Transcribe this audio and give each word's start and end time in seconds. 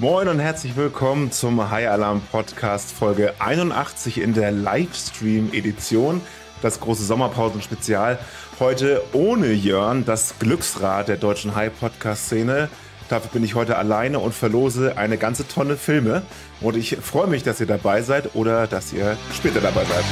Moin 0.00 0.28
und 0.28 0.38
herzlich 0.38 0.76
willkommen 0.76 1.30
zum 1.30 1.70
High 1.70 1.88
Alarm 1.88 2.22
Podcast 2.32 2.90
Folge 2.90 3.34
81 3.38 4.18
in 4.18 4.32
der 4.32 4.50
Livestream 4.50 5.52
Edition. 5.52 6.22
Das 6.62 6.80
große 6.80 7.04
Sommerpausen-Spezial. 7.04 8.18
Heute 8.60 9.02
ohne 9.12 9.52
Jörn, 9.52 10.06
das 10.06 10.38
Glücksrad 10.38 11.08
der 11.08 11.18
deutschen 11.18 11.54
High 11.54 11.78
Podcast 11.78 12.24
Szene. 12.24 12.70
Dafür 13.10 13.30
bin 13.30 13.44
ich 13.44 13.54
heute 13.54 13.76
alleine 13.76 14.20
und 14.20 14.32
verlose 14.32 14.96
eine 14.96 15.18
ganze 15.18 15.46
Tonne 15.46 15.76
Filme. 15.76 16.22
Und 16.62 16.78
ich 16.78 16.96
freue 16.96 17.26
mich, 17.26 17.42
dass 17.42 17.60
ihr 17.60 17.66
dabei 17.66 18.00
seid 18.00 18.34
oder 18.34 18.66
dass 18.66 18.94
ihr 18.94 19.18
später 19.34 19.60
dabei 19.60 19.84
seid. 19.84 20.04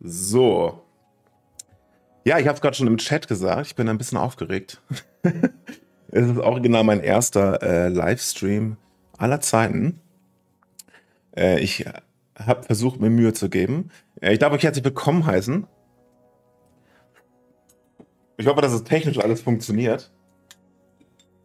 So. 0.00 0.82
Ja, 2.26 2.38
ich 2.38 2.46
habe 2.46 2.56
es 2.56 2.60
gerade 2.60 2.76
schon 2.76 2.88
im 2.88 2.98
Chat 2.98 3.26
gesagt. 3.26 3.68
Ich 3.68 3.74
bin 3.74 3.88
ein 3.88 3.96
bisschen 3.96 4.18
aufgeregt. 4.18 4.82
Es 6.12 6.28
ist 6.28 6.38
original 6.38 6.82
mein 6.82 7.00
erster 7.00 7.62
äh, 7.62 7.88
Livestream 7.88 8.76
aller 9.16 9.40
Zeiten. 9.40 10.00
Äh, 11.36 11.60
ich 11.60 11.84
habe 12.36 12.64
versucht, 12.64 13.00
mir 13.00 13.10
Mühe 13.10 13.32
zu 13.32 13.48
geben. 13.48 13.90
Äh, 14.20 14.32
ich 14.32 14.40
darf 14.40 14.52
euch 14.52 14.64
herzlich 14.64 14.84
willkommen 14.84 15.24
heißen. 15.24 15.66
Ich 18.38 18.46
hoffe, 18.46 18.60
dass 18.60 18.72
es 18.72 18.82
technisch 18.82 19.18
alles 19.18 19.40
funktioniert. 19.40 20.10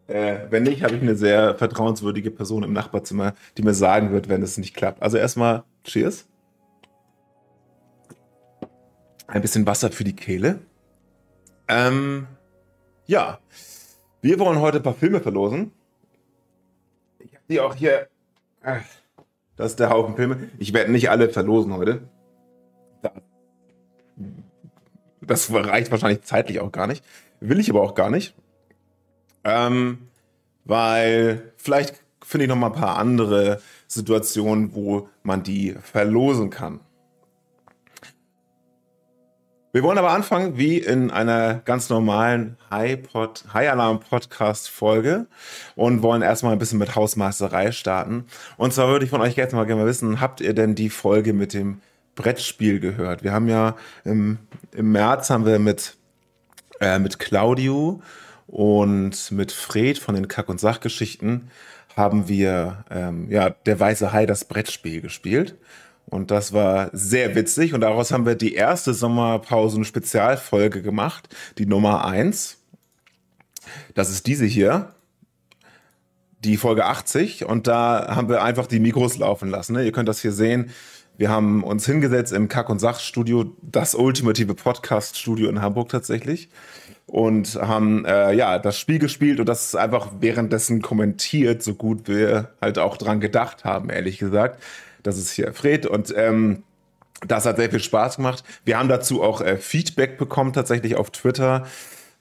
Äh, 0.08 0.48
wenn 0.50 0.64
nicht, 0.64 0.82
habe 0.84 0.96
ich 0.96 1.02
eine 1.02 1.16
sehr 1.16 1.55
vertrauenswürdige 1.55 2.32
Person 2.32 2.63
im 2.63 2.74
Nachbarzimmer, 2.74 3.36
die 3.58 3.63
mir 3.63 3.74
sagen 3.74 4.12
wird, 4.12 4.30
wenn 4.30 4.41
es 4.41 4.58
nicht 4.58 4.76
klappt. 4.76 5.04
Also 5.04 5.18
erstmal 5.18 5.63
Cheers. 5.84 6.27
Ein 9.27 9.41
bisschen 9.41 9.68
Wasser 9.68 9.91
für 9.91 10.04
die 10.04 10.16
Kehle. 10.16 10.60
Ähm, 11.68 12.27
ja. 13.05 13.40
Wir 14.26 14.40
wollen 14.40 14.59
heute 14.59 14.77
ein 14.77 14.84
paar 14.84 14.95
Filme 14.95 15.20
verlosen. 15.20 15.71
Ich 17.20 17.35
habe 17.35 17.43
die 17.48 17.59
auch 17.59 17.76
hier. 17.76 18.07
Das 19.55 19.70
ist 19.70 19.79
der 19.79 19.91
Haufen 19.91 20.15
Filme. 20.15 20.49
Ich 20.57 20.73
werde 20.73 20.91
nicht 20.91 21.12
alle 21.12 21.29
verlosen 21.29 21.73
heute. 21.73 22.09
Das 25.21 25.54
reicht 25.54 25.91
wahrscheinlich 25.91 26.23
zeitlich 26.23 26.59
auch 26.59 26.71
gar 26.71 26.87
nicht. 26.87 27.05
Will 27.40 27.59
ich 27.59 27.70
aber 27.70 27.84
auch 27.84 27.93
gar 27.93 28.09
nicht. 28.09 28.34
Ähm, 29.43 30.07
weil 30.63 31.54
vielleicht 31.55 32.04
finde 32.23 32.45
ich 32.45 32.49
noch 32.49 32.55
mal 32.55 32.71
ein 32.71 32.82
paar 32.82 32.98
andere 32.98 33.62
Situationen, 33.85 34.73
wo 34.73 35.07
man 35.21 35.43
die 35.43 35.76
verlosen 35.84 36.49
kann. 36.49 36.79
Wir 39.76 39.84
wollen 39.84 39.98
aber 39.98 40.12
anfangen 40.12 40.57
wie 40.57 40.77
in 40.77 41.12
einer 41.12 41.55
ganz 41.55 41.90
normalen 41.90 42.55
High-Alarm-Podcast-Folge 42.71 45.26
und 45.76 46.01
wollen 46.01 46.21
erstmal 46.21 46.54
ein 46.54 46.59
bisschen 46.59 46.79
mit 46.79 46.95
Hausmeisterei 46.95 47.73
starten. 47.73 48.23
Und 48.55 48.71
zwar 48.71 48.87
würde 48.87 49.04
ich 49.04 49.12
von 49.12 49.20
euch 49.20 49.35
jetzt 49.35 49.54
mal 49.54 49.65
gerne 49.65 49.85
wissen, 49.85 50.21
habt 50.21 50.40
ihr 50.40 50.54
denn 50.54 50.76
die 50.76 50.90
Folge 50.90 51.34
mit 51.34 51.54
dem 51.54 51.82
Brettspiel 52.15 52.79
gehört? 52.79 53.26
Wir 53.26 53.34
haben 53.34 53.49
ja 53.49 53.76
im, 54.05 54.37
im 54.71 54.93
März 54.93 55.29
haben 55.29 55.45
wir 55.45 55.59
mit, 55.59 55.98
äh, 56.79 56.98
mit 56.98 57.20
Claudio 57.20 58.01
und 58.48 59.29
mit 59.34 59.51
Fred 59.51 59.98
von 59.98 60.15
den 60.15 60.29
Kack- 60.29 60.48
und 60.48 60.62
Sachgeschichten 60.62 61.51
haben 61.98 62.29
wir 62.29 62.85
ähm, 62.89 63.29
ja, 63.29 63.49
der 63.49 63.77
Weiße 63.77 64.13
Hai 64.13 64.25
das 64.25 64.45
Brettspiel 64.45 65.01
gespielt. 65.01 65.57
Und 66.07 66.31
das 66.31 66.53
war 66.53 66.89
sehr 66.94 67.35
witzig. 67.35 67.73
Und 67.73 67.81
daraus 67.81 68.11
haben 68.11 68.25
wir 68.25 68.35
die 68.35 68.53
erste 68.53 68.94
Sommerpausen-Spezialfolge 68.94 70.81
gemacht, 70.81 71.29
die 71.57 71.66
Nummer 71.66 72.05
1. 72.05 72.57
Das 73.95 74.09
ist 74.09 74.27
diese 74.27 74.45
hier, 74.45 74.94
die 76.44 76.57
Folge 76.57 76.85
80. 76.85 77.45
Und 77.45 77.67
da 77.67 78.15
haben 78.15 78.29
wir 78.29 78.44
einfach 78.44 78.67
die 78.67 78.79
Mikros 78.79 79.17
laufen 79.17 79.49
lassen. 79.49 79.73
Ne? 79.73 79.83
Ihr 79.83 79.91
könnt 79.91 80.09
das 80.09 80.21
hier 80.21 80.31
sehen. 80.31 80.71
Wir 81.17 81.29
haben 81.29 81.63
uns 81.63 81.85
hingesetzt 81.85 82.33
im 82.33 82.49
Kack- 82.49 82.69
und 82.69 82.79
Sachstudio, 82.79 83.55
das 83.61 83.95
ultimative 83.95 84.53
Podcast-Studio 84.53 85.49
in 85.49 85.61
Hamburg 85.61 85.89
tatsächlich. 85.89 86.49
Und 87.07 87.55
haben 87.55 88.03
äh, 88.05 88.33
ja 88.33 88.59
das 88.59 88.77
Spiel 88.77 88.99
gespielt 88.99 89.39
und 89.39 89.47
das 89.47 89.75
einfach 89.75 90.09
währenddessen 90.19 90.81
kommentiert, 90.81 91.63
so 91.63 91.75
gut 91.75 92.07
wir 92.07 92.49
halt 92.61 92.79
auch 92.79 92.97
dran 92.97 93.19
gedacht 93.19 93.63
haben, 93.63 93.89
ehrlich 93.89 94.17
gesagt. 94.17 94.61
Das 95.05 95.17
ist 95.17 95.31
hier 95.31 95.53
Fred 95.53 95.85
und 95.85 96.13
ähm, 96.17 96.63
das 97.27 97.45
hat 97.45 97.57
sehr 97.57 97.69
viel 97.69 97.79
Spaß 97.79 98.17
gemacht. 98.17 98.43
Wir 98.66 98.77
haben 98.77 98.89
dazu 98.89 99.23
auch 99.23 99.41
äh, 99.41 99.57
Feedback 99.57 100.17
bekommen, 100.17 100.51
tatsächlich 100.51 100.95
auf 100.95 101.11
Twitter. 101.11 101.66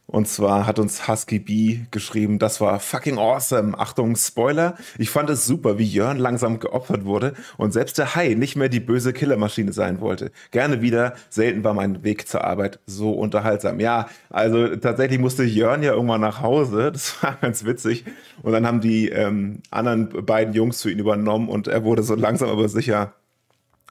Und 0.06 0.28
zwar 0.28 0.66
hat 0.66 0.78
uns 0.78 1.08
Husky 1.08 1.38
B 1.38 1.80
geschrieben, 1.90 2.38
das 2.38 2.60
war 2.60 2.78
fucking 2.78 3.18
awesome. 3.18 3.78
Achtung, 3.78 4.16
Spoiler. 4.16 4.74
Ich 4.98 5.08
fand 5.08 5.30
es 5.30 5.46
super, 5.46 5.78
wie 5.78 5.84
Jörn 5.84 6.18
langsam 6.18 6.60
geopfert 6.60 7.06
wurde 7.06 7.32
und 7.56 7.72
selbst 7.72 7.96
der 7.96 8.14
Hai 8.14 8.34
nicht 8.34 8.54
mehr 8.54 8.68
die 8.68 8.80
böse 8.80 9.14
Killermaschine 9.14 9.72
sein 9.72 10.00
wollte. 10.00 10.30
Gerne 10.50 10.82
wieder. 10.82 11.14
Selten 11.30 11.64
war 11.64 11.72
mein 11.72 12.04
Weg 12.04 12.28
zur 12.28 12.44
Arbeit 12.44 12.80
so 12.86 13.12
unterhaltsam. 13.12 13.80
Ja, 13.80 14.08
also 14.28 14.76
tatsächlich 14.76 15.18
musste 15.18 15.42
Jörn 15.42 15.82
ja 15.82 15.94
irgendwann 15.94 16.20
nach 16.20 16.40
Hause. 16.42 16.92
Das 17.04 17.22
war 17.22 17.36
ganz 17.40 17.64
witzig. 17.64 18.04
Und 18.42 18.52
dann 18.52 18.66
haben 18.66 18.80
die 18.80 19.08
ähm, 19.08 19.62
anderen 19.70 20.08
beiden 20.24 20.54
Jungs 20.54 20.80
für 20.82 20.90
ihn 20.90 20.98
übernommen 20.98 21.48
und 21.48 21.66
er 21.66 21.82
wurde 21.82 22.02
so 22.02 22.14
langsam 22.14 22.50
aber 22.50 22.68
sicher 22.68 23.14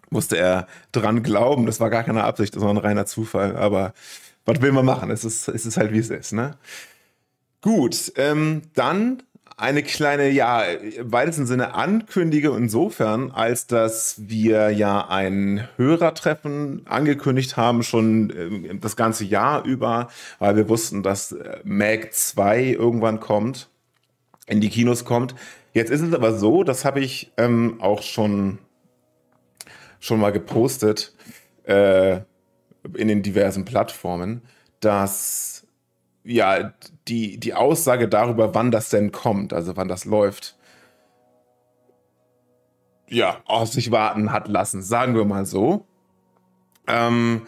musste 0.10 0.38
er 0.38 0.68
dran 0.92 1.24
glauben. 1.24 1.66
Das 1.66 1.80
war 1.80 1.90
gar 1.90 2.04
keine 2.04 2.24
Absicht, 2.24 2.56
das 2.56 2.64
war 2.64 2.70
ein 2.70 2.78
reiner 2.78 3.06
Zufall. 3.06 3.58
Aber 3.58 3.94
was 4.46 4.62
will 4.62 4.72
man 4.72 4.86
machen? 4.86 5.10
Es 5.12 5.24
ist, 5.24 5.48
es 5.48 5.66
ist 5.66 5.78
halt 5.78 5.92
wie 5.92 6.00
es 6.00 6.10
ist, 6.10 6.34
ne? 6.34 6.58
Gut, 7.62 8.12
ähm, 8.18 8.64
dann 8.74 9.24
eine 9.58 9.84
kleine, 9.84 10.30
ja, 10.30 10.64
im 10.64 11.12
weitesten 11.12 11.46
Sinne 11.46 11.76
ankündige 11.76 12.50
insofern, 12.50 13.32
als 13.32 13.68
dass 13.68 14.16
wir 14.18 14.72
ja 14.72 15.08
ein 15.08 15.68
Hörertreffen 15.78 16.86
angekündigt 16.86 17.56
haben, 17.56 17.84
schon 17.84 18.30
äh, 18.32 18.76
das 18.76 18.96
ganze 18.96 19.26
Jahr 19.26 19.64
über, 19.64 20.10
weil 20.40 20.56
wir 20.56 20.70
wussten, 20.70 21.04
dass 21.04 21.32
äh, 21.32 21.60
Mag 21.64 22.14
2 22.14 22.64
irgendwann 22.72 23.20
kommt, 23.20 23.70
in 24.48 24.60
die 24.60 24.70
Kinos 24.70 25.06
kommt. 25.06 25.36
Jetzt 25.72 25.92
ist 25.92 26.02
es 26.02 26.14
aber 26.14 26.38
so, 26.38 26.64
das 26.64 26.86
habe 26.86 27.00
ich 27.00 27.32
ähm, 27.38 27.78
auch 27.80 28.02
schon, 28.02 28.60
schon 30.00 30.20
mal 30.20 30.32
gepostet, 30.32 31.14
äh, 31.64 32.22
in 32.96 33.08
den 33.08 33.22
diversen 33.22 33.66
Plattformen, 33.66 34.42
dass 34.80 35.66
ja 36.24 36.74
die, 37.08 37.38
die 37.38 37.54
Aussage 37.54 38.08
darüber, 38.08 38.56
wann 38.56 38.72
das 38.72 38.90
denn 38.90 39.12
kommt, 39.12 39.54
also 39.54 39.76
wann 39.76 39.88
das 39.88 40.06
läuft, 40.06 40.56
ja, 43.10 43.42
auf 43.46 43.70
sich 43.70 43.92
warten 43.92 44.32
hat 44.32 44.48
lassen, 44.48 44.82
sagen 44.82 45.16
wir 45.16 45.26
mal 45.26 45.46
so. 45.46 45.86
Ähm, 46.88 47.44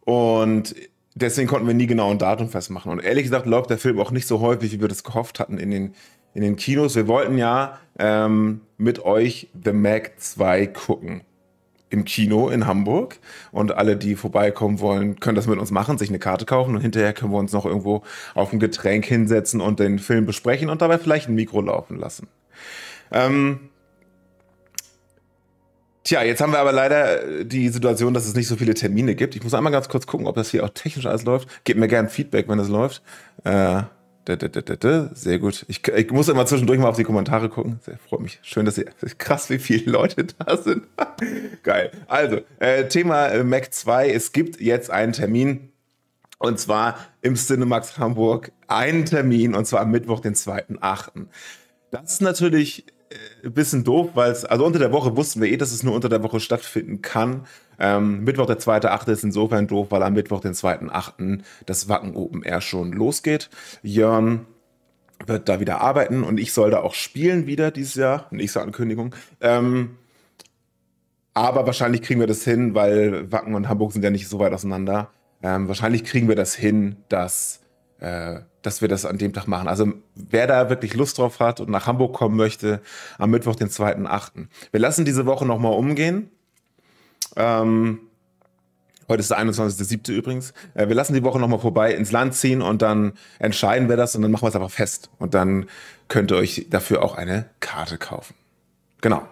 und 0.00 0.74
deswegen 1.14 1.48
konnten 1.48 1.66
wir 1.66 1.74
nie 1.74 1.86
genau 1.86 2.10
ein 2.10 2.18
Datum 2.18 2.48
festmachen. 2.48 2.92
Und 2.92 3.02
ehrlich 3.02 3.24
gesagt 3.24 3.46
läuft 3.46 3.70
der 3.70 3.78
Film 3.78 3.98
auch 3.98 4.10
nicht 4.10 4.26
so 4.26 4.40
häufig, 4.40 4.72
wie 4.72 4.80
wir 4.80 4.88
das 4.88 5.04
gehofft 5.04 5.40
hatten 5.40 5.58
in 5.58 5.70
den, 5.70 5.94
in 6.34 6.42
den 6.42 6.56
Kinos. 6.56 6.96
Wir 6.96 7.08
wollten 7.08 7.38
ja 7.38 7.78
ähm, 7.98 8.60
mit 8.76 9.04
euch 9.04 9.48
The 9.64 9.72
Mag 9.72 10.20
2 10.20 10.66
gucken 10.66 11.22
im 11.88 12.04
Kino 12.04 12.48
in 12.48 12.66
Hamburg 12.66 13.18
und 13.52 13.76
alle, 13.76 13.96
die 13.96 14.16
vorbeikommen 14.16 14.80
wollen, 14.80 15.20
können 15.20 15.36
das 15.36 15.46
mit 15.46 15.58
uns 15.58 15.70
machen, 15.70 15.98
sich 15.98 16.08
eine 16.08 16.18
Karte 16.18 16.44
kaufen 16.44 16.74
und 16.74 16.80
hinterher 16.80 17.12
können 17.12 17.32
wir 17.32 17.38
uns 17.38 17.52
noch 17.52 17.64
irgendwo 17.64 18.02
auf 18.34 18.52
ein 18.52 18.58
Getränk 18.58 19.04
hinsetzen 19.04 19.60
und 19.60 19.78
den 19.78 19.98
Film 19.98 20.26
besprechen 20.26 20.68
und 20.68 20.82
dabei 20.82 20.98
vielleicht 20.98 21.28
ein 21.28 21.34
Mikro 21.34 21.60
laufen 21.60 21.98
lassen. 21.98 22.28
Ähm, 23.12 23.70
Tja, 26.06 26.22
jetzt 26.22 26.40
haben 26.40 26.52
wir 26.52 26.60
aber 26.60 26.70
leider 26.70 27.42
die 27.42 27.68
Situation, 27.68 28.14
dass 28.14 28.28
es 28.28 28.36
nicht 28.36 28.46
so 28.46 28.54
viele 28.54 28.74
Termine 28.74 29.16
gibt. 29.16 29.34
Ich 29.34 29.42
muss 29.42 29.54
einmal 29.54 29.72
ganz 29.72 29.88
kurz 29.88 30.06
gucken, 30.06 30.28
ob 30.28 30.36
das 30.36 30.52
hier 30.52 30.64
auch 30.64 30.68
technisch 30.68 31.04
alles 31.04 31.24
läuft. 31.24 31.64
Gebt 31.64 31.80
mir 31.80 31.88
gerne 31.88 32.08
Feedback, 32.08 32.48
wenn 32.48 32.60
es 32.60 32.68
läuft. 32.68 33.02
Äh, 33.42 33.82
sehr 35.14 35.38
gut. 35.38 35.64
Ich, 35.68 35.86
ich, 35.86 36.10
muss 36.10 36.28
immer 36.28 36.46
zwischendurch 36.46 36.78
mal 36.78 36.88
auf 36.88 36.96
die 36.96 37.04
Kommentare 37.04 37.48
gucken. 37.48 37.78
Sehr 37.84 37.96
freut 37.98 38.20
mich. 38.20 38.38
Schön, 38.42 38.66
dass 38.66 38.76
ihr. 38.76 38.86
Krass, 39.18 39.50
wie 39.50 39.58
viele 39.58 39.90
Leute 39.90 40.24
da 40.24 40.56
sind. 40.56 40.86
Geil. 41.62 41.92
Also, 42.08 42.40
äh, 42.58 42.88
Thema 42.88 43.26
äh, 43.28 43.44
Mac 43.44 43.72
2. 43.72 44.10
Es 44.10 44.32
gibt 44.32 44.60
jetzt 44.60 44.90
einen 44.90 45.12
Termin. 45.12 45.72
Und 46.38 46.60
zwar 46.60 46.98
im 47.22 47.34
Cinemax 47.36 47.98
Hamburg. 47.98 48.52
Einen 48.66 49.04
Termin. 49.04 49.54
Und 49.54 49.66
zwar 49.66 49.80
am 49.80 49.90
Mittwoch, 49.90 50.20
den 50.20 50.34
2.8. 50.34 51.26
Das 51.90 52.14
ist 52.14 52.22
natürlich 52.22 52.84
ein 53.44 53.52
bisschen 53.52 53.84
doof, 53.84 54.10
weil 54.14 54.32
es, 54.32 54.44
also 54.44 54.66
unter 54.66 54.78
der 54.78 54.92
Woche 54.92 55.16
wussten 55.16 55.40
wir 55.40 55.50
eh, 55.50 55.56
dass 55.56 55.72
es 55.72 55.82
nur 55.82 55.94
unter 55.94 56.08
der 56.08 56.22
Woche 56.22 56.40
stattfinden 56.40 57.02
kann. 57.02 57.46
Ähm, 57.78 58.24
Mittwoch, 58.24 58.46
der 58.46 58.58
2.8. 58.58 59.10
ist 59.10 59.24
insofern 59.24 59.66
doof, 59.66 59.88
weil 59.90 60.02
am 60.02 60.14
Mittwoch, 60.14 60.40
den 60.40 60.52
2.8. 60.52 61.40
das 61.66 61.88
Wacken 61.88 62.16
Open 62.16 62.42
Air 62.42 62.60
schon 62.60 62.92
losgeht. 62.92 63.50
Jörn 63.82 64.46
wird 65.26 65.48
da 65.48 65.60
wieder 65.60 65.80
arbeiten 65.80 66.22
und 66.22 66.38
ich 66.38 66.52
soll 66.52 66.70
da 66.70 66.80
auch 66.80 66.94
spielen 66.94 67.46
wieder 67.46 67.70
dieses 67.70 67.94
Jahr. 67.94 68.26
Nächste 68.30 68.60
Ankündigung. 68.60 69.14
Ähm, 69.40 69.96
aber 71.34 71.66
wahrscheinlich 71.66 72.02
kriegen 72.02 72.20
wir 72.20 72.26
das 72.26 72.44
hin, 72.44 72.74
weil 72.74 73.30
Wacken 73.30 73.54
und 73.54 73.68
Hamburg 73.68 73.92
sind 73.92 74.02
ja 74.02 74.10
nicht 74.10 74.28
so 74.28 74.38
weit 74.38 74.52
auseinander. 74.52 75.10
Ähm, 75.42 75.68
wahrscheinlich 75.68 76.04
kriegen 76.04 76.28
wir 76.28 76.36
das 76.36 76.54
hin, 76.54 76.96
dass 77.08 77.60
äh, 78.00 78.40
dass 78.66 78.80
wir 78.80 78.88
das 78.88 79.06
an 79.06 79.16
dem 79.16 79.32
Tag 79.32 79.46
machen. 79.46 79.68
Also 79.68 79.92
wer 80.16 80.48
da 80.48 80.68
wirklich 80.68 80.94
Lust 80.94 81.18
drauf 81.18 81.38
hat 81.38 81.60
und 81.60 81.70
nach 81.70 81.86
Hamburg 81.86 82.14
kommen 82.14 82.36
möchte, 82.36 82.80
am 83.16 83.30
Mittwoch, 83.30 83.54
den 83.54 83.68
2.8. 83.68 84.48
Wir 84.72 84.80
lassen 84.80 85.04
diese 85.04 85.24
Woche 85.24 85.46
nochmal 85.46 85.72
umgehen. 85.72 86.30
Ähm, 87.36 88.00
heute 89.08 89.20
ist 89.20 89.30
der 89.30 89.38
21.7. 89.38 90.12
übrigens. 90.12 90.52
Äh, 90.74 90.88
wir 90.88 90.94
lassen 90.94 91.14
die 91.14 91.22
Woche 91.22 91.38
nochmal 91.38 91.58
vorbei 91.58 91.94
ins 91.94 92.12
Land 92.12 92.34
ziehen 92.34 92.62
und 92.62 92.82
dann 92.82 93.12
entscheiden 93.38 93.88
wir 93.88 93.96
das 93.96 94.16
und 94.16 94.22
dann 94.22 94.30
machen 94.30 94.42
wir 94.42 94.48
es 94.48 94.56
einfach 94.56 94.70
fest. 94.70 95.10
Und 95.18 95.34
dann 95.34 95.66
könnt 96.08 96.30
ihr 96.30 96.36
euch 96.36 96.66
dafür 96.70 97.02
auch 97.02 97.14
eine 97.14 97.48
Karte 97.60 97.98
kaufen. 97.98 98.34
Genau. 99.00 99.22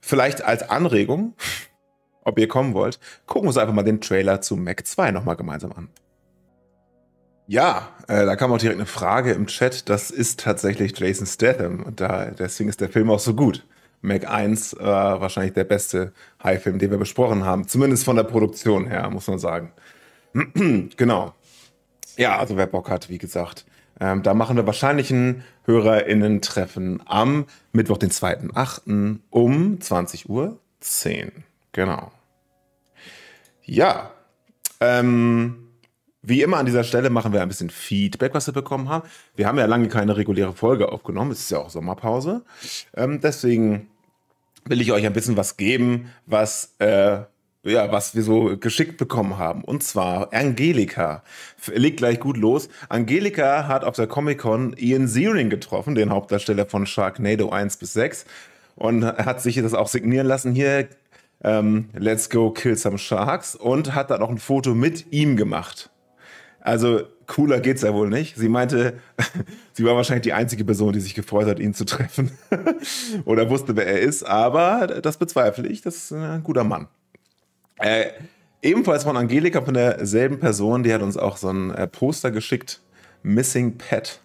Vielleicht 0.00 0.42
als 0.42 0.68
Anregung, 0.68 1.34
ob 2.22 2.38
ihr 2.38 2.48
kommen 2.48 2.74
wollt, 2.74 3.00
gucken 3.26 3.44
wir 3.44 3.48
uns 3.48 3.58
einfach 3.58 3.74
mal 3.74 3.82
den 3.82 4.00
Trailer 4.00 4.40
zu 4.40 4.56
Mac 4.56 4.86
2 4.86 5.10
nochmal 5.10 5.36
gemeinsam 5.36 5.72
an. 5.72 5.88
Ja, 7.48 7.88
äh, 8.08 8.26
da 8.26 8.34
kam 8.34 8.52
auch 8.52 8.58
direkt 8.58 8.78
eine 8.78 8.86
Frage 8.86 9.32
im 9.32 9.46
Chat. 9.46 9.88
Das 9.88 10.10
ist 10.10 10.40
tatsächlich 10.40 10.98
Jason 10.98 11.26
Statham 11.26 11.82
und 11.82 12.00
da, 12.00 12.26
deswegen 12.32 12.68
ist 12.68 12.80
der 12.80 12.88
Film 12.88 13.10
auch 13.10 13.20
so 13.20 13.34
gut. 13.34 13.64
Mac 14.00 14.28
1 14.28 14.74
äh, 14.74 14.84
wahrscheinlich 14.84 15.54
der 15.54 15.64
beste 15.64 16.12
High-Film, 16.42 16.78
den 16.78 16.90
wir 16.90 16.98
besprochen 16.98 17.44
haben. 17.44 17.66
Zumindest 17.68 18.04
von 18.04 18.16
der 18.16 18.24
Produktion 18.24 18.86
her, 18.86 19.10
muss 19.10 19.26
man 19.26 19.38
sagen. 19.38 19.72
genau. 20.96 21.34
Ja, 22.16 22.38
also 22.38 22.56
wer 22.56 22.66
Bock 22.66 22.90
hat, 22.90 23.08
wie 23.08 23.18
gesagt. 23.18 23.64
Ähm, 23.98 24.22
da 24.22 24.34
machen 24.34 24.56
wir 24.56 24.66
wahrscheinlich 24.66 25.10
ein 25.10 25.42
HörerInnen-Treffen 25.64 27.02
am 27.06 27.46
Mittwoch, 27.72 27.98
den 27.98 28.10
2.8. 28.10 29.18
um 29.30 29.80
20 29.80 30.28
Uhr 30.28 30.58
10. 30.80 31.32
Genau. 31.72 32.12
Ja. 33.62 34.10
Ähm, 34.80 35.65
wie 36.26 36.42
immer 36.42 36.56
an 36.56 36.66
dieser 36.66 36.82
Stelle 36.82 37.08
machen 37.08 37.32
wir 37.32 37.40
ein 37.40 37.48
bisschen 37.48 37.70
Feedback, 37.70 38.34
was 38.34 38.48
wir 38.48 38.54
bekommen 38.54 38.88
haben. 38.88 39.08
Wir 39.36 39.46
haben 39.46 39.58
ja 39.58 39.66
lange 39.66 39.86
keine 39.88 40.16
reguläre 40.16 40.52
Folge 40.52 40.90
aufgenommen. 40.90 41.30
Es 41.30 41.40
ist 41.40 41.50
ja 41.52 41.58
auch 41.58 41.70
Sommerpause. 41.70 42.42
Ähm, 42.96 43.20
deswegen 43.20 43.86
will 44.64 44.80
ich 44.80 44.90
euch 44.90 45.06
ein 45.06 45.12
bisschen 45.12 45.36
was 45.36 45.56
geben, 45.56 46.10
was, 46.26 46.74
äh, 46.80 47.20
ja, 47.62 47.92
was 47.92 48.16
wir 48.16 48.24
so 48.24 48.56
geschickt 48.58 48.96
bekommen 48.96 49.38
haben. 49.38 49.62
Und 49.62 49.84
zwar 49.84 50.32
Angelika. 50.32 51.22
Legt 51.72 51.98
gleich 51.98 52.18
gut 52.18 52.36
los. 52.36 52.68
Angelika 52.88 53.68
hat 53.68 53.84
auf 53.84 53.94
der 53.94 54.08
Comic-Con 54.08 54.74
Ian 54.76 55.06
Ziering 55.06 55.48
getroffen, 55.48 55.94
den 55.94 56.10
Hauptdarsteller 56.10 56.66
von 56.66 56.86
Sharknado 56.86 57.50
1 57.50 57.76
bis 57.76 57.92
6. 57.92 58.24
Und 58.74 59.04
hat 59.04 59.40
sich 59.40 59.54
das 59.56 59.74
auch 59.74 59.88
signieren 59.88 60.26
lassen. 60.26 60.54
Hier, 60.54 60.88
ähm, 61.44 61.88
Let's 61.94 62.30
Go 62.30 62.50
Kill 62.50 62.76
Some 62.76 62.98
Sharks. 62.98 63.54
Und 63.54 63.94
hat 63.94 64.10
dann 64.10 64.22
auch 64.22 64.30
ein 64.30 64.38
Foto 64.38 64.74
mit 64.74 65.12
ihm 65.12 65.36
gemacht. 65.36 65.90
Also 66.66 67.02
cooler 67.28 67.60
geht's 67.60 67.82
ja 67.82 67.94
wohl 67.94 68.08
nicht. 68.08 68.36
Sie 68.36 68.48
meinte, 68.48 68.98
sie 69.72 69.84
war 69.84 69.94
wahrscheinlich 69.94 70.24
die 70.24 70.32
einzige 70.32 70.64
Person, 70.64 70.92
die 70.92 70.98
sich 70.98 71.14
gefreut 71.14 71.46
hat, 71.46 71.60
ihn 71.60 71.74
zu 71.74 71.84
treffen 71.84 72.32
oder 73.24 73.48
wusste, 73.50 73.76
wer 73.76 73.86
er 73.86 74.00
ist. 74.00 74.24
Aber 74.24 74.88
das 74.88 75.16
bezweifle 75.16 75.68
ich. 75.68 75.82
Das 75.82 75.94
ist 75.94 76.12
ein 76.12 76.42
guter 76.42 76.64
Mann. 76.64 76.88
Äh, 77.78 78.06
ebenfalls 78.62 79.04
von 79.04 79.16
Angelika, 79.16 79.62
von 79.62 79.74
derselben 79.74 80.40
Person, 80.40 80.82
die 80.82 80.92
hat 80.92 81.02
uns 81.02 81.16
auch 81.16 81.36
so 81.36 81.50
ein 81.50 81.70
äh, 81.70 81.86
Poster 81.86 82.32
geschickt. 82.32 82.80
Missing 83.22 83.78
Pet. 83.78 84.20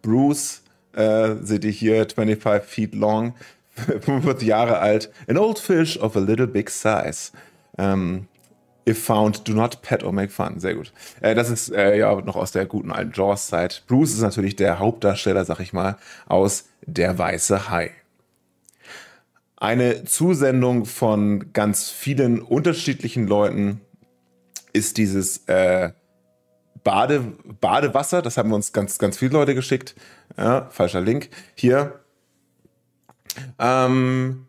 Bruce, 0.00 0.62
äh, 0.94 1.34
seht 1.42 1.62
ihr 1.66 1.70
hier, 1.70 2.06
25 2.08 2.70
feet 2.70 2.94
long, 2.94 3.34
45 3.74 4.48
Jahre 4.48 4.78
alt. 4.78 5.12
An 5.28 5.36
old 5.36 5.58
fish 5.58 5.98
of 5.98 6.16
a 6.16 6.20
little 6.20 6.46
big 6.46 6.70
size. 6.70 7.32
Ähm, 7.76 8.28
If 8.88 9.04
found, 9.04 9.46
do 9.46 9.52
not 9.52 9.80
pet 9.82 10.02
or 10.02 10.12
make 10.12 10.32
fun. 10.32 10.58
Sehr 10.58 10.74
gut. 10.74 10.92
Äh, 11.20 11.34
das 11.34 11.50
ist 11.50 11.70
äh, 11.70 11.96
ja 11.98 12.14
noch 12.20 12.36
aus 12.36 12.50
der 12.50 12.66
guten 12.66 12.90
alten 12.90 13.12
Jaws-Zeit. 13.14 13.84
Bruce 13.86 14.12
ist 14.12 14.22
natürlich 14.22 14.56
der 14.56 14.78
Hauptdarsteller, 14.78 15.44
sag 15.44 15.60
ich 15.60 15.72
mal, 15.72 15.98
aus 16.26 16.64
Der 16.84 17.16
Weiße 17.16 17.70
Hai. 17.70 17.92
Eine 19.56 20.02
Zusendung 20.04 20.84
von 20.86 21.52
ganz 21.52 21.88
vielen 21.90 22.42
unterschiedlichen 22.42 23.28
Leuten 23.28 23.80
ist 24.72 24.96
dieses 24.96 25.46
äh, 25.46 25.92
Bade, 26.82 27.20
Badewasser. 27.60 28.22
Das 28.22 28.36
haben 28.36 28.52
uns 28.52 28.72
ganz, 28.72 28.98
ganz 28.98 29.18
viele 29.18 29.34
Leute 29.34 29.54
geschickt. 29.54 29.94
Ja, 30.36 30.68
falscher 30.70 31.00
Link. 31.00 31.30
Hier. 31.54 32.00
Ähm, 33.58 34.48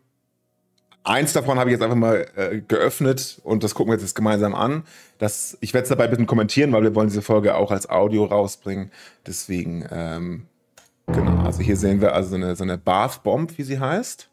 Eins 1.06 1.34
davon 1.34 1.58
habe 1.58 1.68
ich 1.68 1.74
jetzt 1.74 1.82
einfach 1.82 1.96
mal 1.96 2.26
äh, 2.34 2.62
geöffnet 2.66 3.38
und 3.44 3.62
das 3.62 3.74
gucken 3.74 3.92
wir 3.92 4.00
jetzt 4.00 4.14
gemeinsam 4.14 4.54
an. 4.54 4.84
Das, 5.18 5.58
ich 5.60 5.74
werde 5.74 5.82
es 5.82 5.90
dabei 5.90 6.08
ein 6.08 6.26
kommentieren, 6.26 6.72
weil 6.72 6.82
wir 6.82 6.94
wollen 6.94 7.08
diese 7.08 7.20
Folge 7.20 7.56
auch 7.56 7.70
als 7.70 7.90
Audio 7.90 8.24
rausbringen. 8.24 8.90
Deswegen, 9.26 9.84
ähm, 9.92 10.46
genau, 11.06 11.44
also 11.44 11.60
hier 11.60 11.76
sehen 11.76 12.00
wir 12.00 12.14
also 12.14 12.30
so 12.30 12.36
eine, 12.36 12.56
so 12.56 12.64
eine 12.64 12.78
Bath 12.78 13.22
Bomb, 13.22 13.58
wie 13.58 13.64
sie 13.64 13.78
heißt. 13.78 14.30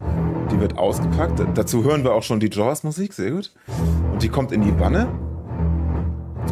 Die 0.50 0.60
wird 0.62 0.78
ausgepackt. 0.78 1.42
Dazu 1.56 1.84
hören 1.84 2.06
wir 2.06 2.14
auch 2.14 2.24
schon 2.24 2.40
die 2.40 2.50
Jaws-Musik, 2.50 3.12
sehr 3.12 3.32
gut. 3.32 3.52
Und 4.14 4.24
die 4.24 4.30
kommt 4.30 4.54
in 4.54 4.62
die 4.62 4.80
Wanne. 4.80 5.10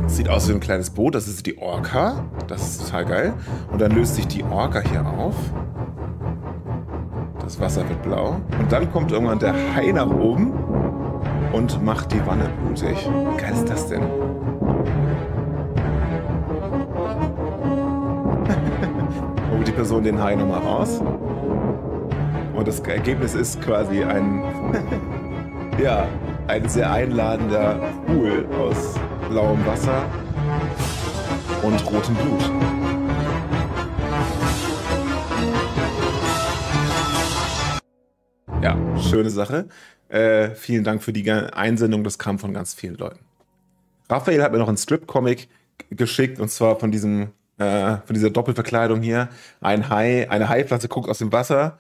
Sieht 0.08 0.28
aus 0.28 0.50
wie 0.50 0.54
ein 0.54 0.60
kleines 0.60 0.90
Boot, 0.90 1.16
das 1.16 1.30
ist 1.30 1.46
die 1.46 1.58
Orca. 1.58 2.30
Das 2.50 2.62
ist 2.62 2.86
total 2.86 3.06
geil. 3.06 3.34
Und 3.72 3.80
dann 3.80 3.92
löst 3.92 4.16
sich 4.16 4.28
die 4.28 4.44
Orca 4.44 4.82
hier 4.82 5.06
auf. 5.08 5.36
Das 7.50 7.60
Wasser 7.60 7.90
wird 7.90 8.04
blau. 8.04 8.40
Und 8.60 8.72
dann 8.72 8.92
kommt 8.92 9.12
irgendwann 9.12 9.40
der 9.40 9.56
Hai 9.76 9.92
nach 9.92 10.06
oben 10.06 10.54
und 11.52 11.84
macht 11.84 12.12
die 12.12 12.24
Wanne 12.28 12.48
blutig. 12.62 13.10
Wie 13.10 13.38
geil 13.42 13.54
ist 13.54 13.68
das 13.68 13.88
denn? 13.88 14.04
Holt 19.52 19.68
die 19.68 19.72
Person 19.72 20.04
den 20.04 20.22
Hai 20.22 20.36
nochmal 20.36 20.60
raus. 20.60 21.02
Und 22.54 22.68
das 22.68 22.82
Ergebnis 22.82 23.34
ist 23.34 23.60
quasi 23.64 24.04
ein, 24.04 24.44
ja, 25.84 26.06
ein 26.46 26.70
sehr 26.70 26.92
einladender 26.92 27.80
Pool 28.06 28.46
aus 28.62 28.94
blauem 29.28 29.66
Wasser 29.66 30.04
und 31.64 31.84
rotem 31.92 32.14
Blut. 32.14 32.79
Ja, 38.62 38.78
schöne 38.98 39.30
Sache. 39.30 39.70
Äh, 40.10 40.50
vielen 40.50 40.84
Dank 40.84 41.02
für 41.02 41.14
die 41.14 41.30
Einsendung. 41.32 42.04
Das 42.04 42.20
kam 42.20 42.40
von 42.40 42.54
ganz 42.54 42.74
vielen 42.74 42.96
Leuten. 42.96 43.20
Raphael 44.10 44.44
hat 44.44 44.52
mir 44.52 44.58
noch 44.58 44.68
einen 44.68 44.78
Strip-Comic 44.78 45.48
geschickt 45.92 46.40
und 46.40 46.50
zwar 46.50 46.78
von 46.78 46.92
diesem 46.92 47.30
äh, 47.58 47.98
von 48.06 48.14
dieser 48.14 48.30
Doppelverkleidung 48.30 49.02
hier. 49.02 49.30
Ein 49.62 49.90
Hai, 49.90 50.30
eine 50.30 50.50
Haiflosse 50.50 50.90
guckt 50.90 51.10
aus 51.10 51.20
dem 51.20 51.32
Wasser 51.32 51.78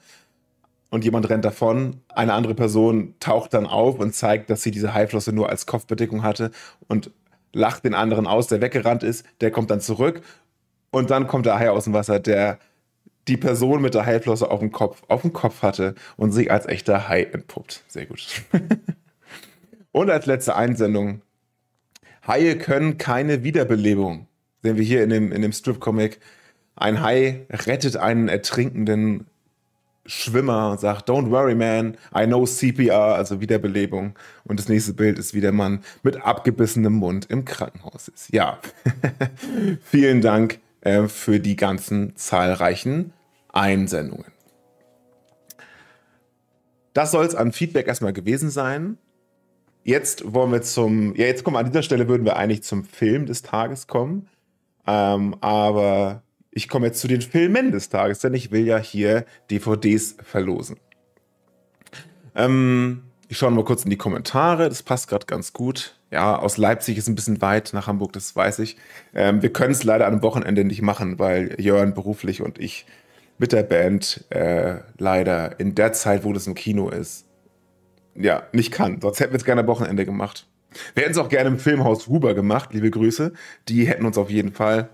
und 0.89 1.03
jemand 1.03 1.29
rennt 1.29 1.43
davon. 1.43 2.01
Eine 2.09 2.33
andere 2.33 2.55
Person 2.55 3.15
taucht 3.19 3.53
dann 3.53 3.65
auf 3.65 3.99
und 3.99 4.13
zeigt, 4.13 4.49
dass 4.49 4.61
sie 4.61 4.71
diese 4.71 4.93
Haiflosse 4.93 5.33
nur 5.33 5.49
als 5.49 5.65
Kopfbedeckung 5.65 6.23
hatte 6.23 6.51
und 6.87 7.11
lacht 7.51 7.83
den 7.83 7.93
anderen 7.93 8.27
aus, 8.27 8.47
der 8.47 8.61
weggerannt 8.61 9.03
ist. 9.03 9.25
Der 9.41 9.51
kommt 9.51 9.69
dann 9.69 9.81
zurück 9.81 10.21
und 10.91 11.09
dann 11.09 11.27
kommt 11.27 11.45
der 11.45 11.59
Hai 11.59 11.69
aus 11.69 11.85
dem 11.85 11.93
Wasser, 11.93 12.19
der 12.19 12.59
die 13.29 13.37
Person 13.37 13.81
mit 13.81 13.93
der 13.93 14.05
Haiflosse 14.05 14.49
auf 14.49 14.59
dem 14.59 14.71
Kopf 14.71 15.03
auf 15.07 15.21
dem 15.21 15.33
Kopf 15.33 15.61
hatte 15.61 15.95
und 16.17 16.31
sich 16.31 16.51
als 16.51 16.65
echter 16.65 17.07
Hai 17.07 17.23
entpuppt. 17.23 17.83
Sehr 17.87 18.05
gut. 18.05 18.25
und 19.91 20.09
als 20.09 20.25
letzte 20.25 20.55
Einsendung. 20.55 21.21
Haie 22.27 22.57
können 22.57 22.97
keine 22.97 23.43
Wiederbelebung. 23.43 24.27
Sehen 24.61 24.75
wir 24.75 24.83
hier 24.83 25.03
in 25.03 25.09
dem, 25.09 25.31
in 25.31 25.41
dem 25.41 25.51
Strip-Comic. 25.51 26.19
Ein 26.75 27.01
Hai 27.01 27.45
rettet 27.49 27.97
einen 27.97 28.27
ertrinkenden 28.27 29.25
Schwimmer 30.05 30.71
und 30.71 30.79
sagt, 30.79 31.09
Don't 31.09 31.29
worry, 31.29 31.55
man, 31.55 31.97
I 32.15 32.25
know 32.25 32.45
CPR, 32.45 33.15
also 33.15 33.41
Wiederbelebung. 33.41 34.15
Und 34.43 34.59
das 34.59 34.67
nächste 34.67 34.93
Bild 34.93 35.19
ist, 35.19 35.33
wie 35.33 35.41
der 35.41 35.51
Mann 35.51 35.83
mit 36.03 36.23
abgebissenem 36.25 36.93
Mund 36.93 37.27
im 37.29 37.45
Krankenhaus 37.45 38.07
ist. 38.07 38.33
Ja, 38.33 38.59
vielen 39.81 40.21
Dank 40.21 40.59
äh, 40.81 41.07
für 41.07 41.39
die 41.39 41.55
ganzen 41.55 42.15
zahlreichen 42.15 43.13
Einsendungen. 43.49 44.31
Das 46.93 47.11
soll 47.11 47.25
es 47.25 47.35
an 47.35 47.51
Feedback 47.51 47.87
erstmal 47.87 48.13
gewesen 48.13 48.49
sein. 48.49 48.97
Jetzt 49.83 50.33
wollen 50.33 50.51
wir 50.51 50.61
zum, 50.61 51.15
ja, 51.15 51.25
jetzt 51.25 51.43
kommen 51.43 51.57
an 51.57 51.65
dieser 51.65 51.83
Stelle 51.83 52.07
würden 52.07 52.25
wir 52.25 52.35
eigentlich 52.35 52.63
zum 52.63 52.83
Film 52.83 53.25
des 53.25 53.41
Tages 53.41 53.87
kommen. 53.87 54.27
Ähm, 54.85 55.35
aber 55.41 56.23
ich 56.51 56.67
komme 56.67 56.87
jetzt 56.87 56.99
zu 56.99 57.07
den 57.07 57.21
Filmen 57.21 57.71
des 57.71 57.89
Tages, 57.89 58.19
denn 58.19 58.33
ich 58.33 58.51
will 58.51 58.65
ja 58.65 58.77
hier 58.77 59.25
DVDs 59.49 60.17
verlosen. 60.23 60.77
Ähm, 62.35 63.03
ich 63.27 63.37
schaue 63.37 63.51
mal 63.51 63.63
kurz 63.63 63.83
in 63.83 63.91
die 63.91 63.97
Kommentare, 63.97 64.69
das 64.69 64.83
passt 64.83 65.07
gerade 65.07 65.27
ganz 65.27 65.53
gut. 65.53 65.95
Ja, 66.11 66.37
aus 66.37 66.57
Leipzig 66.57 66.97
ist 66.97 67.07
ein 67.07 67.15
bisschen 67.15 67.41
weit 67.41 67.71
nach 67.73 67.85
Hamburg, 67.85 68.13
das 68.13 68.35
weiß 68.35 68.59
ich. 68.59 68.77
Ähm, 69.13 69.43
wir 69.43 69.53
können 69.53 69.71
es 69.71 69.83
leider 69.83 70.07
einem 70.07 70.23
Wochenende 70.23 70.63
nicht 70.65 70.81
machen, 70.81 71.19
weil 71.19 71.55
Jörn 71.61 71.93
beruflich 71.93 72.41
und 72.41 72.57
ich 72.57 72.87
mit 73.39 73.53
der 73.53 73.63
Band 73.63 74.25
äh, 74.29 74.81
leider 74.97 75.59
in 75.59 75.73
der 75.73 75.93
Zeit, 75.93 76.23
wo 76.23 76.33
das 76.33 76.45
im 76.45 76.53
Kino 76.53 76.89
ist, 76.89 77.25
ja, 78.13 78.43
nicht 78.51 78.71
kann. 78.71 79.01
Sonst 79.01 79.19
hätten 79.19 79.31
wir 79.31 79.37
es 79.37 79.45
gerne 79.45 79.61
am 79.61 79.67
Wochenende 79.67 80.05
gemacht. 80.05 80.47
Wir 80.93 81.03
hätten 81.03 81.13
es 81.13 81.17
auch 81.17 81.29
gerne 81.29 81.49
im 81.49 81.57
Filmhaus 81.57 82.07
Huber 82.07 82.35
gemacht, 82.35 82.73
liebe 82.73 82.91
Grüße. 82.91 83.33
Die 83.69 83.87
hätten 83.87 84.05
uns 84.05 84.17
auf 84.17 84.29
jeden 84.29 84.51
Fall 84.51 84.89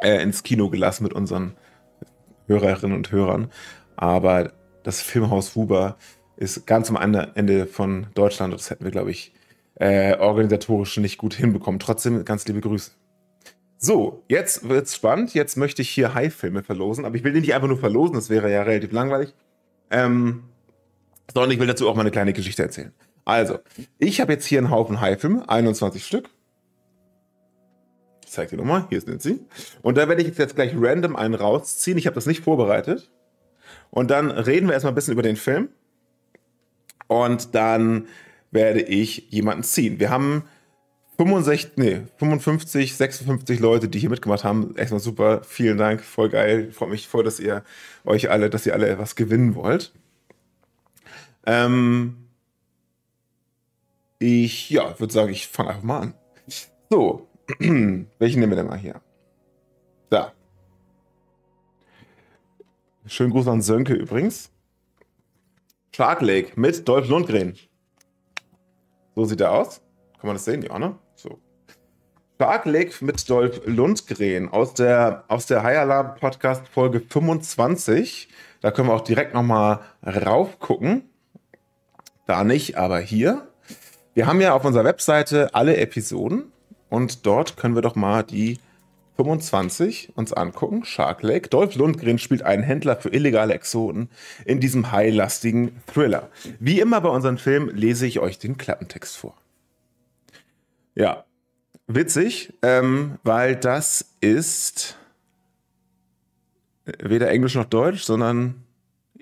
äh, 0.00 0.22
ins 0.22 0.42
Kino 0.42 0.68
gelassen 0.68 1.04
mit 1.04 1.14
unseren 1.14 1.56
Hörerinnen 2.46 2.96
und 2.96 3.10
Hörern. 3.10 3.50
Aber 3.96 4.52
das 4.82 5.00
Filmhaus 5.00 5.56
Huber 5.56 5.96
ist 6.36 6.66
ganz 6.66 6.90
am 6.90 6.96
Ende 7.34 7.66
von 7.66 8.08
Deutschland 8.14 8.52
das 8.52 8.68
hätten 8.70 8.84
wir, 8.84 8.90
glaube 8.90 9.10
ich, 9.10 9.32
äh, 9.76 10.16
organisatorisch 10.18 10.96
nicht 10.98 11.16
gut 11.16 11.34
hinbekommen. 11.34 11.80
Trotzdem 11.80 12.24
ganz 12.24 12.46
liebe 12.46 12.60
Grüße. 12.60 12.92
So, 13.78 14.24
jetzt 14.28 14.68
wird's 14.68 14.94
spannend. 14.94 15.34
Jetzt 15.34 15.56
möchte 15.56 15.82
ich 15.82 15.90
hier 15.90 16.14
High-Filme 16.14 16.62
verlosen, 16.62 17.04
aber 17.04 17.16
ich 17.16 17.24
will 17.24 17.32
den 17.32 17.42
nicht 17.42 17.54
einfach 17.54 17.68
nur 17.68 17.78
verlosen, 17.78 18.14
das 18.14 18.30
wäre 18.30 18.50
ja 18.50 18.62
relativ 18.62 18.92
langweilig. 18.92 19.34
Ähm, 19.90 20.44
sondern 21.32 21.50
ich 21.50 21.58
will 21.58 21.66
dazu 21.66 21.88
auch 21.88 21.94
mal 21.94 22.02
eine 22.02 22.10
kleine 22.10 22.32
Geschichte 22.32 22.62
erzählen. 22.62 22.92
Also, 23.24 23.58
ich 23.98 24.20
habe 24.20 24.32
jetzt 24.32 24.46
hier 24.46 24.58
einen 24.58 24.70
Haufen 24.70 25.00
High-Filme, 25.00 25.48
21 25.48 26.04
Stück. 26.04 26.28
Ich 28.24 28.30
zeige 28.30 28.50
die 28.50 28.56
nochmal, 28.56 28.86
hier 28.90 29.00
sind 29.00 29.22
sie. 29.22 29.40
Und 29.82 29.96
da 29.96 30.08
werde 30.08 30.22
ich 30.22 30.36
jetzt 30.36 30.54
gleich 30.54 30.72
random 30.74 31.16
einen 31.16 31.34
rausziehen. 31.34 31.96
Ich 31.98 32.06
habe 32.06 32.14
das 32.14 32.26
nicht 32.26 32.42
vorbereitet. 32.42 33.10
Und 33.90 34.10
dann 34.10 34.30
reden 34.30 34.66
wir 34.66 34.74
erstmal 34.74 34.92
ein 34.92 34.96
bisschen 34.96 35.12
über 35.12 35.22
den 35.22 35.36
Film. 35.36 35.68
Und 37.06 37.54
dann 37.54 38.08
werde 38.50 38.82
ich 38.82 39.30
jemanden 39.30 39.62
ziehen. 39.62 40.00
Wir 40.00 40.10
haben 40.10 40.44
65, 41.16 41.76
nee, 41.76 42.02
55, 42.16 42.96
56 42.96 43.60
Leute, 43.60 43.88
die 43.88 44.00
hier 44.00 44.10
mitgemacht 44.10 44.42
haben. 44.42 44.74
Erstmal 44.76 45.00
super, 45.00 45.42
vielen 45.44 45.78
Dank, 45.78 46.02
voll 46.02 46.28
geil. 46.28 46.72
Freut 46.72 46.90
mich 46.90 47.06
voll, 47.06 47.22
dass 47.22 47.38
ihr 47.38 47.62
euch 48.04 48.30
alle, 48.30 48.50
dass 48.50 48.66
ihr 48.66 48.72
alle 48.74 48.88
etwas 48.88 49.14
gewinnen 49.14 49.54
wollt. 49.54 49.92
Ähm, 51.46 52.16
ich, 54.18 54.70
ja, 54.70 54.98
würde 54.98 55.12
sagen, 55.12 55.30
ich 55.30 55.46
fange 55.46 55.70
einfach 55.70 55.82
mal 55.82 56.00
an. 56.00 56.14
So, 56.90 57.28
welchen 57.58 58.40
nehmen 58.40 58.52
wir 58.52 58.56
denn 58.56 58.66
mal 58.66 58.78
hier? 58.78 59.00
Da. 60.10 60.32
Schönen 63.06 63.30
Gruß 63.30 63.46
an 63.48 63.62
Sönke 63.62 63.94
übrigens. 63.94 64.50
Shark 65.94 66.22
Lake 66.22 66.58
mit 66.58 66.88
Dolph 66.88 67.08
Lundgren. 67.08 67.54
So 69.14 69.24
sieht 69.26 69.40
er 69.40 69.52
aus. 69.52 69.80
Kann 70.18 70.26
man 70.26 70.36
das 70.36 70.44
sehen? 70.44 70.62
Ja, 70.62 70.78
ne? 70.78 70.98
Lake 72.38 73.04
mit 73.04 73.30
Dolph 73.30 73.60
Lundgren 73.64 74.48
aus 74.48 74.74
der, 74.74 75.24
aus 75.28 75.46
der 75.46 75.64
Alarm 75.64 76.16
Podcast 76.16 76.66
Folge 76.68 77.00
25. 77.00 78.28
Da 78.60 78.70
können 78.70 78.88
wir 78.88 78.94
auch 78.94 79.02
direkt 79.02 79.34
nochmal 79.34 79.80
rauf 80.04 80.58
gucken. 80.58 81.08
Da 82.26 82.44
nicht, 82.44 82.76
aber 82.76 82.98
hier. 82.98 83.48
Wir 84.14 84.26
haben 84.26 84.40
ja 84.40 84.54
auf 84.54 84.64
unserer 84.64 84.84
Webseite 84.84 85.54
alle 85.54 85.76
Episoden 85.76 86.52
und 86.88 87.24
dort 87.26 87.56
können 87.56 87.74
wir 87.74 87.82
doch 87.82 87.94
mal 87.94 88.22
die 88.22 88.58
25 89.16 90.12
uns 90.16 90.32
angucken. 90.32 90.84
Shark 90.84 91.22
Lake. 91.22 91.48
Dolph 91.48 91.76
Lundgren 91.76 92.18
spielt 92.18 92.42
einen 92.42 92.62
Händler 92.64 92.96
für 92.96 93.10
illegale 93.10 93.54
Exoten 93.54 94.08
in 94.44 94.58
diesem 94.58 94.90
high-lastigen 94.90 95.80
Thriller. 95.86 96.30
Wie 96.58 96.80
immer 96.80 97.00
bei 97.00 97.10
unseren 97.10 97.38
Filmen 97.38 97.74
lese 97.76 98.06
ich 98.06 98.18
euch 98.18 98.38
den 98.38 98.56
Klappentext 98.56 99.16
vor. 99.16 99.36
Ja, 100.96 101.24
witzig, 101.86 102.52
ähm, 102.62 103.18
weil 103.22 103.56
das 103.56 104.06
ist 104.20 104.96
weder 106.98 107.30
Englisch 107.30 107.54
noch 107.54 107.64
Deutsch, 107.64 108.02
sondern 108.02 108.62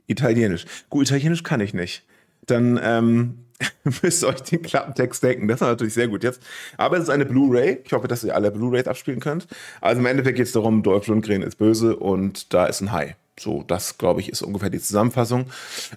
Italienisch. 0.06 0.64
Gut, 0.90 1.06
Italienisch 1.06 1.42
kann 1.42 1.60
ich 1.60 1.74
nicht. 1.74 2.04
Dann 2.46 2.78
ähm, 2.82 3.44
müsst 4.02 4.22
ihr 4.22 4.28
euch 4.28 4.42
den 4.42 4.62
Klappentext 4.62 5.22
denken. 5.22 5.48
Das 5.48 5.60
ist 5.60 5.66
natürlich 5.66 5.94
sehr 5.94 6.08
gut 6.08 6.24
jetzt. 6.24 6.42
Aber 6.76 6.96
es 6.96 7.04
ist 7.04 7.08
eine 7.08 7.24
Blu-ray. 7.24 7.80
Ich 7.84 7.92
hoffe, 7.92 8.08
dass 8.08 8.24
ihr 8.24 8.34
alle 8.34 8.50
Blu-rays 8.50 8.86
abspielen 8.86 9.20
könnt. 9.20 9.46
Also 9.80 10.00
im 10.00 10.06
Endeffekt 10.06 10.36
geht 10.36 10.46
es 10.46 10.52
darum, 10.52 10.82
Dolph 10.82 11.06
Lundgren 11.06 11.42
ist 11.42 11.56
böse 11.56 11.96
und 11.96 12.52
da 12.52 12.66
ist 12.66 12.80
ein 12.80 12.92
Hai. 12.92 13.16
So, 13.38 13.62
das 13.62 13.96
glaube 13.96 14.20
ich 14.20 14.28
ist 14.28 14.42
ungefähr 14.42 14.70
die 14.70 14.80
Zusammenfassung. 14.80 15.46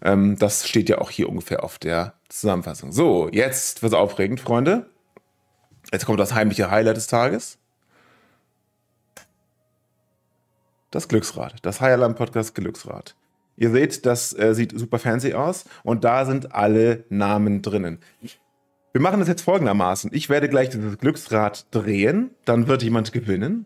Ähm, 0.02 0.38
das 0.40 0.68
steht 0.68 0.90
ja 0.90 1.00
auch 1.00 1.10
hier 1.10 1.30
ungefähr 1.30 1.64
auf 1.64 1.78
der 1.80 2.14
Zusammenfassung. 2.30 2.92
So, 2.92 3.30
jetzt 3.32 3.84
wird 3.84 3.94
es 3.94 3.98
aufregend, 3.98 4.40
Freunde. 4.40 4.86
Jetzt 5.92 6.06
kommt 6.06 6.20
das 6.20 6.34
heimliche 6.34 6.72
Highlight 6.72 6.98
des 6.98 7.08
Tages. 7.08 7.58
Das 10.92 11.08
Glücksrad. 11.08 11.56
Das 11.64 11.82
High 11.82 11.94
Alarm 11.94 12.16
Podcast 12.16 12.56
Glücksrad. 12.56 13.16
Ihr 13.58 13.72
seht, 13.72 14.06
das 14.06 14.38
äh, 14.38 14.54
sieht 14.54 14.78
super 14.78 15.00
fancy 15.00 15.34
aus 15.34 15.66
und 15.84 16.04
da 16.04 16.26
sind 16.26 16.54
alle 16.54 17.06
Namen 17.10 17.62
drinnen. 17.62 18.00
Wir 18.92 19.02
machen 19.02 19.20
das 19.20 19.28
jetzt 19.28 19.42
folgendermaßen. 19.42 20.12
Ich 20.14 20.30
werde 20.30 20.50
gleich 20.50 20.70
dieses 20.70 20.98
Glücksrad 20.98 21.66
drehen, 21.72 22.32
dann 22.46 22.68
wird 22.68 22.84
jemand 22.84 23.12
gewinnen. 23.12 23.66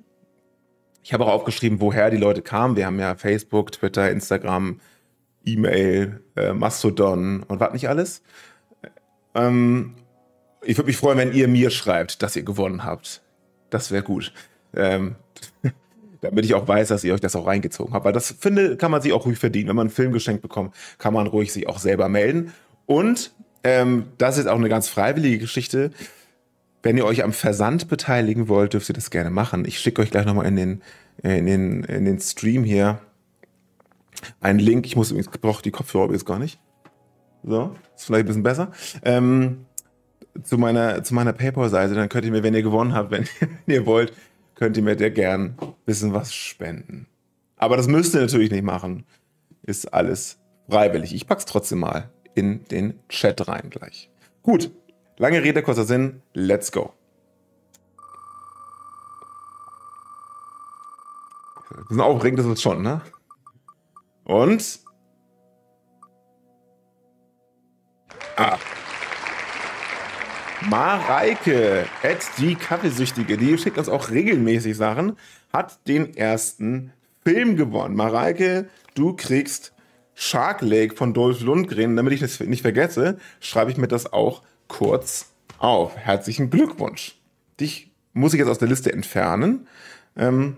Ich 1.04 1.14
habe 1.14 1.26
auch 1.26 1.32
aufgeschrieben, 1.32 1.82
woher 1.82 2.10
die 2.10 2.18
Leute 2.18 2.42
kamen. 2.42 2.76
Wir 2.76 2.86
haben 2.86 3.00
ja 3.00 3.16
Facebook, 3.16 3.72
Twitter, 3.72 4.12
Instagram, 4.12 4.80
E-Mail, 5.46 6.22
äh, 6.36 6.54
Mastodon 6.54 7.44
und 7.44 7.60
was 7.60 7.74
nicht 7.74 7.90
alles. 7.90 8.22
Ähm, 9.34 9.96
ich 10.64 10.78
würde 10.78 10.88
mich 10.88 10.98
freuen, 10.98 11.18
wenn 11.18 11.34
ihr 11.34 11.48
mir 11.48 11.70
schreibt, 11.70 12.22
dass 12.22 12.36
ihr 12.36 12.44
gewonnen 12.44 12.84
habt. 12.84 13.22
Das 13.70 13.92
wäre 13.92 14.04
gut. 14.04 14.34
Ähm, 14.76 15.16
damit 16.22 16.46
ich 16.46 16.54
auch 16.54 16.68
weiß, 16.68 16.90
dass 16.90 17.04
ihr 17.04 17.14
euch 17.14 17.22
das 17.22 17.36
auch 17.36 17.48
reingezogen 17.48 17.94
habt. 17.94 18.06
Weil 18.06 18.14
das 18.14 18.36
finde, 18.40 18.78
kann 18.78 18.92
man 18.92 19.02
sich 19.02 19.14
auch 19.14 19.26
ruhig 19.26 19.40
verdienen. 19.40 19.70
Wenn 19.70 19.76
man 19.76 19.88
einen 19.88 19.96
Film 19.96 20.12
geschenkt 20.12 20.42
bekommt, 20.42 20.76
kann 20.98 21.14
man 21.14 21.28
ruhig 21.28 21.54
sich 21.54 21.68
auch 21.68 21.80
selber 21.80 22.10
melden. 22.10 22.54
Und 22.86 23.32
ähm, 23.64 24.06
das 24.18 24.38
ist 24.38 24.48
auch 24.48 24.58
eine 24.58 24.70
ganz 24.70 24.88
freiwillige 24.90 25.40
Geschichte. 25.40 25.92
Wenn 26.82 26.98
ihr 26.98 27.06
euch 27.06 27.24
am 27.24 27.34
Versand 27.34 27.88
beteiligen 27.90 28.48
wollt, 28.48 28.74
dürft 28.74 28.90
ihr 28.90 28.96
das 28.96 29.10
gerne 29.10 29.30
machen. 29.30 29.66
Ich 29.66 29.80
schicke 29.80 30.02
euch 30.02 30.12
gleich 30.12 30.26
nochmal 30.26 30.46
in 30.46 30.56
den, 30.56 30.82
in, 31.24 31.46
den, 31.46 31.84
in 31.84 32.06
den 32.06 32.20
Stream 32.20 32.64
hier 32.64 33.00
einen 34.40 34.60
Link. 34.60 34.86
Ich 34.86 34.96
muss 34.96 35.12
übrigens, 35.12 35.30
brauche 35.38 35.62
die 35.62 35.72
Kopfhörer 35.72 36.06
übrigens 36.06 36.26
gar 36.26 36.40
nicht. 36.40 36.60
So, 37.44 37.76
ist 37.96 38.06
vielleicht 38.06 38.26
ein 38.26 38.28
bisschen 38.28 38.44
besser. 38.44 38.72
Ähm, 39.04 39.66
zu 40.44 40.58
meiner, 40.58 41.04
zu 41.04 41.14
meiner 41.14 41.34
PayPal-Seite, 41.34 41.94
dann 41.96 42.10
könnt 42.10 42.26
ihr 42.26 42.32
mir, 42.32 42.44
wenn 42.44 42.54
ihr 42.54 42.64
gewonnen 42.64 42.94
habt, 42.94 43.12
wenn 43.12 43.28
ihr 43.68 43.86
wollt, 43.86 44.14
könnt 44.56 44.78
ihr 44.78 44.84
mir 44.84 44.96
der 44.96 45.12
gern 45.12 45.56
ein 45.60 45.74
bisschen 45.86 46.14
was 46.14 46.34
spenden. 46.34 47.08
Aber 47.58 47.78
das 47.78 47.88
müsst 47.88 48.14
ihr 48.14 48.22
natürlich 48.22 48.52
nicht 48.52 48.64
machen. 48.64 49.06
Ist 49.64 49.94
alles 49.94 50.40
freiwillig. 50.70 51.14
Ich 51.14 51.28
pack's 51.28 51.46
trotzdem 51.46 51.80
mal 51.80 52.10
in 52.36 52.64
den 52.66 53.00
Chat 53.10 53.48
rein 53.48 53.70
gleich. 53.70 54.10
Gut, 54.44 54.72
lange 55.18 55.44
Rede, 55.44 55.62
kurzer 55.62 55.84
Sinn. 55.84 56.22
Let's 56.34 56.72
go. 56.72 56.94
Wir 61.70 61.86
sind 61.90 62.02
aufregend, 62.02 62.40
das 62.40 62.46
ist 62.46 62.62
schon, 62.62 62.82
ne? 62.82 63.02
Und. 64.24 64.80
Ah. 68.38 68.58
Mareike, 70.68 71.86
at 72.04 72.18
die 72.38 72.56
Kaffeesüchtige, 72.56 73.38
die 73.38 73.58
schickt 73.58 73.78
uns 73.78 73.88
auch 73.88 74.10
regelmäßig 74.10 74.76
Sachen, 74.76 75.16
hat 75.54 75.88
den 75.88 76.16
ersten 76.18 76.92
Film 77.24 77.56
gewonnen. 77.56 77.96
Mareike, 77.96 78.68
du 78.94 79.16
kriegst 79.16 79.74
Shark 80.16 80.62
Lake 80.62 80.96
von 80.96 81.14
Dolph 81.14 81.40
Lundgren. 81.40 81.96
Damit 81.96 82.12
ich 82.12 82.20
das 82.20 82.40
nicht 82.42 82.62
vergesse, 82.62 83.18
schreibe 83.40 83.72
ich 83.72 83.78
mir 83.78 83.88
das 83.88 84.12
auch 84.12 84.44
kurz 84.68 85.32
auf. 85.60 85.96
Herzlichen 85.96 86.50
Glückwunsch. 86.50 87.18
Dich 87.60 87.92
muss 88.12 88.34
ich 88.34 88.40
jetzt 88.40 88.50
aus 88.50 88.60
der 88.60 88.68
Liste 88.68 88.92
entfernen. 88.92 89.66
Ähm, 90.18 90.58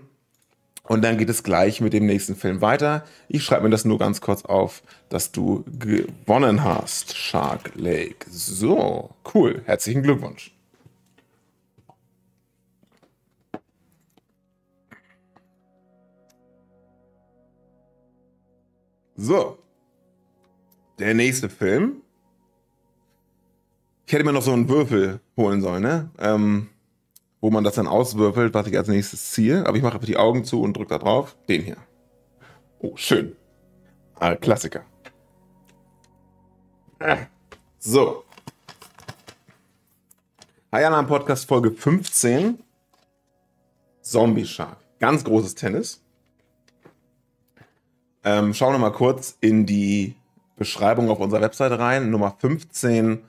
und 0.84 1.02
dann 1.02 1.16
geht 1.16 1.30
es 1.30 1.42
gleich 1.42 1.80
mit 1.80 1.92
dem 1.92 2.06
nächsten 2.06 2.34
Film 2.34 2.60
weiter. 2.60 3.04
Ich 3.28 3.44
schreibe 3.44 3.64
mir 3.64 3.70
das 3.70 3.84
nur 3.84 3.98
ganz 3.98 4.20
kurz 4.20 4.44
auf, 4.44 4.82
dass 5.08 5.30
du 5.30 5.64
gewonnen 5.78 6.64
hast. 6.64 7.16
Shark 7.16 7.72
Lake. 7.76 8.26
So, 8.28 9.10
cool. 9.34 9.62
Herzlichen 9.64 10.02
Glückwunsch. 10.02 10.52
So. 19.16 19.58
Der 20.98 21.14
nächste 21.14 21.48
Film. 21.48 22.02
Ich 24.06 24.12
hätte 24.12 24.24
mir 24.24 24.32
noch 24.32 24.42
so 24.42 24.52
einen 24.52 24.68
Würfel 24.68 25.20
holen 25.36 25.60
sollen, 25.60 25.82
ne? 25.82 26.10
Ähm, 26.18 26.68
wo 27.42 27.50
man 27.50 27.64
das 27.64 27.74
dann 27.74 27.88
auswürfelt, 27.88 28.54
was 28.54 28.68
ich 28.68 28.78
als 28.78 28.88
nächstes 28.88 29.32
ziehe. 29.32 29.66
Aber 29.66 29.76
ich 29.76 29.82
mache 29.82 29.94
einfach 29.94 30.06
die 30.06 30.16
Augen 30.16 30.44
zu 30.44 30.62
und 30.62 30.74
drücke 30.76 30.90
da 30.90 30.98
drauf. 30.98 31.36
Den 31.48 31.62
hier. 31.62 31.76
Oh, 32.78 32.96
schön. 32.96 33.36
Ah, 34.18 34.36
Klassiker. 34.36 34.82
So. 37.80 38.24
Hayalan 40.70 41.06
Podcast 41.08 41.48
Folge 41.48 41.72
15. 41.72 42.60
Zombie 44.00 44.46
Shark. 44.46 44.78
Ganz 45.00 45.24
großes 45.24 45.56
Tennis. 45.56 46.00
Ähm, 48.22 48.54
schauen 48.54 48.74
wir 48.74 48.78
mal 48.78 48.92
kurz 48.92 49.36
in 49.40 49.66
die 49.66 50.14
Beschreibung 50.54 51.10
auf 51.10 51.18
unserer 51.18 51.40
Webseite 51.40 51.80
rein. 51.80 52.10
Nummer 52.10 52.36
15, 52.38 53.24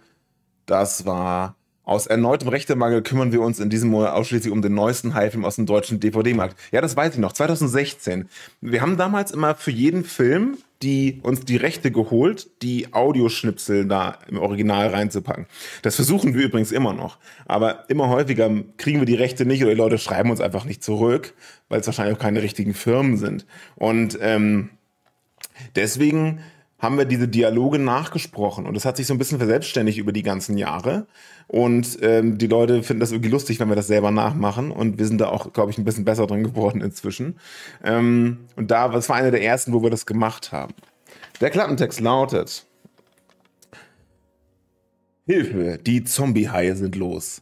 das 0.67 1.07
war 1.07 1.55
Aus 1.83 2.07
erneutem 2.07 2.47
Rechtemangel 2.47 3.01
kümmern 3.01 3.31
wir 3.31 3.41
uns 3.41 3.59
in 3.59 3.69
diesem 3.69 3.89
Monat 3.89 4.13
ausschließlich 4.13 4.51
um 4.51 4.61
den 4.61 4.73
neuesten 4.73 5.13
Haifilm 5.13 5.45
aus 5.45 5.57
dem 5.57 5.65
deutschen 5.65 5.99
DVD-Markt. 5.99 6.57
Ja, 6.71 6.81
das 6.81 6.95
weiß 6.95 7.15
ich 7.15 7.19
noch, 7.19 7.33
2016. 7.33 8.29
Wir 8.61 8.81
haben 8.81 8.97
damals 8.97 9.31
immer 9.31 9.55
für 9.55 9.71
jeden 9.71 10.03
Film 10.03 10.57
die 10.83 11.21
uns 11.23 11.41
die 11.41 11.55
Rechte 11.55 11.91
geholt, 11.91 12.49
die 12.61 12.93
Audioschnipsel 12.93 13.87
da 13.87 14.19
im 14.27 14.37
Original 14.37 14.89
reinzupacken. 14.89 15.47
Das 15.81 15.95
versuchen 15.95 16.35
wir 16.35 16.43
übrigens 16.43 16.71
immer 16.71 16.93
noch. 16.93 17.17
Aber 17.45 17.89
immer 17.89 18.09
häufiger 18.09 18.51
kriegen 18.77 18.99
wir 18.99 19.05
die 19.05 19.15
Rechte 19.15 19.45
nicht 19.45 19.63
oder 19.63 19.71
die 19.71 19.77
Leute 19.77 19.97
schreiben 19.97 20.29
uns 20.29 20.41
einfach 20.41 20.65
nicht 20.65 20.83
zurück, 20.83 21.33
weil 21.69 21.79
es 21.79 21.87
wahrscheinlich 21.87 22.17
auch 22.17 22.21
keine 22.21 22.41
richtigen 22.41 22.73
Firmen 22.73 23.17
sind. 23.17 23.45
Und 23.75 24.17
ähm, 24.21 24.71
deswegen 25.75 26.41
haben 26.83 26.97
wir 26.97 27.05
diese 27.05 27.29
Dialoge 27.29 27.79
nachgesprochen 27.79 28.65
und 28.65 28.75
das 28.75 28.83
hat 28.83 28.97
sich 28.97 29.07
so 29.07 29.13
ein 29.13 29.17
bisschen 29.17 29.37
verselbstständigt 29.37 29.97
über 29.97 30.11
die 30.11 30.21
ganzen 30.21 30.57
Jahre 30.57 31.07
und 31.47 31.97
ähm, 32.01 32.37
die 32.37 32.47
Leute 32.47 32.83
finden 32.83 32.99
das 32.99 33.13
irgendwie 33.13 33.29
lustig, 33.29 33.59
wenn 33.61 33.69
wir 33.69 33.77
das 33.77 33.87
selber 33.87 34.11
nachmachen 34.11 34.69
und 34.69 34.99
wir 34.99 35.07
sind 35.07 35.21
da 35.21 35.29
auch, 35.29 35.53
glaube 35.53 35.71
ich, 35.71 35.77
ein 35.77 35.85
bisschen 35.85 36.03
besser 36.03 36.27
drin 36.27 36.43
geworden 36.43 36.81
inzwischen. 36.81 37.39
Ähm, 37.85 38.39
und 38.57 38.69
da, 38.69 38.89
das 38.89 39.07
war 39.07 39.15
einer 39.15 39.31
der 39.31 39.41
ersten, 39.41 39.71
wo 39.71 39.81
wir 39.81 39.89
das 39.89 40.05
gemacht 40.05 40.51
haben. 40.51 40.73
Der 41.39 41.49
Klappentext 41.49 42.01
lautet: 42.01 42.65
Hilfe, 45.25 45.79
die 45.81 46.03
Zombie-Haie 46.03 46.75
sind 46.75 46.97
los. 46.97 47.41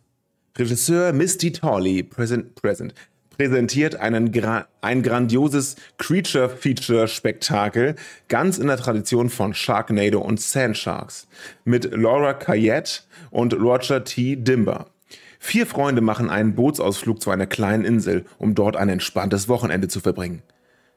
Regisseur 0.55 1.13
Misty 1.13 1.51
Tolley, 1.51 2.03
present, 2.03 2.53
present, 2.53 2.93
präsentiert 3.41 3.95
einen 3.95 4.31
gra 4.31 4.67
ein 4.81 5.01
grandioses 5.01 5.75
Creature-Feature-Spektakel, 5.97 7.95
ganz 8.27 8.59
in 8.59 8.67
der 8.67 8.77
Tradition 8.77 9.31
von 9.31 9.55
Sharknado 9.55 10.21
und 10.21 10.39
Sand 10.39 10.77
Sharks, 10.77 11.27
mit 11.63 11.85
Laura 11.91 12.35
Cayette 12.35 13.01
und 13.31 13.55
Roger 13.55 14.03
T. 14.03 14.35
Dimber. 14.35 14.91
Vier 15.39 15.65
Freunde 15.65 16.01
machen 16.01 16.29
einen 16.29 16.53
Bootsausflug 16.53 17.19
zu 17.19 17.31
einer 17.31 17.47
kleinen 17.47 17.83
Insel, 17.83 18.25
um 18.37 18.53
dort 18.53 18.75
ein 18.75 18.89
entspanntes 18.89 19.49
Wochenende 19.49 19.87
zu 19.87 20.01
verbringen. 20.01 20.43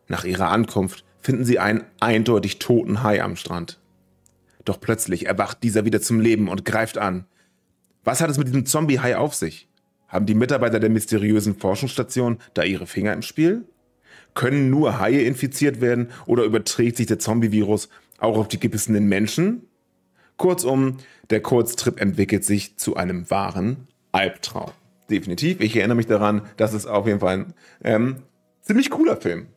Nach 0.09 0.25
ihrer 0.27 0.51
Ankunft 0.51 1.03
finden 1.21 1.47
sie 1.47 1.59
einen 1.59 1.85
eindeutig 1.99 2.59
toten 2.59 3.03
Hai 3.03 3.23
am 3.23 3.37
Strand. 3.37 3.81
Doch 4.67 4.79
plötzlich 4.79 5.25
erwacht 5.25 5.63
dieser 5.63 5.87
wieder 5.87 6.03
zum 6.03 6.21
Leben 6.21 6.49
und 6.49 6.67
greift 6.67 6.99
an. 6.99 7.25
Was 8.03 8.21
hat 8.21 8.29
es 8.29 8.37
mit 8.37 8.49
diesem 8.49 8.67
Zombie-Hai 8.67 9.17
auf 9.17 9.35
sich? 9.35 9.67
Haben 10.15 10.27
die 10.27 10.35
Mitarbeiter 10.37 10.79
der 10.79 10.91
mysteriösen 10.91 11.57
Forschungsstation 11.57 12.39
da 12.55 12.63
ihre 12.63 12.87
Finger 12.87 13.13
im 13.13 13.23
Spiel? 13.23 13.65
Können 14.35 14.71
nur 14.71 15.01
Haie 15.01 15.23
infiziert 15.23 15.81
werden 15.81 16.13
oder 16.27 16.45
überträgt 16.45 16.97
sich 16.99 17.09
der 17.09 17.19
Zombie-Virus 17.19 17.89
auch 18.19 18.39
auf 18.39 18.47
die 18.47 18.61
gebissenen 18.61 19.07
Menschen? 19.09 19.67
Kurzum, 20.37 20.99
der 21.31 21.43
Kurztrip 21.43 22.01
entwickelt 22.01 22.45
sich 22.45 22.77
zu 22.77 22.95
einem 22.95 23.29
wahren 23.29 23.89
Albtraum. 24.13 24.71
Definitiv. 25.11 25.59
Ich 25.59 25.75
erinnere 25.75 25.97
mich 25.97 26.07
daran, 26.07 26.43
das 26.59 26.75
ist 26.75 26.87
auf 26.87 27.09
jeden 27.09 27.19
Fall 27.19 27.39
ein 27.39 27.55
ähm, 27.83 28.17
ziemlich 28.63 28.91
cooler 28.91 29.17
Film. 29.17 29.49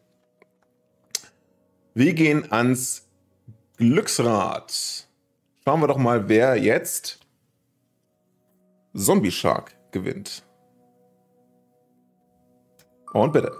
Wir 1.93 2.15
gehen 2.15 2.51
ans 2.51 3.07
Glücksrad. 3.77 5.07
Schauen 5.63 5.81
wir 5.81 5.87
doch 5.87 5.97
mal, 5.97 6.27
wer 6.29 6.55
jetzt 6.55 7.19
Zombie 8.95 9.29
Shark 9.29 9.75
gewinnt. 9.91 10.46
Und 13.17 13.33
bitte. 13.33 13.51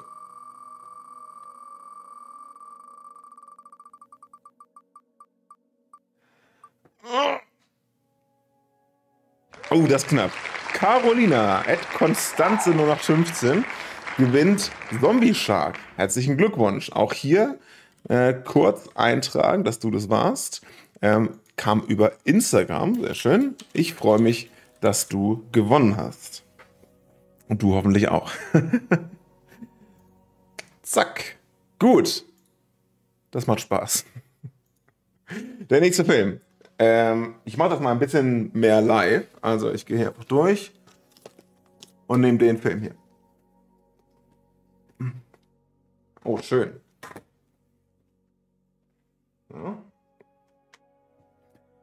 Oh, 9.70 9.86
das 9.88 10.04
ist 10.04 10.10
knapp. 10.10 10.32
Carolina, 10.74 11.60
at 11.68 11.80
Konstanze 11.98 12.70
nur 12.70 12.86
noch 12.86 13.00
15, 13.00 13.66
gewinnt 14.18 14.72
Zombie 15.02 15.34
Shark. 15.34 15.78
Herzlichen 15.96 16.38
Glückwunsch. 16.38 16.92
Auch 16.92 17.14
hier 17.14 17.58
äh, 18.08 18.34
kurz 18.34 18.90
eintragen, 18.96 19.64
dass 19.64 19.80
du 19.80 19.92
das 19.92 20.10
warst. 20.10 20.62
Ähm, 21.02 21.40
kam 21.56 21.82
über 21.82 22.14
Instagram, 22.24 23.02
sehr 23.02 23.16
schön. 23.16 23.56
Ich 23.74 23.96
freue 23.96 24.20
mich, 24.20 24.52
dass 24.82 25.08
du 25.08 25.44
gewonnen 25.52 25.98
hast. 25.98 26.44
Und 27.50 27.62
du 27.64 27.74
hoffentlich 27.74 28.08
auch. 28.10 28.32
Zack. 30.88 31.36
Gut. 31.80 32.24
Das 33.32 33.46
macht 33.46 33.60
Spaß. 33.60 34.06
Der 35.70 35.82
nächste 35.82 36.06
Film. 36.06 36.40
Ähm, 36.80 37.36
ich 37.44 37.58
mache 37.58 37.72
das 37.72 37.82
mal 37.82 37.92
ein 37.92 38.00
bisschen 38.00 38.52
mehr 38.54 38.80
live. 38.80 39.28
Also 39.42 39.70
ich 39.70 39.86
gehe 39.86 39.98
hier 39.98 40.08
einfach 40.08 40.24
durch 40.24 40.72
und 42.08 42.22
nehme 42.22 42.38
den 42.38 42.58
Film 42.58 42.82
hier. 42.82 42.96
Oh, 46.24 46.38
schön. 46.38 46.80
Ja. 49.54 49.78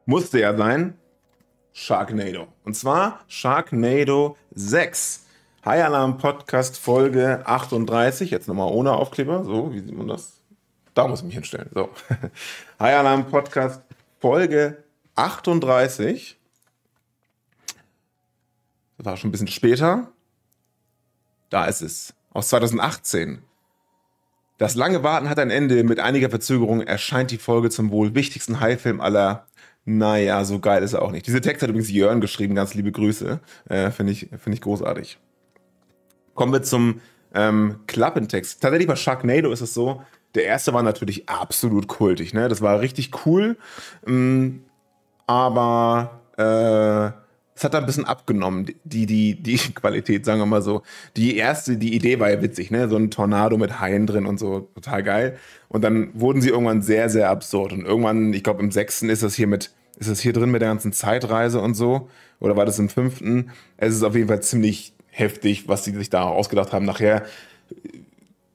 Musste 0.07 0.39
ja 0.39 0.57
sein. 0.57 0.97
Sharknado. 1.73 2.47
Und 2.63 2.75
zwar 2.75 3.23
Sharknado 3.27 4.35
6. 4.55 5.24
High 5.65 5.83
Alarm 5.83 6.19
Podcast 6.19 6.77
Folge 6.77 7.41
38. 7.47 8.29
Jetzt 8.29 8.47
nochmal 8.47 8.71
ohne 8.71 8.91
Aufkleber. 8.91 9.43
So, 9.43 9.73
wie 9.73 9.79
sieht 9.79 9.97
man 9.97 10.07
das? 10.07 10.39
Da 10.93 11.07
muss 11.07 11.21
ich 11.21 11.25
mich 11.25 11.33
hinstellen. 11.33 11.71
So. 11.73 11.89
High 12.79 12.97
Alarm 12.97 13.25
Podcast 13.25 13.81
Folge 14.19 14.83
38. 15.15 16.37
Das 18.97 19.05
war 19.07 19.17
schon 19.17 19.29
ein 19.29 19.31
bisschen 19.31 19.47
später. 19.47 20.11
Da 21.49 21.65
ist 21.65 21.81
es. 21.81 22.13
Aus 22.31 22.49
2018. 22.49 23.41
Das 24.59 24.75
lange 24.75 25.01
Warten 25.01 25.31
hat 25.31 25.39
ein 25.39 25.49
Ende. 25.49 25.83
Mit 25.83 25.99
einiger 25.99 26.29
Verzögerung 26.29 26.81
erscheint 26.81 27.31
die 27.31 27.39
Folge 27.39 27.71
zum 27.71 27.89
wohl 27.89 28.13
wichtigsten 28.13 28.59
High-Film 28.59 29.01
aller. 29.01 29.47
Naja, 29.83 30.45
so 30.45 30.59
geil 30.59 30.83
ist 30.83 30.93
er 30.93 31.01
auch 31.01 31.11
nicht. 31.11 31.25
Diese 31.25 31.41
Text 31.41 31.63
hat 31.63 31.69
übrigens 31.69 31.89
Jörn 31.89 32.21
geschrieben. 32.21 32.53
Ganz 32.53 32.75
liebe 32.75 32.91
Grüße. 32.91 33.39
Äh, 33.67 33.89
Finde 33.89 34.11
ich, 34.11 34.29
find 34.37 34.53
ich 34.53 34.61
großartig. 34.61 35.17
Kommen 36.35 36.53
wir 36.53 36.61
zum 36.61 37.01
ähm, 37.33 37.79
Klappentext. 37.87 38.61
Tatsächlich 38.61 38.87
bei 38.87 38.95
Sharknado 38.95 39.51
ist 39.51 39.61
es 39.61 39.73
so, 39.73 40.01
der 40.35 40.45
erste 40.45 40.73
war 40.73 40.83
natürlich 40.83 41.27
absolut 41.27 41.87
kultig, 41.87 42.33
ne? 42.33 42.47
Das 42.49 42.61
war 42.61 42.81
richtig 42.81 43.25
cool. 43.25 43.57
Ähm, 44.05 44.61
aber 45.27 46.21
äh, 46.37 47.25
es 47.55 47.63
hat 47.63 47.73
da 47.73 47.77
ein 47.77 47.85
bisschen 47.85 48.05
abgenommen, 48.05 48.65
die, 48.83 49.05
die, 49.05 49.41
die 49.41 49.57
Qualität, 49.73 50.25
sagen 50.25 50.41
wir 50.41 50.45
mal 50.45 50.61
so. 50.61 50.83
Die 51.15 51.37
erste, 51.37 51.77
die 51.77 51.95
Idee 51.95 52.19
war 52.19 52.29
ja 52.29 52.41
witzig, 52.41 52.69
ne? 52.69 52.89
So 52.89 52.97
ein 52.97 53.11
Tornado 53.11 53.57
mit 53.57 53.79
Haien 53.79 54.05
drin 54.05 54.25
und 54.25 54.37
so, 54.37 54.67
total 54.75 55.03
geil. 55.03 55.37
Und 55.69 55.83
dann 55.83 56.09
wurden 56.13 56.41
sie 56.41 56.49
irgendwann 56.49 56.81
sehr, 56.81 57.09
sehr 57.09 57.29
absurd. 57.29 57.71
Und 57.71 57.85
irgendwann, 57.85 58.33
ich 58.33 58.43
glaube, 58.43 58.61
im 58.61 58.71
sechsten 58.71 59.09
ist 59.09 59.23
das 59.23 59.35
hier 59.35 59.47
mit, 59.47 59.71
ist 59.97 60.09
das 60.09 60.19
hier 60.19 60.33
drin 60.33 60.51
mit 60.51 60.61
der 60.61 60.69
ganzen 60.69 60.91
Zeitreise 60.91 61.61
und 61.61 61.75
so? 61.75 62.09
Oder 62.41 62.57
war 62.57 62.65
das 62.65 62.77
im 62.77 62.89
fünften? 62.89 63.51
Es 63.77 63.93
ist 63.93 64.03
auf 64.03 64.15
jeden 64.15 64.27
Fall 64.27 64.41
ziemlich 64.41 64.94
heftig, 65.15 65.67
was 65.67 65.85
sie 65.85 65.91
sich 65.91 66.09
da 66.09 66.23
ausgedacht 66.23 66.73
haben. 66.73 66.85
Nachher 66.85 67.25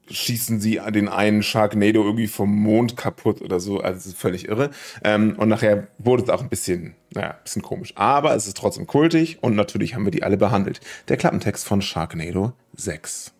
schießen 0.09 0.59
sie 0.59 0.79
den 0.89 1.07
einen 1.07 1.41
Sharknado 1.41 2.03
irgendwie 2.03 2.27
vom 2.27 2.53
Mond 2.53 2.97
kaputt 2.97 3.41
oder 3.41 3.59
so. 3.59 3.79
Also 3.79 3.97
das 3.97 4.05
ist 4.07 4.17
völlig 4.17 4.47
irre. 4.47 4.69
Ähm, 5.03 5.35
und 5.37 5.49
nachher 5.49 5.87
wurde 5.97 6.23
es 6.23 6.29
auch 6.29 6.41
ein 6.41 6.49
bisschen, 6.49 6.95
naja, 7.13 7.31
ein 7.31 7.43
bisschen 7.43 7.61
komisch. 7.61 7.93
Aber 7.95 8.35
es 8.35 8.47
ist 8.47 8.57
trotzdem 8.57 8.87
kultig 8.87 9.39
und 9.41 9.55
natürlich 9.55 9.95
haben 9.95 10.05
wir 10.05 10.11
die 10.11 10.23
alle 10.23 10.37
behandelt. 10.37 10.81
Der 11.07 11.17
Klappentext 11.17 11.65
von 11.65 11.81
Sharknado 11.81 12.53
6. 12.75 13.33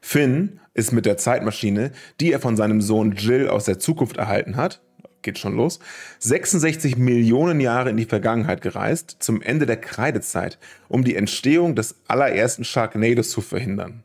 Finn 0.00 0.60
ist 0.74 0.92
mit 0.92 1.06
der 1.06 1.18
Zeitmaschine, 1.18 1.92
die 2.20 2.32
er 2.32 2.40
von 2.40 2.56
seinem 2.56 2.80
Sohn 2.80 3.12
Jill 3.12 3.48
aus 3.48 3.64
der 3.64 3.78
Zukunft 3.78 4.16
erhalten 4.16 4.56
hat, 4.56 4.80
geht 5.28 5.38
schon 5.38 5.56
los, 5.56 5.78
66 6.20 6.96
Millionen 6.96 7.60
Jahre 7.60 7.90
in 7.90 7.98
die 7.98 8.06
Vergangenheit 8.06 8.62
gereist, 8.62 9.16
zum 9.20 9.42
Ende 9.42 9.66
der 9.66 9.76
Kreidezeit, 9.76 10.58
um 10.88 11.04
die 11.04 11.16
Entstehung 11.16 11.74
des 11.74 11.96
allerersten 12.08 12.64
Sharknados 12.64 13.28
zu 13.28 13.42
verhindern. 13.42 14.04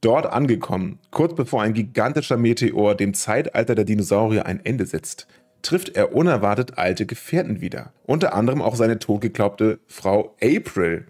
Dort 0.00 0.26
angekommen, 0.26 1.00
kurz 1.10 1.34
bevor 1.34 1.62
ein 1.62 1.74
gigantischer 1.74 2.36
Meteor 2.36 2.94
dem 2.94 3.12
Zeitalter 3.12 3.74
der 3.74 3.84
Dinosaurier 3.84 4.46
ein 4.46 4.64
Ende 4.64 4.86
setzt, 4.86 5.26
trifft 5.62 5.96
er 5.96 6.14
unerwartet 6.14 6.78
alte 6.78 7.04
Gefährten 7.04 7.60
wieder, 7.60 7.92
unter 8.04 8.34
anderem 8.34 8.62
auch 8.62 8.76
seine 8.76 9.00
totgeglaubte 9.00 9.80
Frau 9.88 10.36
April, 10.40 11.06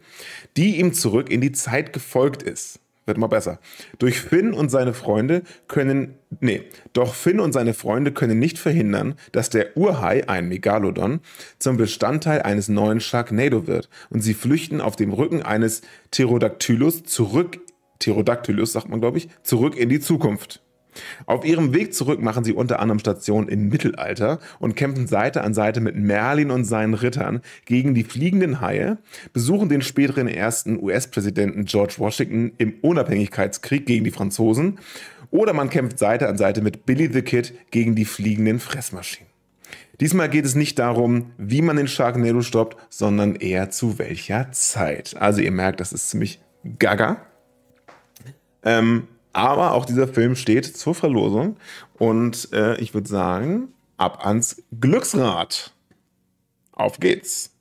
die 0.57 0.81
ihm 0.81 0.94
zurück 0.94 1.31
in 1.31 1.42
die 1.42 1.53
Zeit 1.53 1.92
gefolgt 1.92 2.42
ist 2.42 2.81
wird 3.11 3.18
mal 3.18 3.27
besser. 3.27 3.59
Durch 3.99 4.20
Finn 4.20 4.55
und 4.55 4.70
seine 4.70 4.94
Freunde 4.94 5.42
können, 5.66 6.14
nee, 6.38 6.62
doch 6.92 7.14
Finn 7.14 7.40
und 7.40 7.53
seine 7.53 7.75
Freunde 7.75 8.12
können 8.12 8.38
nicht 8.38 8.57
verhindern, 8.59 9.16
dass 9.33 9.51
der 9.51 9.77
Urhai, 9.77 10.29
ein 10.29 10.49
Megalodon, 10.49 11.20
zum 11.59 11.77
Bestandteil 11.77 12.42
eines 12.42 12.68
neuen 12.68 13.01
Sharknado 13.01 13.66
wird 13.66 13.90
und 14.11 14.20
sie 14.20 14.35
flüchten 14.35 14.81
auf 14.81 14.94
dem 14.94 15.12
Rücken 15.12 15.42
eines 15.42 15.83
Pterodactylus 16.12 17.03
zurück, 17.03 17.59
Pterodactylus 17.99 18.73
sagt 18.73 18.88
man 18.88 19.01
glaube 19.01 19.18
ich, 19.18 19.29
zurück 19.42 19.77
in 19.77 19.88
die 19.88 20.01
Zukunft. 20.01 20.62
Auf 21.26 21.44
ihrem 21.44 21.74
Weg 21.74 21.94
zurück 21.94 22.20
machen 22.20 22.44
sie 22.44 22.53
unter 22.53 22.81
anderem 22.81 22.98
Station 22.98 23.48
im 23.48 23.68
Mittelalter 23.68 24.38
und 24.59 24.76
kämpfen 24.76 25.07
Seite 25.07 25.42
an 25.42 25.55
Seite 25.55 25.81
mit 25.81 25.96
Merlin 25.96 26.50
und 26.50 26.64
seinen 26.64 26.94
Rittern 26.94 27.40
gegen 27.64 27.94
die 27.94 28.05
fliegenden 28.05 28.61
Haie, 28.61 28.98
besuchen 29.33 29.68
den 29.68 29.83
späteren 29.83 30.29
ersten 30.29 30.83
US-Präsidenten 30.83 31.64
George 31.64 31.94
Washington 31.98 32.53
im 32.59 32.74
Unabhängigkeitskrieg 32.83 33.87
gegen 33.87 34.05
die 34.05 34.11
Franzosen 34.11 34.79
oder 35.31 35.53
man 35.53 35.70
kämpft 35.70 35.98
Seite 35.98 36.29
an 36.29 36.37
Seite 36.37 36.61
mit 36.61 36.87
Billy 36.87 37.11
the 37.12 37.22
Kid 37.22 37.55
gegen 37.70 37.94
die 37.94 38.05
fliegenden 38.05 38.59
Fressmaschinen. 38.59 39.31
Diesmal 40.00 40.31
geht 40.31 40.46
es 40.46 40.55
nicht 40.55 40.79
darum, 40.79 41.33
wie 41.37 41.61
man 41.61 41.76
den 41.76 41.87
Sharknado 41.87 42.40
stoppt, 42.40 42.76
sondern 42.88 43.37
eher 43.37 43.70
zu 43.70 43.98
welcher 43.98 44.50
Zeit. 44.50 45.14
Also 45.18 45.42
ihr 45.42 45.50
merkt, 45.50 45.81
das 45.81 45.92
ist 45.92 46.09
ziemlich 46.09 46.40
gaga. 46.79 47.18
Ähm, 48.64 49.09
aber 49.33 49.73
auch 49.73 49.85
dieser 49.85 50.09
Film 50.09 50.37
steht 50.37 50.77
zur 50.77 50.95
Verlosung. 50.95 51.57
Und 51.99 52.53
äh, 52.53 52.77
ich 52.81 52.95
würde 52.95 53.09
sagen, 53.09 53.69
ab 53.97 54.25
ans 54.25 54.62
Glücksrad. 54.81 55.73
Auf 56.73 56.99
geht's. 56.99 57.53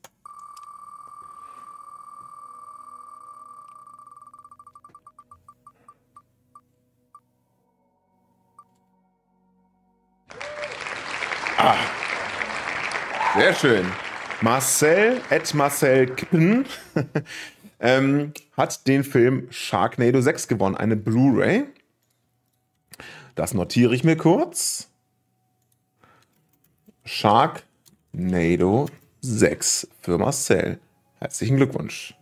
Ah, 11.57 11.75
sehr 13.35 13.53
schön. 13.53 13.85
Marcel, 14.41 15.19
Ed 15.29 15.53
Marcel 15.53 16.05
Kippen, 16.15 16.65
ähm, 17.79 18.33
hat 18.55 18.87
den 18.87 19.03
Film 19.03 19.47
Sharknado 19.49 20.21
6 20.21 20.47
gewonnen, 20.47 20.75
eine 20.75 20.95
Blu-ray. 20.95 21.65
Das 23.35 23.53
notiere 23.53 23.95
ich 23.95 24.03
mir 24.03 24.17
kurz. 24.17 24.89
Sharknado 27.05 28.87
6 29.21 29.87
für 30.01 30.17
Marcel. 30.17 30.79
Herzlichen 31.19 31.57
Glückwunsch. 31.57 32.15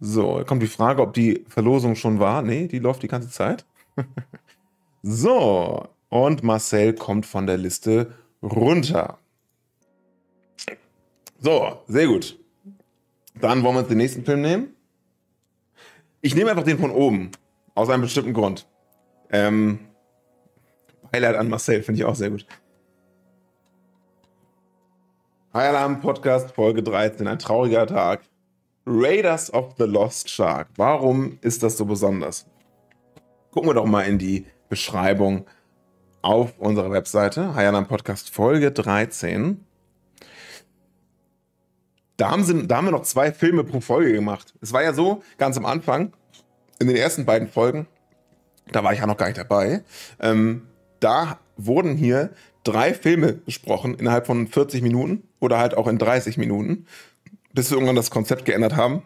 So, 0.00 0.44
kommt 0.46 0.62
die 0.62 0.68
Frage, 0.68 1.02
ob 1.02 1.12
die 1.12 1.44
Verlosung 1.48 1.96
schon 1.96 2.20
war. 2.20 2.42
Nee, 2.42 2.68
die 2.68 2.78
läuft 2.78 3.02
die 3.02 3.08
ganze 3.08 3.30
Zeit. 3.30 3.64
so, 5.02 5.88
und 6.08 6.42
Marcel 6.44 6.94
kommt 6.94 7.26
von 7.26 7.46
der 7.46 7.58
Liste 7.58 8.14
runter. 8.42 9.18
So, 11.40 11.82
sehr 11.88 12.06
gut. 12.06 12.38
Dann 13.40 13.62
wollen 13.62 13.74
wir 13.74 13.80
uns 13.80 13.88
den 13.88 13.98
nächsten 13.98 14.24
Film 14.24 14.42
nehmen. 14.42 14.74
Ich 16.20 16.34
nehme 16.34 16.50
einfach 16.50 16.64
den 16.64 16.78
von 16.78 16.90
oben. 16.90 17.30
Aus 17.74 17.88
einem 17.90 18.02
bestimmten 18.02 18.32
Grund. 18.32 18.66
Ähm, 19.30 19.78
Highlight 21.14 21.36
an 21.36 21.48
Marcel, 21.48 21.82
finde 21.82 22.00
ich 22.00 22.04
auch 22.04 22.16
sehr 22.16 22.30
gut. 22.30 22.44
High 25.54 25.68
Alarm 25.68 26.00
Podcast, 26.00 26.50
Folge 26.50 26.82
13, 26.82 27.26
ein 27.26 27.38
trauriger 27.38 27.86
Tag. 27.86 28.22
Raiders 28.86 29.52
of 29.52 29.74
the 29.78 29.84
Lost 29.84 30.28
Shark. 30.28 30.68
Warum 30.76 31.38
ist 31.40 31.62
das 31.62 31.76
so 31.76 31.84
besonders? 31.84 32.46
Gucken 33.50 33.70
wir 33.70 33.74
doch 33.74 33.86
mal 33.86 34.02
in 34.02 34.18
die 34.18 34.46
Beschreibung 34.68 35.46
auf 36.22 36.58
unserer 36.58 36.90
Webseite. 36.90 37.50
Alarm 37.54 37.86
Podcast, 37.86 38.30
Folge 38.30 38.72
13 38.72 39.64
da 42.18 42.30
haben, 42.30 42.44
sie, 42.44 42.66
da 42.66 42.76
haben 42.76 42.86
wir 42.86 42.90
noch 42.90 43.04
zwei 43.04 43.32
Filme 43.32 43.64
pro 43.64 43.80
Folge 43.80 44.12
gemacht. 44.12 44.52
Es 44.60 44.72
war 44.72 44.82
ja 44.82 44.92
so, 44.92 45.22
ganz 45.38 45.56
am 45.56 45.64
Anfang, 45.64 46.12
in 46.78 46.88
den 46.88 46.96
ersten 46.96 47.24
beiden 47.24 47.48
Folgen, 47.48 47.86
da 48.70 48.84
war 48.84 48.92
ich 48.92 48.98
ja 48.98 49.06
noch 49.06 49.16
gar 49.16 49.26
nicht 49.26 49.38
dabei, 49.38 49.82
ähm, 50.20 50.66
da 51.00 51.38
wurden 51.56 51.96
hier 51.96 52.30
drei 52.64 52.92
Filme 52.92 53.32
besprochen 53.32 53.94
innerhalb 53.94 54.26
von 54.26 54.48
40 54.48 54.82
Minuten 54.82 55.22
oder 55.40 55.58
halt 55.58 55.76
auch 55.76 55.86
in 55.86 55.98
30 55.98 56.38
Minuten, 56.38 56.86
bis 57.54 57.70
wir 57.70 57.76
irgendwann 57.76 57.96
das 57.96 58.10
Konzept 58.10 58.44
geändert 58.44 58.76
haben. 58.76 59.02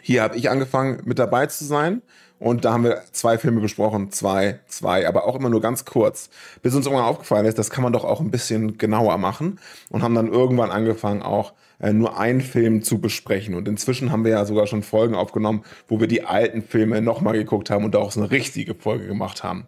Hier 0.00 0.22
habe 0.22 0.36
ich 0.36 0.50
angefangen 0.50 1.00
mit 1.04 1.18
dabei 1.18 1.46
zu 1.46 1.64
sein 1.64 2.02
und 2.40 2.64
da 2.64 2.72
haben 2.72 2.84
wir 2.84 3.02
zwei 3.12 3.36
Filme 3.38 3.60
besprochen, 3.60 4.12
zwei, 4.12 4.60
zwei, 4.68 5.08
aber 5.08 5.26
auch 5.26 5.34
immer 5.34 5.50
nur 5.50 5.60
ganz 5.60 5.84
kurz, 5.84 6.30
bis 6.62 6.74
uns 6.74 6.86
irgendwann 6.86 7.06
aufgefallen 7.06 7.46
ist, 7.46 7.58
das 7.58 7.70
kann 7.70 7.82
man 7.82 7.92
doch 7.92 8.04
auch 8.04 8.20
ein 8.20 8.30
bisschen 8.30 8.78
genauer 8.78 9.18
machen 9.18 9.58
und 9.90 10.02
haben 10.02 10.14
dann 10.14 10.28
irgendwann 10.28 10.70
angefangen 10.70 11.22
auch 11.22 11.52
äh, 11.80 11.92
nur 11.92 12.18
einen 12.18 12.40
Film 12.40 12.82
zu 12.82 13.00
besprechen. 13.00 13.54
Und 13.54 13.66
inzwischen 13.68 14.12
haben 14.12 14.24
wir 14.24 14.32
ja 14.32 14.44
sogar 14.44 14.66
schon 14.66 14.82
Folgen 14.82 15.14
aufgenommen, 15.14 15.64
wo 15.88 16.00
wir 16.00 16.06
die 16.06 16.24
alten 16.24 16.62
Filme 16.62 17.02
nochmal 17.02 17.34
geguckt 17.34 17.70
haben 17.70 17.84
und 17.84 17.96
auch 17.96 18.12
so 18.12 18.20
eine 18.20 18.30
richtige 18.30 18.74
Folge 18.74 19.06
gemacht 19.06 19.42
haben. 19.42 19.66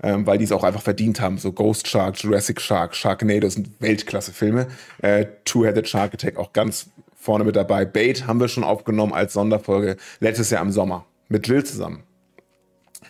Ähm, 0.00 0.26
weil 0.26 0.38
die 0.38 0.44
es 0.44 0.52
auch 0.52 0.62
einfach 0.62 0.82
verdient 0.82 1.20
haben. 1.20 1.38
So 1.38 1.50
Ghost 1.50 1.88
Shark, 1.88 2.22
Jurassic 2.22 2.60
Shark, 2.60 2.94
Sharknado 2.94 3.48
sind 3.48 3.70
Weltklasse-Filme. 3.80 4.68
Äh, 5.02 5.26
Two-Headed 5.44 5.88
Shark 5.88 6.14
Attack 6.14 6.36
auch 6.36 6.52
ganz 6.52 6.90
vorne 7.16 7.42
mit 7.42 7.56
dabei. 7.56 7.84
Bait 7.84 8.28
haben 8.28 8.38
wir 8.38 8.46
schon 8.46 8.62
aufgenommen 8.62 9.12
als 9.12 9.32
Sonderfolge 9.32 9.96
letztes 10.20 10.50
Jahr 10.50 10.62
im 10.62 10.70
Sommer 10.70 11.04
mit 11.28 11.48
Jill 11.48 11.64
zusammen. 11.64 12.04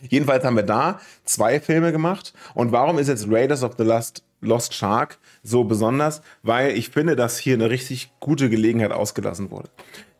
Jedenfalls 0.03 0.45
haben 0.45 0.57
wir 0.57 0.63
da 0.63 1.01
zwei 1.25 1.61
Filme 1.61 1.93
gemacht. 1.93 2.33
Und 2.55 2.73
warum 2.73 2.99
ist 2.99 3.09
jetzt 3.09 3.27
Raiders 3.29 3.63
of 3.63 3.75
the 3.79 3.85
Lost, 3.85 4.23
Lost 4.41 4.75
Shark 4.75 5.19
so 5.43 5.65
besonders? 5.65 6.23
Weil 6.43 6.77
ich 6.77 6.91
finde, 6.91 7.17
dass 7.17 7.39
hier 7.39 7.55
eine 7.55 7.71
richtig 7.71 8.13
gute 8.21 8.51
Gelegenheit 8.51 8.93
ausgelassen 8.93 9.51
wurde. 9.51 9.69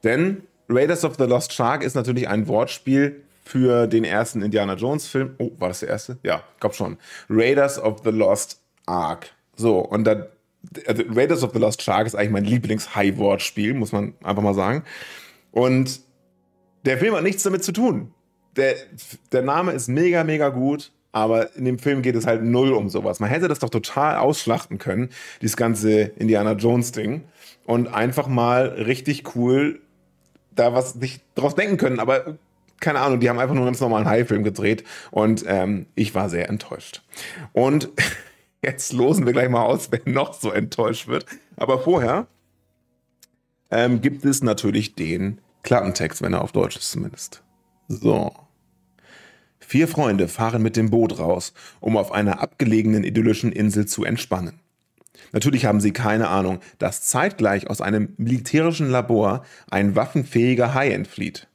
Denn 0.05 0.43
Raiders 0.69 1.05
of 1.05 1.17
the 1.19 1.25
Lost 1.25 1.53
Shark 1.53 1.83
ist 1.83 1.95
natürlich 1.95 2.29
ein 2.29 2.47
Wortspiel 2.47 3.23
für 3.45 3.87
den 3.87 4.05
ersten 4.05 4.43
Indiana 4.43 4.75
Jones 4.75 5.07
Film. 5.07 5.35
Oh, 5.39 5.51
war 5.59 5.69
das 5.69 5.81
der 5.81 5.89
erste? 5.89 6.19
Ja, 6.23 6.43
glaub 6.61 6.75
schon. 6.75 6.99
Raiders 7.31 7.79
of 7.83 8.03
the 8.05 8.11
Lost 8.11 8.61
Ark. 8.87 9.31
So, 9.57 9.79
und 9.79 10.05
da, 10.05 10.27
also 10.87 11.03
Raiders 11.15 11.43
of 11.43 11.53
the 11.55 11.59
Lost 11.59 11.83
Shark 11.83 12.07
ist 12.07 12.15
eigentlich 12.15 12.31
mein 12.31 12.45
Lieblings-High-Wortspiel, 12.45 13.75
muss 13.75 13.93
man 13.93 14.15
einfach 14.23 14.43
mal 14.43 14.55
sagen. 14.55 14.85
Und 15.51 16.01
der 16.85 16.99
Film 16.99 17.15
hat 17.15 17.23
nichts 17.23 17.43
damit 17.43 17.65
zu 17.65 17.73
tun 17.73 18.13
der, 18.59 18.75
der 19.33 19.43
Name 19.43 19.73
ist 19.73 19.89
mega, 19.89 20.25
mega 20.25 20.51
gut, 20.51 20.93
aber 21.13 21.57
in 21.57 21.65
dem 21.65 21.79
Film 21.79 22.03
geht 22.03 22.15
es 22.15 22.27
halt 22.27 22.43
null 22.43 22.73
um 22.73 22.89
sowas. 22.91 23.21
Man 23.21 23.31
hätte 23.31 23.49
das 23.49 23.61
doch 23.61 23.71
total 23.71 24.17
ausschlachten 24.17 24.79
können, 24.79 25.09
dieses 25.41 25.57
ganze 25.57 26.01
Indiana 26.01 26.53
Jones-Ding, 26.53 27.25
und 27.65 27.89
einfach 27.89 28.29
mal 28.29 28.67
richtig 28.69 29.37
cool 29.37 29.81
da 30.55 30.75
was 30.75 30.97
nicht 30.97 31.23
draus 31.35 31.55
denken 31.55 31.77
können, 31.77 32.01
aber 32.01 32.39
keine 32.81 33.01
Ahnung, 33.01 33.21
die 33.21 33.29
haben 33.29 33.39
einfach 33.39 33.55
nur 33.55 33.63
einen 33.63 33.73
ganz 33.73 33.81
normalen 33.81 34.07
High-Film 34.07 34.45
gedreht 34.45 34.85
und 35.11 35.45
ähm, 35.47 35.87
ich 35.95 36.15
war 36.15 36.29
sehr 36.29 36.49
enttäuscht. 36.49 37.03
Und 37.53 37.91
jetzt 38.63 38.93
losen 38.93 39.27
wir 39.27 39.33
gleich 39.33 39.49
mal 39.49 39.65
aus, 39.65 39.91
wer 39.91 40.01
noch 40.05 40.35
so 40.35 40.51
enttäuscht 40.51 41.09
wird. 41.09 41.27
Aber 41.57 41.81
vorher 41.81 42.27
ähm, 43.71 44.01
gibt 44.01 44.25
es 44.25 44.43
natürlich 44.43 44.95
den 44.95 45.41
Klappentext, 45.63 46.23
wenn 46.23 46.33
er 46.33 46.43
auf 46.43 46.53
Deutsch 46.53 46.77
ist 46.77 46.91
zumindest. 46.91 47.43
So. 47.89 48.33
Vier 49.69 49.87
Freunde 49.87 50.29
fahren 50.29 50.63
mit 50.63 50.79
dem 50.79 50.89
Boot 50.89 51.19
raus, 51.19 51.53
um 51.81 51.99
auf 51.99 52.11
einer 52.11 52.41
abgelegenen 52.41 53.05
idyllischen 53.05 53.53
Insel 53.53 53.85
zu 53.85 54.03
entspannen. 54.03 54.61
Natürlich 55.33 55.67
haben 55.67 55.83
sie 55.83 55.93
keine 55.93 56.29
Ahnung, 56.29 56.61
dass 56.79 57.03
zeitgleich 57.03 57.69
aus 57.69 57.83
einem 57.83 58.15
militärischen 58.17 58.89
Labor 58.89 59.45
ein 59.71 59.95
waffenfähiger 59.95 60.73
Hai 60.73 60.93
entflieht. 60.93 61.49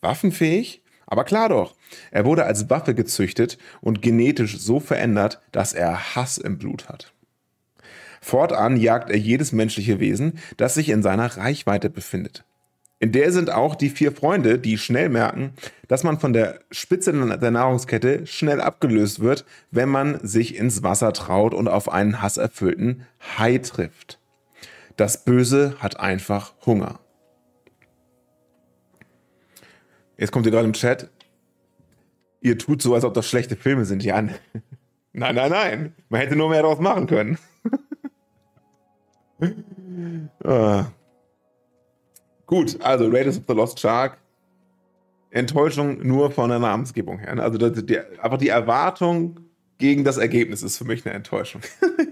Waffenfähig? 0.00 0.82
Aber 1.06 1.22
klar 1.22 1.48
doch. 1.48 1.76
Er 2.10 2.24
wurde 2.24 2.44
als 2.44 2.68
Waffe 2.70 2.92
gezüchtet 2.92 3.56
und 3.80 4.02
genetisch 4.02 4.58
so 4.58 4.80
verändert, 4.80 5.40
dass 5.52 5.72
er 5.72 6.16
Hass 6.16 6.38
im 6.38 6.58
Blut 6.58 6.88
hat. 6.88 7.12
Fortan 8.20 8.78
jagt 8.78 9.10
er 9.10 9.16
jedes 9.16 9.52
menschliche 9.52 10.00
Wesen, 10.00 10.40
das 10.56 10.74
sich 10.74 10.88
in 10.88 11.04
seiner 11.04 11.36
Reichweite 11.36 11.88
befindet. 11.88 12.44
In 13.02 13.12
der 13.12 13.32
sind 13.32 13.50
auch 13.50 13.76
die 13.76 13.88
vier 13.88 14.12
Freunde, 14.12 14.58
die 14.58 14.76
schnell 14.76 15.08
merken, 15.08 15.54
dass 15.88 16.04
man 16.04 16.20
von 16.20 16.34
der 16.34 16.60
Spitze 16.70 17.12
der 17.38 17.50
Nahrungskette 17.50 18.26
schnell 18.26 18.60
abgelöst 18.60 19.20
wird, 19.20 19.46
wenn 19.70 19.88
man 19.88 20.20
sich 20.20 20.54
ins 20.54 20.82
Wasser 20.82 21.14
traut 21.14 21.54
und 21.54 21.66
auf 21.66 21.90
einen 21.90 22.20
hasserfüllten 22.20 23.06
Hai 23.38 23.56
trifft. 23.56 24.20
Das 24.96 25.24
Böse 25.24 25.76
hat 25.78 25.98
einfach 25.98 26.52
Hunger. 26.66 27.00
Jetzt 30.18 30.30
kommt 30.30 30.44
ihr 30.44 30.52
gerade 30.52 30.66
im 30.66 30.74
Chat. 30.74 31.08
Ihr 32.42 32.58
tut 32.58 32.82
so, 32.82 32.94
als 32.94 33.04
ob 33.04 33.14
das 33.14 33.26
schlechte 33.26 33.56
Filme 33.56 33.86
sind, 33.86 34.04
Jan. 34.04 34.34
Nein, 35.12 35.34
nein, 35.34 35.50
nein. 35.50 35.94
Man 36.08 36.20
hätte 36.20 36.36
nur 36.36 36.50
mehr 36.50 36.62
daraus 36.62 36.78
machen 36.78 37.08
können. 37.08 37.36
ah. 40.44 40.84
Gut, 42.50 42.80
also 42.82 43.08
Raiders 43.08 43.38
of 43.38 43.44
the 43.46 43.54
Lost 43.54 43.78
Shark. 43.78 44.18
Enttäuschung 45.30 46.04
nur 46.04 46.32
von 46.32 46.50
der 46.50 46.58
Namensgebung 46.58 47.20
her. 47.20 47.36
Ne? 47.36 47.42
Also 47.44 47.58
die, 47.58 47.86
die, 47.86 48.00
einfach 48.20 48.38
die 48.38 48.48
Erwartung 48.48 49.38
gegen 49.78 50.02
das 50.02 50.16
Ergebnis 50.16 50.64
ist 50.64 50.76
für 50.76 50.84
mich 50.84 51.06
eine 51.06 51.14
Enttäuschung. 51.14 51.60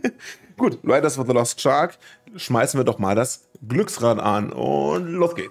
Gut, 0.57 0.79
Raiders 0.85 1.19
of 1.19 1.27
the 1.27 1.33
Lost 1.33 1.61
Shark. 1.61 1.99
Schmeißen 2.37 2.79
wir 2.79 2.85
doch 2.85 3.01
mal 3.01 3.17
das 3.17 3.49
Glücksrad 3.67 4.21
an 4.21 4.53
und 4.53 5.09
los 5.09 5.35
geht's. 5.35 5.51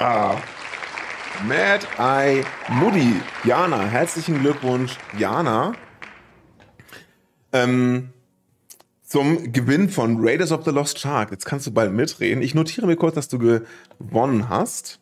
Ah. 0.00 0.36
Mad 1.46 1.86
Eye 1.98 2.44
Moody. 2.68 3.20
Jana, 3.44 3.84
herzlichen 3.84 4.40
Glückwunsch, 4.40 4.96
Jana. 5.18 5.72
Ähm, 7.52 8.10
zum 9.02 9.50
Gewinn 9.50 9.88
von 9.88 10.18
Raiders 10.20 10.52
of 10.52 10.64
the 10.64 10.70
Lost 10.70 10.98
Shark. 10.98 11.30
Jetzt 11.30 11.46
kannst 11.46 11.66
du 11.66 11.72
bald 11.72 11.92
mitreden. 11.92 12.42
Ich 12.42 12.54
notiere 12.54 12.86
mir 12.86 12.96
kurz, 12.96 13.14
dass 13.14 13.28
du 13.28 13.38
gewonnen 13.38 14.48
hast. 14.48 15.00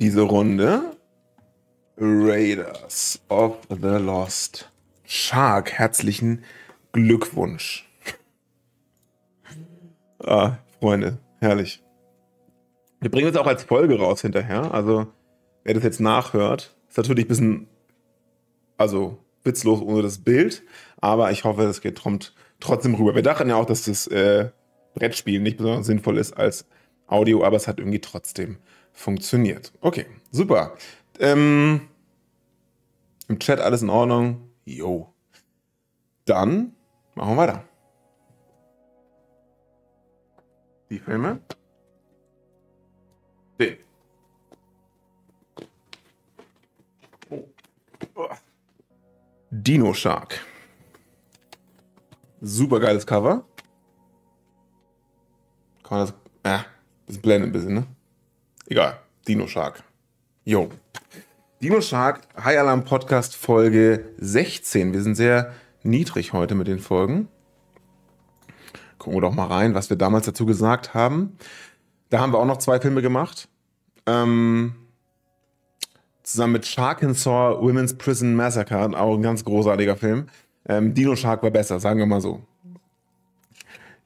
Diese 0.00 0.22
Runde. 0.22 0.96
Raiders 1.96 3.20
of 3.28 3.58
the 3.68 3.98
Lost 3.98 4.70
Shark. 5.04 5.72
Herzlichen 5.72 6.44
Glückwunsch. 6.92 7.88
ah, 10.24 10.58
Freunde, 10.80 11.18
herrlich. 11.40 11.82
Wir 13.00 13.10
bringen 13.10 13.28
es 13.28 13.36
auch 13.36 13.46
als 13.46 13.64
Folge 13.64 13.98
raus 13.98 14.22
hinterher. 14.22 14.74
Also, 14.74 15.06
wer 15.64 15.74
das 15.74 15.84
jetzt 15.84 16.00
nachhört, 16.00 16.76
ist 16.88 16.96
natürlich 16.96 17.26
ein 17.26 17.28
bisschen, 17.28 17.68
also 18.76 19.18
witzlos 19.44 19.80
ohne 19.80 20.02
das 20.02 20.18
Bild, 20.18 20.62
aber 21.00 21.30
ich 21.30 21.44
hoffe, 21.44 21.62
es 21.64 21.80
geht 21.80 22.00
trotzdem 22.60 22.94
rüber. 22.94 23.14
Wir 23.14 23.22
dachten 23.22 23.48
ja 23.48 23.56
auch, 23.56 23.66
dass 23.66 23.84
das 23.84 24.06
äh, 24.08 24.50
Brettspiel 24.94 25.40
nicht 25.40 25.58
besonders 25.58 25.86
sinnvoll 25.86 26.18
ist 26.18 26.32
als 26.36 26.66
Audio, 27.06 27.44
aber 27.44 27.56
es 27.56 27.68
hat 27.68 27.78
irgendwie 27.78 28.00
trotzdem 28.00 28.58
funktioniert. 28.92 29.72
Okay, 29.80 30.06
super. 30.30 30.76
Ähm, 31.20 31.88
Im 33.28 33.38
Chat 33.38 33.60
alles 33.60 33.82
in 33.82 33.90
Ordnung? 33.90 34.50
Jo. 34.64 35.14
Dann 36.24 36.74
machen 37.14 37.34
wir 37.34 37.36
weiter. 37.36 37.64
Die 40.90 40.98
Filme. 40.98 41.40
Oh. 48.14 48.28
Dino 49.50 49.92
Shark. 49.94 50.40
Super 52.40 52.78
geiles 52.80 53.06
Cover. 53.06 53.44
Kann 55.82 55.98
man 55.98 56.06
das. 56.06 56.14
Äh, 56.42 56.64
das 57.06 57.18
blendet 57.18 57.48
ein 57.48 57.52
bisschen, 57.52 57.74
ne? 57.74 57.86
Egal. 58.66 59.00
Dino 59.26 59.46
Shark. 59.46 59.82
Jo. 60.44 60.70
Dino 61.60 61.80
Shark, 61.80 62.22
High 62.36 62.58
Alarm 62.58 62.84
Podcast 62.84 63.34
Folge 63.34 64.14
16. 64.18 64.92
Wir 64.92 65.02
sind 65.02 65.16
sehr 65.16 65.52
niedrig 65.82 66.32
heute 66.32 66.54
mit 66.54 66.68
den 66.68 66.78
Folgen. 66.78 67.28
Gucken 68.98 69.16
wir 69.16 69.22
doch 69.22 69.34
mal 69.34 69.46
rein, 69.46 69.74
was 69.74 69.90
wir 69.90 69.96
damals 69.96 70.26
dazu 70.26 70.46
gesagt 70.46 70.94
haben. 70.94 71.36
Da 72.10 72.20
haben 72.20 72.32
wir 72.32 72.38
auch 72.38 72.46
noch 72.46 72.58
zwei 72.58 72.80
Filme 72.80 73.02
gemacht. 73.02 73.48
Ähm, 74.06 74.74
zusammen 76.22 76.54
mit 76.54 76.66
Shark 76.66 77.00
Saw 77.14 77.60
Women's 77.60 77.96
Prison 77.96 78.34
Massacre, 78.34 78.98
auch 78.98 79.14
ein 79.14 79.22
ganz 79.22 79.44
großartiger 79.44 79.96
Film. 79.96 80.26
Ähm, 80.68 80.94
Dino 80.94 81.16
Shark 81.16 81.42
war 81.42 81.50
besser, 81.50 81.80
sagen 81.80 81.98
wir 81.98 82.06
mal 82.06 82.20
so. 82.20 82.42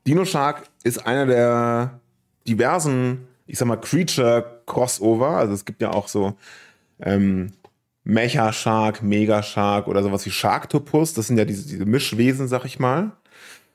Dino 0.06 0.24
Shark 0.24 0.64
ist 0.82 1.06
einer 1.06 1.26
der 1.26 2.00
diversen, 2.46 3.26
ich 3.46 3.58
sag 3.58 3.68
mal, 3.68 3.76
Creature-Crossover. 3.76 5.28
Also 5.28 5.54
es 5.54 5.64
gibt 5.64 5.80
ja 5.80 5.90
auch 5.92 6.08
so 6.08 6.34
ähm, 7.00 7.52
Mecha 8.04 8.52
Shark, 8.52 9.02
Mega 9.02 9.42
Shark 9.42 9.86
oder 9.86 10.02
sowas 10.02 10.26
wie 10.26 10.30
Sharktopus. 10.30 11.14
Das 11.14 11.28
sind 11.28 11.38
ja 11.38 11.44
diese, 11.44 11.68
diese 11.68 11.86
Mischwesen, 11.86 12.48
sag 12.48 12.64
ich 12.64 12.78
mal. 12.78 13.12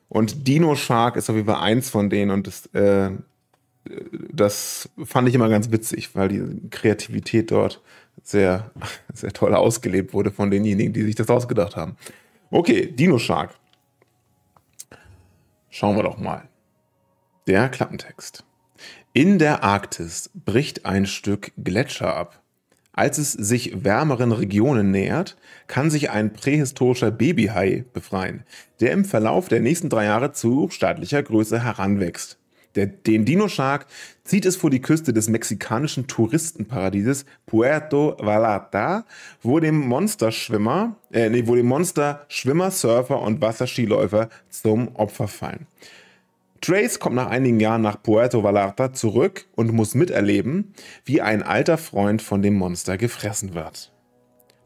Und 0.10 0.48
Dino 0.48 0.76
Shark 0.76 1.16
ist 1.16 1.30
auf 1.30 1.36
jeden 1.36 1.48
Fall 1.48 1.62
eins 1.62 1.90
von 1.90 2.10
denen 2.10 2.32
und 2.32 2.48
das, 2.48 2.66
äh, 2.68 3.12
das 4.32 4.90
fand 5.04 5.28
ich 5.30 5.36
immer 5.36 5.50
ganz 5.50 5.72
witzig, 5.72 6.16
weil 6.16 6.30
die 6.30 6.70
Kreativität 6.70 7.52
dort 7.52 7.82
sehr, 8.24 8.72
sehr 9.14 9.34
toll 9.34 9.54
ausgelebt 9.54 10.14
wurde 10.14 10.32
von 10.32 10.52
denjenigen, 10.52 10.94
die 10.94 11.04
sich 11.04 11.16
das 11.16 11.30
ausgedacht 11.30 11.76
haben. 11.76 11.96
Okay, 12.50 12.88
Dino 12.88 13.18
Shark. 13.18 13.52
Schauen 15.70 15.96
wir 15.96 16.04
doch 16.04 16.18
mal. 16.18 16.48
Der 17.46 17.70
Klappentext. 17.70 18.44
In 19.14 19.40
der 19.40 19.64
Arktis 19.64 20.30
bricht 20.34 20.86
ein 20.86 21.06
Stück 21.06 21.52
Gletscher 21.58 22.16
ab. 22.16 22.42
Als 22.94 23.20
es 23.20 23.32
sich 23.32 23.84
wärmeren 23.84 24.32
Regionen 24.32 24.90
nähert, 24.90 25.38
kann 25.68 25.92
sich 25.92 26.10
ein 26.10 26.34
prähistorischer 26.34 27.12
Babyhai 27.12 27.86
befreien, 27.94 28.44
der 28.80 28.92
im 28.92 29.06
Verlauf 29.06 29.50
der 29.50 29.60
nächsten 29.60 29.90
drei 29.90 30.06
Jahre 30.06 30.32
zu 30.32 30.70
staatlicher 30.72 31.22
Größe 31.22 31.64
heranwächst. 31.64 32.40
Der, 32.78 32.86
den 32.86 33.26
Dino-Shark 33.26 33.88
zieht 34.24 34.46
es 34.46 34.56
vor 34.56 34.70
die 34.70 34.82
Küste 34.82 35.12
des 35.12 35.30
mexikanischen 35.30 36.06
Touristenparadieses 36.06 37.26
Puerto 37.48 38.16
Vallarta, 38.20 39.04
wo 39.42 39.60
dem 39.60 39.80
Monsterschwimmer, 39.80 40.96
äh, 41.12 41.30
nee, 41.30 41.48
wo 41.48 41.56
dem 41.56 41.66
Monster 41.66 42.26
Schwimmer, 42.28 42.70
Surfer 42.70 43.20
und 43.22 43.42
Wasserskiläufer 43.42 44.30
zum 44.50 44.96
Opfer 44.96 45.28
fallen. 45.28 45.66
Trace 46.62 47.00
kommt 47.00 47.16
nach 47.16 47.28
einigen 47.28 47.60
Jahren 47.60 47.82
nach 47.82 48.02
Puerto 48.02 48.44
Vallarta 48.44 48.94
zurück 48.94 49.46
und 49.56 49.74
muss 49.74 49.96
miterleben, 49.96 50.74
wie 51.04 51.22
ein 51.22 51.42
alter 51.42 51.80
Freund 51.80 52.22
von 52.22 52.44
dem 52.44 52.56
Monster 52.56 52.98
gefressen 52.98 53.56
wird. 53.56 53.92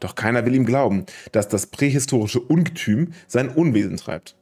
Doch 0.00 0.14
keiner 0.14 0.44
will 0.44 0.54
ihm 0.54 0.66
glauben, 0.66 1.06
dass 1.32 1.48
das 1.48 1.68
prähistorische 1.68 2.40
Ungetüm 2.40 3.12
sein 3.26 3.48
Unwesen 3.48 3.96
treibt. 3.96 4.36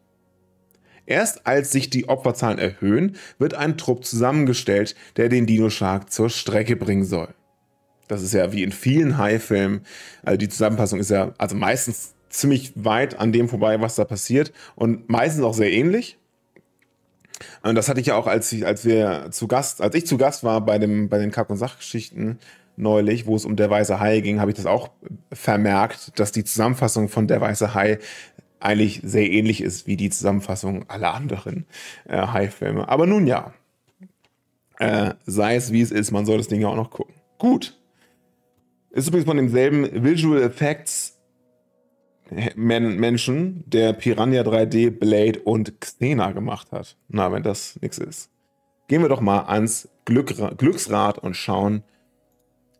Erst 1.10 1.44
als 1.44 1.72
sich 1.72 1.90
die 1.90 2.08
Opferzahlen 2.08 2.60
erhöhen, 2.60 3.16
wird 3.40 3.54
ein 3.54 3.76
Trupp 3.76 4.04
zusammengestellt, 4.04 4.94
der 5.16 5.28
den 5.28 5.44
Dino 5.44 5.68
Shark 5.68 6.12
zur 6.12 6.30
Strecke 6.30 6.76
bringen 6.76 7.04
soll. 7.04 7.34
Das 8.06 8.22
ist 8.22 8.32
ja 8.32 8.52
wie 8.52 8.62
in 8.62 8.70
vielen 8.70 9.18
High-Filmen. 9.18 9.80
Also 10.22 10.36
die 10.36 10.48
Zusammenfassung 10.48 11.00
ist 11.00 11.10
ja 11.10 11.34
also 11.36 11.56
meistens 11.56 12.14
ziemlich 12.28 12.72
weit 12.76 13.18
an 13.18 13.32
dem 13.32 13.48
vorbei, 13.48 13.80
was 13.80 13.96
da 13.96 14.04
passiert 14.04 14.52
und 14.76 15.10
meistens 15.10 15.42
auch 15.42 15.54
sehr 15.54 15.72
ähnlich. 15.72 16.16
Und 17.64 17.74
das 17.74 17.88
hatte 17.88 18.00
ich 18.00 18.06
ja 18.06 18.14
auch, 18.14 18.28
als, 18.28 18.52
ich, 18.52 18.64
als 18.64 18.84
wir 18.84 19.32
zu 19.32 19.48
Gast, 19.48 19.82
als 19.82 19.96
ich 19.96 20.06
zu 20.06 20.16
Gast 20.16 20.44
war 20.44 20.60
bei, 20.60 20.78
dem, 20.78 21.08
bei 21.08 21.18
den 21.18 21.32
Kack- 21.32 21.50
und 21.50 21.56
Sachgeschichten 21.56 22.38
neulich, 22.80 23.26
wo 23.26 23.36
es 23.36 23.44
um 23.44 23.56
der 23.56 23.70
weiße 23.70 24.00
Hai 24.00 24.20
ging, 24.20 24.40
habe 24.40 24.50
ich 24.50 24.56
das 24.56 24.66
auch 24.66 24.90
vermerkt, 25.32 26.18
dass 26.18 26.32
die 26.32 26.44
Zusammenfassung 26.44 27.08
von 27.08 27.26
der 27.26 27.40
weiße 27.40 27.74
Hai 27.74 27.98
eigentlich 28.60 29.00
sehr 29.02 29.30
ähnlich 29.30 29.60
ist 29.60 29.86
wie 29.86 29.96
die 29.96 30.10
Zusammenfassung 30.10 30.88
aller 30.88 31.14
anderen 31.14 31.66
äh, 32.06 32.26
High-Filme. 32.26 32.88
Aber 32.88 33.06
nun 33.06 33.26
ja, 33.26 33.52
äh, 34.78 35.14
sei 35.26 35.56
es 35.56 35.72
wie 35.72 35.82
es 35.82 35.90
ist, 35.90 36.10
man 36.10 36.26
soll 36.26 36.38
das 36.38 36.48
Ding 36.48 36.60
ja 36.60 36.68
auch 36.68 36.76
noch 36.76 36.90
gucken. 36.90 37.14
Gut. 37.38 37.76
Ist 38.90 39.08
übrigens 39.08 39.26
von 39.26 39.36
demselben 39.36 40.04
Visual 40.04 40.42
Effects 40.42 41.16
Men 42.54 42.96
Menschen, 42.96 43.64
der 43.66 43.92
Piranha 43.92 44.42
3D, 44.42 44.90
Blade 44.90 45.40
und 45.40 45.80
Xena 45.80 46.30
gemacht 46.30 46.70
hat. 46.70 46.96
Na, 47.08 47.32
wenn 47.32 47.42
das 47.42 47.78
nichts 47.82 47.98
ist. 47.98 48.30
Gehen 48.86 49.02
wir 49.02 49.08
doch 49.08 49.20
mal 49.20 49.42
ans 49.46 49.88
Glück 50.04 50.34
Glücksrad 50.56 51.18
und 51.18 51.34
schauen, 51.34 51.82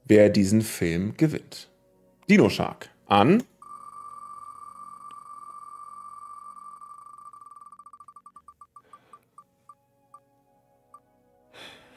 wer 0.05 0.29
diesen 0.29 0.63
Film 0.63 1.17
gewinnt. 1.17 1.71
Dino 2.29 2.49
Shark 2.49 2.91
an 3.07 3.43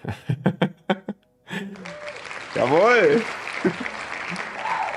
Jawohl! 2.56 3.22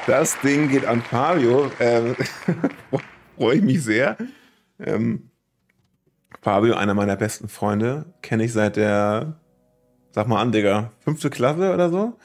Das 0.06 0.40
Ding 0.40 0.68
geht 0.68 0.84
an 0.84 1.02
Fabio. 1.02 1.70
Ähm, 1.80 2.14
Freue 3.36 3.56
ich 3.56 3.62
mich 3.62 3.82
sehr. 3.82 4.16
Ähm, 4.78 5.30
Fabio, 6.42 6.74
einer 6.74 6.94
meiner 6.94 7.16
besten 7.16 7.48
Freunde, 7.48 8.06
kenne 8.22 8.44
ich 8.44 8.52
seit 8.52 8.76
der, 8.76 9.40
sag 10.12 10.28
mal 10.28 10.40
an, 10.40 10.52
Digga, 10.52 10.92
fünfte 11.00 11.28
Klasse 11.28 11.74
oder 11.74 11.90
so. 11.90 12.16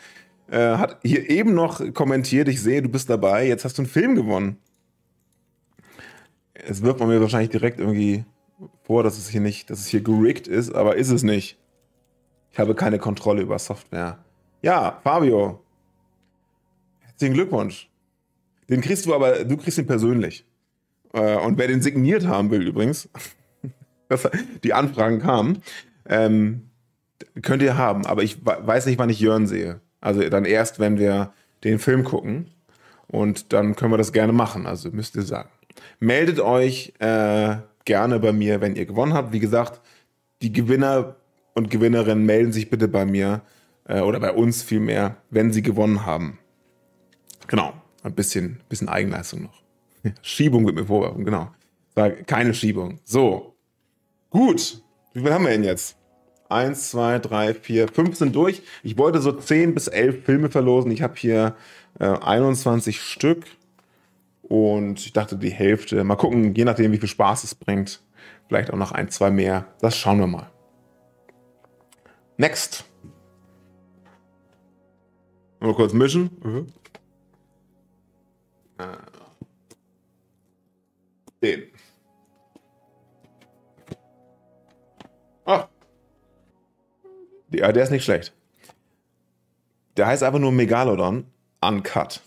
Äh, 0.50 0.78
hat 0.78 1.00
hier 1.02 1.30
eben 1.30 1.54
noch 1.54 1.82
kommentiert, 1.94 2.48
ich 2.48 2.62
sehe, 2.62 2.82
du 2.82 2.90
bist 2.90 3.10
dabei, 3.10 3.48
jetzt 3.48 3.66
hast 3.66 3.78
du 3.78 3.84
einen 3.84 3.90
Film 3.90 4.16
gewonnen. 4.16 4.58
Es 6.54 6.84
wirft 6.84 7.00
man 7.00 7.10
mir 7.10 7.22
wahrscheinlich 7.22 7.50
direkt 7.50 7.80
irgendwie 7.80 8.26
vor, 8.84 9.04
dass 9.04 9.18
es 9.18 9.30
hier 9.30 9.42
nicht, 9.42 9.70
dass 9.70 9.80
es 9.80 9.88
hier 9.88 10.02
gerickt 10.02 10.48
ist, 10.48 10.76
aber 10.76 10.98
ist 10.98 11.10
es 11.10 11.24
nicht. 11.24 11.58
Ich 12.52 12.60
habe 12.60 12.76
keine 12.76 13.00
Kontrolle 13.00 13.42
über 13.42 13.58
Software. 13.58 14.18
Ja, 14.62 15.00
Fabio. 15.04 15.64
Herzlichen 17.00 17.34
Glückwunsch. 17.34 17.90
Den 18.70 18.82
kriegst 18.82 19.06
du 19.06 19.16
aber, 19.16 19.44
du 19.44 19.58
kriegst 19.58 19.78
ihn 19.78 19.88
persönlich. 19.88 20.46
Äh, 21.14 21.38
und 21.38 21.58
wer 21.58 21.68
den 21.68 21.82
signiert 21.82 22.28
haben 22.28 22.52
will 22.52 22.68
übrigens, 22.68 23.10
dass 24.10 24.30
die 24.64 24.74
Anfragen 24.74 25.20
kamen, 25.20 25.62
ähm, 26.08 26.70
könnt 27.42 27.62
ihr 27.64 27.78
haben. 27.78 28.06
Aber 28.06 28.24
ich 28.24 28.46
weiß 28.46 28.86
nicht, 28.86 29.00
wann 29.00 29.10
ich 29.10 29.20
Jörn 29.20 29.48
sehe. 29.48 29.80
Also 30.02 30.28
dann 30.30 30.46
erst, 30.46 30.80
wenn 30.80 30.98
wir 30.98 31.34
den 31.64 31.80
Film 31.80 32.04
gucken. 32.04 32.52
Und 33.08 33.54
dann 33.54 33.76
können 33.76 33.92
wir 33.92 33.98
das 33.98 34.14
gerne 34.14 34.34
machen. 34.34 34.66
Also 34.66 34.90
müsst 34.92 35.16
ihr 35.16 35.24
sagen. 35.24 35.50
Meldet 36.00 36.40
euch 36.40 36.94
äh, 37.00 37.58
gerne 37.86 38.20
bei 38.20 38.34
mir, 38.34 38.62
wenn 38.62 38.76
ihr 38.76 38.86
gewonnen 38.86 39.14
habt. 39.14 39.34
Wie 39.34 39.40
gesagt, 39.40 39.82
die 40.42 40.52
Gewinner 40.52 41.16
und 41.54 41.70
Gewinnerinnen 41.70 42.26
melden 42.26 42.52
sich 42.52 42.70
bitte 42.70 42.88
bei 42.88 43.06
mir, 43.06 43.42
äh, 43.86 44.02
oder 44.02 44.20
bei 44.20 44.32
uns 44.32 44.64
vielmehr, 44.64 45.18
wenn 45.30 45.52
sie 45.52 45.62
gewonnen 45.62 46.06
haben. 46.06 46.40
Genau, 47.48 47.74
ein 48.04 48.14
bisschen, 48.14 48.62
bisschen 48.70 48.90
Eigenleistung 48.90 49.44
noch. 49.44 49.62
Schiebung 50.22 50.66
wird 50.66 50.76
mir 50.76 50.86
vorwerfen, 50.86 51.26
genau. 51.26 51.52
Keine 52.26 52.54
Schiebung. 52.54 53.00
So, 53.04 53.56
gut. 54.30 54.82
Wie 55.14 55.20
viel 55.20 55.34
haben 55.34 55.44
wir 55.44 55.52
denn 55.52 55.64
jetzt? 55.64 55.98
Eins, 56.48 56.90
zwei, 56.90 57.20
drei, 57.20 57.54
vier, 57.54 57.88
fünf 57.88 58.16
sind 58.16 58.36
durch. 58.36 58.62
Ich 58.82 58.98
wollte 58.98 59.20
so 59.20 59.34
zehn 59.34 59.74
bis 59.74 59.88
elf 59.88 60.24
Filme 60.26 60.50
verlosen. 60.50 60.92
Ich 60.92 61.02
habe 61.02 61.16
hier 61.18 61.56
äh, 62.00 62.06
21 62.06 63.02
Stück. 63.02 63.46
Und 64.42 65.00
ich 65.00 65.14
dachte, 65.14 65.38
die 65.38 65.50
Hälfte. 65.50 66.04
Mal 66.04 66.16
gucken, 66.16 66.56
je 66.56 66.66
nachdem, 66.66 66.92
wie 66.92 66.98
viel 66.98 67.10
Spaß 67.10 67.44
es 67.44 67.56
bringt. 67.56 68.02
Vielleicht 68.48 68.72
auch 68.72 68.78
noch 68.78 68.92
ein, 68.92 69.10
zwei 69.10 69.32
mehr. 69.32 69.66
Das 69.82 69.98
schauen 69.98 70.20
wir 70.20 70.28
mal. 70.28 70.50
Next. 72.42 72.86
Mal 75.60 75.76
kurz 75.76 75.94
mischen. 75.94 76.32
Mhm. 76.44 76.74
Den. 81.44 81.64
Ah. 85.46 85.68
Ja, 87.52 87.72
der 87.72 87.84
ist 87.84 87.92
nicht 87.92 88.04
schlecht. 88.04 88.34
Der 89.98 90.08
heißt 90.08 90.24
einfach 90.24 90.40
nur 90.40 90.52
Megalodon 90.52 91.28
Uncut. 91.64 92.22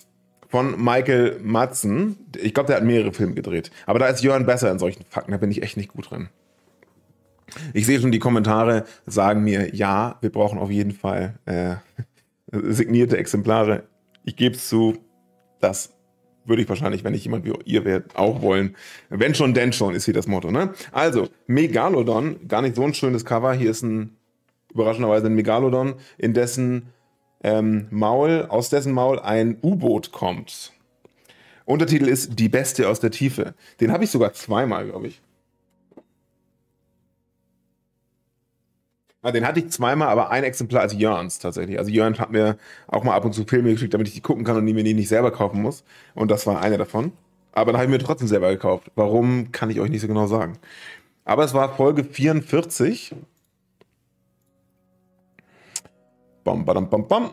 Von 0.47 0.81
Michael 0.81 1.41
Madsen. 1.43 2.25
Ich 2.37 2.55
glaube, 2.55 2.69
der 2.69 2.77
hat 2.77 2.85
mehrere 2.85 3.13
Filme 3.13 3.35
gedreht. 3.35 3.73
Aber 3.87 3.99
da 3.99 4.07
ist 4.07 4.23
Jörn 4.23 4.47
besser 4.47 4.71
in 4.71 4.79
solchen 4.79 5.05
Fakten. 5.07 5.33
Da 5.33 5.39
bin 5.39 5.51
ich 5.51 5.65
echt 5.65 5.77
nicht 5.77 5.93
gut 5.93 6.09
drin. 6.09 6.29
Ich 7.73 7.87
sehe 7.87 8.01
schon, 8.01 8.13
die 8.13 8.19
Kommentare 8.19 8.85
sagen 9.07 9.45
mir, 9.45 9.75
ja, 9.75 10.19
wir 10.21 10.31
brauchen 10.31 10.59
auf 10.59 10.71
jeden 10.71 10.93
Fall 10.93 11.39
äh, 11.47 11.77
signierte 12.53 13.17
Exemplare. 13.17 13.85
Ich 14.25 14.37
gebe 14.37 14.57
es 14.57 14.69
zu, 14.69 14.99
das 15.61 15.95
würde 16.45 16.63
ich 16.63 16.69
wahrscheinlich, 16.69 17.05
wenn 17.05 17.15
ich 17.15 17.25
jemand 17.25 17.45
wie 17.45 17.53
ihr 17.65 17.85
wärt, 17.85 18.17
auch 18.17 18.43
wollen. 18.43 18.77
Wenn 19.09 19.35
schon, 19.35 19.55
denn 19.55 19.73
schon, 19.73 19.95
ist 19.95 20.05
hier 20.05 20.15
das 20.15 20.27
Motto. 20.27 20.51
Ne? 20.51 20.73
Also, 20.93 21.29
Megalodon, 21.47 22.49
gar 22.49 22.63
nicht 22.63 22.77
so 22.77 22.85
ein 22.85 22.95
schönes 22.95 23.25
Cover. 23.25 23.55
Hier 23.55 23.71
ist 23.71 23.83
ein, 23.83 24.17
überraschenderweise 24.73 25.27
ein 25.27 25.35
Megalodon, 25.35 25.95
in 26.19 26.35
dessen 26.35 26.91
ähm, 27.43 27.87
Maul, 27.91 28.47
aus 28.49 28.71
dessen 28.71 28.93
Maul 28.93 29.19
ein 29.21 29.59
U-Boot 29.63 30.13
kommt. 30.13 30.73
Untertitel 31.67 32.09
ist 32.09 32.39
Die 32.39 32.49
Beste 32.49 32.89
aus 32.89 33.01
der 33.01 33.11
Tiefe. 33.11 33.55
Den 33.81 33.91
habe 33.91 34.05
ich 34.05 34.11
sogar 34.11 34.33
zweimal, 34.35 34.87
glaube 34.87 35.07
ich. 35.07 35.23
Ja, 39.25 39.33
den 39.33 39.47
hatte 39.47 39.59
ich 39.61 39.71
zweimal, 39.71 40.09
aber 40.09 40.31
ein 40.31 40.45
Exemplar 40.45 40.83
als 40.83 40.93
Jörns 40.93 41.39
tatsächlich. 41.39 41.79
Also 41.79 41.91
Jörn 41.91 42.19
hat 42.19 42.31
mir 42.31 42.59
auch 42.87 43.05
mal 43.05 43.15
ab 43.15 43.25
und 43.25 43.33
zu 43.33 43.45
Filme 43.45 43.73
geschickt, 43.73 43.95
damit 43.95 44.09
ich 44.09 44.15
die 44.15 44.21
gucken 44.21 44.45
kann 44.45 44.57
und 44.57 44.67
die 44.67 44.75
mir 44.75 44.85
die 44.85 44.93
nicht 44.93 45.09
selber 45.09 45.31
kaufen 45.31 45.63
muss. 45.63 45.83
Und 46.15 46.31
das 46.31 46.47
war 46.47 46.61
einer 46.61 46.77
davon. 46.77 47.13
Aber 47.53 47.73
dann 47.73 47.81
habe 47.81 47.91
ich 47.91 47.99
mir 47.99 48.05
trotzdem 48.05 48.29
selber 48.29 48.51
gekauft. 48.51 48.91
Warum, 48.97 49.51
kann 49.51 49.71
ich 49.71 49.81
euch 49.81 49.89
nicht 49.89 50.03
so 50.03 50.09
genau 50.09 50.27
sagen. 50.27 50.59
Aber 51.25 51.43
es 51.43 51.55
war 51.55 51.75
Folge 51.75 52.05
44. 52.05 53.15
Bam, 56.45 56.67
bam, 56.67 56.91
bam, 56.91 57.09
bam. 57.09 57.31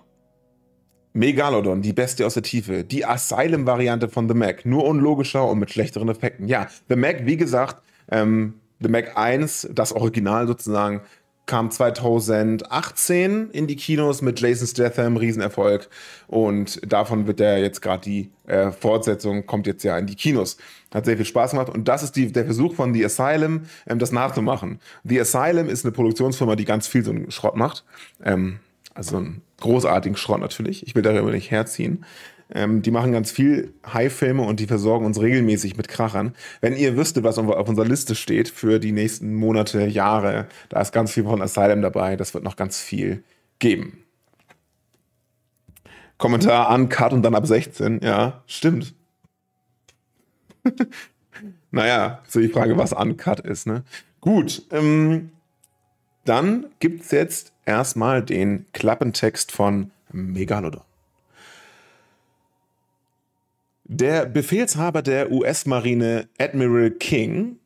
Megalodon, 1.11 1.81
die 1.81 1.91
beste 1.91 2.25
aus 2.25 2.35
der 2.35 2.43
Tiefe. 2.43 2.85
Die 2.85 3.05
Asylum-Variante 3.05 4.07
von 4.07 4.29
The 4.29 4.33
Mac. 4.33 4.65
Nur 4.65 4.85
unlogischer 4.85 5.45
und 5.45 5.59
mit 5.59 5.71
schlechteren 5.71 6.07
Effekten. 6.07 6.47
Ja, 6.47 6.67
The 6.87 6.95
Mac, 6.95 7.25
wie 7.25 7.35
gesagt, 7.35 7.81
ähm, 8.09 8.53
The 8.79 8.87
Mac 8.87 9.17
1, 9.17 9.69
das 9.73 9.93
Original 9.93 10.47
sozusagen, 10.47 11.01
kam 11.45 11.69
2018 11.69 13.49
in 13.51 13.67
die 13.67 13.75
Kinos 13.75 14.21
mit 14.21 14.39
Jason 14.39 14.67
Statham, 14.67 15.17
Riesenerfolg. 15.17 15.89
Und 16.27 16.79
davon 16.89 17.27
wird 17.27 17.39
der 17.39 17.59
jetzt 17.59 17.81
gerade 17.81 18.03
die 18.03 18.29
äh, 18.47 18.71
Fortsetzung, 18.71 19.45
kommt 19.45 19.67
jetzt 19.67 19.83
ja 19.83 19.97
in 19.97 20.07
die 20.07 20.15
Kinos. 20.15 20.57
Hat 20.93 21.05
sehr 21.05 21.17
viel 21.17 21.25
Spaß 21.25 21.51
gemacht. 21.51 21.69
Und 21.69 21.87
das 21.87 22.03
ist 22.03 22.15
die, 22.15 22.31
der 22.31 22.45
Versuch 22.45 22.75
von 22.75 22.93
The 22.93 23.05
Asylum, 23.05 23.63
ähm, 23.87 23.99
das 23.99 24.11
nachzumachen. 24.11 24.79
The 25.03 25.19
Asylum 25.19 25.67
ist 25.67 25.85
eine 25.85 25.91
Produktionsfirma, 25.91 26.55
die 26.55 26.65
ganz 26.65 26.87
viel 26.87 27.03
so 27.03 27.11
einen 27.11 27.31
Schrott 27.31 27.55
macht. 27.55 27.83
Ähm, 28.23 28.59
also 28.93 29.17
einen 29.17 29.41
großartigen 29.59 30.17
Schrott 30.17 30.41
natürlich. 30.41 30.85
Ich 30.85 30.95
will 30.95 31.01
darüber 31.01 31.31
nicht 31.31 31.51
herziehen. 31.51 32.05
Ähm, 32.53 32.81
die 32.81 32.91
machen 32.91 33.11
ganz 33.11 33.31
viel 33.31 33.73
High-Filme 33.85 34.41
und 34.43 34.59
die 34.59 34.67
versorgen 34.67 35.05
uns 35.05 35.21
regelmäßig 35.21 35.77
mit 35.77 35.87
Krachern. 35.87 36.35
Wenn 36.59 36.75
ihr 36.75 36.97
wüsstet, 36.97 37.23
was 37.23 37.37
auf 37.37 37.69
unserer 37.69 37.85
Liste 37.85 38.15
steht 38.15 38.49
für 38.49 38.79
die 38.79 38.91
nächsten 38.91 39.33
Monate, 39.33 39.85
Jahre, 39.85 40.47
da 40.69 40.81
ist 40.81 40.91
ganz 40.91 41.11
viel 41.11 41.23
von 41.23 41.41
Asylum 41.41 41.81
dabei. 41.81 42.15
Das 42.15 42.33
wird 42.33 42.43
noch 42.43 42.57
ganz 42.57 42.79
viel 42.79 43.23
geben. 43.59 44.03
Kommentar 46.17 46.69
an 46.69 46.89
Cut 46.89 47.13
und 47.13 47.23
dann 47.23 47.35
ab 47.35 47.47
16. 47.47 48.01
Ja, 48.03 48.43
stimmt. 48.45 48.93
naja, 51.71 52.21
so 52.27 52.39
die 52.39 52.49
Frage, 52.49 52.77
was 52.77 52.93
Uncut 52.93 53.39
ist. 53.39 53.65
Ne? 53.65 53.83
Gut, 54.19 54.63
ähm, 54.71 55.31
dann 56.25 56.67
gibt 56.79 57.01
es 57.03 57.11
jetzt 57.11 57.53
erstmal 57.65 58.21
den 58.21 58.65
Klappentext 58.73 59.51
von 59.51 59.89
Megalodon. 60.11 60.81
Der 63.93 64.25
Befehlshaber 64.25 65.01
der 65.01 65.33
US-Marine 65.33 66.29
Admiral 66.37 66.91
King 66.91 67.57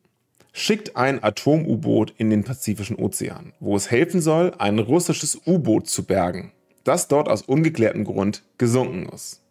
schickt 0.54 0.96
ein 0.96 1.24
Atom-U-Boot 1.24 2.16
in 2.18 2.32
den 2.32 2.44
Pazifischen 2.44 2.96
Ozean, 2.96 3.54
wo 3.60 3.76
es 3.76 3.92
helfen 3.92 4.22
soll, 4.22 4.52
ein 4.58 4.80
russisches 4.80 5.40
U-Boot 5.46 5.88
zu 5.88 6.04
bergen, 6.04 6.52
das 6.84 7.08
dort 7.08 7.30
aus 7.30 7.44
ungeklärtem 7.44 8.06
Grund 8.06 8.42
gesunken 8.58 9.08
ist. 9.14 9.44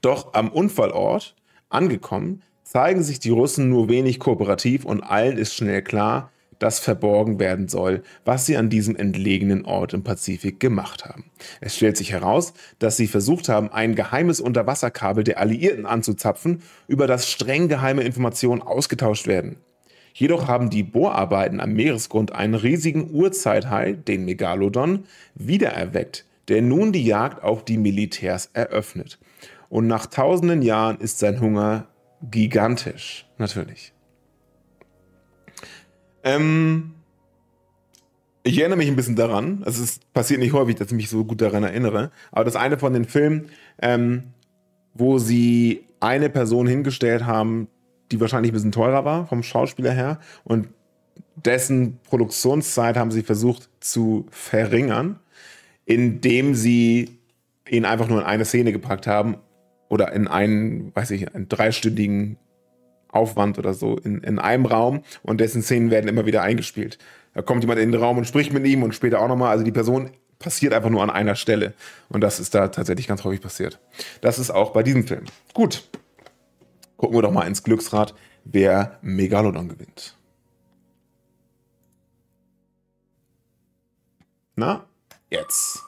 Doch 0.00 0.32
am 0.32 0.48
Unfallort 0.48 1.34
angekommen, 1.68 2.44
zeigen 2.62 3.02
sich 3.02 3.18
die 3.18 3.30
Russen 3.30 3.68
nur 3.68 3.88
wenig 3.88 4.20
kooperativ 4.20 4.84
und 4.84 5.02
allen 5.02 5.38
ist 5.38 5.54
schnell 5.54 5.82
klar, 5.82 6.30
das 6.64 6.78
verborgen 6.78 7.38
werden 7.38 7.68
soll, 7.68 8.02
was 8.24 8.46
sie 8.46 8.56
an 8.56 8.70
diesem 8.70 8.96
entlegenen 8.96 9.66
Ort 9.66 9.92
im 9.92 10.02
Pazifik 10.02 10.60
gemacht 10.60 11.04
haben. 11.04 11.30
Es 11.60 11.76
stellt 11.76 11.98
sich 11.98 12.10
heraus, 12.10 12.54
dass 12.78 12.96
sie 12.96 13.06
versucht 13.06 13.50
haben, 13.50 13.70
ein 13.70 13.94
geheimes 13.94 14.40
Unterwasserkabel 14.40 15.24
der 15.24 15.40
Alliierten 15.40 15.84
anzuzapfen, 15.84 16.62
über 16.88 17.06
das 17.06 17.30
streng 17.30 17.68
geheime 17.68 18.02
Informationen 18.02 18.62
ausgetauscht 18.62 19.26
werden. 19.26 19.56
Jedoch 20.14 20.48
haben 20.48 20.70
die 20.70 20.84
Bohrarbeiten 20.84 21.60
am 21.60 21.74
Meeresgrund 21.74 22.32
einen 22.32 22.54
riesigen 22.54 23.10
Urzeithai, 23.10 23.92
den 23.92 24.24
Megalodon, 24.24 25.04
wiedererweckt, 25.34 26.24
der 26.48 26.62
nun 26.62 26.92
die 26.92 27.04
Jagd 27.04 27.42
auf 27.42 27.64
die 27.64 27.78
Militärs 27.78 28.48
eröffnet. 28.54 29.18
Und 29.68 29.86
nach 29.86 30.06
tausenden 30.06 30.62
Jahren 30.62 30.98
ist 30.98 31.18
sein 31.18 31.40
Hunger 31.40 31.88
gigantisch, 32.30 33.26
natürlich. 33.38 33.93
Ähm, 36.24 36.94
ich 38.42 38.58
erinnere 38.58 38.78
mich 38.78 38.88
ein 38.88 38.96
bisschen 38.96 39.16
daran, 39.16 39.62
also 39.64 39.82
es 39.82 40.00
passiert 40.12 40.40
nicht 40.40 40.52
häufig, 40.52 40.76
dass 40.76 40.88
ich 40.88 40.94
mich 40.94 41.08
so 41.08 41.24
gut 41.24 41.40
daran 41.40 41.62
erinnere, 41.62 42.10
aber 42.32 42.44
das 42.44 42.56
eine 42.56 42.78
von 42.78 42.92
den 42.92 43.04
Filmen, 43.04 43.48
ähm, 43.80 44.24
wo 44.92 45.18
sie 45.18 45.84
eine 46.00 46.28
Person 46.28 46.66
hingestellt 46.66 47.24
haben, 47.24 47.68
die 48.12 48.20
wahrscheinlich 48.20 48.52
ein 48.52 48.54
bisschen 48.54 48.72
teurer 48.72 49.04
war 49.04 49.26
vom 49.26 49.42
Schauspieler 49.42 49.92
her. 49.92 50.20
Und 50.44 50.68
dessen 51.36 51.98
Produktionszeit 52.04 52.96
haben 52.96 53.10
sie 53.10 53.22
versucht 53.22 53.68
zu 53.80 54.26
verringern, 54.30 55.18
indem 55.86 56.54
sie 56.54 57.18
ihn 57.68 57.84
einfach 57.84 58.08
nur 58.08 58.20
in 58.20 58.26
eine 58.26 58.44
Szene 58.44 58.72
gepackt 58.72 59.06
haben 59.06 59.36
oder 59.88 60.12
in 60.12 60.28
einen, 60.28 60.94
weiß 60.94 61.10
ich, 61.12 61.34
einen 61.34 61.48
dreistündigen 61.48 62.36
Aufwand 63.14 63.58
oder 63.58 63.74
so 63.74 63.96
in, 63.96 64.22
in 64.22 64.38
einem 64.38 64.66
Raum 64.66 65.02
und 65.22 65.40
dessen 65.40 65.62
Szenen 65.62 65.90
werden 65.90 66.08
immer 66.08 66.26
wieder 66.26 66.42
eingespielt. 66.42 66.98
Da 67.34 67.42
kommt 67.42 67.62
jemand 67.62 67.80
in 67.80 67.92
den 67.92 68.00
Raum 68.00 68.18
und 68.18 68.26
spricht 68.26 68.52
mit 68.52 68.66
ihm 68.66 68.82
und 68.82 68.94
später 68.94 69.20
auch 69.20 69.28
nochmal. 69.28 69.50
Also 69.50 69.64
die 69.64 69.72
Person 69.72 70.10
passiert 70.38 70.72
einfach 70.72 70.90
nur 70.90 71.02
an 71.02 71.10
einer 71.10 71.34
Stelle. 71.34 71.74
Und 72.08 72.20
das 72.20 72.38
ist 72.38 72.54
da 72.54 72.68
tatsächlich 72.68 73.08
ganz 73.08 73.24
häufig 73.24 73.40
passiert. 73.40 73.80
Das 74.20 74.38
ist 74.38 74.50
auch 74.50 74.72
bei 74.72 74.82
diesem 74.82 75.06
Film. 75.06 75.24
Gut. 75.52 75.88
Gucken 76.96 77.16
wir 77.16 77.22
doch 77.22 77.32
mal 77.32 77.46
ins 77.46 77.62
Glücksrad, 77.62 78.14
wer 78.44 78.98
Megalodon 79.02 79.68
gewinnt. 79.68 80.16
Na, 84.56 84.86
jetzt. 85.30 85.82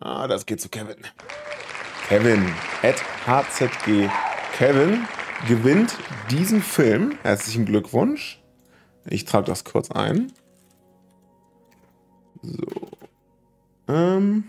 Ah, 0.00 0.28
das 0.28 0.46
geht 0.46 0.60
zu 0.60 0.68
Kevin. 0.68 0.96
Kevin, 2.08 2.46
at 2.82 2.96
HZG. 3.26 4.08
Kevin 4.56 5.06
gewinnt 5.46 5.96
diesen 6.30 6.62
Film. 6.62 7.18
Herzlichen 7.22 7.64
Glückwunsch. 7.64 8.40
Ich 9.06 9.24
trage 9.24 9.46
das 9.46 9.64
kurz 9.64 9.90
ein. 9.90 10.32
So. 12.42 12.90
Ähm. 13.88 14.44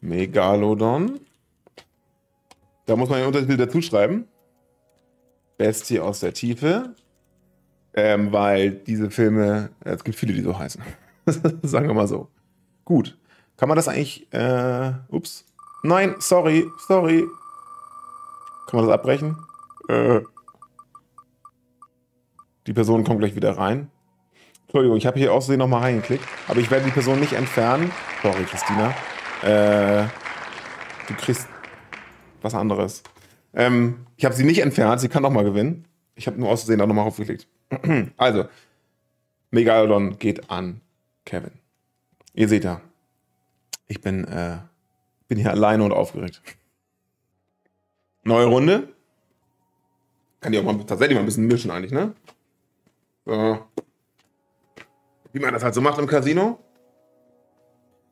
Megalodon. 0.00 1.20
Da 2.86 2.96
muss 2.96 3.08
man 3.08 3.20
den 3.20 3.28
Untertitel 3.28 3.56
dazu 3.56 3.80
schreiben. 3.80 4.26
Bestie 5.58 6.00
aus 6.00 6.20
der 6.20 6.34
Tiefe. 6.34 6.96
Ähm, 7.94 8.32
weil 8.32 8.72
diese 8.72 9.10
Filme, 9.10 9.70
es 9.80 10.02
gibt 10.02 10.18
viele, 10.18 10.32
die 10.32 10.42
so 10.42 10.58
heißen. 10.58 10.82
Sagen 11.62 11.86
wir 11.86 11.94
mal 11.94 12.08
so. 12.08 12.31
Gut. 12.84 13.16
Kann 13.56 13.68
man 13.68 13.76
das 13.76 13.88
eigentlich, 13.88 14.32
äh, 14.32 14.92
ups. 15.08 15.44
Nein, 15.82 16.16
sorry, 16.18 16.68
sorry. 16.86 17.26
Kann 18.66 18.80
man 18.80 18.86
das 18.86 18.94
abbrechen? 18.94 19.36
Äh, 19.88 20.20
die 22.66 22.72
Person 22.72 23.04
kommt 23.04 23.20
gleich 23.20 23.34
wieder 23.34 23.56
rein. 23.58 23.90
Entschuldigung, 24.62 24.96
ich 24.96 25.06
habe 25.06 25.18
hier 25.18 25.32
außerdem 25.32 25.58
nochmal 25.58 25.82
reingeklickt, 25.82 26.24
aber 26.48 26.60
ich 26.60 26.70
werde 26.70 26.86
die 26.86 26.92
Person 26.92 27.20
nicht 27.20 27.34
entfernen. 27.34 27.90
Sorry, 28.22 28.44
Christina. 28.44 28.94
Äh, 29.42 30.06
du 31.08 31.14
kriegst 31.14 31.48
was 32.40 32.54
anderes. 32.54 33.02
Ähm, 33.54 34.06
ich 34.16 34.24
habe 34.24 34.34
sie 34.34 34.44
nicht 34.44 34.60
entfernt, 34.60 35.00
sie 35.00 35.08
kann 35.08 35.22
nochmal 35.22 35.44
gewinnen. 35.44 35.86
Ich 36.14 36.26
habe 36.26 36.38
nur 36.38 36.48
auszusehen 36.48 36.78
da 36.78 36.86
nochmal 36.86 37.06
aufgeklickt. 37.06 37.46
also, 38.16 38.46
Megalodon 39.50 40.18
geht 40.18 40.50
an 40.50 40.80
Kevin. 41.24 41.61
Ihr 42.34 42.48
seht 42.48 42.64
ja, 42.64 42.80
ich 43.86 44.00
bin, 44.00 44.24
äh, 44.24 44.58
bin 45.28 45.38
hier 45.38 45.50
alleine 45.50 45.84
und 45.84 45.92
aufgeregt. 45.92 46.42
Neue 48.24 48.46
Runde. 48.46 48.88
Kann 50.40 50.52
ich 50.52 50.58
auch 50.58 50.64
mal 50.64 50.84
tatsächlich 50.84 51.14
mal 51.14 51.20
ein 51.20 51.26
bisschen 51.26 51.46
mischen 51.46 51.70
eigentlich, 51.70 51.92
ne? 51.92 52.14
So. 53.24 53.66
Wie 55.32 55.38
man 55.38 55.52
das 55.52 55.62
halt 55.62 55.74
so 55.74 55.80
macht 55.80 55.98
im 55.98 56.06
Casino. 56.06 56.58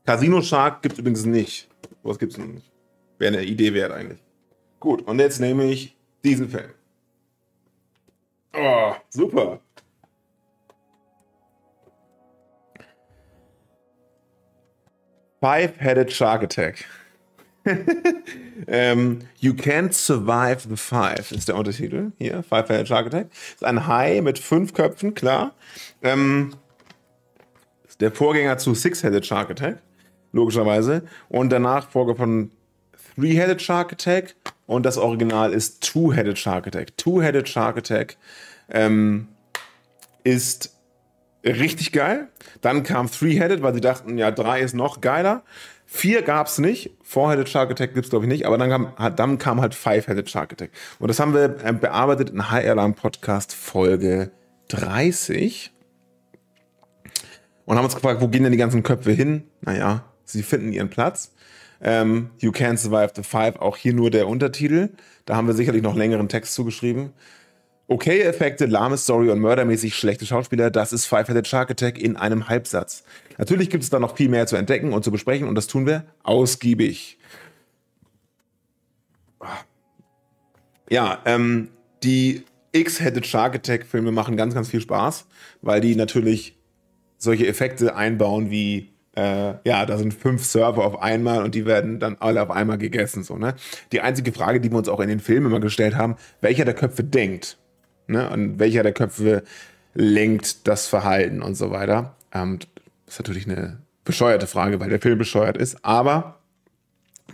Casino 0.05 0.41
Shark 0.43 0.83
gibt 0.83 0.95
es 0.95 0.99
übrigens 0.99 1.25
nicht. 1.25 1.68
Was 2.03 2.18
gibt 2.18 2.33
es 2.33 2.39
noch 2.39 2.47
nicht? 2.47 2.71
Wäre 3.18 3.35
eine 3.35 3.45
Idee 3.45 3.75
wert 3.75 3.93
eigentlich. 3.93 4.23
Gut, 4.79 5.03
und 5.03 5.18
jetzt 5.18 5.41
nehme 5.41 5.64
ich 5.64 5.97
diesen 6.25 6.49
Film. 6.49 6.73
Oh, 8.55 8.95
super. 9.09 9.61
Five-Headed 15.41 16.12
Shark 16.12 16.43
Attack. 16.43 16.84
ähm, 18.68 19.20
you 19.38 19.53
can't 19.53 19.93
survive 19.93 20.66
the 20.68 20.76
five 20.76 21.30
ist 21.32 21.49
der 21.49 21.57
Untertitel 21.57 22.12
hier. 22.18 22.43
Five-Headed 22.43 22.88
Shark 22.88 23.07
Attack. 23.07 23.28
Ist 23.55 23.64
ein 23.64 23.86
Hai 23.86 24.20
mit 24.22 24.38
fünf 24.38 24.74
Köpfen, 24.74 25.14
klar. 25.14 25.55
Ähm, 26.03 26.55
der 28.01 28.12
Vorgänger 28.12 28.59
zu 28.59 28.74
Six-Headed 28.74 29.26
Shark 29.26 29.51
Attack, 29.51 29.78
logischerweise. 30.32 31.03
Und 31.28 31.51
der 31.51 31.61
Nachfolger 31.61 32.16
von 32.16 32.51
Three-Headed 33.16 33.61
Shark 33.61 33.93
Attack. 33.93 34.34
Und 34.66 34.86
das 34.86 34.97
Original 34.97 35.53
ist 35.53 35.82
Two-Headed 35.82 36.38
Shark 36.38 36.66
Attack. 36.66 36.97
Two-Headed 36.97 37.49
Shark 37.49 37.76
Attack 37.76 38.16
ähm, 38.70 39.28
ist 40.24 40.80
richtig 41.45 41.93
geil. 41.93 42.28
Dann 42.61 42.82
kam 42.82 43.11
Three-Headed, 43.11 43.62
weil 43.62 43.74
sie 43.74 43.80
dachten, 43.80 44.18
ja, 44.18 44.30
drei 44.30 44.61
ist 44.61 44.74
noch 44.74 45.01
geiler. 45.01 45.43
Vier 45.86 46.22
gab 46.22 46.47
es 46.47 46.59
nicht. 46.59 46.93
Four-Headed 47.03 47.49
Shark 47.49 47.70
Attack 47.70 47.95
gibt 47.95 48.07
es, 48.07 48.11
glaube 48.11 48.24
ich, 48.24 48.28
nicht. 48.28 48.47
Aber 48.47 48.59
dann 48.59 48.70
kam, 48.70 49.16
dann 49.16 49.38
kam 49.38 49.61
halt 49.61 49.74
Five-Headed 49.74 50.30
Shark 50.30 50.53
Attack. 50.53 50.70
Und 50.99 51.09
das 51.09 51.18
haben 51.18 51.34
wir 51.34 51.57
äh, 51.64 51.72
bearbeitet 51.72 52.30
in 52.30 52.51
High 52.51 52.68
Alarm 52.68 52.95
Podcast 52.95 53.55
Folge 53.55 54.30
30. 54.68 55.72
Und 57.64 57.76
haben 57.76 57.84
uns 57.84 57.95
gefragt, 57.95 58.20
wo 58.20 58.28
gehen 58.28 58.45
denn 58.45 58.53
die 58.53 58.59
ganzen 58.59 58.82
Köpfe 58.82 59.11
hin? 59.11 59.45
Naja, 59.62 60.05
sie 60.24 60.43
finden 60.43 60.72
ihren 60.72 60.91
Platz. 60.91 61.32
Ähm, 61.82 62.30
you 62.38 62.51
Can't 62.51 62.76
Survive 62.76 63.12
the 63.16 63.22
Five, 63.22 63.57
auch 63.57 63.76
hier 63.76 63.95
nur 63.95 64.11
der 64.11 64.28
Untertitel. 64.28 64.91
Da 65.24 65.36
haben 65.36 65.47
wir 65.47 65.55
sicherlich 65.55 65.82
noch 65.82 65.97
längeren 65.97 66.28
Text 66.28 66.55
zugeschrieben. 66.55 67.12
Okay 67.93 68.20
Effekte, 68.20 68.66
lahme 68.66 68.97
Story 68.97 69.30
und 69.30 69.41
mördermäßig 69.41 69.97
schlechte 69.97 70.24
Schauspieler, 70.24 70.70
das 70.70 70.93
ist 70.93 71.07
Five-Headed 71.07 71.49
Shark 71.49 71.72
Attack 71.72 71.99
in 71.99 72.16
einem 72.16 72.49
Halbsatz. 72.49 73.03
Natürlich 73.36 73.68
gibt 73.68 73.82
es 73.82 73.91
da 73.91 73.99
noch 73.99 74.16
viel 74.16 74.28
mehr 74.28 74.47
zu 74.47 74.55
entdecken 74.55 74.93
und 74.93 75.03
zu 75.03 75.11
besprechen 75.11 75.49
und 75.49 75.57
das 75.57 75.66
tun 75.66 75.86
wir 75.86 76.05
ausgiebig. 76.22 77.18
Ja, 80.88 81.18
ähm, 81.24 81.70
die 82.05 82.45
X-Headed 82.70 83.26
Shark 83.26 83.57
Attack 83.57 83.86
Filme 83.86 84.12
machen 84.12 84.36
ganz, 84.36 84.55
ganz 84.55 84.68
viel 84.68 84.80
Spaß, 84.80 85.26
weil 85.61 85.80
die 85.80 85.97
natürlich 85.97 86.57
solche 87.18 87.49
Effekte 87.49 87.97
einbauen 87.97 88.53
wie 88.53 88.93
äh, 89.16 89.55
ja, 89.64 89.84
da 89.84 89.99
sind 89.99 90.14
fünf 90.14 90.45
Server 90.45 90.84
auf 90.84 91.03
einmal 91.03 91.43
und 91.43 91.57
die 91.57 91.66
werden 91.66 91.99
dann 91.99 92.16
alle 92.20 92.41
auf 92.41 92.53
einmal 92.53 92.78
gegessen. 92.78 93.24
So, 93.24 93.36
ne? 93.36 93.57
Die 93.91 94.01
einzige 94.01 94.30
Frage, 94.30 94.61
die 94.61 94.70
wir 94.70 94.78
uns 94.78 94.88
auch 94.88 95.01
in 95.01 95.09
den 95.09 95.18
Filmen 95.18 95.47
immer 95.47 95.59
gestellt 95.59 95.97
haben, 95.97 96.14
welcher 96.41 96.64
der 96.64 96.74
Köpfe 96.74 97.03
denkt 97.03 97.59
ne? 98.11 98.31
und 98.31 98.59
welcher 98.59 98.83
der 98.83 98.93
Köpfe 98.93 99.43
lenkt 99.95 100.67
das 100.69 100.87
Verhalten 100.87 101.43
und 101.43 101.55
so 101.55 101.71
weiter. 101.71 102.17
Ähm, 102.33 102.59
das 103.07 103.15
ist 103.15 103.21
natürlich 103.21 103.47
eine 103.47 103.83
bescheuerte 104.05 104.47
Frage, 104.47 104.81
weil 104.81 104.89
der 104.89 105.01
Film 105.01 105.19
bescheuert 105.19 105.57
ist, 105.57 105.85
aber 105.85 106.41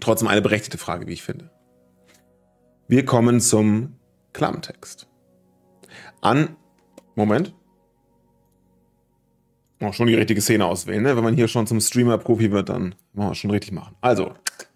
trotzdem 0.01 0.29
eine 0.29 0.43
berechtigte 0.43 0.79
Frage, 0.79 1.07
wie 1.07 1.13
ich 1.13 1.23
finde. 1.23 1.51
Wir 2.89 3.05
kommen 3.05 3.41
zum 3.41 3.97
Klammtext. 4.33 5.09
An, 6.21 6.57
Moment. 7.15 7.55
Oh, 9.81 9.93
schon 9.93 10.07
die 10.07 10.15
richtige 10.15 10.41
Szene 10.41 10.65
auswählen, 10.65 11.03
ne? 11.03 11.17
Wenn 11.17 11.25
man 11.25 11.35
hier 11.35 11.49
schon 11.49 11.67
zum 11.67 11.81
Streamer-Profi 11.81 12.51
wird, 12.51 12.71
dann 12.71 12.95
machen 13.13 13.31
wir 13.31 13.35
schon 13.35 13.51
richtig 13.51 13.73
machen. 13.73 13.95
Also, 14.01 14.33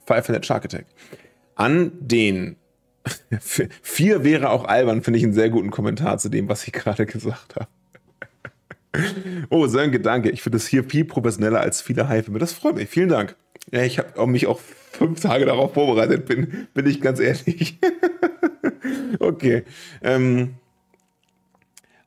Five 0.06 0.28
Headed 0.28 0.44
Shark 0.44 0.64
Attack. 0.64 0.86
An 1.54 1.92
den 2.00 2.56
Vier 3.82 4.24
wäre 4.24 4.50
auch 4.50 4.64
albern, 4.64 5.02
finde 5.02 5.18
ich 5.18 5.24
einen 5.24 5.32
sehr 5.32 5.50
guten 5.50 5.70
Kommentar 5.70 6.18
zu 6.18 6.28
dem, 6.28 6.48
was 6.48 6.66
ich 6.66 6.72
gerade 6.72 7.06
gesagt 7.06 7.56
habe. 7.56 7.68
oh, 9.50 9.66
so 9.66 9.78
ein 9.78 9.92
Gedanke. 9.92 10.30
Ich 10.30 10.42
finde 10.42 10.58
das 10.58 10.66
hier 10.66 10.84
viel 10.84 11.04
professioneller 11.04 11.60
als 11.60 11.80
viele 11.80 12.08
Haifilme. 12.08 12.38
Das 12.38 12.52
freut 12.52 12.76
mich. 12.76 12.88
Vielen 12.88 13.08
Dank. 13.08 13.36
Ja, 13.70 13.82
ich 13.82 13.98
habe 13.98 14.26
mich 14.26 14.46
auch 14.46 14.60
fünf 14.60 15.20
Tage 15.20 15.46
darauf 15.46 15.74
vorbereitet, 15.74 16.26
bin, 16.26 16.66
bin 16.74 16.86
ich 16.86 17.00
ganz 17.00 17.20
ehrlich. 17.20 17.78
okay. 19.20 19.62
Ähm, 20.02 20.54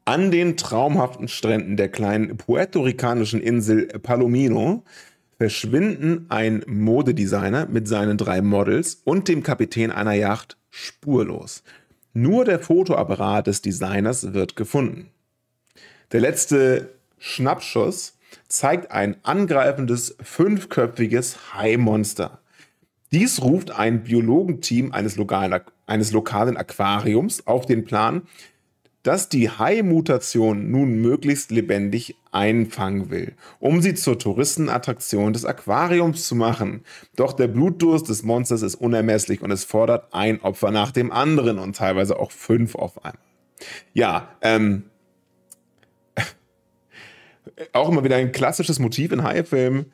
an 0.06 0.32
den 0.32 0.58
traumhaften 0.58 1.30
Stränden 1.30 1.78
der 1.78 1.88
kleinen 1.88 2.36
puerto-ricanischen 2.36 3.40
Insel 3.40 3.88
Palomino 3.88 4.84
verschwinden 5.38 6.26
ein 6.28 6.64
Modedesigner 6.68 7.68
mit 7.68 7.88
seinen 7.88 8.18
drei 8.18 8.42
Models 8.42 9.02
und 9.06 9.30
dem 9.30 9.44
Kapitän 9.44 9.92
einer 9.92 10.14
Yacht 10.14 10.58
spurlos. 10.74 11.64
Nur 12.14 12.46
der 12.46 12.60
Fotoapparat 12.60 13.46
des 13.46 13.62
Designers 13.62 14.34
wird 14.34 14.56
gefunden. 14.56 15.12
Der 16.12 16.20
letzte 16.20 16.96
Schnappschuss 17.20 18.18
zeigt 18.48 18.92
ein 18.92 19.18
angreifendes 19.24 20.16
fünfköpfiges 20.22 21.54
Hai-Monster. 21.54 22.40
Dies 23.12 23.44
ruft 23.44 23.70
ein 23.70 24.04
Biologenteam 24.04 24.92
eines 24.92 25.16
lokalen, 25.16 26.58
Aquariums 26.58 27.46
auf 27.46 27.68
den 27.68 27.86
Plan, 27.86 28.24
das 29.04 29.28
die 29.28 29.50
Hai-Mutation 29.50 30.72
nun 30.72 31.02
möglichst 31.02 31.52
lebendig 31.52 32.16
einfangen 32.32 33.10
will, 33.10 33.34
um 33.60 33.82
sie 33.82 33.94
zur 33.94 34.18
Touristenattraktion 34.18 35.34
des 35.34 35.46
Aquariums 35.46 36.26
zu 36.26 36.36
machen. 36.36 36.84
Doch 37.16 37.34
der 37.34 37.50
Blutdurst 37.50 38.08
des 38.08 38.24
Monsters 38.24 38.62
ist 38.62 38.76
unermesslich 38.76 39.42
und 39.42 39.52
es 39.52 39.66
fordert 39.66 40.14
ein 40.14 40.42
Opfer 40.42 40.72
nach 40.72 40.92
dem 40.92 41.12
anderen 41.12 41.60
und 41.60 41.76
teilweise 41.76 42.18
auch 42.18 42.32
fünf 42.32 42.76
auf 42.76 43.04
einmal. 43.04 43.20
Ja, 43.94 44.30
ähm, 44.42 44.84
auch 47.74 47.90
immer 47.90 48.06
wieder 48.06 48.16
ein 48.16 48.32
klassisches 48.32 48.80
Motiv 48.80 49.12
in 49.12 49.24
Hai-Filmen 49.24 49.92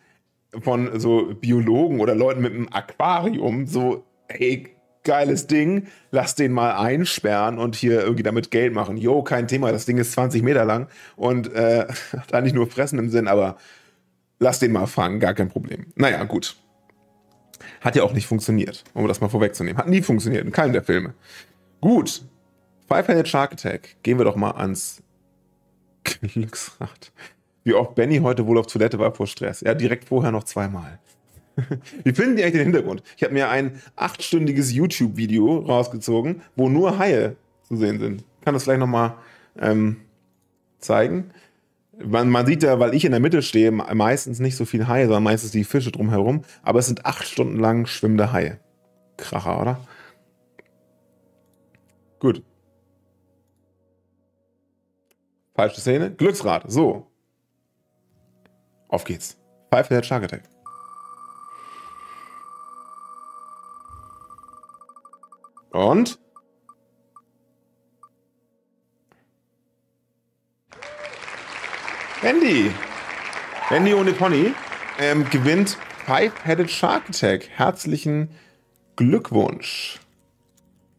von 0.62 0.99
so 0.99 1.34
Biologen 1.34 1.99
oder 1.99 2.16
Leuten 2.16 2.41
mit 2.41 2.53
einem 2.53 2.70
Aquarium, 2.72 3.66
so, 3.66 4.05
hey, 4.28 4.76
geiles 5.04 5.47
Ding, 5.47 5.88
lass 6.12 6.36
den 6.36 6.52
mal 6.52 6.78
einsperren 6.78 7.58
und 7.58 7.76
hier 7.76 8.02
irgendwie 8.02 8.24
damit 8.24 8.52
Geld 8.52 8.74
machen. 8.74 8.97
Jo, 8.97 9.24
kein 9.24 9.47
Thema, 9.47 9.72
das 9.72 9.86
Ding 9.86 9.97
ist 9.97 10.12
20 10.14 10.43
Meter 10.43 10.66
lang 10.66 10.88
und 11.16 11.54
äh, 11.54 11.88
hat 12.18 12.34
eigentlich 12.34 12.54
nur 12.54 12.68
Fressen 12.68 13.00
im 13.00 13.10
Sinn, 13.10 13.28
aber 13.28 13.58
lass 14.39 14.60
den 14.60 14.72
mal 14.72 14.88
fangen, 14.88 15.20
gar 15.20 15.34
kein 15.34 15.50
Problem. 15.50 15.88
Naja, 15.95 16.24
gut. 16.24 16.56
Hat 17.82 17.95
ja 17.95 18.04
auch 18.04 18.14
nicht 18.14 18.28
funktioniert, 18.28 18.84
um 18.93 19.08
das 19.08 19.22
mal 19.22 19.30
vorwegzunehmen. 19.30 19.78
Hat 19.78 19.88
nie 19.88 20.02
funktioniert 20.02 20.45
in 20.45 20.52
keinem 20.52 20.74
der 20.74 20.84
Filme. 20.84 21.14
Gut. 21.82 22.24
Five-Handed 22.88 23.28
Shark 23.28 23.54
Attack. 23.54 23.97
Gehen 24.04 24.18
wir 24.18 24.26
doch 24.26 24.36
mal 24.36 24.52
ans 24.52 25.02
Glücksrad. 26.04 27.12
Wie 27.64 27.74
oft 27.74 27.95
Benny 27.95 28.18
heute 28.18 28.47
wohl 28.47 28.58
auf 28.58 28.68
Toilette 28.68 29.00
war 29.00 29.14
vor 29.14 29.28
Stress. 29.28 29.62
Ja, 29.62 29.74
direkt 29.74 30.06
vorher 30.06 30.32
noch 30.32 30.43
zweimal. 30.43 31.00
Wie 32.03 32.14
finden 32.14 32.36
die 32.36 32.43
eigentlich 32.43 32.62
den 32.62 32.74
Hintergrund? 32.74 33.03
Ich 33.18 33.24
habe 33.24 33.34
mir 33.34 33.49
ein 33.49 33.82
achtstündiges 33.95 34.72
YouTube-Video 34.74 35.60
rausgezogen, 35.60 36.41
wo 36.55 36.70
nur 36.70 36.97
Haie 36.99 37.36
zu 37.64 37.76
sehen 37.76 37.99
sind. 37.99 38.24
Kann 38.43 38.53
das 38.53 38.64
vielleicht 38.64 38.80
nochmal 38.80 39.16
ähm, 39.60 39.97
zeigen? 40.80 41.32
Man, 42.03 42.30
man, 42.30 42.45
sieht 42.45 42.64
ja, 42.64 42.80
weil 42.80 42.93
ich 42.93 43.03
in 43.03 43.12
der 43.12 43.20
Mitte 43.20 43.41
stehe, 43.41 43.72
meistens 43.72 44.39
nicht 44.39 44.55
so 44.55 44.64
viel 44.64 44.88
Haie, 44.88 45.05
sondern 45.05 45.24
meistens 45.24 45.51
die 45.51 45.66
Fische 45.66 45.91
drumherum. 45.91 46.43
Aber 46.64 46.80
es 46.80 46.88
sind 46.88 47.05
acht 47.05 47.28
Stunden 47.28 47.60
lang 47.60 47.86
schwimmende 47.86 48.32
Haie. 48.32 48.60
Kracher, 49.18 49.62
oder? 49.62 49.80
Gut. 52.20 52.43
Falsche 55.55 55.82
Szene. 55.82 56.12
Glücksrad. 56.12 56.64
So. 56.68 57.07
Auf 58.88 59.03
geht's. 59.03 59.38
Five-Headed 59.72 60.05
Shark 60.05 60.24
Attack. 60.24 60.43
Und? 65.72 66.20
Wendy. 72.22 72.72
Wendy 73.70 73.93
ohne 73.93 74.13
Pony 74.13 74.53
ähm, 74.97 75.30
gewinnt 75.30 75.78
Five-Headed 76.05 76.70
Shark 76.70 77.09
Attack. 77.09 77.49
Herzlichen 77.49 78.30
Glückwunsch. 78.95 79.99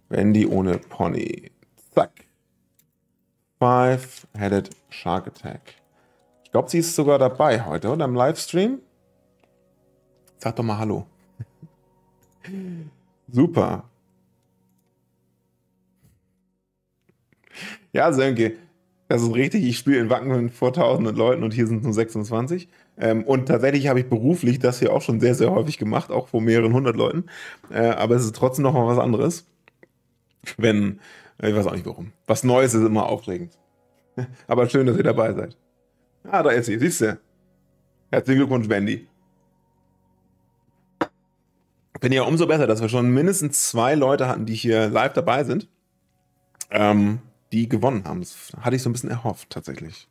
Wendy 0.08 0.46
ohne 0.46 0.78
Pony. 0.78 1.50
Zack. 1.94 2.26
Five-Headed 3.58 4.70
Shark 4.88 5.26
Attack. 5.26 5.74
Ich 6.44 6.52
glaube, 6.52 6.70
sie 6.70 6.78
ist 6.78 6.94
sogar 6.94 7.18
dabei 7.18 7.64
heute, 7.64 7.90
oder? 7.90 8.04
Im 8.04 8.14
Livestream. 8.14 8.80
Sag 10.38 10.56
doch 10.56 10.62
mal 10.62 10.78
Hallo. 10.78 11.06
Super. 13.28 13.89
Ja, 17.92 18.12
Sönke, 18.12 18.54
das 19.08 19.22
ist 19.22 19.34
richtig. 19.34 19.64
Ich 19.64 19.78
spiele 19.78 19.98
in 19.98 20.10
Wacken 20.10 20.50
vor 20.50 20.72
tausenden 20.72 21.16
Leuten 21.16 21.42
und 21.42 21.52
hier 21.52 21.66
sind 21.66 21.82
nur 21.82 21.92
26. 21.92 22.68
Ähm, 22.98 23.24
und 23.24 23.46
tatsächlich 23.46 23.88
habe 23.88 24.00
ich 24.00 24.08
beruflich 24.08 24.58
das 24.60 24.78
hier 24.78 24.92
auch 24.92 25.02
schon 25.02 25.20
sehr, 25.20 25.34
sehr 25.34 25.50
häufig 25.50 25.78
gemacht, 25.78 26.10
auch 26.10 26.28
vor 26.28 26.40
mehreren 26.40 26.72
hundert 26.72 26.96
Leuten. 26.96 27.24
Äh, 27.70 27.88
aber 27.88 28.14
es 28.16 28.24
ist 28.24 28.36
trotzdem 28.36 28.62
noch 28.62 28.74
mal 28.74 28.86
was 28.86 28.98
anderes. 28.98 29.46
Wenn, 30.56 31.00
ich 31.42 31.54
weiß 31.54 31.66
auch 31.66 31.74
nicht 31.74 31.86
warum. 31.86 32.12
Was 32.26 32.44
Neues 32.44 32.74
ist 32.74 32.84
immer 32.84 33.06
aufregend. 33.06 33.58
Aber 34.46 34.68
schön, 34.68 34.86
dass 34.86 34.96
ihr 34.96 35.02
dabei 35.02 35.32
seid. 35.32 35.56
Ah, 36.24 36.42
da 36.42 36.50
ist 36.50 36.66
sie, 36.66 36.78
siehst 36.78 37.00
du. 37.00 37.18
Herzlichen 38.10 38.40
Glückwunsch, 38.40 38.68
Wendy. 38.68 39.06
Finde 42.00 42.16
ja 42.16 42.22
umso 42.22 42.46
besser, 42.46 42.66
dass 42.66 42.80
wir 42.80 42.88
schon 42.88 43.10
mindestens 43.10 43.68
zwei 43.68 43.94
Leute 43.94 44.28
hatten, 44.28 44.46
die 44.46 44.54
hier 44.54 44.88
live 44.88 45.12
dabei 45.12 45.44
sind, 45.44 45.68
ähm, 46.70 47.20
die 47.52 47.68
gewonnen 47.68 48.04
haben. 48.04 48.20
Das 48.20 48.52
hatte 48.60 48.76
ich 48.76 48.82
so 48.82 48.90
ein 48.90 48.92
bisschen 48.92 49.10
erhofft, 49.10 49.50
tatsächlich. 49.50 50.08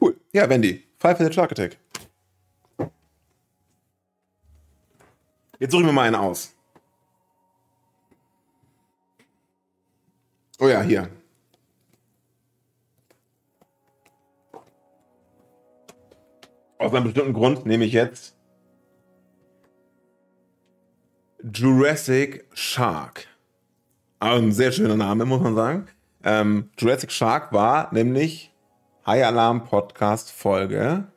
Cool. 0.00 0.16
Ja, 0.32 0.48
Wendy. 0.48 0.84
Five 0.98 1.18
the 1.18 1.32
Shark 1.32 1.52
Attack. 1.52 1.78
Jetzt 5.58 5.72
suchen 5.72 5.86
wir 5.86 5.92
mal 5.92 6.06
einen 6.06 6.16
aus. 6.16 6.54
Oh 10.58 10.68
ja, 10.68 10.82
hier. 10.82 11.08
Aus 16.78 16.92
einem 16.92 17.04
bestimmten 17.04 17.32
Grund 17.32 17.64
nehme 17.64 17.84
ich 17.84 17.92
jetzt 17.92 18.36
Jurassic 21.42 22.44
Shark. 22.54 23.26
Also 24.18 24.42
ein 24.42 24.52
sehr 24.52 24.72
schöner 24.72 24.96
Name, 24.96 25.24
muss 25.24 25.40
man 25.40 25.54
sagen. 25.54 25.88
Ähm, 26.24 26.70
Jurassic 26.78 27.10
Shark 27.10 27.52
war 27.52 27.92
nämlich 27.92 28.52
High 29.06 29.24
Alarm 29.24 29.64
Podcast 29.64 30.30
Folge 30.30 31.08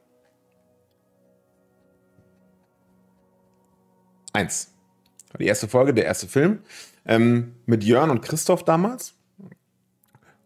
1. 4.34 4.74
Die 5.40 5.46
erste 5.46 5.68
Folge, 5.68 5.94
der 5.94 6.06
erste 6.06 6.28
Film. 6.28 6.60
Ähm, 7.06 7.56
mit 7.66 7.84
Jörn 7.84 8.10
und 8.10 8.22
Christoph 8.22 8.64
damals. 8.64 9.14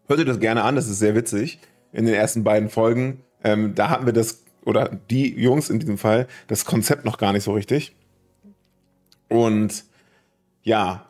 Hört 0.06 0.18
ihr 0.18 0.26
das 0.26 0.40
gerne 0.40 0.62
an, 0.62 0.76
das 0.76 0.88
ist 0.88 0.98
sehr 0.98 1.14
witzig. 1.14 1.60
In 1.92 2.04
den 2.04 2.14
ersten 2.14 2.44
beiden 2.44 2.68
Folgen, 2.68 3.22
ähm, 3.42 3.74
da 3.74 3.88
hatten 3.88 4.06
wir 4.06 4.12
das 4.12 4.44
oder 4.64 4.88
die 4.88 5.34
Jungs 5.40 5.70
in 5.70 5.78
diesem 5.80 5.96
Fall 5.98 6.28
das 6.46 6.64
Konzept 6.64 7.04
noch 7.04 7.18
gar 7.18 7.32
nicht 7.32 7.44
so 7.44 7.52
richtig. 7.52 7.96
Und 9.28 9.84
ja, 10.62 11.09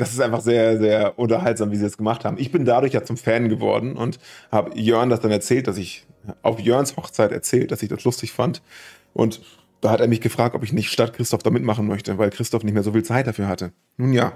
das 0.00 0.12
ist 0.12 0.20
einfach 0.20 0.40
sehr, 0.40 0.78
sehr 0.78 1.18
unterhaltsam, 1.18 1.70
wie 1.70 1.76
sie 1.76 1.82
das 1.82 1.98
gemacht 1.98 2.24
haben. 2.24 2.38
Ich 2.38 2.50
bin 2.50 2.64
dadurch 2.64 2.94
ja 2.94 3.04
zum 3.04 3.18
Fan 3.18 3.50
geworden 3.50 3.96
und 3.96 4.18
habe 4.50 4.78
Jörn 4.78 5.10
das 5.10 5.20
dann 5.20 5.30
erzählt, 5.30 5.66
dass 5.66 5.76
ich 5.76 6.06
auf 6.40 6.58
Jörns 6.58 6.96
Hochzeit 6.96 7.32
erzählt, 7.32 7.70
dass 7.70 7.82
ich 7.82 7.90
das 7.90 8.02
lustig 8.04 8.32
fand. 8.32 8.62
Und 9.12 9.42
da 9.82 9.90
hat 9.90 10.00
er 10.00 10.08
mich 10.08 10.22
gefragt, 10.22 10.54
ob 10.54 10.64
ich 10.64 10.72
nicht 10.72 10.90
statt 10.90 11.12
Christoph 11.12 11.42
da 11.42 11.50
mitmachen 11.50 11.86
möchte, 11.86 12.16
weil 12.16 12.30
Christoph 12.30 12.64
nicht 12.64 12.72
mehr 12.72 12.82
so 12.82 12.92
viel 12.92 13.02
Zeit 13.02 13.26
dafür 13.26 13.46
hatte. 13.46 13.72
Nun 13.98 14.14
ja, 14.14 14.32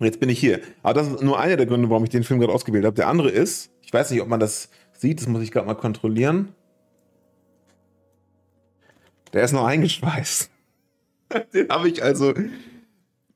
jetzt 0.00 0.18
bin 0.18 0.28
ich 0.28 0.40
hier. 0.40 0.60
Aber 0.82 0.94
das 0.94 1.06
ist 1.06 1.22
nur 1.22 1.38
einer 1.38 1.56
der 1.56 1.66
Gründe, 1.66 1.88
warum 1.88 2.02
ich 2.02 2.10
den 2.10 2.24
Film 2.24 2.40
gerade 2.40 2.52
ausgewählt 2.52 2.84
habe. 2.84 2.96
Der 2.96 3.06
andere 3.06 3.30
ist, 3.30 3.70
ich 3.82 3.92
weiß 3.92 4.10
nicht, 4.10 4.20
ob 4.20 4.28
man 4.28 4.40
das 4.40 4.68
sieht, 4.94 5.20
das 5.20 5.28
muss 5.28 5.42
ich 5.42 5.52
gerade 5.52 5.66
mal 5.68 5.74
kontrollieren. 5.74 6.54
Der 9.32 9.44
ist 9.44 9.52
noch 9.52 9.64
eingeschweißt. 9.64 10.50
Den 11.54 11.68
habe 11.68 11.88
ich 11.88 12.02
also 12.02 12.34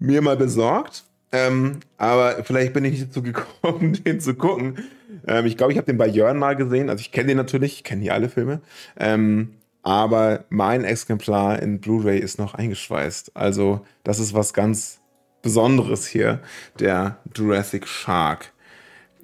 mir 0.00 0.22
mal 0.22 0.36
besorgt. 0.36 1.04
Ähm, 1.32 1.80
aber 1.96 2.42
vielleicht 2.44 2.72
bin 2.72 2.84
ich 2.84 2.92
nicht 2.92 3.08
dazu 3.08 3.22
gekommen, 3.22 3.92
den 4.04 4.20
zu 4.20 4.34
gucken. 4.34 4.78
Ähm, 5.26 5.46
ich 5.46 5.56
glaube, 5.56 5.72
ich 5.72 5.78
habe 5.78 5.86
den 5.86 5.98
bei 5.98 6.08
Jörn 6.08 6.38
mal 6.38 6.56
gesehen. 6.56 6.90
Also 6.90 7.00
ich 7.00 7.12
kenne 7.12 7.28
den 7.28 7.36
natürlich, 7.36 7.74
ich 7.74 7.84
kenne 7.84 8.02
hier 8.02 8.14
alle 8.14 8.28
Filme. 8.28 8.60
Ähm, 8.98 9.54
aber 9.82 10.44
mein 10.50 10.84
Exemplar 10.84 11.60
in 11.62 11.80
Blu-ray 11.80 12.18
ist 12.18 12.38
noch 12.38 12.54
eingeschweißt. 12.54 13.36
Also 13.36 13.86
das 14.04 14.18
ist 14.18 14.34
was 14.34 14.52
ganz 14.52 15.00
Besonderes 15.42 16.06
hier, 16.06 16.40
der 16.78 17.18
Jurassic 17.34 17.86
Shark. 17.86 18.52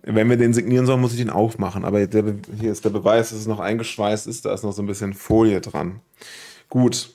Wenn 0.03 0.31
wir 0.31 0.37
den 0.37 0.55
signieren 0.55 0.87
sollen, 0.87 1.01
muss 1.01 1.13
ich 1.13 1.19
den 1.19 1.31
aufmachen. 1.31 1.85
Aber 1.85 2.07
der, 2.07 2.25
hier 2.59 2.73
ist 2.73 2.85
der 2.85 2.91
Beweis, 2.91 3.31
dass 3.31 3.41
es 3.41 3.47
noch 3.47 3.61
eingeschweißt 3.61 4.27
ist. 4.29 4.45
Da 4.45 4.55
ist 4.55 4.63
noch 4.63 4.73
so 4.73 4.83
ein 4.83 4.87
bisschen 4.87 5.15
Folie 5.15 5.61
dran. 5.61 6.01
Gut. 6.69 7.11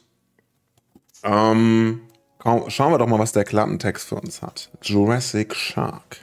Ähm, 1.24 2.02
schauen 2.44 2.92
wir 2.92 2.98
doch 2.98 3.08
mal, 3.08 3.20
was 3.20 3.32
der 3.32 3.44
Klappentext 3.44 4.08
für 4.08 4.16
uns 4.16 4.42
hat. 4.42 4.70
Jurassic 4.82 5.56
Shark. 5.56 6.18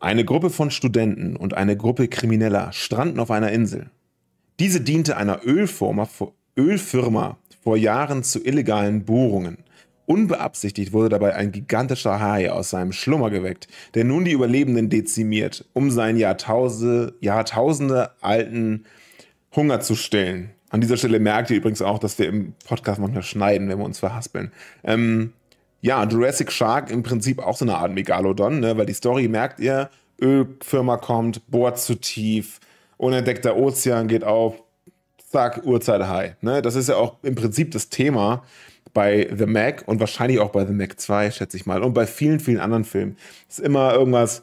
Eine 0.00 0.24
Gruppe 0.24 0.50
von 0.50 0.70
Studenten 0.70 1.36
und 1.36 1.54
eine 1.54 1.76
Gruppe 1.76 2.08
Krimineller 2.08 2.72
stranden 2.72 3.20
auf 3.20 3.30
einer 3.30 3.52
Insel. 3.52 3.90
Diese 4.58 4.80
diente 4.80 5.16
einer 5.16 5.44
Ölfirma, 5.44 6.08
Ölfirma 6.58 7.38
vor 7.62 7.76
Jahren 7.76 8.24
zu 8.24 8.44
illegalen 8.44 9.04
Bohrungen. 9.04 9.58
Unbeabsichtigt 10.06 10.92
wurde 10.92 11.08
dabei 11.08 11.36
ein 11.36 11.52
gigantischer 11.52 12.20
Hai 12.20 12.50
aus 12.50 12.70
seinem 12.70 12.92
Schlummer 12.92 13.30
geweckt, 13.30 13.68
der 13.94 14.04
nun 14.04 14.24
die 14.24 14.32
Überlebenden 14.32 14.90
dezimiert, 14.90 15.64
um 15.72 15.90
seinen 15.90 16.18
Jahrtausende, 16.18 17.14
Jahrtausende 17.20 18.10
alten 18.20 18.84
Hunger 19.54 19.80
zu 19.80 19.94
stillen. 19.94 20.50
An 20.72 20.80
dieser 20.80 20.96
Stelle 20.96 21.20
merkt 21.20 21.50
ihr 21.50 21.58
übrigens 21.58 21.82
auch, 21.82 21.98
dass 21.98 22.18
wir 22.18 22.26
im 22.26 22.54
Podcast 22.66 22.98
manchmal 22.98 23.22
schneiden, 23.22 23.68
wenn 23.68 23.78
wir 23.78 23.84
uns 23.84 23.98
verhaspeln. 23.98 24.50
Ähm, 24.82 25.34
ja, 25.82 26.02
Jurassic 26.04 26.50
Shark 26.50 26.90
im 26.90 27.02
Prinzip 27.02 27.40
auch 27.40 27.58
so 27.58 27.66
eine 27.66 27.76
Art 27.76 27.92
Megalodon, 27.92 28.60
ne? 28.60 28.78
weil 28.78 28.86
die 28.86 28.94
Story 28.94 29.28
merkt 29.28 29.60
ihr, 29.60 29.90
Ölfirma 30.18 30.96
kommt, 30.96 31.42
bohrt 31.50 31.78
zu 31.78 31.96
tief, 31.96 32.58
unentdeckter 32.96 33.54
Ozean 33.54 34.08
geht 34.08 34.24
auf, 34.24 34.62
zack, 35.30 35.60
Uhrzeit 35.64 36.08
High. 36.08 36.36
Ne? 36.40 36.62
Das 36.62 36.74
ist 36.74 36.88
ja 36.88 36.96
auch 36.96 37.16
im 37.22 37.34
Prinzip 37.34 37.72
das 37.72 37.90
Thema 37.90 38.42
bei 38.94 39.28
The 39.36 39.44
Mac 39.46 39.82
und 39.84 40.00
wahrscheinlich 40.00 40.40
auch 40.40 40.52
bei 40.52 40.64
The 40.64 40.72
Mac 40.72 40.98
2, 40.98 41.32
schätze 41.32 41.58
ich 41.58 41.66
mal, 41.66 41.82
und 41.82 41.92
bei 41.92 42.06
vielen, 42.06 42.40
vielen 42.40 42.60
anderen 42.60 42.84
Filmen. 42.84 43.18
ist 43.46 43.60
immer 43.60 43.92
irgendwas, 43.92 44.42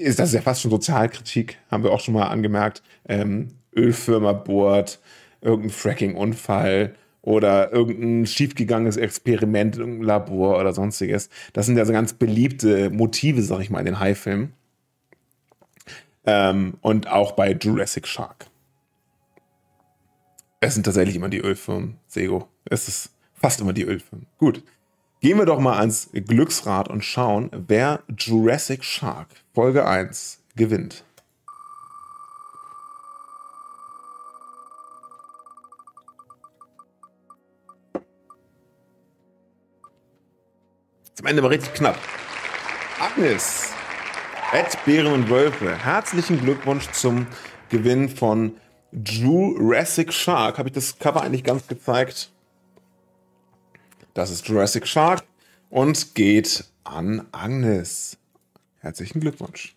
ist 0.00 0.18
das 0.18 0.32
ja 0.32 0.40
fast 0.40 0.62
schon 0.62 0.70
Sozialkritik, 0.70 1.58
haben 1.70 1.82
wir 1.82 1.92
auch 1.92 2.00
schon 2.00 2.14
mal 2.14 2.26
angemerkt. 2.26 2.82
Ähm, 3.08 3.48
Ölfirma 3.74 4.32
bohrt, 4.32 5.00
irgendein 5.40 5.70
Fracking-Unfall 5.70 6.94
oder 7.22 7.72
irgendein 7.72 8.26
schiefgegangenes 8.26 8.96
Experiment, 8.96 9.76
irgendein 9.76 10.06
Labor 10.06 10.58
oder 10.58 10.72
sonstiges. 10.72 11.28
Das 11.52 11.66
sind 11.66 11.76
ja 11.76 11.84
so 11.84 11.92
ganz 11.92 12.12
beliebte 12.12 12.90
Motive, 12.90 13.42
sag 13.42 13.60
ich 13.60 13.70
mal, 13.70 13.80
in 13.80 13.86
den 13.86 14.00
High-Filmen. 14.00 14.52
Ähm, 16.24 16.74
und 16.80 17.08
auch 17.08 17.32
bei 17.32 17.52
Jurassic 17.52 18.06
Shark. 18.06 18.46
Es 20.60 20.74
sind 20.74 20.84
tatsächlich 20.84 21.16
immer 21.16 21.28
die 21.28 21.40
Ölfirmen, 21.40 21.98
Sego. 22.06 22.48
Es 22.64 22.88
ist 22.88 23.12
fast 23.34 23.60
immer 23.60 23.72
die 23.72 23.84
Ölfirmen. 23.84 24.26
Gut. 24.38 24.62
Gehen 25.20 25.36
wir 25.36 25.46
doch 25.46 25.58
mal 25.58 25.78
ans 25.78 26.10
Glücksrad 26.12 26.88
und 26.88 27.04
schauen, 27.04 27.50
wer 27.66 28.04
Jurassic 28.16 28.84
Shark 28.84 29.26
Folge 29.52 29.84
1 29.84 30.38
gewinnt. 30.54 31.02
Zum 41.14 41.26
Ende 41.26 41.42
war 41.42 41.50
richtig 41.50 41.74
knapp. 41.74 41.98
Agnes, 43.00 43.72
Ed 44.52 44.78
Bären 44.84 45.12
und 45.12 45.28
Wölfe, 45.28 45.76
herzlichen 45.76 46.40
Glückwunsch 46.40 46.92
zum 46.92 47.26
Gewinn 47.70 48.08
von 48.08 48.56
Jurassic 48.92 50.12
Shark. 50.12 50.58
Habe 50.58 50.68
ich 50.68 50.74
das 50.74 50.96
Cover 51.00 51.22
eigentlich 51.22 51.42
ganz 51.42 51.66
gezeigt? 51.66 52.30
Das 54.18 54.30
ist 54.30 54.48
Jurassic 54.48 54.84
Shark. 54.88 55.22
und 55.70 56.16
geht 56.16 56.64
an 56.82 57.28
Agnes. 57.30 58.18
Herzlichen 58.80 59.20
Glückwunsch. 59.20 59.76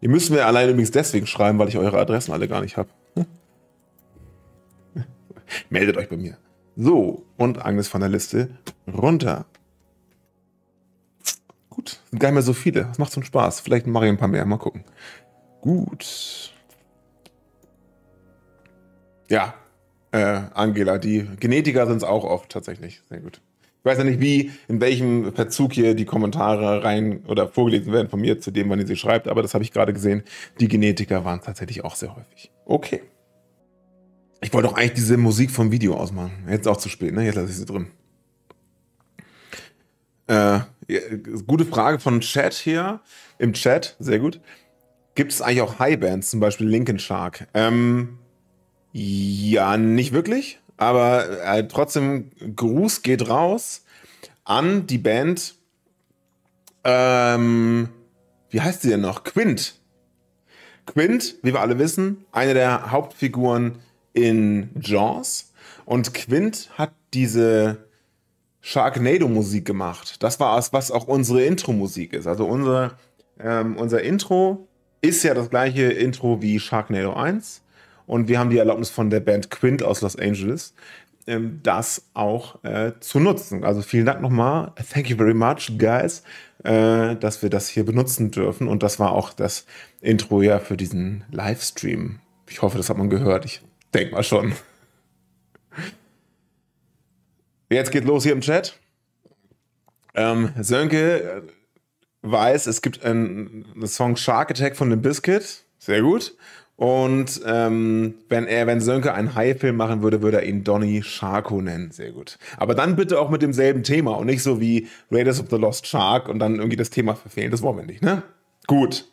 Ihr 0.00 0.08
müsst 0.08 0.32
mir 0.32 0.44
allein 0.44 0.70
übrigens 0.70 0.90
deswegen 0.90 1.28
schreiben, 1.28 1.56
weil 1.60 1.68
ich 1.68 1.78
eure 1.78 2.00
Adressen 2.00 2.32
alle 2.32 2.48
gar 2.48 2.62
nicht 2.62 2.76
habe. 2.76 2.88
Meldet 5.70 5.96
euch 5.96 6.08
bei 6.08 6.16
mir. 6.16 6.36
So, 6.74 7.26
und 7.36 7.64
Agnes 7.64 7.86
von 7.86 8.00
der 8.00 8.10
Liste 8.10 8.58
runter. 8.92 9.46
Gut, 11.70 12.00
sind 12.10 12.18
gar 12.18 12.30
nicht 12.30 12.34
mehr 12.34 12.42
so 12.42 12.54
viele. 12.54 12.86
Das 12.86 12.98
macht 12.98 13.12
so 13.12 13.20
einen 13.20 13.26
Spaß. 13.26 13.60
Vielleicht 13.60 13.86
mache 13.86 14.06
ich 14.06 14.10
ein 14.10 14.18
paar 14.18 14.26
mehr. 14.26 14.44
Mal 14.46 14.58
gucken. 14.58 14.82
Gut. 15.60 16.52
Ja, 19.30 19.54
äh, 20.14 20.42
Angela, 20.54 20.98
die 20.98 21.26
Genetiker 21.40 21.86
sind 21.86 21.96
es 21.96 22.04
auch 22.04 22.24
oft 22.24 22.50
tatsächlich. 22.50 23.02
Sehr 23.08 23.18
gut. 23.18 23.40
Ich 23.80 23.84
weiß 23.84 23.98
ja 23.98 24.04
nicht, 24.04 24.20
wie, 24.20 24.52
in 24.68 24.80
welchem 24.80 25.34
Verzug 25.34 25.72
hier 25.72 25.94
die 25.94 26.04
Kommentare 26.04 26.84
rein 26.84 27.24
oder 27.26 27.48
vorgelesen 27.48 27.92
werden 27.92 28.08
von 28.08 28.20
mir 28.20 28.40
zu 28.40 28.50
dem, 28.50 28.70
wann 28.70 28.78
ihr 28.78 28.86
sie 28.86 28.96
schreibt, 28.96 29.28
aber 29.28 29.42
das 29.42 29.54
habe 29.54 29.64
ich 29.64 29.72
gerade 29.72 29.92
gesehen. 29.92 30.22
Die 30.60 30.68
Genetiker 30.68 31.24
waren 31.24 31.40
tatsächlich 31.42 31.84
auch 31.84 31.96
sehr 31.96 32.14
häufig. 32.14 32.50
Okay. 32.64 33.02
Ich 34.40 34.52
wollte 34.52 34.68
doch 34.68 34.76
eigentlich 34.76 34.94
diese 34.94 35.16
Musik 35.16 35.50
vom 35.50 35.72
Video 35.72 35.96
ausmachen. 35.96 36.32
Jetzt 36.48 36.68
auch 36.68 36.76
zu 36.76 36.88
spät, 36.88 37.12
ne? 37.12 37.24
Jetzt 37.24 37.34
lasse 37.34 37.50
ich 37.50 37.56
sie 37.56 37.66
drin. 37.66 37.88
Äh, 40.28 40.60
gute 41.46 41.66
Frage 41.66 41.98
von 41.98 42.20
Chat 42.20 42.54
hier. 42.54 43.00
Im 43.38 43.52
Chat, 43.52 43.96
sehr 43.98 44.20
gut. 44.20 44.40
Gibt 45.14 45.32
es 45.32 45.42
eigentlich 45.42 45.62
auch 45.62 45.78
High-Bands, 45.78 46.30
zum 46.30 46.40
Beispiel 46.40 46.68
Linkin 46.68 46.98
Shark? 46.98 47.48
Ähm, 47.52 48.18
ja, 48.96 49.76
nicht 49.76 50.12
wirklich, 50.12 50.60
aber 50.76 51.42
äh, 51.42 51.66
trotzdem, 51.66 52.30
Gruß 52.54 53.02
geht 53.02 53.28
raus 53.28 53.84
an 54.44 54.86
die 54.86 54.98
Band. 54.98 55.56
Ähm, 56.84 57.88
wie 58.50 58.60
heißt 58.60 58.82
sie 58.82 58.90
denn 58.90 59.00
noch? 59.00 59.24
Quint. 59.24 59.80
Quint, 60.86 61.34
wie 61.42 61.52
wir 61.52 61.60
alle 61.60 61.80
wissen, 61.80 62.24
eine 62.30 62.54
der 62.54 62.92
Hauptfiguren 62.92 63.80
in 64.12 64.70
Jaws. 64.80 65.52
Und 65.86 66.14
Quint 66.14 66.70
hat 66.74 66.92
diese 67.14 67.88
Sharknado-Musik 68.60 69.64
gemacht. 69.64 70.22
Das 70.22 70.38
war 70.38 70.56
es, 70.56 70.72
was 70.72 70.92
auch 70.92 71.08
unsere 71.08 71.42
Intro-Musik 71.42 72.12
ist. 72.12 72.28
Also 72.28 72.46
unser, 72.46 72.96
ähm, 73.40 73.76
unser 73.76 74.02
Intro 74.02 74.68
ist 75.00 75.24
ja 75.24 75.34
das 75.34 75.50
gleiche 75.50 75.82
Intro 75.82 76.40
wie 76.42 76.60
Sharknado 76.60 77.14
1. 77.14 77.63
Und 78.06 78.28
wir 78.28 78.38
haben 78.38 78.50
die 78.50 78.58
Erlaubnis 78.58 78.90
von 78.90 79.10
der 79.10 79.20
Band 79.20 79.50
Quint 79.50 79.82
aus 79.82 80.00
Los 80.00 80.16
Angeles, 80.16 80.74
ähm, 81.26 81.60
das 81.62 82.10
auch 82.14 82.62
äh, 82.64 82.92
zu 83.00 83.20
nutzen. 83.20 83.64
Also 83.64 83.82
vielen 83.82 84.06
Dank 84.06 84.20
nochmal. 84.20 84.72
Thank 84.92 85.08
you 85.08 85.16
very 85.16 85.34
much, 85.34 85.78
guys, 85.78 86.22
äh, 86.64 87.16
dass 87.16 87.42
wir 87.42 87.50
das 87.50 87.68
hier 87.68 87.84
benutzen 87.84 88.30
dürfen. 88.30 88.68
Und 88.68 88.82
das 88.82 88.98
war 88.98 89.12
auch 89.12 89.32
das 89.32 89.66
Intro 90.00 90.42
ja 90.42 90.58
für 90.58 90.76
diesen 90.76 91.24
Livestream. 91.30 92.20
Ich 92.48 92.62
hoffe, 92.62 92.76
das 92.76 92.90
hat 92.90 92.98
man 92.98 93.08
gehört. 93.10 93.44
Ich 93.44 93.62
denke 93.94 94.14
mal 94.14 94.22
schon. 94.22 94.52
Jetzt 97.70 97.90
geht 97.90 98.04
los 98.04 98.22
hier 98.22 98.32
im 98.32 98.40
Chat. 98.40 98.78
Ähm, 100.14 100.50
Sönke 100.60 101.22
äh, 101.22 101.42
weiß, 102.22 102.66
es 102.66 102.82
gibt 102.82 103.04
einen, 103.04 103.64
Song 103.86 104.16
Shark 104.16 104.50
Attack 104.50 104.76
von 104.76 104.90
dem 104.90 105.02
Biscuit. 105.02 105.64
Sehr 105.78 106.02
gut. 106.02 106.36
Und 106.76 107.40
ähm, 107.46 108.14
wenn 108.28 108.46
er, 108.46 108.66
wenn 108.66 108.80
Sönke 108.80 109.14
einen 109.14 109.36
Hai-Film 109.36 109.76
machen 109.76 110.02
würde, 110.02 110.22
würde 110.22 110.38
er 110.38 110.48
ihn 110.48 110.64
Donny 110.64 111.02
Sharko 111.04 111.62
nennen. 111.62 111.92
Sehr 111.92 112.10
gut. 112.10 112.38
Aber 112.56 112.74
dann 112.74 112.96
bitte 112.96 113.20
auch 113.20 113.30
mit 113.30 113.42
demselben 113.42 113.84
Thema 113.84 114.16
und 114.16 114.26
nicht 114.26 114.42
so 114.42 114.60
wie 114.60 114.88
Raiders 115.10 115.40
of 115.40 115.50
the 115.50 115.56
Lost 115.56 115.86
Shark 115.86 116.28
und 116.28 116.40
dann 116.40 116.56
irgendwie 116.56 116.76
das 116.76 116.90
Thema 116.90 117.14
verfehlen. 117.14 117.52
Das 117.52 117.62
wollen 117.62 117.76
wir 117.76 117.84
nicht, 117.84 118.02
ne? 118.02 118.24
Gut. 118.66 119.08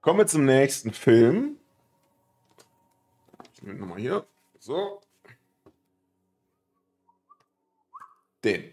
Kommen 0.00 0.20
wir 0.20 0.26
zum 0.26 0.46
nächsten 0.46 0.92
Film. 0.92 1.56
Ich 3.54 3.62
nehme 3.62 3.78
nochmal 3.78 3.98
hier. 3.98 4.24
So. 4.58 5.02
Den. 8.42 8.64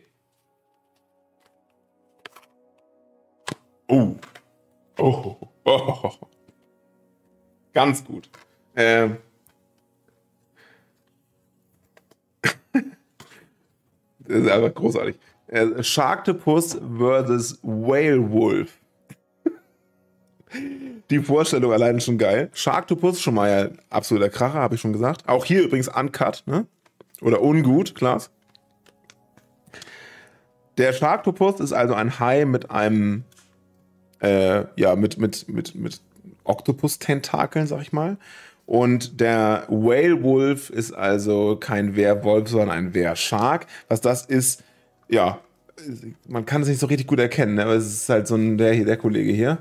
Oh. 3.89 4.15
Oh. 4.97 5.46
Ganz 7.73 8.03
gut. 8.03 8.29
Ähm. 8.75 9.17
das 12.73 12.83
ist 14.27 14.49
einfach 14.49 14.73
großartig. 14.73 15.17
Äh, 15.47 15.83
Sharktopus 15.83 16.79
versus 16.97 17.59
Whale 17.61 18.31
Wolf. 18.31 18.79
Die 21.09 21.19
Vorstellung 21.19 21.73
allein 21.73 21.99
schon 21.99 22.17
geil. 22.17 22.49
Sharktopus, 22.53 23.21
schon 23.21 23.35
mal 23.35 23.49
ja 23.49 23.69
absoluter 23.89 24.29
Kracher, 24.29 24.59
habe 24.59 24.75
ich 24.75 24.81
schon 24.81 24.93
gesagt. 24.93 25.27
Auch 25.27 25.45
hier 25.45 25.63
übrigens 25.63 25.87
uncut, 25.89 26.43
ne? 26.45 26.65
Oder 27.21 27.41
ungut, 27.41 27.95
Klaas. 27.95 28.29
Der 30.77 30.93
Sharktopus 30.93 31.59
ist 31.59 31.73
also 31.73 31.93
ein 31.95 32.19
Hai 32.19 32.45
mit 32.45 32.69
einem 32.69 33.23
äh, 34.19 34.65
ja, 34.75 34.95
mit, 34.95 35.17
mit, 35.17 35.47
mit, 35.49 35.75
mit 35.75 36.01
Oktopus-Tentakeln, 36.43 37.67
sag 37.67 37.81
ich 37.81 37.93
mal. 37.93 38.17
Und 38.65 39.21
der 39.21 39.65
Whale 39.69 40.21
Wolf 40.23 40.69
ist 40.69 40.91
also 40.91 41.55
kein 41.55 41.95
Werwolf, 41.95 42.49
sondern 42.49 42.71
ein 42.71 42.93
Wershark. 42.93 43.65
Was 43.87 44.01
das 44.01 44.25
ist, 44.25 44.63
ja, 45.07 45.39
man 46.27 46.45
kann 46.45 46.63
es 46.63 46.67
nicht 46.67 46.79
so 46.79 46.87
richtig 46.87 47.07
gut 47.07 47.19
erkennen, 47.19 47.55
ne? 47.55 47.63
aber 47.63 47.75
es 47.75 47.85
ist 47.85 48.09
halt 48.09 48.27
so 48.27 48.35
ein, 48.35 48.57
der, 48.57 48.73
der 48.83 48.97
Kollege 48.97 49.31
hier, 49.31 49.57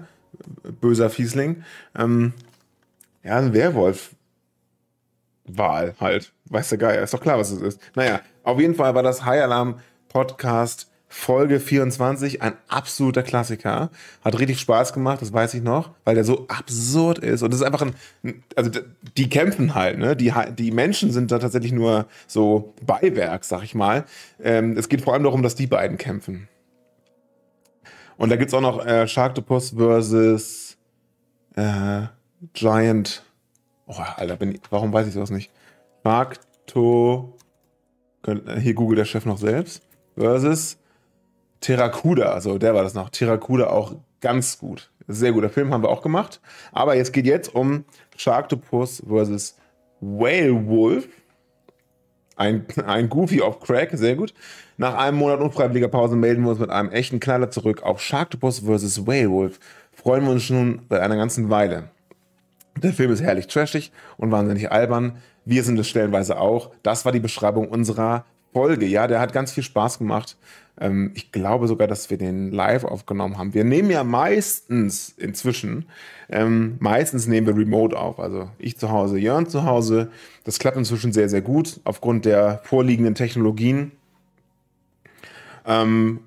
böser 0.81 1.11
Fiesling. 1.11 1.63
Ähm, 1.97 2.33
ja, 3.23 3.39
ein 3.39 3.53
Werwolf. 3.53 4.11
Wahl 5.49 5.95
halt. 6.01 6.33
Weiß 6.47 6.71
der 6.71 6.79
Geier, 6.79 7.03
ist 7.03 7.15
doch 7.15 7.21
klar, 7.21 7.39
was 7.39 7.51
es 7.51 7.61
ist. 7.61 7.81
Naja, 7.95 8.21
auf 8.43 8.59
jeden 8.59 8.75
Fall 8.75 8.95
war 8.97 9.05
das 9.05 9.25
High 9.25 9.43
Alarm 9.43 9.79
Podcast 10.09 10.91
Folge 11.19 11.61
24, 11.61 12.43
ein 12.43 12.53
absoluter 12.69 13.23
Klassiker. 13.23 13.91
Hat 14.23 14.39
richtig 14.39 14.61
Spaß 14.61 14.93
gemacht, 14.93 15.23
das 15.23 15.33
weiß 15.33 15.55
ich 15.55 15.63
noch, 15.63 15.91
weil 16.05 16.15
der 16.15 16.25
so 16.25 16.47
absurd 16.49 17.19
ist. 17.19 17.43
Und 17.43 17.53
das 17.53 17.61
ist 17.61 17.67
einfach 17.67 17.87
ein, 18.23 18.45
also 18.55 18.71
die 19.17 19.29
kämpfen 19.31 19.75
halt, 19.75 19.99
ne? 19.99 20.15
Die, 20.15 20.33
die 20.57 20.71
Menschen 20.71 21.11
sind 21.13 21.33
da 21.33 21.39
tatsächlich 21.39 21.73
nur 21.73 22.07
so 22.27 22.75
Beiwerk, 22.85 23.45
sag 23.45 23.65
ich 23.65 23.75
mal. 23.75 24.05
Ähm, 24.41 24.77
es 24.77 24.91
geht 24.91 25.01
vor 25.01 25.15
allem 25.15 25.25
darum, 25.25 25.43
dass 25.43 25.55
die 25.55 25.67
beiden 25.67 25.97
kämpfen. 25.97 26.49
Und 28.19 28.29
da 28.29 28.37
gibt 28.37 28.49
es 28.49 28.55
auch 28.55 28.61
noch 28.61 28.85
äh, 28.85 29.09
Sharktopus 29.09 29.71
versus 29.71 30.77
äh, 31.57 32.03
Giant. 32.53 33.25
Oh, 33.87 33.95
Alter, 34.17 34.37
bin 34.37 34.53
ich, 34.53 34.61
warum 34.69 34.93
weiß 34.93 35.09
ich 35.09 35.15
sowas 35.15 35.31
nicht? 35.31 35.51
Sharkto. 36.05 37.37
Hier 38.61 38.75
googelt 38.75 38.99
der 38.99 39.07
Chef 39.07 39.25
noch 39.25 39.39
selbst. 39.39 39.83
Versus 40.15 40.79
Terracuda, 41.61 42.33
also 42.33 42.59
der 42.59 42.75
war 42.75 42.83
das 42.83 42.95
noch. 42.95 43.11
Terracuda 43.11 43.69
auch 43.69 43.95
ganz 44.21 44.59
gut. 44.59 44.91
Sehr 45.09 45.33
guter 45.33 45.49
Film, 45.51 45.73
haben 45.73 45.83
wir 45.83 45.89
auch 45.89 46.03
gemacht. 46.03 46.41
Aber 46.73 46.97
jetzt 46.97 47.13
geht 47.13 47.27
jetzt 47.27 47.55
um 47.55 47.85
Sharktopus 48.17 49.03
versus 49.07 49.57
Whale 50.01 50.67
Wolf. 50.67 51.09
Ein, 52.37 52.67
ein 52.87 53.09
Goofy 53.09 53.41
auf 53.41 53.61
Crack, 53.61 53.91
sehr 53.93 54.17
gut. 54.17 54.35
Nach 54.77 54.95
einem 54.95 55.17
Monat 55.17 55.41
unfreiwilliger 55.41 55.89
Pause 55.89 56.17
melden 56.17 56.43
wir 56.43 56.51
uns 56.51 56.59
mit 56.59 56.71
einem 56.71 56.91
echten 56.91 57.21
Knaller 57.21 57.51
zurück 57.51 57.83
auf 57.83 58.03
Sharktopus 58.03 58.61
vs. 58.61 59.07
Whale 59.07 59.31
Wolf. 59.31 59.59
Freuen 59.93 60.25
wir 60.25 60.33
uns 60.33 60.43
schon 60.43 60.83
seit 60.91 61.01
einer 61.01 61.17
ganzen 61.17 61.49
Weile. 61.49 61.91
Der 62.83 62.93
Film 62.93 63.11
ist 63.11 63.23
herrlich 63.23 63.47
trashig 63.47 63.91
und 64.19 64.31
wahnsinnig 64.31 64.71
albern. 64.71 65.17
Wir 65.47 65.63
sind 65.65 65.79
es 65.79 65.89
stellenweise 65.89 66.39
auch. 66.39 66.73
Das 66.83 67.05
war 67.07 67.13
die 67.13 67.21
Beschreibung 67.21 67.69
unserer 67.69 68.27
Folge. 68.53 68.85
Ja, 68.85 69.07
der 69.07 69.21
hat 69.21 69.33
ganz 69.33 69.53
viel 69.53 69.63
Spaß 69.63 69.99
gemacht. 69.99 70.37
Ähm, 70.79 71.13
ich 71.15 71.33
glaube 71.33 71.69
sogar, 71.69 71.89
dass 71.89 72.11
wir 72.11 72.19
den 72.19 72.51
live 72.53 72.85
aufgenommen 72.85 73.39
haben. 73.39 73.55
Wir 73.55 73.65
nehmen 73.65 73.91
ja 73.91 74.05
meistens 74.05 75.15
inzwischen, 75.17 75.87
ähm, 76.29 76.77
meistens 76.81 77.27
nehmen 77.27 77.47
wir 77.47 77.57
remote 77.57 77.97
auf. 77.97 78.19
Also 78.19 78.51
ich 78.59 78.77
zu 78.77 78.91
Hause, 78.91 79.19
Jörn 79.19 79.49
zu 79.49 79.65
Hause. 79.65 80.11
Das 80.45 80.59
klappt 80.59 80.77
inzwischen 80.77 81.13
sehr, 81.13 81.29
sehr 81.29 81.43
gut 81.43 81.81
aufgrund 81.85 82.25
der 82.25 82.61
vorliegenden 82.65 83.15
Technologien. 83.15 83.93
Ähm, 85.65 86.21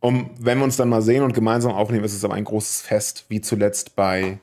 um, 0.00 0.30
wenn 0.38 0.58
wir 0.58 0.64
uns 0.64 0.76
dann 0.76 0.90
mal 0.90 1.00
sehen 1.00 1.22
und 1.22 1.32
gemeinsam 1.32 1.72
aufnehmen, 1.72 2.04
ist 2.04 2.14
es 2.14 2.24
aber 2.24 2.34
ein 2.34 2.44
großes 2.44 2.82
Fest, 2.82 3.24
wie 3.28 3.40
zuletzt 3.40 3.96
bei 3.96 4.38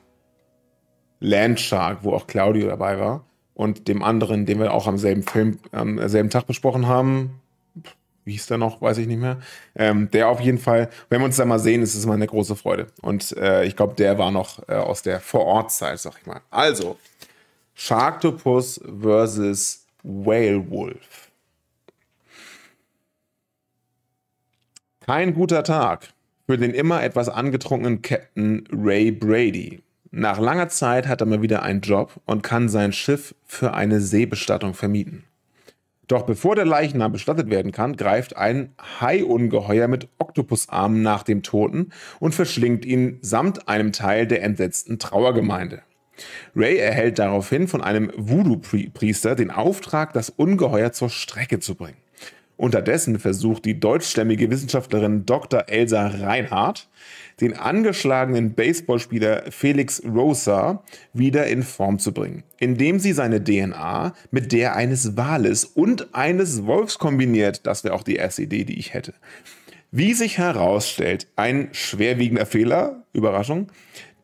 Landshark, 1.20 1.98
wo 2.02 2.14
auch 2.14 2.26
Claudio 2.26 2.66
dabei 2.66 2.98
war. 2.98 3.24
Und 3.54 3.86
dem 3.86 4.02
anderen, 4.02 4.44
den 4.44 4.58
wir 4.58 4.72
auch 4.72 4.88
am 4.88 4.98
selben 4.98 5.22
Film, 5.22 5.58
am 5.70 6.08
selben 6.08 6.30
Tag 6.30 6.48
besprochen 6.48 6.88
haben, 6.88 7.41
wie 8.24 8.32
hieß 8.32 8.46
der 8.46 8.58
noch, 8.58 8.80
weiß 8.80 8.98
ich 8.98 9.06
nicht 9.06 9.20
mehr. 9.20 9.38
Ähm, 9.74 10.10
der 10.10 10.28
auf 10.28 10.40
jeden 10.40 10.58
Fall, 10.58 10.88
wenn 11.08 11.20
wir 11.20 11.24
uns 11.24 11.36
da 11.36 11.44
mal 11.44 11.58
sehen, 11.58 11.82
ist 11.82 11.94
es 11.94 12.04
immer 12.04 12.14
eine 12.14 12.26
große 12.26 12.56
Freude. 12.56 12.86
Und 13.00 13.36
äh, 13.36 13.64
ich 13.64 13.76
glaube, 13.76 13.94
der 13.94 14.18
war 14.18 14.30
noch 14.30 14.68
äh, 14.68 14.74
aus 14.74 15.02
der 15.02 15.20
Vorortzeit, 15.20 15.98
sag 15.98 16.14
ich 16.20 16.26
mal. 16.26 16.40
Also, 16.50 16.96
Sharktopus 17.74 18.80
versus 19.00 19.86
Whale 20.02 20.70
Wolf. 20.70 21.30
Kein 25.04 25.34
guter 25.34 25.64
Tag 25.64 26.08
für 26.46 26.58
den 26.58 26.74
immer 26.74 27.02
etwas 27.02 27.28
angetrunkenen 27.28 28.02
Captain 28.02 28.64
Ray 28.72 29.10
Brady. 29.10 29.82
Nach 30.10 30.38
langer 30.38 30.68
Zeit 30.68 31.08
hat 31.08 31.22
er 31.22 31.26
mal 31.26 31.42
wieder 31.42 31.62
einen 31.62 31.80
Job 31.80 32.20
und 32.26 32.42
kann 32.42 32.68
sein 32.68 32.92
Schiff 32.92 33.34
für 33.46 33.74
eine 33.74 34.00
Seebestattung 34.00 34.74
vermieten. 34.74 35.24
Doch 36.12 36.26
bevor 36.26 36.56
der 36.56 36.66
Leichnam 36.66 37.10
bestattet 37.10 37.48
werden 37.48 37.72
kann, 37.72 37.96
greift 37.96 38.36
ein 38.36 38.74
Haiungeheuer 39.00 39.88
mit 39.88 40.08
Oktopusarmen 40.18 41.00
nach 41.00 41.22
dem 41.22 41.42
Toten 41.42 41.88
und 42.20 42.34
verschlingt 42.34 42.84
ihn 42.84 43.16
samt 43.22 43.66
einem 43.66 43.92
Teil 43.92 44.26
der 44.26 44.42
entsetzten 44.42 44.98
Trauergemeinde. 44.98 45.80
Ray 46.54 46.76
erhält 46.76 47.18
daraufhin 47.18 47.66
von 47.66 47.80
einem 47.80 48.12
Voodoo-Priester 48.14 49.34
den 49.36 49.50
Auftrag, 49.50 50.12
das 50.12 50.28
Ungeheuer 50.28 50.92
zur 50.92 51.08
Strecke 51.08 51.60
zu 51.60 51.76
bringen. 51.76 51.96
Unterdessen 52.58 53.18
versucht 53.18 53.64
die 53.64 53.80
deutschstämmige 53.80 54.50
Wissenschaftlerin 54.50 55.24
Dr. 55.24 55.64
Elsa 55.68 56.08
Reinhardt, 56.08 56.90
den 57.40 57.56
angeschlagenen 57.56 58.54
Baseballspieler 58.54 59.44
Felix 59.50 60.02
Rosa 60.04 60.84
wieder 61.12 61.46
in 61.46 61.62
Form 61.62 61.98
zu 61.98 62.12
bringen, 62.12 62.42
indem 62.58 62.98
sie 62.98 63.12
seine 63.12 63.42
DNA 63.42 64.14
mit 64.30 64.52
der 64.52 64.76
eines 64.76 65.16
Wales 65.16 65.64
und 65.64 66.14
eines 66.14 66.66
Wolfs 66.66 66.98
kombiniert. 66.98 67.66
Das 67.66 67.84
wäre 67.84 67.94
auch 67.94 68.04
die 68.04 68.16
erste 68.16 68.42
Idee, 68.42 68.64
die 68.64 68.78
ich 68.78 68.94
hätte. 68.94 69.14
Wie 69.90 70.14
sich 70.14 70.38
herausstellt, 70.38 71.26
ein 71.36 71.68
schwerwiegender 71.72 72.46
Fehler, 72.46 73.04
Überraschung, 73.12 73.70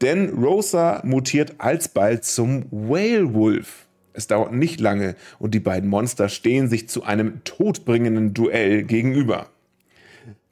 denn 0.01 0.31
Rosa 0.31 1.03
mutiert 1.05 1.57
alsbald 1.59 2.25
zum 2.25 2.65
Whale 2.71 3.35
Wolf. 3.35 3.87
Es 4.13 4.27
dauert 4.27 4.53
nicht 4.53 4.81
lange 4.81 5.15
und 5.39 5.55
die 5.55 5.61
beiden 5.61 5.89
Monster 5.89 6.29
stehen 6.29 6.69
sich 6.69 6.89
zu 6.89 7.05
einem 7.05 7.45
todbringenden 7.45 8.35
Duell 8.35 8.83
gegenüber. 8.83 9.51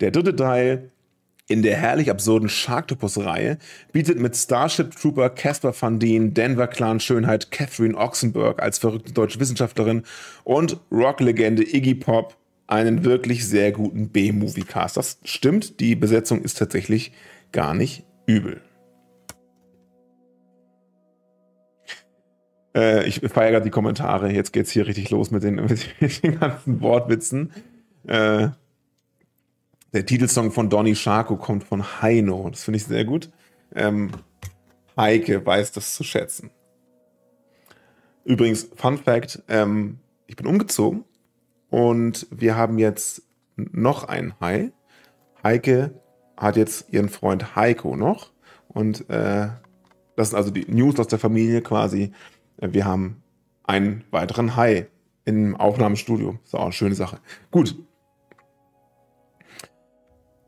Der 0.00 0.10
dritte 0.10 0.36
Teil 0.36 0.90
in 1.48 1.62
der 1.62 1.76
herrlich 1.76 2.10
absurden 2.10 2.48
Sharktopus-Reihe 2.48 3.58
bietet 3.92 4.18
mit 4.18 4.36
Starship 4.36 4.96
Trooper 4.96 5.30
Casper 5.30 5.74
Van 5.78 5.98
Dien, 5.98 6.34
Denver 6.34 6.66
Clan 6.66 7.00
Schönheit 7.00 7.50
Catherine 7.50 7.96
Oxenberg 7.96 8.60
als 8.60 8.78
verrückte 8.78 9.12
deutsche 9.12 9.38
Wissenschaftlerin 9.38 10.02
und 10.44 10.80
Rocklegende 10.90 11.62
Iggy 11.62 11.94
Pop 11.94 12.36
einen 12.66 13.04
wirklich 13.04 13.46
sehr 13.46 13.70
guten 13.70 14.08
B-Movie-Cast. 14.08 14.96
Das 14.96 15.20
stimmt, 15.22 15.78
die 15.78 15.94
Besetzung 15.94 16.42
ist 16.42 16.58
tatsächlich 16.58 17.12
gar 17.52 17.74
nicht 17.74 18.04
übel. 18.26 18.60
Äh, 22.74 23.06
ich 23.06 23.20
feiere 23.20 23.52
gerade 23.52 23.64
die 23.64 23.70
Kommentare. 23.70 24.32
Jetzt 24.32 24.52
geht 24.52 24.66
es 24.66 24.72
hier 24.72 24.86
richtig 24.86 25.10
los 25.10 25.30
mit 25.30 25.44
den, 25.44 25.54
mit 26.00 26.22
den 26.22 26.40
ganzen 26.40 26.80
Wortwitzen. 26.80 27.52
Äh, 28.06 28.48
der 29.96 30.04
Titelsong 30.04 30.52
von 30.52 30.68
Donny 30.68 30.94
Sharko 30.94 31.36
kommt 31.36 31.64
von 31.64 32.02
Heino. 32.02 32.50
Das 32.50 32.64
finde 32.64 32.76
ich 32.76 32.84
sehr 32.84 33.06
gut. 33.06 33.30
Ähm, 33.74 34.10
Heike 34.94 35.46
weiß 35.46 35.72
das 35.72 35.94
zu 35.94 36.04
schätzen. 36.04 36.50
Übrigens, 38.22 38.68
Fun 38.76 38.98
Fact: 38.98 39.42
ähm, 39.48 39.98
Ich 40.26 40.36
bin 40.36 40.46
umgezogen 40.46 41.06
und 41.70 42.26
wir 42.30 42.56
haben 42.56 42.78
jetzt 42.78 43.22
noch 43.56 44.04
einen 44.04 44.38
Hai. 44.38 44.70
Heike 45.42 45.98
hat 46.36 46.56
jetzt 46.56 46.92
ihren 46.92 47.08
Freund 47.08 47.56
Heiko 47.56 47.96
noch. 47.96 48.32
Und 48.68 49.08
äh, 49.08 49.48
das 50.14 50.28
sind 50.28 50.36
also 50.36 50.50
die 50.50 50.70
News 50.70 51.00
aus 51.00 51.08
der 51.08 51.18
Familie 51.18 51.62
quasi. 51.62 52.12
Wir 52.58 52.84
haben 52.84 53.22
einen 53.64 54.04
weiteren 54.10 54.56
Hai 54.56 54.88
im 55.24 55.56
Aufnahmestudio. 55.56 56.38
Ist 56.44 56.54
auch 56.54 56.64
eine 56.64 56.72
schöne 56.72 56.94
Sache. 56.94 57.18
Gut. 57.50 57.76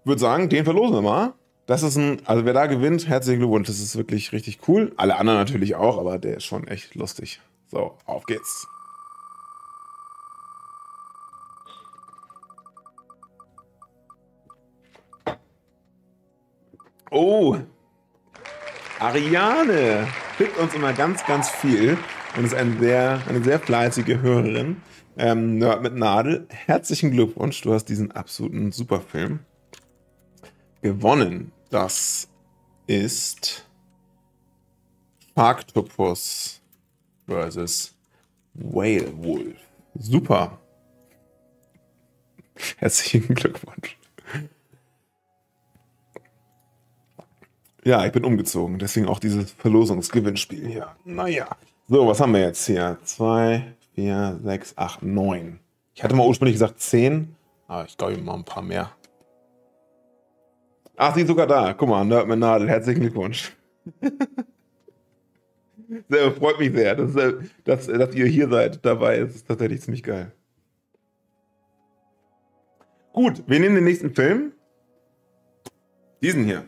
Würde 0.04 0.20
sagen, 0.20 0.48
den 0.48 0.64
verlosen 0.64 0.96
wir 0.96 1.02
mal. 1.02 1.34
Das 1.66 1.82
ist 1.82 1.96
ein, 1.96 2.22
also 2.24 2.46
wer 2.46 2.54
da 2.54 2.66
gewinnt, 2.66 3.08
herzlichen 3.08 3.40
Glückwunsch. 3.40 3.68
Das 3.68 3.78
ist 3.78 3.96
wirklich 3.96 4.32
richtig 4.32 4.60
cool. 4.68 4.92
Alle 4.96 5.16
anderen 5.16 5.38
natürlich 5.38 5.74
auch, 5.74 5.98
aber 5.98 6.18
der 6.18 6.38
ist 6.38 6.44
schon 6.44 6.66
echt 6.66 6.94
lustig. 6.94 7.40
So, 7.66 7.94
auf 8.06 8.24
geht's. 8.24 8.66
Oh, 17.10 17.56
Ariane 19.00 20.06
schickt 20.36 20.58
uns 20.58 20.74
immer 20.74 20.92
ganz, 20.92 21.24
ganz 21.24 21.48
viel 21.48 21.96
und 22.36 22.44
ist 22.44 22.54
ein 22.54 22.78
sehr, 22.80 23.20
eine 23.28 23.42
sehr 23.42 23.60
fleißige 23.60 24.20
Hörerin. 24.20 24.82
Ähm, 25.16 25.58
Nerd 25.58 25.82
mit 25.82 25.94
Nadel, 25.94 26.46
herzlichen 26.48 27.10
Glückwunsch, 27.10 27.60
du 27.62 27.72
hast 27.72 27.86
diesen 27.86 28.12
absoluten 28.12 28.72
Superfilm 28.72 29.40
gewonnen. 30.82 31.52
Das 31.70 32.28
ist 32.86 33.66
Sharktopus 35.34 36.60
versus 37.26 37.94
Whale 38.54 39.12
Wolf. 39.22 39.56
Super. 39.94 40.58
Herzlichen 42.78 43.34
Glückwunsch. 43.34 43.96
Ja, 47.84 48.04
ich 48.04 48.12
bin 48.12 48.24
umgezogen, 48.24 48.78
deswegen 48.78 49.06
auch 49.06 49.18
dieses 49.18 49.52
Verlosungsgewinnspiel 49.52 50.66
hier. 50.66 50.96
Naja. 51.04 51.48
So, 51.86 52.06
was 52.06 52.20
haben 52.20 52.34
wir 52.34 52.40
jetzt 52.40 52.66
hier? 52.66 52.98
2, 53.02 53.74
4, 53.94 54.40
6, 54.42 54.76
8, 54.76 55.02
9. 55.02 55.60
Ich 55.94 56.02
hatte 56.02 56.14
mal 56.14 56.26
ursprünglich 56.26 56.56
gesagt 56.56 56.80
10, 56.80 57.34
aber 57.66 57.86
ich 57.86 57.96
glaube, 57.96 58.14
ich 58.14 58.22
mal 58.22 58.34
ein 58.34 58.44
paar 58.44 58.62
mehr. 58.62 58.90
Ach, 61.00 61.14
sie 61.14 61.20
ist 61.20 61.28
sogar 61.28 61.46
da. 61.46 61.74
Guck 61.74 61.88
mal, 61.88 62.04
Nerd 62.04 62.26
mit 62.26 62.40
Nadel, 62.40 62.68
herzlichen 62.68 63.02
Glückwunsch. 63.02 63.56
sehr, 66.08 66.32
freut 66.32 66.58
mich 66.58 66.72
sehr, 66.72 66.96
dass, 66.96 67.14
dass, 67.64 67.86
dass 67.86 68.14
ihr 68.16 68.26
hier 68.26 68.48
seid 68.48 68.84
dabei. 68.84 69.20
Das 69.20 69.36
ist 69.36 69.46
tatsächlich 69.46 69.80
ziemlich 69.80 70.02
geil. 70.02 70.32
Gut, 73.12 73.44
wir 73.46 73.60
nehmen 73.60 73.76
den 73.76 73.84
nächsten 73.84 74.12
Film. 74.12 74.50
Diesen 76.20 76.44
hier. 76.44 76.64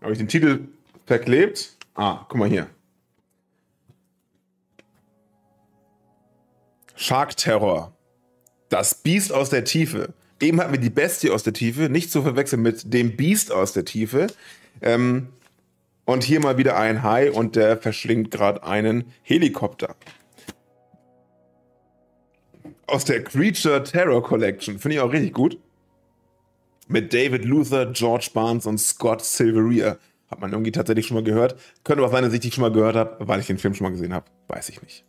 Habe 0.00 0.12
ich 0.12 0.18
den 0.18 0.28
Titel 0.28 0.68
verklebt? 1.04 1.76
Ah, 1.96 2.24
guck 2.30 2.38
mal 2.38 2.48
hier. 2.48 2.66
Shark 6.94 7.36
Terror. 7.36 7.92
Das 8.70 8.94
Biest 8.94 9.34
aus 9.34 9.50
der 9.50 9.64
Tiefe. 9.64 10.14
Eben 10.40 10.60
hatten 10.60 10.72
wir 10.72 10.80
die 10.80 10.90
Bestie 10.90 11.30
aus 11.30 11.42
der 11.42 11.52
Tiefe, 11.52 11.88
nicht 11.88 12.10
zu 12.10 12.22
verwechseln 12.22 12.62
mit 12.62 12.92
dem 12.92 13.16
Biest 13.16 13.50
aus 13.52 13.72
der 13.72 13.84
Tiefe. 13.84 14.28
Ähm, 14.80 15.28
und 16.04 16.24
hier 16.24 16.40
mal 16.40 16.56
wieder 16.56 16.76
ein 16.78 17.02
Hai 17.02 17.30
und 17.30 17.56
der 17.56 17.76
verschlingt 17.76 18.30
gerade 18.30 18.62
einen 18.62 19.12
Helikopter. 19.22 19.96
Aus 22.86 23.04
der 23.04 23.22
Creature 23.24 23.82
Terror 23.82 24.22
Collection. 24.22 24.78
Finde 24.78 24.96
ich 24.96 25.00
auch 25.02 25.12
richtig 25.12 25.34
gut 25.34 25.58
mit 26.88 27.12
David 27.12 27.44
Luther, 27.44 27.86
George 27.86 28.30
Barnes 28.32 28.66
und 28.66 28.78
Scott 28.78 29.22
Silveria. 29.22 29.98
Hat 30.30 30.40
man 30.40 30.52
irgendwie 30.52 30.72
tatsächlich 30.72 31.06
schon 31.06 31.16
mal 31.16 31.24
gehört. 31.24 31.58
Könnte 31.84 32.04
auch 32.04 32.10
sein, 32.10 32.24
dass 32.24 32.32
ich 32.32 32.40
die 32.40 32.50
schon 32.50 32.62
mal 32.62 32.72
gehört 32.72 32.96
habe, 32.96 33.16
weil 33.26 33.40
ich 33.40 33.46
den 33.46 33.58
Film 33.58 33.74
schon 33.74 33.84
mal 33.84 33.90
gesehen 33.90 34.12
habe. 34.12 34.26
Weiß 34.48 34.68
ich 34.68 34.82
nicht. 34.82 35.04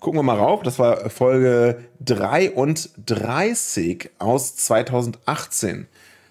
Gucken 0.00 0.18
wir 0.18 0.22
mal 0.22 0.36
rauf. 0.36 0.62
Das 0.62 0.78
war 0.78 1.10
Folge 1.10 1.84
33 2.04 4.10
aus 4.18 4.56
2018. 4.56 5.88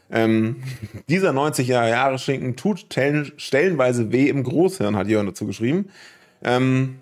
Ähm, 0.09 0.63
dieser 1.09 1.33
90 1.33 1.67
Jahre 1.67 2.17
Schinken 2.17 2.55
tut 2.55 2.85
stellenweise 3.37 4.11
weh 4.11 4.29
im 4.29 4.43
Großhirn, 4.43 4.95
hat 4.95 5.07
Jörn 5.07 5.25
dazu 5.25 5.45
geschrieben. 5.45 5.89
Ähm, 6.43 6.99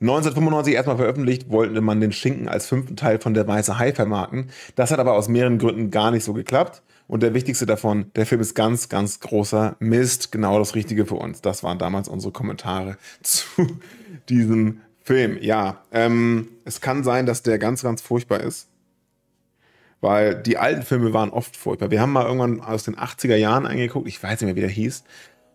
1995 0.00 0.74
erstmal 0.74 0.96
veröffentlicht, 0.96 1.50
wollte 1.50 1.80
man 1.80 2.00
den 2.00 2.12
Schinken 2.12 2.48
als 2.48 2.66
fünften 2.66 2.94
Teil 2.94 3.18
von 3.18 3.34
Der 3.34 3.48
Weiße 3.48 3.78
Hai 3.78 3.92
vermarkten. 3.92 4.50
Das 4.76 4.92
hat 4.92 5.00
aber 5.00 5.14
aus 5.14 5.28
mehreren 5.28 5.58
Gründen 5.58 5.90
gar 5.90 6.12
nicht 6.12 6.24
so 6.24 6.34
geklappt. 6.34 6.82
Und 7.08 7.22
der 7.22 7.34
wichtigste 7.34 7.66
davon, 7.66 8.12
der 8.14 8.26
Film 8.26 8.40
ist 8.40 8.54
ganz, 8.54 8.88
ganz 8.88 9.18
großer 9.18 9.76
Mist. 9.80 10.30
Genau 10.30 10.58
das 10.58 10.74
Richtige 10.74 11.06
für 11.06 11.16
uns. 11.16 11.40
Das 11.40 11.64
waren 11.64 11.78
damals 11.78 12.06
unsere 12.06 12.32
Kommentare 12.32 12.96
zu 13.22 13.66
diesem 14.28 14.82
Film. 15.08 15.38
Ja, 15.40 15.80
ähm, 15.90 16.50
es 16.66 16.82
kann 16.82 17.02
sein, 17.02 17.24
dass 17.24 17.42
der 17.42 17.58
ganz, 17.58 17.82
ganz 17.82 18.02
furchtbar 18.02 18.40
ist. 18.40 18.68
Weil 20.02 20.34
die 20.34 20.58
alten 20.58 20.82
Filme 20.82 21.14
waren 21.14 21.30
oft 21.30 21.56
furchtbar. 21.56 21.90
Wir 21.90 22.02
haben 22.02 22.12
mal 22.12 22.26
irgendwann 22.26 22.60
aus 22.60 22.84
den 22.84 22.94
80er 22.94 23.34
Jahren 23.34 23.64
eingeguckt. 23.64 24.06
Ich 24.06 24.22
weiß 24.22 24.38
nicht 24.38 24.46
mehr, 24.46 24.56
wie 24.56 24.60
der 24.60 24.68
hieß. 24.68 25.04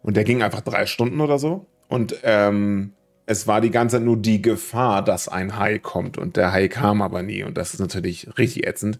Und 0.02 0.18
der 0.18 0.24
ging 0.24 0.42
einfach 0.42 0.62
drei 0.62 0.88
Stunden 0.88 1.22
oder 1.22 1.38
so. 1.38 1.68
Und 1.88 2.16
ähm, 2.24 2.94
es 3.28 3.46
war 3.46 3.62
die 3.62 3.70
ganze 3.70 3.98
Zeit 3.98 4.06
nur 4.06 4.18
die 4.18 4.42
Gefahr, 4.42 5.04
dass 5.04 5.28
ein 5.28 5.60
Hai 5.60 5.78
kommt 5.78 6.18
und 6.18 6.36
der 6.36 6.52
Hai 6.52 6.68
kam 6.68 7.04
aber 7.04 7.22
nie 7.22 7.44
und 7.44 7.56
das 7.56 7.76
ist 7.76 7.80
natürlich 7.80 8.28
richtig 8.40 8.66
ätzend. 8.66 9.00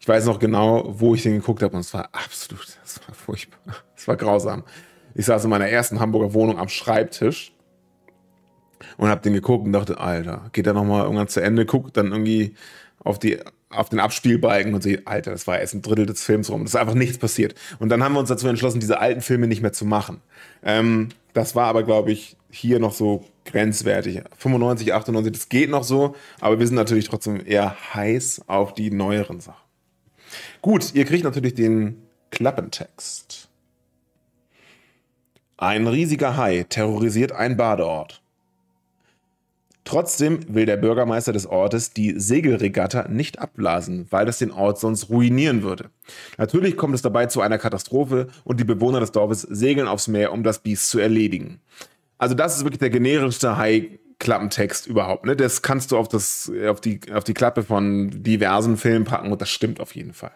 Ich 0.00 0.08
weiß 0.08 0.26
noch 0.26 0.40
genau, 0.40 0.84
wo 0.98 1.14
ich 1.14 1.22
den 1.22 1.34
geguckt 1.34 1.62
habe 1.62 1.74
und 1.74 1.80
es 1.80 1.94
war 1.94 2.08
absolut, 2.10 2.66
es 2.84 3.00
war 3.06 3.14
furchtbar, 3.14 3.76
es 3.96 4.08
war 4.08 4.16
grausam. 4.16 4.64
Ich 5.14 5.26
saß 5.26 5.44
in 5.44 5.50
meiner 5.50 5.68
ersten 5.68 6.00
Hamburger 6.00 6.34
Wohnung 6.34 6.58
am 6.58 6.68
Schreibtisch 6.68 7.52
und 8.96 9.08
habe 9.08 9.22
den 9.22 9.32
geguckt 9.32 9.66
und 9.66 9.72
dachte, 9.72 9.98
Alter, 9.98 10.50
geht 10.52 10.66
er 10.66 10.74
nochmal 10.74 11.04
irgendwann 11.04 11.28
zu 11.28 11.40
Ende, 11.40 11.66
guckt 11.66 11.96
dann 11.96 12.12
irgendwie 12.12 12.54
auf 13.04 13.18
die 13.18 13.38
auf 13.72 13.88
den 13.88 14.00
Abspielbalken 14.00 14.74
und 14.74 14.82
sehe, 14.82 15.02
Alter, 15.06 15.30
das 15.30 15.46
war 15.46 15.58
erst 15.58 15.74
ein 15.74 15.82
Drittel 15.82 16.06
des 16.06 16.22
Films 16.22 16.50
rum. 16.50 16.62
Das 16.62 16.74
ist 16.74 16.80
einfach 16.80 16.94
nichts 16.94 17.18
passiert. 17.18 17.54
Und 17.78 17.88
dann 17.88 18.02
haben 18.04 18.12
wir 18.12 18.20
uns 18.20 18.28
dazu 18.28 18.46
entschlossen, 18.46 18.80
diese 18.80 19.00
alten 19.00 19.22
Filme 19.22 19.46
nicht 19.46 19.62
mehr 19.62 19.72
zu 19.72 19.84
machen. 19.84 20.20
Ähm, 20.62 21.08
das 21.32 21.54
war 21.54 21.66
aber, 21.66 21.82
glaube 21.82 22.12
ich, 22.12 22.36
hier 22.50 22.78
noch 22.78 22.92
so 22.92 23.24
grenzwertig. 23.46 24.22
95, 24.36 24.92
98, 24.92 25.32
das 25.32 25.48
geht 25.48 25.70
noch 25.70 25.84
so, 25.84 26.14
aber 26.40 26.58
wir 26.58 26.66
sind 26.66 26.76
natürlich 26.76 27.08
trotzdem 27.08 27.40
eher 27.44 27.74
heiß 27.94 28.42
auf 28.46 28.74
die 28.74 28.90
neueren 28.90 29.40
Sachen. 29.40 29.62
Gut, 30.60 30.94
ihr 30.94 31.04
kriegt 31.04 31.24
natürlich 31.24 31.54
den 31.54 32.02
Klappentext. 32.30 33.48
Ein 35.56 35.86
riesiger 35.86 36.36
Hai 36.36 36.64
terrorisiert 36.68 37.32
einen 37.32 37.56
Badeort. 37.56 38.21
Trotzdem 39.84 40.40
will 40.48 40.64
der 40.64 40.76
Bürgermeister 40.76 41.32
des 41.32 41.46
Ortes 41.46 41.92
die 41.92 42.18
Segelregatta 42.18 43.08
nicht 43.08 43.40
abblasen, 43.40 44.06
weil 44.10 44.26
das 44.26 44.38
den 44.38 44.52
Ort 44.52 44.78
sonst 44.78 45.08
ruinieren 45.10 45.62
würde. 45.62 45.90
Natürlich 46.38 46.76
kommt 46.76 46.94
es 46.94 47.02
dabei 47.02 47.26
zu 47.26 47.40
einer 47.40 47.58
Katastrophe 47.58 48.28
und 48.44 48.60
die 48.60 48.64
Bewohner 48.64 49.00
des 49.00 49.10
Dorfes 49.10 49.42
segeln 49.42 49.88
aufs 49.88 50.06
Meer, 50.06 50.32
um 50.32 50.44
das 50.44 50.60
Biest 50.60 50.88
zu 50.88 51.00
erledigen. 51.00 51.60
Also 52.16 52.36
das 52.36 52.56
ist 52.56 52.62
wirklich 52.64 52.78
der 52.78 52.90
generischste 52.90 53.56
Hai-Klappentext 53.56 54.86
überhaupt. 54.86 55.26
Ne? 55.26 55.34
Das 55.34 55.62
kannst 55.62 55.90
du 55.90 55.98
auf, 55.98 56.06
das, 56.06 56.50
auf, 56.68 56.80
die, 56.80 57.00
auf 57.12 57.24
die 57.24 57.34
Klappe 57.34 57.64
von 57.64 58.22
diversen 58.22 58.76
Filmen 58.76 59.04
packen 59.04 59.32
und 59.32 59.40
das 59.40 59.50
stimmt 59.50 59.80
auf 59.80 59.96
jeden 59.96 60.12
Fall. 60.12 60.32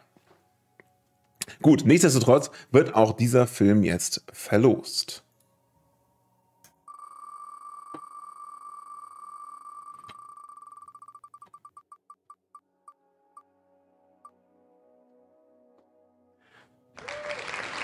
Gut, 1.62 1.86
nichtsdestotrotz 1.86 2.51
wird 2.72 2.97
auch 2.97 3.12
dieser 3.12 3.47
Film 3.47 3.84
jetzt 3.84 4.24
verlost. 4.32 5.22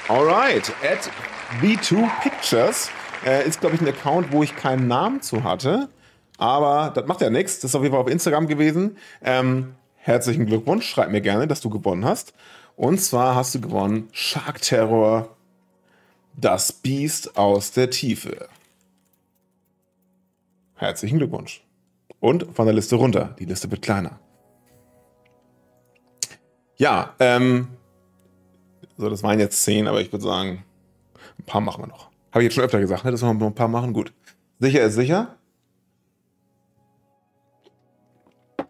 Alright, 0.09 0.73
at 0.83 1.11
B2 1.61 2.09
Pictures 2.23 2.91
äh, 3.25 3.47
ist, 3.47 3.61
glaube 3.61 3.77
ich, 3.77 3.81
ein 3.81 3.89
Account, 3.89 4.33
wo 4.33 4.43
ich 4.43 4.57
keinen 4.57 4.89
Namen 4.89 5.23
zu 5.23 5.45
hatte. 5.45 5.89
Aber 6.39 6.91
das 6.93 7.07
macht 7.07 7.21
ja 7.21 7.31
nichts. 7.31 7.61
Das 7.61 7.71
ist 7.71 7.75
auf 7.77 7.83
jeden 7.83 7.93
Fall 7.93 8.03
auf 8.03 8.11
Instagram 8.11 8.49
gewesen. 8.49 8.97
Ähm, 9.23 9.75
herzlichen 9.95 10.47
Glückwunsch. 10.47 10.89
Schreib 10.89 11.11
mir 11.11 11.21
gerne, 11.21 11.47
dass 11.47 11.61
du 11.61 11.71
gewonnen 11.71 12.05
hast. 12.05 12.35
Und 12.75 12.99
zwar 13.01 13.37
hast 13.37 13.55
du 13.55 13.61
gewonnen 13.61 14.09
Shark 14.11 14.61
Terror, 14.61 15.37
das 16.37 16.73
Biest 16.73 17.37
aus 17.37 17.71
der 17.71 17.91
Tiefe. 17.91 18.49
Herzlichen 20.75 21.19
Glückwunsch. 21.19 21.63
Und 22.19 22.47
von 22.57 22.67
der 22.67 22.75
Liste 22.75 22.97
runter. 22.97 23.37
Die 23.39 23.45
Liste 23.45 23.71
wird 23.71 23.83
kleiner. 23.83 24.19
Ja, 26.77 27.15
ähm, 27.21 27.69
so, 28.97 29.09
das 29.09 29.22
waren 29.22 29.40
jetzt 29.40 29.62
zehn, 29.62 29.88
aber 29.88 30.01
ich 30.01 30.12
würde 30.12 30.24
sagen, 30.24 30.64
ein 31.38 31.45
paar 31.45 31.61
machen 31.61 31.82
wir 31.82 31.88
noch. 31.88 32.11
Habe 32.32 32.43
ich 32.43 32.45
jetzt 32.45 32.55
schon 32.55 32.64
öfter 32.64 32.80
gesagt, 32.80 33.05
ne? 33.05 33.11
dass 33.11 33.22
wir 33.22 33.28
ein 33.28 33.55
paar 33.55 33.68
machen. 33.68 33.93
Gut. 33.93 34.12
Sicher 34.59 34.82
ist 34.82 34.95
sicher. 34.95 35.36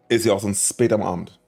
Ist 0.09 0.27
ja 0.27 0.33
auch 0.35 0.41
sonst 0.41 0.69
spät 0.69 0.93
am 0.93 1.03
Abend. 1.03 1.41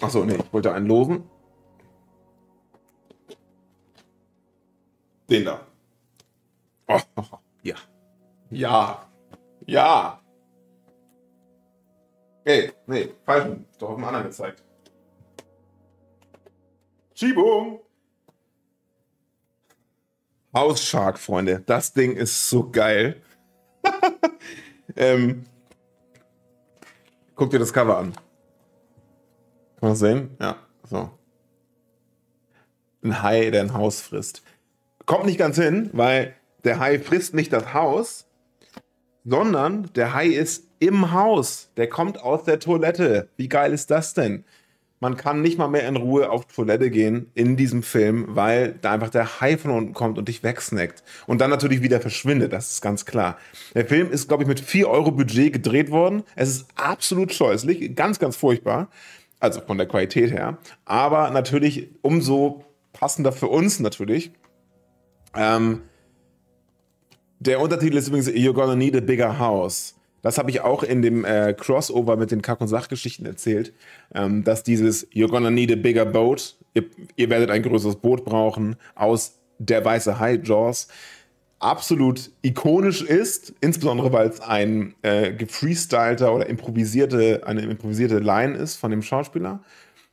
Achso, 0.00 0.24
nee, 0.24 0.36
ich 0.36 0.52
wollte 0.52 0.72
einen 0.72 0.86
losen. 0.86 1.28
Den 5.28 5.44
da. 5.44 5.66
Oh, 6.86 6.98
ja. 7.62 7.74
Ja. 8.50 9.06
Ja. 9.66 10.20
Ey, 12.44 12.72
nee, 12.86 13.10
falsch. 13.24 13.58
Doch 13.78 13.90
auf 13.90 13.96
den 13.96 14.04
anderen 14.04 14.26
gezeigt. 14.26 14.62
Schiebung! 17.18 17.80
House 20.54 20.84
Shark, 20.84 21.18
Freunde. 21.18 21.64
Das 21.66 21.92
Ding 21.92 22.14
ist 22.14 22.48
so 22.48 22.70
geil. 22.70 23.20
ähm, 24.96 25.44
guck 27.34 27.50
dir 27.50 27.58
das 27.58 27.72
Cover 27.72 27.98
an. 27.98 28.12
Kann 28.12 29.88
man 29.88 29.96
sehen? 29.96 30.36
Ja, 30.40 30.58
so. 30.84 31.10
Ein 33.02 33.20
Hai, 33.20 33.50
der 33.50 33.62
ein 33.62 33.74
Haus 33.74 34.00
frisst. 34.00 34.44
Kommt 35.04 35.26
nicht 35.26 35.38
ganz 35.38 35.56
hin, 35.56 35.90
weil 35.94 36.36
der 36.62 36.78
Hai 36.78 37.00
frisst 37.00 37.34
nicht 37.34 37.52
das 37.52 37.74
Haus, 37.74 38.28
sondern 39.24 39.92
der 39.94 40.14
Hai 40.14 40.28
ist 40.28 40.68
im 40.78 41.10
Haus. 41.10 41.72
Der 41.76 41.88
kommt 41.88 42.22
aus 42.22 42.44
der 42.44 42.60
Toilette. 42.60 43.28
Wie 43.36 43.48
geil 43.48 43.72
ist 43.72 43.90
das 43.90 44.14
denn? 44.14 44.44
Man 45.00 45.16
kann 45.16 45.42
nicht 45.42 45.58
mal 45.58 45.68
mehr 45.68 45.86
in 45.86 45.96
Ruhe 45.96 46.30
auf 46.30 46.46
Toilette 46.46 46.90
gehen 46.90 47.30
in 47.34 47.56
diesem 47.56 47.82
Film, 47.82 48.26
weil 48.30 48.74
da 48.80 48.92
einfach 48.92 49.10
der 49.10 49.40
Hai 49.40 49.56
von 49.56 49.70
unten 49.70 49.92
kommt 49.92 50.18
und 50.18 50.28
dich 50.28 50.42
wegsnackt. 50.42 51.02
Und 51.26 51.40
dann 51.40 51.50
natürlich 51.50 51.82
wieder 51.82 52.00
verschwindet, 52.00 52.52
das 52.52 52.72
ist 52.72 52.80
ganz 52.80 53.04
klar. 53.04 53.38
Der 53.74 53.86
Film 53.86 54.10
ist, 54.10 54.28
glaube 54.28 54.42
ich, 54.42 54.48
mit 54.48 54.60
4 54.60 54.88
Euro 54.88 55.12
Budget 55.12 55.52
gedreht 55.52 55.90
worden. 55.90 56.24
Es 56.34 56.48
ist 56.48 56.66
absolut 56.74 57.32
scheußlich, 57.32 57.94
ganz, 57.94 58.18
ganz 58.18 58.36
furchtbar. 58.36 58.88
Also 59.40 59.60
von 59.60 59.78
der 59.78 59.86
Qualität 59.86 60.32
her. 60.32 60.58
Aber 60.84 61.30
natürlich 61.30 61.90
umso 62.02 62.64
passender 62.92 63.30
für 63.30 63.46
uns 63.46 63.78
natürlich. 63.78 64.32
Ähm, 65.36 65.82
der 67.38 67.60
Untertitel 67.60 67.96
ist 67.96 68.08
übrigens 68.08 68.28
You're 68.28 68.52
Gonna 68.52 68.74
Need 68.74 68.96
a 68.96 69.00
Bigger 69.00 69.38
House. 69.38 69.94
Das 70.28 70.36
habe 70.36 70.50
ich 70.50 70.60
auch 70.60 70.82
in 70.82 71.00
dem 71.00 71.24
äh, 71.24 71.54
Crossover 71.54 72.18
mit 72.18 72.30
den 72.30 72.42
Kack- 72.42 72.60
und 72.60 72.68
Sachgeschichten 72.68 73.24
erzählt, 73.24 73.72
ähm, 74.14 74.44
dass 74.44 74.62
dieses 74.62 75.10
You're 75.10 75.30
gonna 75.30 75.50
need 75.50 75.72
a 75.72 75.74
bigger 75.74 76.04
boat, 76.04 76.58
ihr, 76.74 76.84
ihr, 77.16 77.30
werdet 77.30 77.48
ein 77.48 77.62
größeres 77.62 77.96
Boot 77.96 78.26
brauchen, 78.26 78.76
aus 78.94 79.38
Der 79.58 79.82
weiße 79.82 80.18
Hai, 80.18 80.38
Jaws, 80.44 80.88
absolut 81.60 82.30
ikonisch 82.42 83.00
ist, 83.00 83.54
insbesondere 83.62 84.12
weil 84.12 84.28
es 84.28 84.42
ein 84.42 84.94
äh, 85.00 85.32
gefreestylter 85.32 86.34
oder 86.34 86.46
improvisierte, 86.46 87.46
eine 87.46 87.62
improvisierte 87.62 88.18
Line 88.18 88.54
ist 88.54 88.76
von 88.76 88.90
dem 88.90 89.00
Schauspieler. 89.00 89.62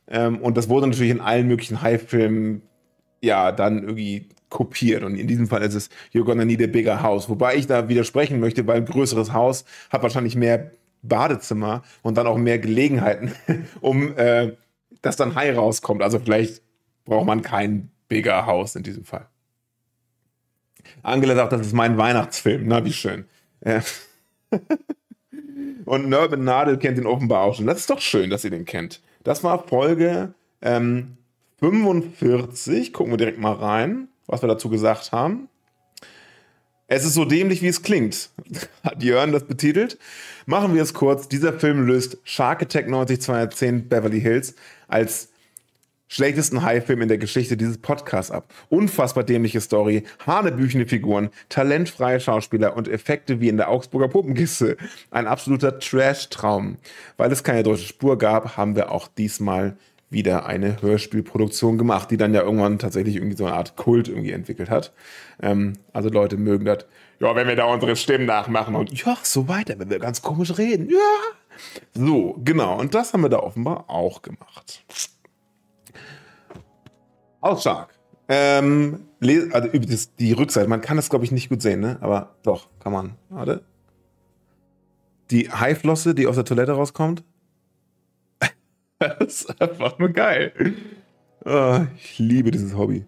Ähm, 0.08 0.38
und 0.38 0.56
das 0.56 0.70
wurde 0.70 0.86
natürlich 0.86 1.12
in 1.12 1.20
allen 1.20 1.46
möglichen 1.46 1.82
Hai-Filmen 1.82 2.62
ja 3.20 3.52
dann 3.52 3.82
irgendwie 3.82 4.30
kopiert. 4.48 5.02
Und 5.02 5.16
in 5.16 5.26
diesem 5.26 5.48
Fall 5.48 5.62
ist 5.62 5.74
es 5.74 5.90
You're 6.12 6.24
gonna 6.24 6.44
need 6.44 6.62
a 6.62 6.66
bigger 6.66 7.02
house. 7.02 7.28
Wobei 7.28 7.56
ich 7.56 7.66
da 7.66 7.88
widersprechen 7.88 8.40
möchte, 8.40 8.66
weil 8.66 8.78
ein 8.78 8.84
größeres 8.84 9.32
Haus 9.32 9.64
hat 9.90 10.02
wahrscheinlich 10.02 10.36
mehr 10.36 10.70
Badezimmer 11.02 11.82
und 12.02 12.16
dann 12.16 12.26
auch 12.26 12.38
mehr 12.38 12.58
Gelegenheiten, 12.58 13.32
um 13.80 14.16
äh, 14.16 14.52
dass 15.02 15.16
dann 15.16 15.34
Hai 15.34 15.54
rauskommt. 15.54 16.02
Also 16.02 16.18
vielleicht 16.18 16.62
braucht 17.04 17.26
man 17.26 17.42
kein 17.42 17.90
bigger 18.08 18.46
House 18.46 18.76
in 18.76 18.82
diesem 18.82 19.04
Fall. 19.04 19.26
Angela 21.02 21.34
sagt, 21.34 21.52
das 21.52 21.62
ist 21.62 21.72
mein 21.72 21.98
Weihnachtsfilm. 21.98 22.66
Na, 22.66 22.84
wie 22.84 22.92
schön. 22.92 23.26
Ja. 23.64 23.82
Und 25.84 26.08
Nervin 26.08 26.44
Nadel 26.44 26.78
kennt 26.78 26.98
ihn 26.98 27.06
offenbar 27.06 27.42
auch 27.42 27.54
schon. 27.54 27.66
Das 27.66 27.78
ist 27.78 27.90
doch 27.90 28.00
schön, 28.00 28.30
dass 28.30 28.44
ihr 28.44 28.50
den 28.50 28.64
kennt. 28.64 29.00
Das 29.22 29.44
war 29.44 29.66
Folge 29.66 30.34
ähm, 30.62 31.16
45. 31.60 32.92
Gucken 32.92 33.12
wir 33.12 33.18
direkt 33.18 33.38
mal 33.38 33.52
rein 33.52 34.08
was 34.26 34.42
wir 34.42 34.48
dazu 34.48 34.68
gesagt 34.68 35.12
haben. 35.12 35.48
Es 36.88 37.04
ist 37.04 37.14
so 37.14 37.24
dämlich, 37.24 37.62
wie 37.62 37.68
es 37.68 37.82
klingt, 37.82 38.30
hat 38.84 39.02
Jörn 39.02 39.32
das 39.32 39.44
betitelt. 39.44 39.98
Machen 40.46 40.74
wir 40.74 40.82
es 40.82 40.94
kurz. 40.94 41.28
Dieser 41.28 41.52
Film 41.52 41.86
löst 41.86 42.18
Shark 42.22 42.62
Attack 42.62 42.88
90210 42.88 43.88
Beverly 43.88 44.20
Hills 44.20 44.54
als 44.86 45.30
schlechtesten 46.08 46.62
High-Film 46.62 47.02
in 47.02 47.08
der 47.08 47.18
Geschichte 47.18 47.56
dieses 47.56 47.78
Podcasts 47.78 48.30
ab. 48.30 48.52
Unfassbar 48.68 49.24
dämliche 49.24 49.60
Story, 49.60 50.04
hanebüchene 50.24 50.86
Figuren, 50.86 51.30
talentfreie 51.48 52.20
Schauspieler 52.20 52.76
und 52.76 52.86
Effekte 52.86 53.40
wie 53.40 53.48
in 53.48 53.56
der 53.56 53.68
Augsburger 53.68 54.08
Puppenkiste. 54.08 54.76
Ein 55.10 55.26
absoluter 55.26 55.80
Trash-Traum. 55.80 56.76
Weil 57.16 57.32
es 57.32 57.42
keine 57.42 57.64
deutsche 57.64 57.86
Spur 57.86 58.18
gab, 58.18 58.56
haben 58.56 58.76
wir 58.76 58.92
auch 58.92 59.08
diesmal 59.08 59.76
wieder 60.16 60.46
eine 60.46 60.80
Hörspielproduktion 60.80 61.76
gemacht, 61.76 62.10
die 62.10 62.16
dann 62.16 62.32
ja 62.32 62.42
irgendwann 62.42 62.78
tatsächlich 62.78 63.16
irgendwie 63.16 63.36
so 63.36 63.44
eine 63.44 63.54
Art 63.54 63.76
Kult 63.76 64.08
irgendwie 64.08 64.32
entwickelt 64.32 64.70
hat. 64.70 64.92
Ähm, 65.42 65.74
also 65.92 66.08
Leute 66.08 66.38
mögen 66.38 66.64
das, 66.64 66.86
ja, 67.20 67.36
wenn 67.36 67.46
wir 67.46 67.54
da 67.54 67.66
unsere 67.66 67.94
Stimmen 67.96 68.24
nachmachen 68.26 68.74
und 68.74 68.92
ja, 68.92 69.16
so 69.22 69.46
weiter, 69.46 69.78
wenn 69.78 69.90
wir 69.90 69.98
ganz 69.98 70.22
komisch 70.22 70.56
reden, 70.56 70.88
ja. 70.90 70.98
So, 71.94 72.40
genau, 72.42 72.78
und 72.80 72.94
das 72.94 73.12
haben 73.12 73.22
wir 73.22 73.28
da 73.28 73.38
offenbar 73.38 73.84
auch 73.88 74.22
gemacht. 74.22 74.84
Ausstark. 77.40 77.90
Ähm, 78.28 79.08
also 79.52 79.68
die 80.18 80.32
Rückseite, 80.32 80.68
man 80.68 80.80
kann 80.80 80.96
das 80.96 81.10
glaube 81.10 81.24
ich 81.24 81.32
nicht 81.32 81.50
gut 81.50 81.62
sehen, 81.62 81.80
ne? 81.80 81.98
Aber 82.00 82.36
doch, 82.42 82.68
kann 82.80 82.92
man. 82.92 83.14
Warte. 83.28 83.64
Die 85.30 85.50
Haiflosse, 85.50 86.14
die 86.14 86.26
aus 86.26 86.36
der 86.36 86.44
Toilette 86.44 86.72
rauskommt, 86.72 87.22
das 89.18 89.42
ist 89.42 89.60
einfach 89.60 89.98
nur 89.98 90.08
geil. 90.10 90.52
Oh, 91.44 91.80
ich 91.96 92.18
liebe 92.18 92.50
dieses 92.50 92.74
Hobby. 92.76 93.04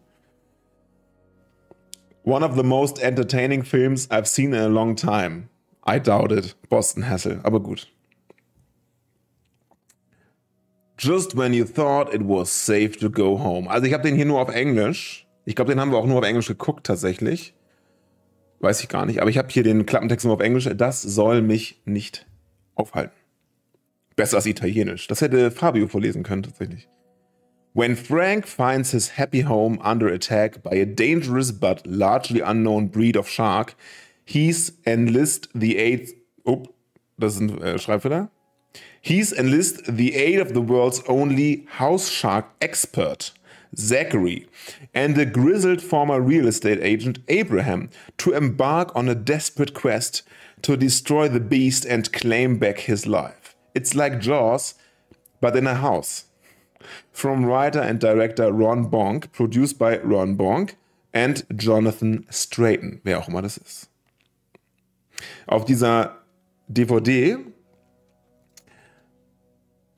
One 2.24 2.44
of 2.44 2.56
the 2.56 2.62
most 2.62 3.02
entertaining 3.02 3.64
films 3.64 4.10
I've 4.10 4.26
seen 4.26 4.52
in 4.52 4.60
a 4.60 4.66
long 4.66 4.94
time. 4.96 5.48
I 5.86 5.98
doubt 5.98 6.30
it. 6.30 6.54
Boston 6.68 7.08
Hassel, 7.08 7.40
aber 7.42 7.60
gut. 7.60 7.88
Just 10.98 11.36
when 11.36 11.54
you 11.54 11.64
thought 11.64 12.12
it 12.12 12.22
was 12.22 12.50
safe 12.50 12.98
to 12.98 13.08
go 13.08 13.38
home. 13.38 13.70
Also 13.70 13.86
ich 13.86 13.94
habe 13.94 14.02
den 14.02 14.14
hier 14.14 14.26
nur 14.26 14.40
auf 14.40 14.50
Englisch. 14.50 15.26
Ich 15.46 15.54
glaube, 15.54 15.70
den 15.70 15.80
haben 15.80 15.90
wir 15.90 15.98
auch 15.98 16.06
nur 16.06 16.18
auf 16.18 16.24
Englisch 16.24 16.48
geguckt 16.48 16.86
tatsächlich. 16.86 17.54
Weiß 18.60 18.82
ich 18.82 18.88
gar 18.88 19.06
nicht. 19.06 19.22
Aber 19.22 19.30
ich 19.30 19.38
habe 19.38 19.48
hier 19.48 19.62
den 19.62 19.86
Klappentext 19.86 20.26
nur 20.26 20.34
auf 20.34 20.40
Englisch. 20.40 20.68
Das 20.76 21.00
soll 21.00 21.40
mich 21.40 21.80
nicht 21.86 22.26
aufhalten. 22.74 23.17
Besser 24.18 24.38
als 24.38 24.46
Italienisch. 24.46 25.06
Das 25.06 25.20
hätte 25.20 25.52
Fabio 25.52 25.86
vorlesen 25.86 26.24
können 26.24 26.42
tatsächlich. 26.42 26.88
When 27.72 27.94
Frank 27.94 28.48
finds 28.48 28.90
his 28.90 29.16
happy 29.16 29.42
home 29.42 29.78
under 29.78 30.12
attack 30.12 30.60
by 30.64 30.74
a 30.80 30.84
dangerous 30.84 31.52
but 31.52 31.86
largely 31.86 32.40
unknown 32.40 32.90
breed 32.90 33.16
of 33.16 33.28
shark, 33.28 33.76
he's 34.24 34.72
enlist 34.84 35.48
the 35.54 35.78
aid. 35.78 36.08
Oh, 36.44 36.64
das 37.16 37.34
ist 37.34 37.42
ein 37.42 37.62
äh, 37.62 37.78
Schreibfehler. 37.78 38.28
He's 39.00 39.30
enlist 39.30 39.84
the 39.86 40.16
aid 40.16 40.40
of 40.40 40.48
the 40.48 40.68
world's 40.68 41.00
only 41.08 41.68
house 41.78 42.10
shark 42.10 42.46
expert, 42.60 43.32
Zachary, 43.76 44.48
and 44.92 45.14
the 45.14 45.26
grizzled 45.26 45.80
former 45.80 46.20
real 46.20 46.48
estate 46.48 46.80
agent 46.82 47.20
Abraham 47.28 47.88
to 48.16 48.32
embark 48.32 48.96
on 48.96 49.08
a 49.08 49.14
desperate 49.14 49.74
quest 49.74 50.24
to 50.62 50.76
destroy 50.76 51.28
the 51.28 51.38
beast 51.38 51.86
and 51.86 52.12
claim 52.12 52.58
back 52.58 52.80
his 52.80 53.06
life. 53.06 53.47
It's 53.74 53.94
like 53.94 54.20
Jaws, 54.20 54.74
but 55.40 55.56
in 55.56 55.66
a 55.66 55.74
house. 55.74 56.24
From 57.12 57.44
writer 57.44 57.80
and 57.80 58.00
director 58.00 58.52
Ron 58.52 58.90
Bonk, 58.90 59.32
produced 59.32 59.78
by 59.78 59.98
Ron 59.98 60.36
Bonk 60.36 60.74
and 61.12 61.44
Jonathan 61.56 62.26
Strayton, 62.30 63.00
wer 63.04 63.18
auch 63.18 63.28
immer 63.28 63.42
das 63.42 63.56
ist. 63.56 63.90
Auf 65.46 65.64
dieser 65.64 66.18
DVD 66.68 67.38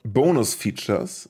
Bonus 0.03 0.55
Features, 0.55 1.29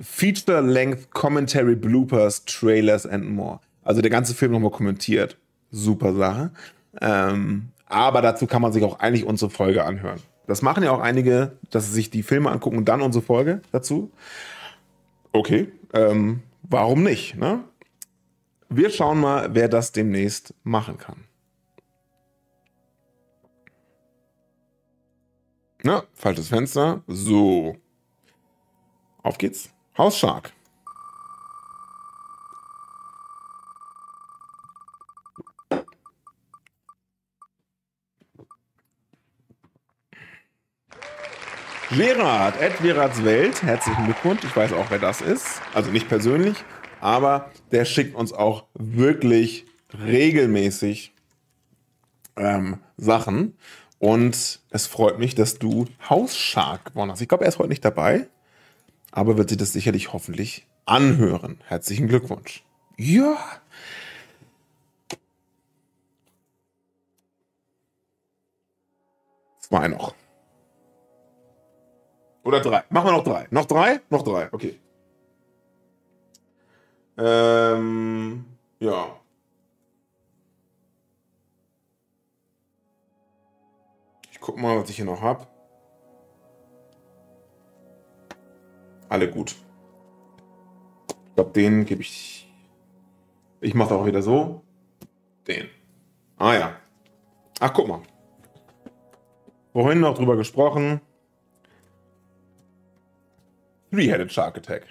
Feature 0.00 0.60
Length 0.60 1.10
Commentary 1.10 1.74
Bloopers, 1.74 2.44
Trailers 2.44 3.04
and 3.04 3.28
more. 3.28 3.60
Also 3.82 4.00
der 4.00 4.10
ganze 4.10 4.34
Film 4.34 4.52
nochmal 4.52 4.70
kommentiert. 4.70 5.36
Super 5.70 6.14
Sache. 6.14 6.52
Ähm, 7.00 7.72
aber 7.86 8.22
dazu 8.22 8.46
kann 8.46 8.62
man 8.62 8.72
sich 8.72 8.84
auch 8.84 9.00
eigentlich 9.00 9.24
unsere 9.24 9.50
Folge 9.50 9.84
anhören. 9.84 10.20
Das 10.52 10.60
machen 10.60 10.84
ja 10.84 10.92
auch 10.92 11.00
einige, 11.00 11.56
dass 11.70 11.86
sie 11.86 11.92
sich 11.92 12.10
die 12.10 12.22
Filme 12.22 12.50
angucken 12.50 12.76
und 12.76 12.84
dann 12.84 13.00
unsere 13.00 13.24
Folge 13.24 13.62
dazu. 13.72 14.12
Okay, 15.32 15.72
ähm, 15.94 16.42
warum 16.60 17.02
nicht? 17.02 17.36
Ne? 17.36 17.64
Wir 18.68 18.90
schauen 18.90 19.18
mal, 19.18 19.54
wer 19.54 19.70
das 19.70 19.92
demnächst 19.92 20.52
machen 20.62 20.98
kann. 20.98 21.24
Na, 25.84 26.02
falsches 26.12 26.48
Fenster. 26.48 27.02
So. 27.06 27.78
Auf 29.22 29.38
geht's. 29.38 29.70
House 29.96 30.18
Shark. 30.18 30.52
Gerard, 41.94 42.58
Ed 42.58 42.78
Gerards 42.80 43.22
Welt, 43.22 43.62
herzlichen 43.62 44.06
Glückwunsch. 44.06 44.42
Ich 44.44 44.56
weiß 44.56 44.72
auch, 44.72 44.90
wer 44.90 44.98
das 44.98 45.20
ist. 45.20 45.60
Also 45.74 45.90
nicht 45.90 46.08
persönlich, 46.08 46.56
aber 47.02 47.50
der 47.70 47.84
schickt 47.84 48.14
uns 48.14 48.32
auch 48.32 48.64
wirklich 48.72 49.66
regelmäßig 50.02 51.12
ähm, 52.36 52.78
Sachen. 52.96 53.58
Und 53.98 54.60
es 54.70 54.86
freut 54.86 55.18
mich, 55.18 55.34
dass 55.34 55.58
du 55.58 55.84
House 56.08 56.34
Shark 56.34 56.86
gewonnen 56.86 57.12
hast. 57.12 57.20
Ich 57.20 57.28
glaube, 57.28 57.44
er 57.44 57.48
ist 57.48 57.58
heute 57.58 57.68
nicht 57.68 57.84
dabei, 57.84 58.26
aber 59.10 59.36
wird 59.36 59.50
sich 59.50 59.58
das 59.58 59.74
sicherlich 59.74 60.14
hoffentlich 60.14 60.66
anhören. 60.86 61.60
Herzlichen 61.68 62.08
Glückwunsch. 62.08 62.64
Ja. 62.96 63.36
Zwei 69.60 69.88
noch. 69.88 70.14
Oder 72.44 72.60
drei. 72.60 72.82
Machen 72.90 73.06
wir 73.06 73.12
noch 73.12 73.24
drei. 73.24 73.46
Noch 73.50 73.66
drei? 73.66 74.00
Noch 74.10 74.22
drei. 74.22 74.48
Okay. 74.52 74.78
Ähm, 77.18 78.44
ja. 78.80 79.16
Ich 84.30 84.40
guck 84.40 84.56
mal, 84.56 84.80
was 84.80 84.90
ich 84.90 84.96
hier 84.96 85.04
noch 85.04 85.20
habe. 85.20 85.46
Alle 89.08 89.30
gut. 89.30 89.54
Ich 91.28 91.34
glaube, 91.34 91.50
den 91.50 91.84
gebe 91.84 92.00
ich. 92.00 92.50
Ich 93.60 93.74
mache 93.74 93.94
auch 93.94 94.06
wieder 94.06 94.22
so. 94.22 94.62
Den. 95.46 95.68
Ah 96.38 96.54
ja. 96.54 96.76
Ach, 97.60 97.72
guck 97.72 97.86
mal. 97.86 98.00
Vorhin 99.72 100.00
noch 100.00 100.16
drüber 100.16 100.36
gesprochen. 100.36 101.00
Three-Headed 103.92 104.32
Shark 104.32 104.56
Attack. 104.56 104.84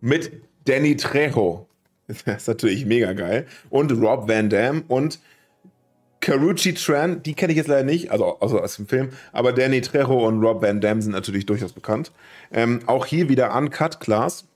Mit 0.00 0.32
Danny 0.64 0.96
Trejo. 0.96 1.66
Das 2.24 2.42
ist 2.42 2.48
natürlich 2.48 2.86
mega 2.86 3.12
geil. 3.12 3.46
Und 3.68 3.92
Rob 3.92 4.28
Van 4.28 4.48
Dam 4.48 4.82
und 4.88 5.18
Karuchi 6.20 6.72
Tran, 6.72 7.22
die 7.22 7.34
kenne 7.34 7.52
ich 7.52 7.58
jetzt 7.58 7.68
leider 7.68 7.84
nicht, 7.84 8.10
also, 8.10 8.38
also 8.40 8.60
aus 8.60 8.76
dem 8.76 8.88
Film, 8.88 9.10
aber 9.32 9.52
Danny 9.52 9.82
Trejo 9.82 10.26
und 10.26 10.42
Rob 10.42 10.62
Van 10.62 10.80
Dam 10.80 11.02
sind 11.02 11.12
natürlich 11.12 11.44
durchaus 11.44 11.72
bekannt. 11.72 12.10
Ähm, 12.50 12.80
auch 12.86 13.04
hier 13.04 13.28
wieder 13.28 13.54
Uncut 13.54 14.00
Class. 14.00 14.46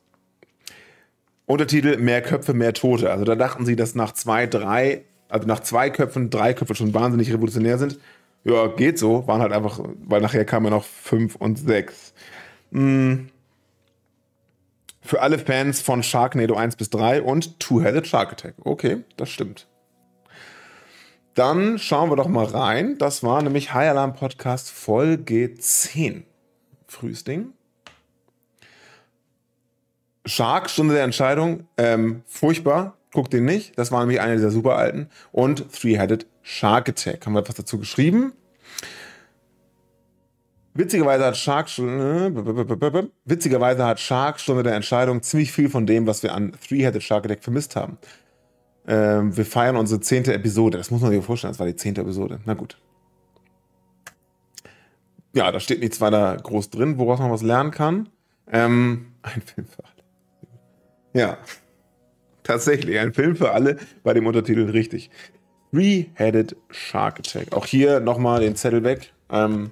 Untertitel 1.44 1.98
Mehr 1.98 2.22
Köpfe, 2.22 2.54
mehr 2.54 2.72
Tote. 2.72 3.10
Also 3.10 3.24
da 3.24 3.34
dachten 3.34 3.66
sie, 3.66 3.76
dass 3.76 3.94
nach 3.94 4.12
zwei, 4.12 4.46
drei, 4.46 5.02
also 5.28 5.46
nach 5.46 5.60
zwei 5.60 5.90
Köpfen, 5.90 6.30
drei 6.30 6.54
Köpfe 6.54 6.74
schon 6.74 6.94
wahnsinnig 6.94 7.30
revolutionär 7.32 7.76
sind. 7.78 7.98
Ja, 8.44 8.66
geht 8.68 8.98
so. 8.98 9.26
Waren 9.28 9.42
halt 9.42 9.52
einfach, 9.52 9.80
weil 10.06 10.20
nachher 10.20 10.44
kamen 10.44 10.66
ja 10.66 10.70
noch 10.70 10.84
fünf 10.84 11.36
und 11.36 11.58
sechs. 11.58 12.14
Hm. 12.72 13.28
Für 15.00 15.20
alle 15.20 15.38
Fans 15.38 15.80
von 15.80 16.02
Sharknado 16.02 16.54
1 16.54 16.76
bis 16.76 16.90
3 16.90 17.22
und 17.22 17.58
Two-Headed 17.60 18.06
Shark 18.06 18.32
Attack. 18.32 18.54
Okay, 18.64 19.04
das 19.16 19.30
stimmt. 19.30 19.66
Dann 21.34 21.78
schauen 21.78 22.10
wir 22.10 22.16
doch 22.16 22.28
mal 22.28 22.44
rein. 22.44 22.98
Das 22.98 23.22
war 23.22 23.42
nämlich 23.42 23.74
High 23.74 23.90
Alarm 23.90 24.14
Podcast 24.14 24.70
Folge 24.70 25.54
10. 25.54 26.24
Frühes 26.86 27.24
Ding. 27.24 27.52
Shark, 30.24 30.70
Stunde 30.70 30.94
der 30.94 31.04
Entscheidung. 31.04 31.66
Ähm, 31.76 32.22
furchtbar. 32.26 32.96
Guckt 33.12 33.32
den 33.32 33.44
nicht. 33.44 33.76
Das 33.78 33.90
war 33.90 34.00
nämlich 34.00 34.20
einer 34.20 34.36
dieser 34.36 34.50
super 34.50 34.76
alten. 34.76 35.08
Und 35.32 35.72
Three-Headed 35.72 36.26
Shark 36.42 36.88
Attack. 36.88 37.26
Haben 37.26 37.32
wir 37.32 37.40
etwas 37.40 37.56
dazu 37.56 37.78
geschrieben. 37.78 38.34
Witzigerweise 40.74 41.26
hat 41.26 41.36
Shark 41.36 41.68
äh, 41.78 42.30
witzigerweise 43.24 43.84
hat 43.84 44.00
Shark 44.00 44.40
Stunde 44.40 44.62
der 44.62 44.74
Entscheidung 44.74 45.22
ziemlich 45.22 45.52
viel 45.52 45.68
von 45.68 45.86
dem, 45.86 46.06
was 46.06 46.22
wir 46.22 46.34
an 46.34 46.52
Three-Headed 46.52 47.02
Shark 47.02 47.26
Attack 47.26 47.42
vermisst 47.42 47.76
haben. 47.76 47.98
Ähm, 48.86 49.36
wir 49.36 49.44
feiern 49.44 49.76
unsere 49.76 50.00
zehnte 50.00 50.32
Episode. 50.32 50.78
Das 50.78 50.90
muss 50.90 51.02
man 51.02 51.10
sich 51.10 51.24
vorstellen, 51.24 51.52
das 51.52 51.58
war 51.58 51.66
die 51.66 51.76
zehnte 51.76 52.00
Episode. 52.00 52.40
Na 52.46 52.54
gut. 52.54 52.78
Ja, 55.34 55.52
da 55.52 55.60
steht 55.60 55.80
nichts 55.80 56.00
weiter 56.00 56.36
groß 56.36 56.70
drin, 56.70 56.98
woraus 56.98 57.18
man 57.18 57.30
was 57.30 57.42
lernen 57.42 57.70
kann. 57.70 58.08
Ähm, 58.50 59.12
ein 59.22 59.42
Film 59.42 59.66
für 59.66 59.84
alle. 59.84 59.92
Ja, 61.14 61.38
tatsächlich, 62.42 62.98
ein 62.98 63.12
Film 63.12 63.36
für 63.36 63.52
alle 63.52 63.76
bei 64.02 64.14
dem 64.14 64.26
Untertitel 64.26 64.70
richtig. 64.70 65.10
Three-Headed 65.70 66.56
Shark 66.70 67.18
Attack. 67.18 67.52
Auch 67.52 67.66
hier 67.66 68.00
nochmal 68.00 68.40
den 68.40 68.56
Zettel 68.56 68.84
weg. 68.84 69.12
Ähm, 69.30 69.70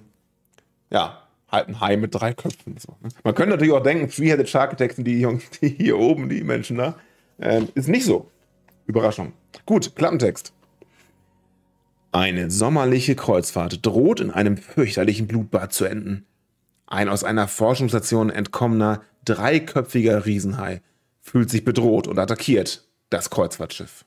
ja, 0.91 1.23
halt 1.51 1.69
ein 1.69 1.81
Hai 1.81 1.97
mit 1.97 2.15
drei 2.15 2.33
Köpfen. 2.33 2.77
So, 2.79 2.97
ne? 3.01 3.09
Man 3.25 3.35
könnte 3.35 3.51
natürlich 3.53 3.73
auch 3.73 3.83
denken, 3.83 4.09
Three-Headed 4.09 4.49
Shark 4.49 4.73
Attacks 4.73 4.97
sind 4.97 5.05
die, 5.05 5.27
die 5.61 5.69
hier 5.69 5.99
oben, 5.99 6.29
die 6.29 6.45
Menschen 6.45 6.77
da. 6.77 6.97
Ähm, 7.39 7.69
ist 7.75 7.89
nicht 7.89 8.05
so. 8.05 8.31
Überraschung. 8.87 9.33
Gut, 9.67 9.95
Klappentext. 9.95 10.53
Eine 12.13 12.51
sommerliche 12.51 13.15
Kreuzfahrt 13.15 13.87
droht 13.87 14.21
in 14.21 14.33
einem 14.33 14.57
fürchterlichen 14.57 15.29
Blutbad 15.29 15.73
zu 15.73 15.85
enden. 15.85 16.27
Ein 16.87 17.09
aus 17.09 17.23
einer 17.23 17.47
Forschungsstation 17.47 18.31
entkommener, 18.31 19.03
dreiköpfiger 19.25 20.27
Riesenhai 20.27 20.83
fühlt 21.21 21.51
sich 21.51 21.65
bedroht 21.65 22.09
und 22.09 22.19
attackiert 22.19 22.89
das 23.11 23.31
Kreuzfahrtschiff. 23.31 24.05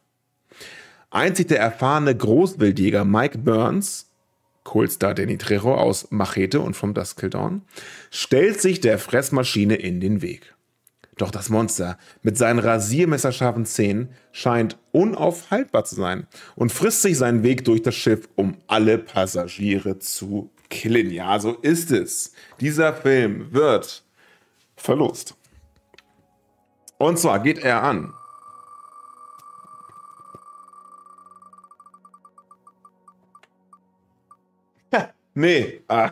Einzig 1.09 1.47
der 1.47 1.59
erfahrene 1.59 2.15
Großwildjäger 2.15 3.05
Mike 3.05 3.37
Burns 3.37 4.09
Coolstar 4.63 5.13
Danny 5.13 5.37
Trejo 5.37 5.75
aus 5.75 6.07
Machete 6.11 6.59
und 6.59 6.75
From 6.75 6.93
Dusk 6.93 7.19
Till 7.19 7.29
Dawn, 7.29 7.63
stellt 8.11 8.61
sich 8.61 8.79
der 8.81 8.99
Fressmaschine 8.99 9.75
in 9.75 9.99
den 9.99 10.21
Weg. 10.21 10.55
Doch 11.17 11.31
das 11.31 11.49
Monster 11.49 11.97
mit 12.23 12.37
seinen 12.37 12.59
rasiermesserscharfen 12.59 13.65
Zähnen 13.65 14.09
scheint 14.31 14.77
unaufhaltbar 14.91 15.85
zu 15.85 15.95
sein 15.95 16.27
und 16.55 16.71
frisst 16.71 17.03
sich 17.03 17.17
seinen 17.17 17.43
Weg 17.43 17.65
durch 17.65 17.83
das 17.83 17.95
Schiff, 17.95 18.27
um 18.35 18.57
alle 18.67 18.97
Passagiere 18.97 19.99
zu 19.99 20.49
killen. 20.69 21.11
Ja, 21.11 21.39
so 21.39 21.53
ist 21.53 21.91
es. 21.91 22.33
Dieser 22.59 22.93
Film 22.93 23.53
wird 23.53 24.03
verlost. 24.75 25.35
Und 26.97 27.19
zwar 27.19 27.39
geht 27.41 27.59
er 27.59 27.83
an. 27.83 28.13
Nee. 35.33 35.81
Ah. 35.87 36.11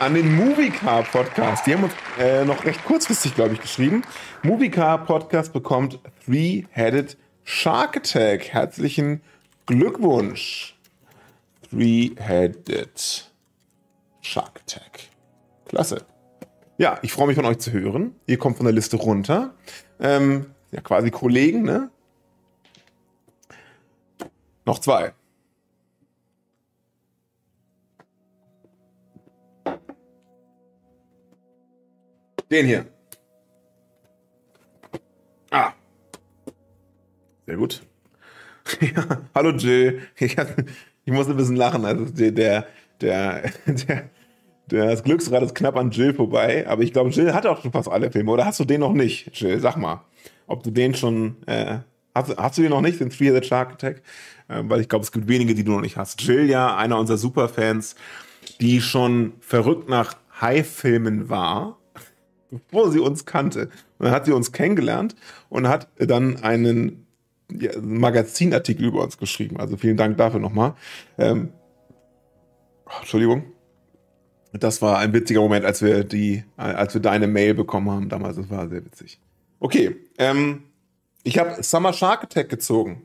An 0.00 0.14
den 0.14 0.34
Moviecar 0.34 1.04
Podcast. 1.04 1.66
Die 1.66 1.74
haben 1.74 1.84
uns 1.84 1.92
äh, 2.18 2.44
noch 2.44 2.64
recht 2.64 2.84
kurzfristig, 2.84 3.34
glaube 3.34 3.54
ich, 3.54 3.60
geschrieben. 3.60 4.02
Moviecar 4.42 5.04
Podcast 5.04 5.52
bekommt 5.52 5.98
Three-Headed 6.24 7.16
Shark 7.44 7.96
Attack. 7.96 8.48
Herzlichen 8.48 9.22
Glückwunsch. 9.66 10.76
Three-Headed 11.70 13.30
Shark 14.20 14.60
Attack. 14.60 15.00
Klasse. 15.66 16.04
Ja, 16.76 16.98
ich 17.02 17.12
freue 17.12 17.28
mich 17.28 17.36
von 17.36 17.44
euch 17.44 17.58
zu 17.58 17.72
hören. 17.72 18.14
Ihr 18.26 18.38
kommt 18.38 18.56
von 18.56 18.66
der 18.66 18.74
Liste 18.74 18.96
runter. 18.96 19.54
Ähm, 20.00 20.46
ja, 20.72 20.80
quasi 20.80 21.10
Kollegen, 21.10 21.62
ne? 21.62 21.90
Noch 24.66 24.80
zwei. 24.80 25.12
Den 32.54 32.66
hier. 32.66 32.86
Ah. 35.50 35.72
Sehr 37.46 37.56
gut. 37.56 37.82
ja, 38.80 39.22
hallo 39.34 39.50
Jill. 39.50 40.02
Ich, 40.16 40.36
ich 41.04 41.12
muss 41.12 41.28
ein 41.28 41.36
bisschen 41.36 41.56
lachen. 41.56 41.84
Also 41.84 42.04
der, 42.04 42.30
der, 42.30 42.66
der, 43.00 43.52
der 44.70 44.86
das 44.86 45.02
Glücksrad 45.02 45.42
ist 45.42 45.56
knapp 45.56 45.74
an 45.74 45.90
Jill 45.90 46.14
vorbei, 46.14 46.64
aber 46.68 46.84
ich 46.84 46.92
glaube, 46.92 47.10
Jill 47.10 47.34
hat 47.34 47.44
auch 47.44 47.60
schon 47.60 47.72
fast 47.72 47.88
alle 47.88 48.12
Filme. 48.12 48.30
Oder 48.30 48.46
hast 48.46 48.60
du 48.60 48.64
den 48.64 48.82
noch 48.82 48.92
nicht, 48.92 49.36
Jill? 49.36 49.58
Sag 49.58 49.76
mal, 49.76 50.04
ob 50.46 50.62
du 50.62 50.70
den 50.70 50.94
schon. 50.94 51.34
Äh, 51.46 51.78
hast, 52.14 52.36
hast, 52.36 52.56
du 52.56 52.62
den 52.62 52.70
noch 52.70 52.82
nicht, 52.82 53.00
den 53.00 53.10
Three 53.10 53.32
the 53.36 53.44
Shark 53.44 53.72
Attack? 53.72 54.02
Äh, 54.46 54.62
weil 54.66 54.80
ich 54.80 54.88
glaube, 54.88 55.02
es 55.02 55.10
gibt 55.10 55.26
wenige, 55.26 55.56
die 55.56 55.64
du 55.64 55.72
noch 55.72 55.80
nicht 55.80 55.96
hast. 55.96 56.22
Jill, 56.22 56.48
ja, 56.48 56.76
einer 56.76 57.00
unserer 57.00 57.18
Superfans, 57.18 57.96
die 58.60 58.80
schon 58.80 59.32
verrückt 59.40 59.88
nach 59.88 60.14
High-Filmen 60.40 61.28
war, 61.28 61.78
bevor 62.54 62.90
sie 62.90 63.00
uns 63.00 63.24
kannte. 63.26 63.68
Und 63.98 64.06
dann 64.06 64.12
hat 64.12 64.26
sie 64.26 64.32
uns 64.32 64.52
kennengelernt 64.52 65.14
und 65.48 65.68
hat 65.68 65.88
dann 65.98 66.42
einen 66.42 67.06
ja, 67.52 67.72
Magazinartikel 67.80 68.86
über 68.86 69.02
uns 69.02 69.18
geschrieben. 69.18 69.58
Also 69.58 69.76
vielen 69.76 69.96
Dank 69.96 70.16
dafür 70.16 70.40
nochmal. 70.40 70.74
Ähm, 71.18 71.50
Entschuldigung 73.00 73.44
das 74.60 74.80
war 74.82 74.98
ein 74.98 75.12
witziger 75.12 75.40
Moment, 75.40 75.64
als 75.64 75.82
wir 75.82 76.04
die, 76.04 76.44
als 76.56 76.94
wir 76.94 77.00
deine 77.00 77.26
Mail 77.26 77.54
bekommen 77.54 77.90
haben 77.90 78.08
damals. 78.08 78.36
Das 78.36 78.50
war 78.50 78.68
sehr 78.68 78.84
witzig. 78.84 79.18
Okay, 79.58 79.96
ähm, 80.18 80.64
ich 81.22 81.38
habe 81.38 81.62
Summer 81.62 81.92
Shark 81.92 82.24
Attack 82.24 82.48
gezogen. 82.48 83.02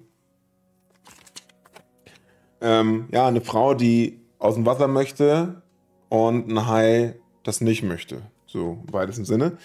Ähm, 2.62 3.08
ja, 3.12 3.28
eine 3.28 3.42
Frau, 3.42 3.74
die 3.74 4.20
aus 4.38 4.56
dem 4.56 4.66
Wasser 4.66 4.88
möchte 4.88 5.62
und 6.10 6.50
ein 6.50 6.68
Hai 6.68 7.16
das 7.44 7.62
nicht 7.62 7.84
möchte. 7.84 8.22
So, 8.52 8.84
im 8.88 8.94
weitesten 8.94 9.26
Sinne. 9.26 9.58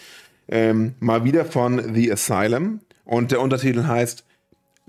Ähm, 0.47 0.95
mal 1.01 1.25
wieder 1.25 1.47
von 1.47 1.95
The 1.95 2.13
Asylum. 2.13 2.81
Und 3.07 3.33
der 3.33 3.41
Untertitel 3.41 3.85
heißt 3.85 4.25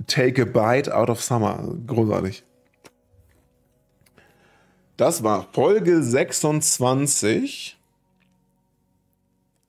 Take 0.07 0.41
a 0.41 0.45
Bite 0.45 0.95
Out 0.95 1.09
of 1.09 1.23
Summer. 1.23 1.65
Großartig. 1.87 2.43
Das 4.97 5.23
war 5.23 5.47
Folge 5.53 6.03
26. 6.03 7.77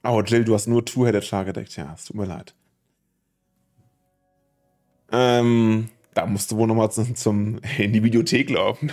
Oh, 0.02 0.22
Jill, 0.22 0.44
du 0.44 0.54
hast 0.54 0.66
nur 0.66 0.84
Two-Headed 0.84 1.24
Shark 1.24 1.46
gedeckt. 1.46 1.76
Ja, 1.76 1.92
es 1.94 2.06
tut 2.06 2.16
mir 2.16 2.26
leid. 2.26 2.54
Ähm, 5.12 5.88
da 6.14 6.26
musst 6.26 6.50
du 6.50 6.56
wohl 6.56 6.66
nochmal 6.66 6.90
zum, 6.90 7.14
zum, 7.14 7.60
in 7.78 7.92
die 7.92 8.02
Videothek 8.02 8.50
laufen. 8.50 8.90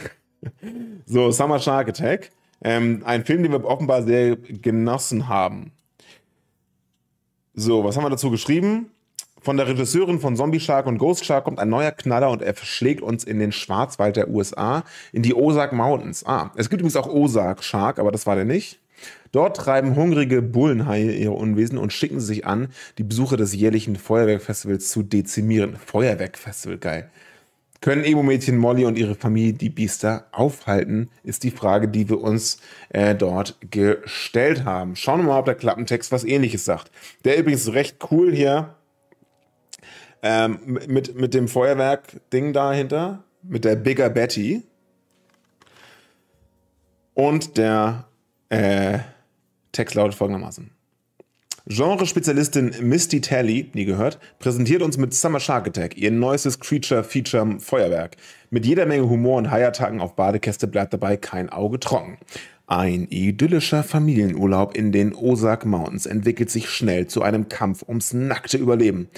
so, 1.05 1.31
Summer 1.31 1.59
Shark 1.59 1.89
Attack. 1.89 2.31
Ähm, 2.64 3.01
ein 3.05 3.26
Film, 3.26 3.43
den 3.43 3.51
wir 3.51 3.66
offenbar 3.66 4.03
sehr 4.03 4.36
genossen 4.36 5.28
haben. 5.28 5.72
So, 7.53 7.84
was 7.84 7.95
haben 7.95 8.03
wir 8.03 8.09
dazu 8.09 8.32
geschrieben? 8.32 8.89
Von 9.41 9.57
der 9.57 9.68
Regisseurin 9.68 10.20
von 10.20 10.38
Zombie 10.38 10.61
Shark 10.61 10.88
und 10.88 10.97
Ghost 10.97 11.26
Shark 11.26 11.43
kommt 11.43 11.59
ein 11.59 11.68
neuer 11.68 11.91
Knaller 11.91 12.32
und 12.32 12.41
er 12.41 12.53
verschlägt 12.53 13.01
uns 13.01 13.26
in 13.26 13.39
den 13.39 13.51
Schwarzwald 13.51 14.16
der 14.16 14.30
USA, 14.30 14.86
in 15.11 15.22
die 15.22 15.36
Ozark 15.36 15.74
Mountains. 15.74 16.26
Ah, 16.26 16.51
es 16.55 16.70
gibt 16.70 16.80
übrigens 16.80 16.95
auch 16.95 17.07
Ozark 17.07 17.61
Shark, 17.61 17.99
aber 17.99 18.14
das 18.14 18.26
war 18.26 18.36
der 18.36 18.45
nicht. 18.45 18.80
Dort 19.34 19.57
treiben 19.57 19.97
hungrige 19.97 20.41
Bullenhaie 20.41 21.11
ihre 21.11 21.34
Unwesen 21.34 21.78
und 21.78 21.91
schicken 21.91 22.22
sich 22.22 22.45
an, 22.45 22.70
die 22.97 23.03
Besucher 23.03 23.36
des 23.36 23.53
jährlichen 23.53 23.97
Feuerwerkfestivals 23.97 24.89
zu 24.89 25.03
dezimieren. 25.03 25.76
Feuerwerkfestival, 25.76 26.78
geil. 26.78 27.09
Können 27.84 28.05
Emo-Mädchen 28.05 28.57
Molly 28.57 28.86
und 28.86 28.97
ihre 28.97 29.13
Familie 29.13 29.51
die 29.51 29.69
Biester 29.69 30.27
aufhalten, 30.31 31.09
ist 31.21 31.43
die 31.43 31.51
Frage, 31.51 31.89
die 31.89 32.07
wir 32.07 32.21
uns 32.21 32.61
äh, 32.88 33.13
dort 33.13 33.57
gestellt 33.71 34.63
haben. 34.63 34.95
Schauen 34.95 35.19
wir 35.19 35.25
mal, 35.25 35.39
ob 35.39 35.43
der 35.43 35.55
Klappentext 35.55 36.09
was 36.09 36.23
ähnliches 36.23 36.63
sagt. 36.63 36.91
Der 37.25 37.38
übrigens 37.38 37.73
recht 37.73 37.97
cool 38.09 38.34
hier 38.34 38.75
ähm, 40.21 40.79
mit, 40.88 41.15
mit 41.15 41.34
dem 41.34 41.49
Feuerwerk-Ding 41.49 42.53
dahinter, 42.53 43.25
mit 43.41 43.65
der 43.65 43.75
Bigger 43.75 44.09
Betty. 44.09 44.63
Und 47.15 47.57
der 47.57 48.07
äh, 48.47 48.99
Text 49.73 49.95
lautet 49.95 50.15
folgendermaßen. 50.15 50.71
Genre-Spezialistin 51.66 52.74
Misty 52.82 53.22
Tally, 53.22 53.72
nie 53.74 53.86
gehört, 53.86 54.20
präsentiert 54.39 54.82
uns 54.82 54.97
mit 54.97 55.14
Summer 55.14 55.39
Shark 55.39 55.68
Attack 55.68 55.97
ihr 55.97 56.11
neuestes 56.11 56.59
Creature-Feature 56.59 57.59
Feuerwerk. 57.59 58.18
Mit 58.49 58.66
jeder 58.66 58.86
Menge 58.86 59.09
Humor 59.09 59.38
und 59.38 59.49
Haiattacken 59.49 60.01
auf 60.01 60.16
Badekäste 60.16 60.68
bleibt 60.68 60.93
dabei 60.93 61.16
kein 61.16 61.49
Auge 61.49 61.80
trocken. 61.80 62.18
Ein 62.68 63.07
idyllischer 63.10 63.84
Familienurlaub 63.84 64.76
in 64.76 64.91
den 64.91 65.15
Ozark 65.15 65.65
Mountains 65.65 66.06
entwickelt 66.06 66.49
sich 66.49 66.69
schnell 66.69 67.07
zu 67.07 67.22
einem 67.22 67.48
Kampf 67.48 67.84
ums 67.88 68.14
nackte 68.14 68.57
Überleben 68.57 69.10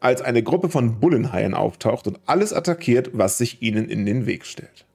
als 0.00 0.22
eine 0.22 0.42
Gruppe 0.42 0.68
von 0.68 1.00
Bullenhaien 1.00 1.54
auftaucht 1.54 2.06
und 2.06 2.20
alles 2.26 2.52
attackiert, 2.52 3.10
was 3.12 3.38
sich 3.38 3.62
ihnen 3.62 3.88
in 3.88 4.06
den 4.06 4.26
Weg 4.26 4.44
stellt. 4.44 4.85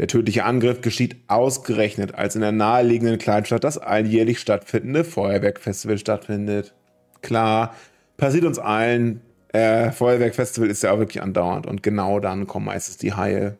Der 0.00 0.08
tödliche 0.08 0.44
Angriff 0.44 0.80
geschieht 0.80 1.16
ausgerechnet, 1.26 2.14
als 2.14 2.34
in 2.34 2.40
der 2.40 2.52
naheliegenden 2.52 3.18
Kleinstadt 3.18 3.64
das 3.64 3.76
alljährlich 3.76 4.38
stattfindende 4.38 5.04
Feuerwerkfestival 5.04 5.98
stattfindet. 5.98 6.72
Klar, 7.20 7.74
passiert 8.16 8.46
uns 8.46 8.58
allen. 8.58 9.20
Äh, 9.52 9.90
Feuerwerkfestival 9.90 10.70
ist 10.70 10.82
ja 10.82 10.92
auch 10.92 11.00
wirklich 11.00 11.22
andauernd 11.22 11.66
und 11.66 11.82
genau 11.82 12.18
dann 12.18 12.46
kommen 12.46 12.64
meistens 12.64 12.96
die 12.96 13.12
Haie. 13.12 13.58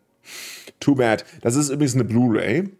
Too 0.80 0.94
bad. 0.94 1.26
Das 1.42 1.56
ist 1.56 1.68
übrigens 1.68 1.94
eine 1.94 2.04
Blu-ray. 2.04 2.70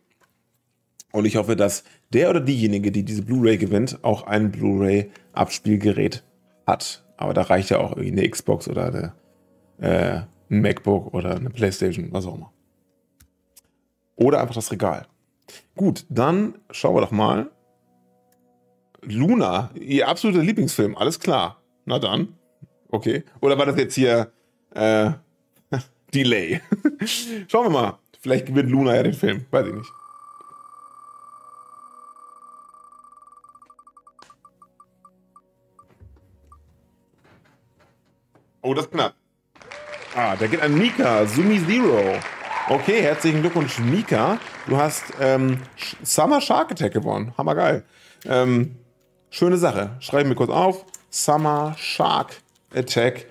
Und 1.13 1.27
ich 1.27 1.37
hoffe, 1.37 1.55
dass 1.55 1.85
der 2.15 2.31
oder 2.31 2.41
diejenige, 2.41 2.91
die 2.91 3.03
diese 3.03 3.21
Blu-ray 3.21 3.59
gewinnt, 3.59 3.99
auch 4.01 4.27
ein 4.27 4.51
Blu-ray-Abspielgerät 4.53 6.23
hat. 6.67 7.05
Aber 7.19 7.35
da 7.35 7.43
reicht 7.43 7.69
ja 7.69 7.77
auch 7.77 7.91
irgendwie 7.91 8.13
eine 8.13 8.31
Xbox 8.31 8.69
oder 8.69 8.87
eine, 8.87 9.13
äh, 9.87 10.21
ein 10.49 10.63
MacBook 10.63 11.13
oder 11.13 11.37
eine 11.37 11.51
Playstation, 11.51 12.09
was 12.11 12.25
auch 12.25 12.37
immer. 12.37 12.51
Oder 14.21 14.41
einfach 14.43 14.55
das 14.55 14.71
Regal. 14.71 15.07
Gut, 15.75 16.05
dann 16.11 16.55
schauen 16.71 16.95
wir 16.95 17.01
doch 17.01 17.11
mal. 17.11 17.51
Luna, 19.01 19.71
ihr 19.75 20.07
absoluter 20.07 20.43
Lieblingsfilm, 20.43 20.95
alles 20.95 21.19
klar. 21.19 21.63
Na 21.87 21.99
dann. 21.99 22.37
Okay. 22.91 23.25
Oder 23.41 23.57
war 23.57 23.65
das 23.65 23.79
jetzt 23.79 23.95
hier 23.95 24.31
äh, 24.75 25.13
Delay? 26.15 26.61
schauen 27.49 27.65
wir 27.65 27.71
mal. 27.71 27.99
Vielleicht 28.21 28.45
gewinnt 28.45 28.71
Luna 28.71 28.95
ja 28.95 29.03
den 29.03 29.15
Film. 29.15 29.47
Weiß 29.51 29.67
ich 29.67 29.73
nicht. 29.73 29.91
Oh, 38.61 38.75
das 38.75 38.85
ist 38.85 38.91
knapp. 38.91 39.15
Ah, 40.15 40.37
der 40.37 40.49
geht 40.49 40.61
an 40.61 40.77
Mika, 40.77 41.25
Sumi 41.25 41.59
Zero. 41.67 42.21
Okay, 42.71 43.03
herzlichen 43.03 43.41
Glückwunsch, 43.41 43.81
Mika. 43.81 44.39
Du 44.69 44.77
hast 44.77 45.03
ähm, 45.21 45.59
Summer 46.05 46.41
Shark 46.41 46.71
Attack 46.71 46.93
gewonnen. 46.93 47.35
Hammergeil. 47.37 47.83
Ähm, 48.25 48.77
schöne 49.29 49.57
Sache. 49.57 49.97
Schreiben 49.99 50.29
wir 50.29 50.37
kurz 50.37 50.53
auf. 50.53 50.87
Summer 51.11 51.75
Shark 51.77 52.37
Attack 52.73 53.27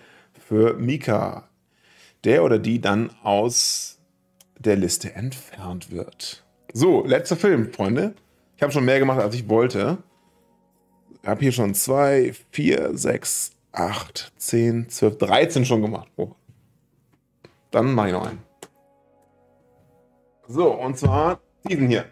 für 0.46 0.74
Mika. 0.74 1.48
Der 2.26 2.44
oder 2.44 2.60
die 2.60 2.82
dann 2.82 3.12
aus 3.24 4.00
der 4.58 4.76
Liste 4.76 5.16
entfernt 5.16 5.90
wird. 5.90 6.44
So, 6.74 7.06
letzter 7.06 7.38
Film, 7.38 7.72
Freunde. 7.72 8.16
Ich 8.58 8.62
habe 8.62 8.74
schon 8.74 8.84
mehr 8.84 9.00
gemacht, 9.00 9.22
als 9.22 9.36
ich 9.36 9.48
wollte. 9.48 10.00
Ich 11.22 11.30
habe 11.30 11.40
hier 11.40 11.54
schon 11.54 11.74
zwei, 11.76 12.34
vier, 12.52 12.90
sechs, 12.98 13.54
8, 13.72 14.34
10, 14.36 14.90
12, 14.90 15.18
13 15.18 15.64
schon 15.64 15.82
gemacht. 15.82 16.10
Oh. 16.18 16.32
Dann 17.72 17.94
mache 17.94 18.08
ich 18.08 18.14
noch 18.14 18.28
einen. 18.28 18.49
So, 20.52 20.74
und 20.74 20.98
zwar 20.98 21.40
diesen 21.64 21.88
hier. 21.90 22.06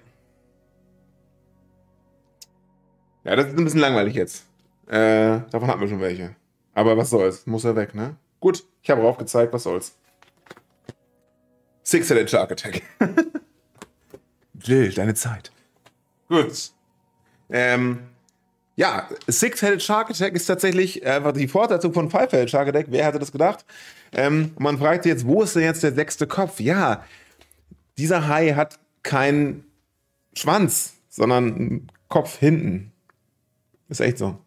Ja, 3.23 3.35
das 3.35 3.47
ist 3.47 3.57
ein 3.57 3.63
bisschen 3.63 3.79
langweilig 3.79 4.13
jetzt. 4.13 4.45
Äh, 4.85 5.41
davon 5.49 5.67
hatten 5.67 5.81
wir 5.81 5.87
schon 5.87 5.99
welche. 5.99 6.35
Aber 6.75 6.95
was 6.95 7.09
soll's? 7.09 7.47
Muss 7.47 7.65
er 7.65 7.75
weg, 7.75 7.95
ne? 7.95 8.15
Gut, 8.39 8.63
ich 8.83 8.91
habe 8.91 9.15
gezeigt, 9.17 9.53
was 9.53 9.63
soll's. 9.63 9.97
Six-Headed 11.83 12.29
Shark 12.29 12.51
Attack. 12.51 12.83
Jill, 14.61 14.93
deine 14.93 15.15
Zeit. 15.15 15.51
Gut. 16.29 16.71
Ähm, 17.49 18.03
ja, 18.75 19.09
Six-Headed 19.27 19.81
Shark 19.81 20.11
Attack 20.11 20.35
ist 20.35 20.45
tatsächlich 20.45 21.03
einfach 21.03 21.31
die 21.31 21.47
Fortsetzung 21.47 21.91
von 21.91 22.11
Five-Headed 22.11 22.51
Shark 22.51 22.67
Attack. 22.67 22.85
Wer 22.89 23.03
hätte 23.03 23.17
das 23.17 23.31
gedacht? 23.31 23.65
Ähm, 24.11 24.51
man 24.59 24.77
fragt 24.77 25.03
sich 25.03 25.11
jetzt, 25.11 25.25
wo 25.25 25.41
ist 25.41 25.55
denn 25.55 25.63
jetzt 25.63 25.81
der 25.81 25.93
sechste 25.93 26.27
Kopf? 26.27 26.59
Ja, 26.59 27.03
dieser 27.97 28.27
Hai 28.27 28.53
hat 28.53 28.79
keinen 29.03 29.65
Schwanz, 30.33 30.95
sondern 31.09 31.55
einen 31.55 31.91
Kopf 32.09 32.37
hinten. 32.37 32.91
Ist 33.89 34.01
echt 34.01 34.17
so. 34.17 34.37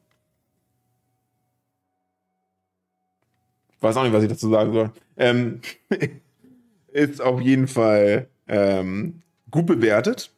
Weiß 3.80 3.96
auch 3.96 4.04
nicht, 4.04 4.12
was 4.12 4.22
ich 4.22 4.28
dazu 4.28 4.50
sagen 4.50 4.72
soll. 4.72 4.92
Ähm, 5.16 5.60
ist 6.88 7.22
auf 7.22 7.40
jeden 7.40 7.66
Fall 7.66 8.28
ähm, 8.46 9.22
gut 9.50 9.66
bewertet. 9.66 10.30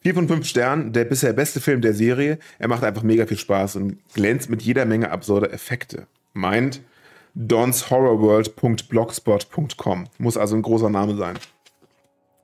Vier 0.00 0.14
von 0.14 0.28
fünf 0.28 0.46
Sternen, 0.46 0.92
der 0.92 1.04
bisher 1.04 1.32
beste 1.32 1.60
Film 1.60 1.80
der 1.80 1.94
Serie. 1.94 2.38
Er 2.58 2.68
macht 2.68 2.84
einfach 2.84 3.02
mega 3.02 3.26
viel 3.26 3.38
Spaß 3.38 3.74
und 3.76 3.98
glänzt 4.14 4.50
mit 4.50 4.60
jeder 4.62 4.84
Menge 4.84 5.10
absurder 5.10 5.52
Effekte. 5.52 6.06
Meint 6.32 6.80
donshorrorworld.blogspot.com. 7.34 10.04
Muss 10.18 10.36
also 10.36 10.56
ein 10.56 10.62
großer 10.62 10.90
Name 10.90 11.16
sein. 11.16 11.36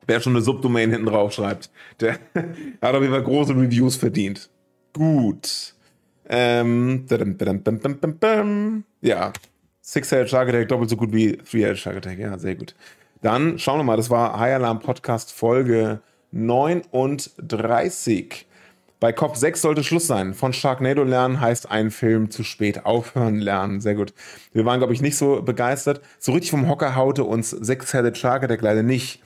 Wer 0.07 0.21
schon 0.21 0.35
eine 0.35 0.43
Subdomain 0.43 0.91
hinten 0.91 1.07
drauf 1.07 1.33
schreibt, 1.33 1.71
der 2.01 2.19
hat 2.83 2.95
auf 2.95 3.01
jeden 3.01 3.13
Fall 3.13 3.23
große 3.23 3.55
Reviews 3.55 3.97
verdient. 3.97 4.51
Gut. 4.93 5.75
Ähm, 6.29 7.05
ja, 9.01 9.33
Six-Headed 9.83 10.31
Shark 10.31 10.49
Attack 10.49 10.69
doppelt 10.69 10.91
so 10.91 10.97
gut 10.97 11.13
wie 11.13 11.37
Three-Headed 11.37 11.79
Shark 11.79 11.97
Attack. 11.97 12.19
Ja, 12.19 12.39
sehr 12.39 12.55
gut. 12.55 12.75
Dann 13.21 13.59
schauen 13.59 13.79
wir 13.79 13.85
mal, 13.85 13.97
das 13.97 14.11
war 14.11 14.39
High 14.39 14.55
Alarm 14.55 14.81
Podcast 14.81 15.33
Folge 15.33 16.01
39. 16.33 18.47
Bei 19.01 19.13
Kopf 19.13 19.37
6 19.37 19.61
sollte 19.61 19.83
Schluss 19.83 20.07
sein. 20.07 20.33
Von 20.33 20.53
Sharknado 20.53 21.03
lernen 21.03 21.41
heißt 21.41 21.71
ein 21.71 21.91
Film 21.91 22.31
zu 22.31 22.45
spät 22.45 22.87
aufhören 22.87 23.41
lernen. 23.41 23.81
Sehr 23.81 23.97
gut. 23.97 24.15
Wir 24.53 24.65
waren, 24.65 24.79
glaube 24.79 24.93
ich, 24.93 25.03
nicht 25.03 25.17
so 25.17 25.43
begeistert. 25.43 26.01
So 26.21 26.31
richtig 26.31 26.53
vom 26.53 26.69
Hocker 26.69 26.95
haute 26.95 27.25
uns 27.25 27.51
Six-Headed 27.51 28.17
Shark 28.17 28.45
Attack 28.45 28.63
leider 28.63 28.85
nicht. 28.85 29.21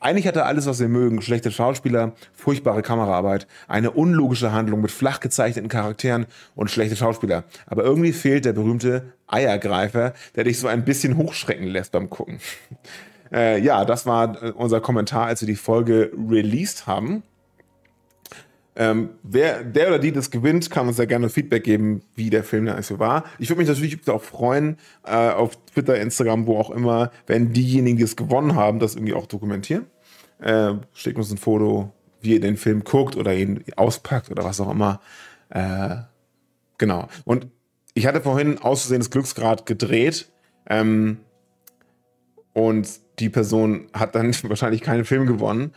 Eigentlich 0.00 0.26
hat 0.26 0.36
er 0.36 0.46
alles, 0.46 0.66
was 0.66 0.80
wir 0.80 0.88
mögen. 0.88 1.20
Schlechte 1.20 1.50
Schauspieler, 1.50 2.12
furchtbare 2.32 2.80
Kameraarbeit, 2.80 3.46
eine 3.68 3.90
unlogische 3.90 4.50
Handlung 4.50 4.80
mit 4.80 4.90
flach 4.90 5.20
gezeichneten 5.20 5.68
Charakteren 5.68 6.26
und 6.54 6.70
schlechte 6.70 6.96
Schauspieler. 6.96 7.44
Aber 7.66 7.84
irgendwie 7.84 8.12
fehlt 8.12 8.46
der 8.46 8.54
berühmte 8.54 9.12
Eiergreifer, 9.26 10.14
der 10.34 10.44
dich 10.44 10.58
so 10.58 10.68
ein 10.68 10.86
bisschen 10.86 11.18
hochschrecken 11.18 11.66
lässt 11.66 11.92
beim 11.92 12.10
Gucken. 12.10 12.40
Äh, 13.32 13.60
ja, 13.60 13.84
das 13.84 14.06
war 14.06 14.42
äh, 14.42 14.50
unser 14.50 14.80
Kommentar, 14.80 15.26
als 15.26 15.40
wir 15.40 15.46
die 15.46 15.54
Folge 15.54 16.10
released 16.28 16.88
haben. 16.88 17.22
Ähm, 18.80 19.10
wer, 19.22 19.62
der 19.62 19.88
oder 19.88 19.98
die 19.98 20.10
das 20.10 20.30
gewinnt, 20.30 20.70
kann 20.70 20.88
uns 20.88 20.96
ja 20.96 21.04
gerne 21.04 21.28
Feedback 21.28 21.64
geben, 21.64 22.00
wie 22.14 22.30
der 22.30 22.42
Film 22.42 22.64
da 22.64 22.82
so 22.82 22.98
war. 22.98 23.24
Ich 23.38 23.50
würde 23.50 23.58
mich 23.58 23.68
natürlich 23.68 24.08
auch 24.08 24.22
freuen, 24.22 24.78
äh, 25.04 25.28
auf 25.28 25.62
Twitter, 25.66 26.00
Instagram, 26.00 26.46
wo 26.46 26.56
auch 26.56 26.70
immer, 26.70 27.10
wenn 27.26 27.52
diejenigen, 27.52 27.98
die 27.98 28.04
es 28.04 28.16
gewonnen 28.16 28.54
haben, 28.54 28.78
das 28.78 28.94
irgendwie 28.94 29.12
auch 29.12 29.26
dokumentieren. 29.26 29.84
Äh, 30.38 30.76
schickt 30.94 31.18
uns 31.18 31.30
ein 31.30 31.36
Foto, 31.36 31.92
wie 32.22 32.32
ihr 32.32 32.40
den 32.40 32.56
Film 32.56 32.82
guckt 32.82 33.16
oder 33.16 33.34
ihn 33.34 33.62
auspackt 33.76 34.30
oder 34.30 34.44
was 34.44 34.62
auch 34.62 34.70
immer. 34.70 35.02
Äh, 35.50 35.96
genau. 36.78 37.06
Und 37.26 37.48
ich 37.92 38.06
hatte 38.06 38.22
vorhin 38.22 38.56
auszusehen 38.56 39.00
das 39.00 39.10
Glücksgrad 39.10 39.66
gedreht. 39.66 40.30
Ähm, 40.70 41.18
und 42.54 42.88
die 43.18 43.28
Person 43.28 43.88
hat 43.92 44.14
dann 44.14 44.34
wahrscheinlich 44.44 44.80
keinen 44.80 45.04
Film 45.04 45.26
gewonnen. 45.26 45.74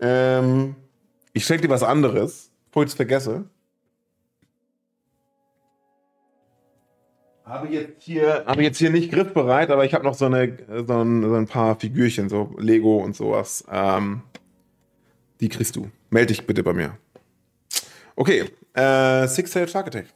Ähm, 0.00 0.76
ich 1.38 1.46
schenke 1.46 1.68
dir 1.68 1.70
was 1.72 1.84
anderes, 1.84 2.50
bevor 2.66 2.82
ich 2.82 2.88
es 2.88 2.94
vergesse. 2.94 3.44
Habe 7.44 7.68
jetzt 7.68 8.02
hier, 8.02 8.44
habe 8.44 8.64
jetzt 8.64 8.78
hier 8.78 8.90
nicht 8.90 9.12
griffbereit, 9.12 9.70
aber 9.70 9.84
ich 9.84 9.94
habe 9.94 10.02
noch 10.02 10.14
so, 10.14 10.26
eine, 10.26 10.58
so, 10.84 11.00
ein, 11.00 11.22
so 11.22 11.34
ein 11.34 11.46
paar 11.46 11.78
Figürchen, 11.78 12.28
so 12.28 12.56
Lego 12.58 12.98
und 12.98 13.14
sowas. 13.14 13.64
Ähm, 13.70 14.22
die 15.40 15.48
kriegst 15.48 15.76
du. 15.76 15.90
Melde 16.10 16.34
dich 16.34 16.44
bitte 16.44 16.64
bei 16.64 16.72
mir. 16.72 16.98
Okay, 18.16 18.44
äh, 18.74 19.28
Six-Tailed 19.28 19.70
Shark 19.70 19.86
Attack. 19.86 20.06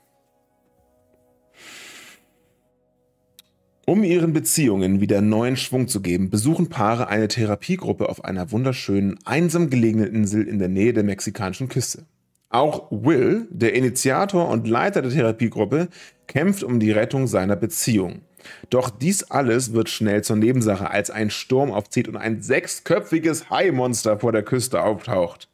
Um 3.93 4.05
ihren 4.05 4.33
Beziehungen 4.33 5.03
wieder 5.03 5.21
neuen 5.21 5.59
Schwung 5.59 5.87
zu 5.87 6.01
geben, 6.01 6.31
besuchen 6.31 6.71
Paare 6.71 7.09
eine 7.09 7.29
Therapiegruppe 7.29 8.09
auf 8.09 8.25
einer 8.25 8.51
wunderschönen, 8.51 9.19
einsam 9.27 9.69
gelegenen 9.69 10.15
Insel 10.15 10.49
in 10.49 10.59
der 10.59 10.69
Nähe 10.69 10.95
der 10.95 11.03
mexikanischen 11.03 11.69
Küste. 11.69 12.07
Auch 12.49 12.91
Will, 12.91 13.49
der 13.51 13.75
Initiator 13.75 14.49
und 14.49 14.67
Leiter 14.67 15.03
der 15.03 15.11
Therapiegruppe, 15.11 15.89
kämpft 16.27 16.65
um 16.65 16.81
die 16.81 16.91
Rettung 16.91 17.27
seiner 17.27 17.55
Beziehung. 17.55 18.23
Doch 18.71 18.89
dies 18.89 19.25
alles 19.25 19.75
wird 19.75 19.91
schnell 19.91 20.25
zur 20.25 20.37
Nebensache, 20.37 20.91
als 20.91 21.11
ein 21.11 21.29
Sturm 21.29 21.71
aufzieht 21.71 22.09
und 22.09 22.17
ein 22.17 22.41
sechsköpfiges 22.41 23.51
Hai-Monster 23.51 24.21
vor 24.21 24.33
der 24.33 24.43
Küste 24.43 24.83
auftaucht. 24.83 25.51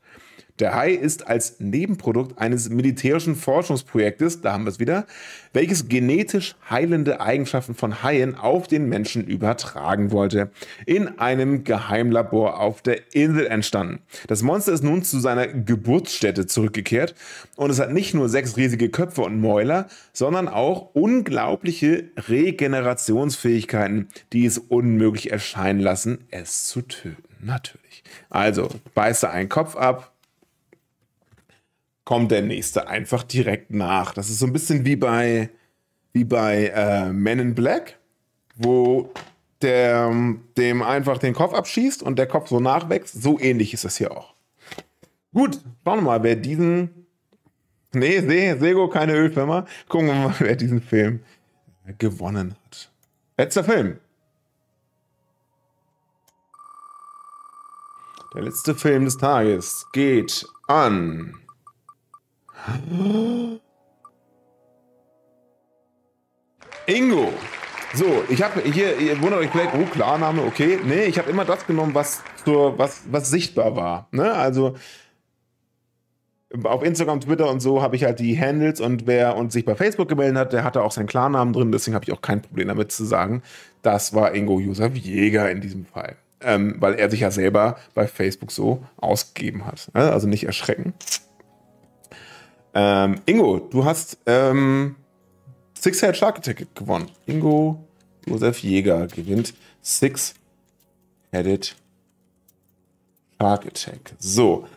Der 0.58 0.74
Hai 0.74 0.90
ist 0.90 1.28
als 1.28 1.60
Nebenprodukt 1.60 2.38
eines 2.38 2.68
militärischen 2.68 3.36
Forschungsprojektes, 3.36 4.40
da 4.40 4.52
haben 4.52 4.64
wir 4.64 4.70
es 4.70 4.80
wieder, 4.80 5.06
welches 5.52 5.88
genetisch 5.88 6.56
heilende 6.68 7.20
Eigenschaften 7.20 7.74
von 7.74 8.02
Haien 8.02 8.34
auf 8.34 8.66
den 8.66 8.88
Menschen 8.88 9.24
übertragen 9.24 10.10
wollte. 10.10 10.50
In 10.84 11.20
einem 11.20 11.62
Geheimlabor 11.62 12.58
auf 12.58 12.82
der 12.82 13.14
Insel 13.14 13.46
entstanden. 13.46 14.00
Das 14.26 14.42
Monster 14.42 14.72
ist 14.72 14.82
nun 14.82 15.04
zu 15.04 15.20
seiner 15.20 15.46
Geburtsstätte 15.46 16.46
zurückgekehrt 16.46 17.14
und 17.54 17.70
es 17.70 17.78
hat 17.78 17.92
nicht 17.92 18.14
nur 18.14 18.28
sechs 18.28 18.56
riesige 18.56 18.88
Köpfe 18.88 19.22
und 19.22 19.40
Mäuler, 19.40 19.86
sondern 20.12 20.48
auch 20.48 20.94
unglaubliche 20.94 22.10
Regenerationsfähigkeiten, 22.28 24.08
die 24.32 24.44
es 24.44 24.58
unmöglich 24.58 25.30
erscheinen 25.30 25.80
lassen, 25.80 26.26
es 26.30 26.66
zu 26.66 26.82
töten. 26.82 27.22
Natürlich. 27.40 28.02
Also, 28.30 28.68
beiße 28.94 29.30
einen 29.30 29.48
Kopf 29.48 29.76
ab, 29.76 30.12
kommt 32.08 32.30
der 32.30 32.40
nächste 32.40 32.88
einfach 32.88 33.22
direkt 33.22 33.70
nach. 33.70 34.14
Das 34.14 34.30
ist 34.30 34.38
so 34.38 34.46
ein 34.46 34.52
bisschen 34.54 34.86
wie 34.86 34.96
bei, 34.96 35.50
wie 36.14 36.24
bei 36.24 36.68
äh, 36.74 37.12
Men 37.12 37.38
in 37.38 37.54
Black, 37.54 37.98
wo 38.56 39.12
der 39.60 40.10
dem 40.56 40.80
einfach 40.80 41.18
den 41.18 41.34
Kopf 41.34 41.52
abschießt 41.52 42.02
und 42.02 42.18
der 42.18 42.26
Kopf 42.26 42.48
so 42.48 42.60
nachwächst. 42.60 43.22
So 43.22 43.38
ähnlich 43.38 43.74
ist 43.74 43.84
das 43.84 43.98
hier 43.98 44.10
auch. 44.10 44.32
Gut, 45.34 45.60
schauen 45.84 45.98
wir 45.98 46.00
mal, 46.00 46.22
wer 46.22 46.36
diesen. 46.36 47.06
Nee, 47.92 48.20
Se 48.20 48.58
Sego, 48.58 48.88
keine 48.88 49.12
Ölfirma. 49.12 49.66
Gucken 49.86 50.06
wir 50.06 50.14
mal, 50.14 50.34
wer 50.38 50.56
diesen 50.56 50.80
Film 50.80 51.20
gewonnen 51.98 52.56
hat. 52.64 52.90
Letzter 53.36 53.64
Film. 53.64 53.98
Der 58.34 58.44
letzte 58.44 58.74
Film 58.74 59.04
des 59.04 59.18
Tages 59.18 59.84
geht 59.92 60.46
an 60.68 61.34
Ingo. 66.86 67.32
So, 67.94 68.24
ich 68.28 68.42
habe 68.42 68.60
hier, 68.62 68.98
ihr 68.98 69.20
wundert 69.22 69.40
euch 69.40 69.50
vielleicht, 69.50 69.74
oh, 69.74 69.84
Klarname, 69.84 70.42
okay. 70.42 70.78
Nee, 70.84 71.04
ich 71.04 71.18
habe 71.18 71.30
immer 71.30 71.44
das 71.44 71.66
genommen, 71.66 71.94
was, 71.94 72.22
zur, 72.44 72.78
was, 72.78 73.02
was 73.10 73.30
sichtbar 73.30 73.76
war. 73.76 74.08
Ne? 74.10 74.32
Also 74.32 74.74
auf 76.64 76.82
Instagram, 76.82 77.20
Twitter 77.20 77.50
und 77.50 77.60
so 77.60 77.82
habe 77.82 77.96
ich 77.96 78.04
halt 78.04 78.20
die 78.20 78.38
Handles 78.38 78.80
und 78.80 79.06
wer 79.06 79.36
uns 79.36 79.52
sich 79.52 79.64
bei 79.64 79.74
Facebook 79.74 80.08
gemeldet 80.08 80.38
hat, 80.38 80.52
der 80.52 80.64
hatte 80.64 80.82
auch 80.82 80.92
seinen 80.92 81.06
Klarnamen 81.06 81.52
drin, 81.52 81.72
deswegen 81.72 81.94
habe 81.94 82.04
ich 82.04 82.12
auch 82.12 82.22
kein 82.22 82.40
Problem 82.40 82.68
damit 82.68 82.90
zu 82.90 83.04
sagen, 83.04 83.42
das 83.82 84.14
war 84.14 84.34
Ingo 84.34 84.58
Josef 84.58 84.94
Jäger 84.96 85.50
in 85.50 85.60
diesem 85.60 85.84
Fall. 85.84 86.16
Ähm, 86.40 86.76
weil 86.78 86.94
er 86.94 87.10
sich 87.10 87.20
ja 87.20 87.30
selber 87.30 87.76
bei 87.94 88.06
Facebook 88.06 88.52
so 88.52 88.84
ausgegeben 88.96 89.66
hat. 89.66 89.90
Ne? 89.92 90.12
Also 90.12 90.28
nicht 90.28 90.46
erschrecken. 90.46 90.94
Ähm, 92.80 93.16
Ingo, 93.26 93.58
du 93.58 93.84
hast 93.84 94.18
ähm, 94.24 94.94
Six-Head 95.74 96.16
Shark 96.16 96.38
Attack 96.38 96.76
gewonnen. 96.76 97.10
Ingo 97.26 97.84
Josef 98.24 98.62
Jäger 98.62 99.08
gewinnt 99.08 99.52
Six-Headed 99.82 101.74
Shark 103.40 103.66
Attack. 103.66 104.14
So. 104.20 104.68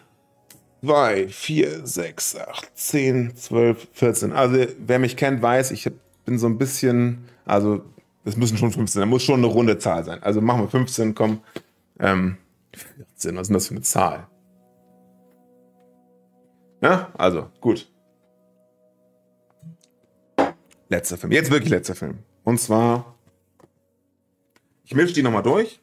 2, 0.83 1.27
4, 1.27 1.85
6, 1.85 2.37
8, 2.37 2.71
10, 2.73 3.35
12, 3.35 3.87
14. 3.93 4.31
Also, 4.31 4.65
wer 4.79 4.97
mich 4.97 5.15
kennt, 5.15 5.43
weiß, 5.43 5.69
ich 5.69 5.87
bin 6.25 6.39
so 6.39 6.47
ein 6.47 6.57
bisschen, 6.57 7.25
also, 7.45 7.83
es 8.25 8.35
müssen 8.35 8.57
schon 8.57 8.71
15, 8.71 8.99
da 8.99 9.05
muss 9.05 9.21
schon 9.21 9.41
eine 9.41 9.53
runde 9.53 9.77
Zahl 9.77 10.03
sein. 10.03 10.23
Also 10.23 10.41
machen 10.41 10.61
wir 10.61 10.69
15, 10.69 11.13
komm. 11.13 11.41
Ähm, 11.99 12.37
14, 12.73 13.35
was 13.35 13.41
ist 13.41 13.47
denn 13.49 13.53
das 13.53 13.67
für 13.67 13.75
eine 13.75 13.83
Zahl? 13.83 14.27
Ja, 16.81 17.11
also, 17.15 17.47
gut. 17.59 17.90
Letzter 20.91 21.17
Film. 21.17 21.31
Jetzt 21.31 21.49
wirklich 21.49 21.69
letzter 21.69 21.95
Film. 21.95 22.19
Und 22.43 22.59
zwar, 22.59 23.15
ich 24.83 24.93
mische 24.93 25.13
die 25.13 25.23
nochmal 25.23 25.41
durch. 25.41 25.79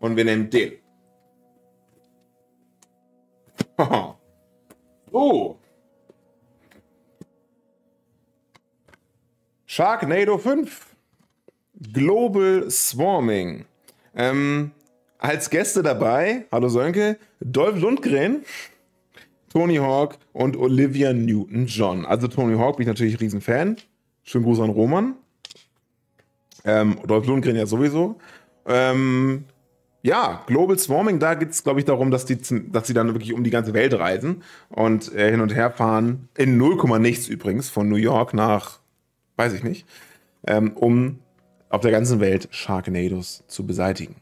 Und 0.00 0.16
wir 0.16 0.24
nehmen 0.26 0.50
den. 0.50 0.72
oh. 5.12 5.56
Sharknado 9.64 10.36
5. 10.36 10.94
Global 11.90 12.70
Swarming. 12.70 13.64
Ähm, 14.14 14.72
als 15.16 15.48
Gäste 15.48 15.82
dabei, 15.82 16.44
hallo 16.52 16.68
Sönke, 16.68 17.18
Dolph 17.40 17.80
Lundgren, 17.80 18.44
Tony 19.56 19.76
Hawk 19.76 20.18
und 20.34 20.54
Olivia 20.58 21.14
Newton-John. 21.14 22.04
Also 22.04 22.28
Tony 22.28 22.58
Hawk 22.58 22.76
bin 22.76 22.82
ich 22.82 22.88
natürlich 22.88 23.18
Riesenfan. 23.18 23.76
Schönen 24.22 24.44
Gruß 24.44 24.60
an 24.60 24.68
Roman. 24.68 25.14
Ähm, 26.66 26.98
Dolph 27.06 27.26
Lundgren 27.26 27.56
ja 27.56 27.64
sowieso. 27.64 28.16
Ähm, 28.66 29.44
ja, 30.02 30.44
Global 30.46 30.78
Swarming, 30.78 31.20
da 31.20 31.32
geht 31.32 31.52
es, 31.52 31.64
glaube 31.64 31.80
ich, 31.80 31.86
darum, 31.86 32.10
dass, 32.10 32.26
die, 32.26 32.36
dass 32.70 32.86
sie 32.86 32.92
dann 32.92 33.14
wirklich 33.14 33.32
um 33.32 33.44
die 33.44 33.50
ganze 33.50 33.72
Welt 33.72 33.94
reisen 33.94 34.42
und 34.68 35.14
äh, 35.14 35.30
hin 35.30 35.40
und 35.40 35.54
her 35.54 35.70
fahren. 35.70 36.28
In 36.36 36.58
0, 36.58 36.98
nichts 36.98 37.26
übrigens, 37.26 37.70
von 37.70 37.88
New 37.88 37.96
York 37.96 38.34
nach, 38.34 38.80
weiß 39.36 39.54
ich 39.54 39.64
nicht, 39.64 39.86
ähm, 40.46 40.72
um 40.74 41.20
auf 41.70 41.80
der 41.80 41.92
ganzen 41.92 42.20
Welt 42.20 42.48
Sharknados 42.50 43.42
zu 43.46 43.66
beseitigen. 43.66 44.16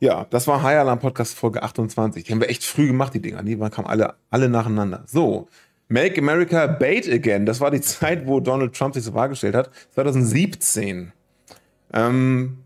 Ja, 0.00 0.26
das 0.30 0.46
war 0.46 0.62
High 0.62 0.78
Alarm 0.78 1.00
Podcast 1.00 1.34
Folge 1.34 1.62
28. 1.62 2.22
Die 2.22 2.32
haben 2.32 2.40
wir 2.40 2.48
echt 2.48 2.64
früh 2.64 2.86
gemacht, 2.86 3.14
die 3.14 3.20
Dinger. 3.20 3.42
Die 3.42 3.56
kamen 3.56 3.86
alle, 3.86 4.14
alle 4.30 4.48
nacheinander. 4.48 5.02
So, 5.06 5.48
Make 5.88 6.20
America 6.20 6.66
Bait 6.68 7.08
Again. 7.08 7.46
Das 7.46 7.60
war 7.60 7.70
die 7.72 7.80
Zeit, 7.80 8.26
wo 8.26 8.38
Donald 8.38 8.74
Trump 8.74 8.94
sich 8.94 9.02
zur 9.02 9.14
Wahl 9.14 9.34
hat. 9.34 9.70
2017. 9.94 11.12
Ähm, 11.92 12.58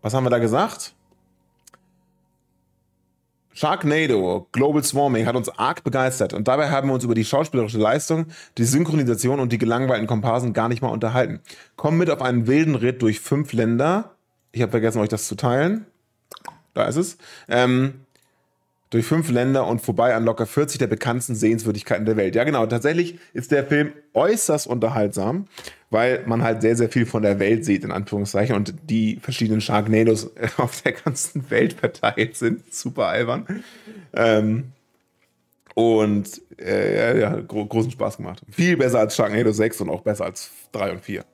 was 0.00 0.14
haben 0.14 0.24
wir 0.24 0.30
da 0.30 0.38
gesagt? 0.38 0.94
Sharknado, 3.52 4.48
Global 4.52 4.82
Swarming 4.82 5.26
hat 5.26 5.36
uns 5.36 5.50
arg 5.50 5.84
begeistert 5.84 6.32
und 6.32 6.48
dabei 6.48 6.70
haben 6.70 6.88
wir 6.88 6.94
uns 6.94 7.04
über 7.04 7.14
die 7.14 7.26
schauspielerische 7.26 7.76
Leistung, 7.76 8.26
die 8.56 8.64
Synchronisation 8.64 9.38
und 9.38 9.52
die 9.52 9.58
gelangweilten 9.58 10.06
Komparsen 10.06 10.54
gar 10.54 10.68
nicht 10.68 10.80
mal 10.80 10.88
unterhalten. 10.88 11.40
Kommen 11.76 11.98
mit 11.98 12.08
auf 12.08 12.22
einen 12.22 12.46
wilden 12.46 12.76
Ritt 12.76 13.02
durch 13.02 13.20
fünf 13.20 13.52
Länder. 13.52 14.14
Ich 14.52 14.62
habe 14.62 14.70
vergessen, 14.70 15.00
euch 15.00 15.10
das 15.10 15.26
zu 15.26 15.34
teilen 15.34 15.84
da 16.74 16.86
ist 16.86 16.96
es, 16.96 17.18
ähm, 17.48 17.94
durch 18.90 19.06
fünf 19.06 19.30
Länder 19.30 19.66
und 19.68 19.80
vorbei 19.80 20.14
an 20.14 20.24
locker 20.24 20.46
40 20.46 20.78
der 20.78 20.88
bekanntesten 20.88 21.36
Sehenswürdigkeiten 21.36 22.04
der 22.06 22.16
Welt. 22.16 22.34
Ja, 22.34 22.42
genau. 22.42 22.66
Tatsächlich 22.66 23.18
ist 23.32 23.52
der 23.52 23.64
Film 23.64 23.92
äußerst 24.14 24.66
unterhaltsam, 24.66 25.46
weil 25.90 26.24
man 26.26 26.42
halt 26.42 26.60
sehr, 26.60 26.76
sehr 26.76 26.88
viel 26.88 27.06
von 27.06 27.22
der 27.22 27.38
Welt 27.38 27.64
sieht, 27.64 27.84
in 27.84 27.92
Anführungszeichen, 27.92 28.56
und 28.56 28.74
die 28.90 29.20
verschiedenen 29.22 29.60
Sharknados 29.60 30.30
auf 30.56 30.82
der 30.82 30.92
ganzen 30.92 31.48
Welt 31.50 31.74
verteilt 31.74 32.36
sind. 32.36 32.74
Super 32.74 33.06
albern. 33.06 33.62
Ähm, 34.12 34.72
und 35.74 36.42
äh, 36.58 37.20
ja, 37.20 37.36
gro 37.40 37.64
großen 37.66 37.92
Spaß 37.92 38.16
gemacht. 38.16 38.42
Viel 38.50 38.76
besser 38.76 38.98
als 38.98 39.14
Sharknado 39.14 39.52
6 39.52 39.82
und 39.82 39.88
auch 39.88 40.00
besser 40.02 40.24
als 40.24 40.50
3 40.72 40.92
und 40.92 41.04
4 41.04 41.24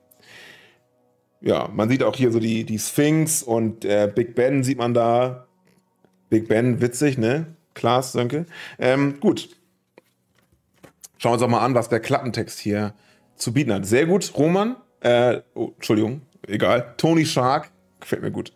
ja, 1.41 1.69
man 1.73 1.89
sieht 1.89 2.03
auch 2.03 2.17
hier 2.17 2.33
so 2.33 2.41
die, 2.41 2.65
die 2.65 2.79
Sphinx 2.79 3.43
und 3.43 3.85
äh, 3.85 4.11
Big 4.13 4.35
Ben 4.35 4.65
sieht 4.65 4.79
man 4.79 4.95
da. 4.95 5.47
Big 6.29 6.49
Ben, 6.49 6.81
witzig, 6.81 7.19
ne? 7.19 7.47
Klaas, 7.75 8.13
danke. 8.13 8.47
Ähm, 8.79 9.21
gut. 9.21 9.51
Schauen 11.19 11.31
wir 11.31 11.35
uns 11.35 11.43
auch 11.43 11.49
mal 11.49 11.65
an, 11.65 11.75
was 11.75 11.89
der 11.89 12.01
Klappentext 12.01 12.59
hier 12.59 12.95
zu 13.37 13.53
bieten 13.53 13.73
hat. 13.73 13.87
Sehr 13.87 14.07
gut, 14.07 14.33
Roman. 14.37 14.77
Äh, 15.01 15.41
oh, 15.55 15.73
Entschuldigung, 15.77 16.23
egal. 16.47 16.95
Tony 16.97 17.25
Shark, 17.25 17.71
gefällt 18.01 18.23
mir 18.23 18.31
gut. 18.31 18.53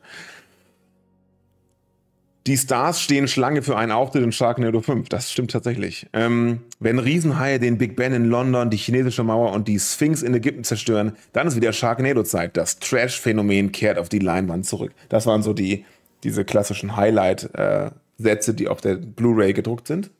Die 2.47 2.57
Stars 2.57 3.03
stehen 3.03 3.29
Schlange 3.29 3.63
für 3.63 3.77
einen 3.77 3.93
Auftritt 3.93 4.23
in 4.23 4.33
Sharknado 4.33 4.81
5. 4.81 5.11
Das 5.11 5.31
stimmt 5.31 5.51
tatsächlich. 5.51 6.07
Ähm, 6.15 6.63
wenn 6.79 6.99
Riesenhaie 6.99 7.59
den 7.59 7.77
Big 7.77 7.97
Ben 7.97 8.15
in 8.15 8.25
London, 8.25 8.71
die 8.71 8.79
chinesische 8.79 9.23
Mauer 9.23 9.53
und 9.53 9.69
die 9.69 9.79
Sphinx 9.79 10.23
in 10.23 10.35
Ägypten 10.35 10.65
zerstören, 10.65 11.17
dann 11.35 11.47
ist 11.47 11.57
wieder 11.57 11.73
Sharknado-Zeit. 11.73 12.57
Das 12.57 12.79
Trash-Phänomen 12.79 13.73
kehrt 13.73 13.99
auf 13.99 14.09
die 14.09 14.21
Leinwand 14.21 14.65
zurück. 14.65 14.93
Das 15.11 15.27
waren 15.27 15.43
so 15.43 15.53
die, 15.53 15.85
diese 16.25 16.47
klassischen 16.47 16.97
Highlight-Sätze, 16.97 18.55
die 18.55 18.69
auf 18.69 18.81
der 18.81 18.95
Blu-ray 18.95 19.53
gedruckt 19.53 19.87
sind. 19.87 20.11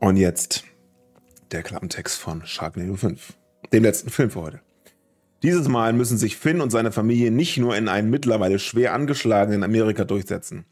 Und 0.00 0.16
jetzt 0.16 0.64
der 1.52 1.62
Klappentext 1.62 2.18
von 2.18 2.44
Sharknado 2.44 2.96
5, 2.96 3.34
dem 3.72 3.84
letzten 3.84 4.10
Film 4.10 4.30
für 4.30 4.40
heute. 4.40 4.60
Dieses 5.42 5.66
Mal 5.66 5.92
müssen 5.92 6.18
sich 6.18 6.36
Finn 6.36 6.60
und 6.60 6.70
seine 6.70 6.92
Familie 6.92 7.32
nicht 7.32 7.58
nur 7.58 7.76
in 7.76 7.88
einem 7.88 8.10
mittlerweile 8.10 8.60
schwer 8.60 8.94
angeschlagenen 8.94 9.64
Amerika 9.64 10.04
durchsetzen. 10.04 10.64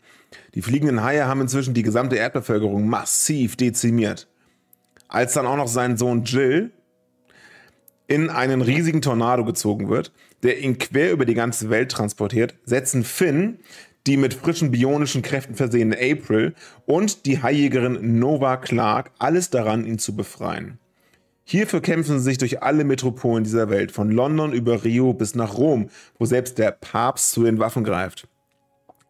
Die 0.55 0.63
fliegenden 0.63 1.03
Haie 1.03 1.27
haben 1.27 1.41
inzwischen 1.41 1.75
die 1.75 1.83
gesamte 1.83 2.17
Erdbevölkerung 2.17 2.89
massiv 2.89 3.57
dezimiert. 3.57 4.29
Als 5.09 5.33
dann 5.33 5.47
auch 5.47 5.57
noch 5.57 5.67
sein 5.67 5.97
Sohn 5.97 6.23
Jill 6.23 6.71
in 8.07 8.31
einen 8.31 8.63
riesigen 8.63 9.03
Tornado 9.03 9.45
gezogen 9.45 9.89
wird, 9.89 10.13
der 10.45 10.61
ihn 10.61 10.79
quer 10.79 11.11
über 11.13 11.25
die 11.25 11.35
ganze 11.35 11.69
Welt 11.69 11.91
transportiert, 11.91 12.55
setzen 12.65 13.03
Finn, 13.03 13.59
die 14.07 14.17
mit 14.17 14.35
frischen 14.35 14.71
bionischen 14.71 15.23
Kräften 15.23 15.57
versehene 15.57 15.97
April 15.97 16.55
und 16.87 17.27
die 17.27 17.43
Haijägerin 17.43 18.19
Nova 18.19 18.57
Clark 18.57 19.11
alles 19.19 19.51
daran, 19.51 19.85
ihn 19.85 19.99
zu 19.99 20.15
befreien. 20.15 20.79
Hierfür 21.51 21.81
kämpfen 21.81 22.21
sie 22.21 22.25
sich 22.25 22.39
durch 22.39 22.63
alle 22.63 22.85
Metropolen 22.85 23.43
dieser 23.43 23.71
Welt, 23.71 23.91
von 23.91 24.09
London 24.13 24.53
über 24.53 24.85
Rio 24.85 25.13
bis 25.13 25.35
nach 25.35 25.59
Rom, 25.59 25.91
wo 26.17 26.25
selbst 26.25 26.59
der 26.59 26.71
Papst 26.71 27.33
zu 27.33 27.43
den 27.43 27.59
Waffen 27.59 27.83
greift. 27.83 28.29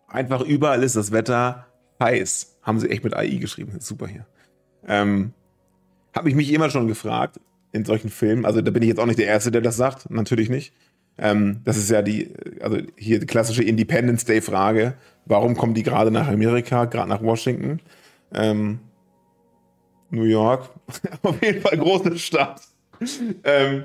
Einfach 0.08 0.40
überall 0.40 0.82
ist 0.82 0.96
das 0.96 1.12
Wetter 1.12 1.66
heiß. 2.02 2.56
Haben 2.62 2.80
sie 2.80 2.88
echt 2.88 3.04
mit 3.04 3.14
AI 3.14 3.36
geschrieben. 3.36 3.76
Super 3.80 4.06
hier. 4.06 4.24
Ähm, 4.88 5.34
Habe 6.16 6.30
ich 6.30 6.34
mich 6.34 6.50
immer 6.50 6.70
schon 6.70 6.88
gefragt 6.88 7.38
in 7.72 7.84
solchen 7.84 8.08
Filmen. 8.08 8.46
Also 8.46 8.62
da 8.62 8.70
bin 8.70 8.82
ich 8.82 8.88
jetzt 8.88 9.00
auch 9.00 9.06
nicht 9.06 9.18
der 9.18 9.26
Erste, 9.26 9.50
der 9.50 9.60
das 9.60 9.76
sagt. 9.76 10.08
Natürlich 10.10 10.48
nicht. 10.48 10.72
Ähm, 11.18 11.60
das 11.66 11.76
ist 11.76 11.90
ja 11.90 12.00
die, 12.00 12.32
also 12.62 12.78
hier 12.96 13.20
die 13.20 13.26
klassische 13.26 13.62
Independence 13.62 14.24
Day 14.24 14.40
Frage. 14.40 14.94
Warum 15.26 15.58
kommen 15.58 15.74
die 15.74 15.82
gerade 15.82 16.10
nach 16.10 16.28
Amerika, 16.28 16.86
gerade 16.86 17.10
nach 17.10 17.22
Washington? 17.22 17.80
Ähm, 18.32 18.80
New 20.10 20.24
York. 20.24 20.68
Auf 21.22 21.42
jeden 21.42 21.60
Fall 21.60 21.78
große 21.78 22.18
Stadt. 22.18 22.62
ähm, 23.44 23.84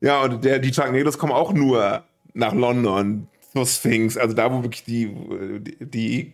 ja, 0.00 0.22
und 0.22 0.44
der, 0.44 0.58
die 0.58 0.72
Sharknados 0.72 1.18
kommen 1.18 1.32
auch 1.32 1.52
nur 1.52 2.04
nach 2.34 2.52
London 2.52 3.28
zur 3.52 3.66
Sphinx. 3.66 4.16
Also 4.16 4.34
da, 4.34 4.52
wo 4.52 4.62
wirklich 4.62 4.84
die, 4.84 5.14
die, 5.60 5.76
die 5.80 6.32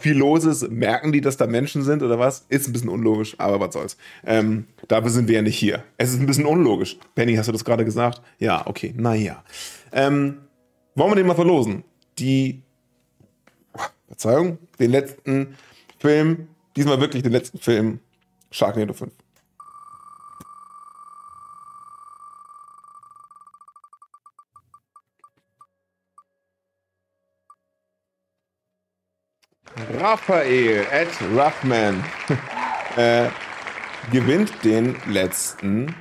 viel 0.00 0.16
los 0.16 0.44
ist, 0.44 0.70
merken 0.70 1.12
die, 1.12 1.20
dass 1.20 1.36
da 1.36 1.46
Menschen 1.46 1.82
sind 1.82 2.02
oder 2.02 2.18
was? 2.18 2.46
Ist 2.48 2.68
ein 2.68 2.72
bisschen 2.72 2.88
unlogisch, 2.88 3.36
aber 3.38 3.60
was 3.60 3.74
soll's. 3.74 3.96
Ähm, 4.24 4.66
dafür 4.88 5.10
sind 5.10 5.28
wir 5.28 5.36
ja 5.36 5.42
nicht 5.42 5.58
hier. 5.58 5.84
Es 5.96 6.12
ist 6.12 6.20
ein 6.20 6.26
bisschen 6.26 6.46
unlogisch. 6.46 6.98
Penny, 7.14 7.36
hast 7.36 7.46
du 7.48 7.52
das 7.52 7.64
gerade 7.64 7.84
gesagt? 7.84 8.20
Ja, 8.38 8.66
okay, 8.66 8.92
naja. 8.96 9.42
Ähm, 9.92 10.38
wollen 10.94 11.12
wir 11.12 11.16
den 11.16 11.26
mal 11.26 11.34
verlosen? 11.34 11.84
Die, 12.18 12.62
Verzeihung, 14.12 14.58
den 14.78 14.90
letzten 14.90 15.56
Film 15.98 16.48
Diesmal 16.76 17.00
wirklich 17.00 17.22
den 17.22 17.32
letzten 17.32 17.58
Film 17.58 18.00
Sharknado 18.50 18.94
5. 18.94 19.12
Raphael 29.98 30.86
Ed 30.90 31.08
Ruffman 31.36 32.02
äh, 32.96 33.28
gewinnt 34.10 34.52
den 34.64 34.96
letzten 35.06 35.94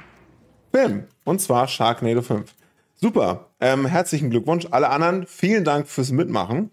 Film. 0.72 1.08
Und 1.24 1.42
zwar 1.42 1.68
Sharknado 1.68 2.22
5. 2.22 2.54
Super. 2.96 3.52
Ähm, 3.60 3.86
herzlichen 3.86 4.30
Glückwunsch. 4.30 4.68
Alle 4.72 4.90
anderen, 4.90 5.26
vielen 5.28 5.64
Dank 5.64 5.88
fürs 5.88 6.12
Mitmachen. 6.12 6.72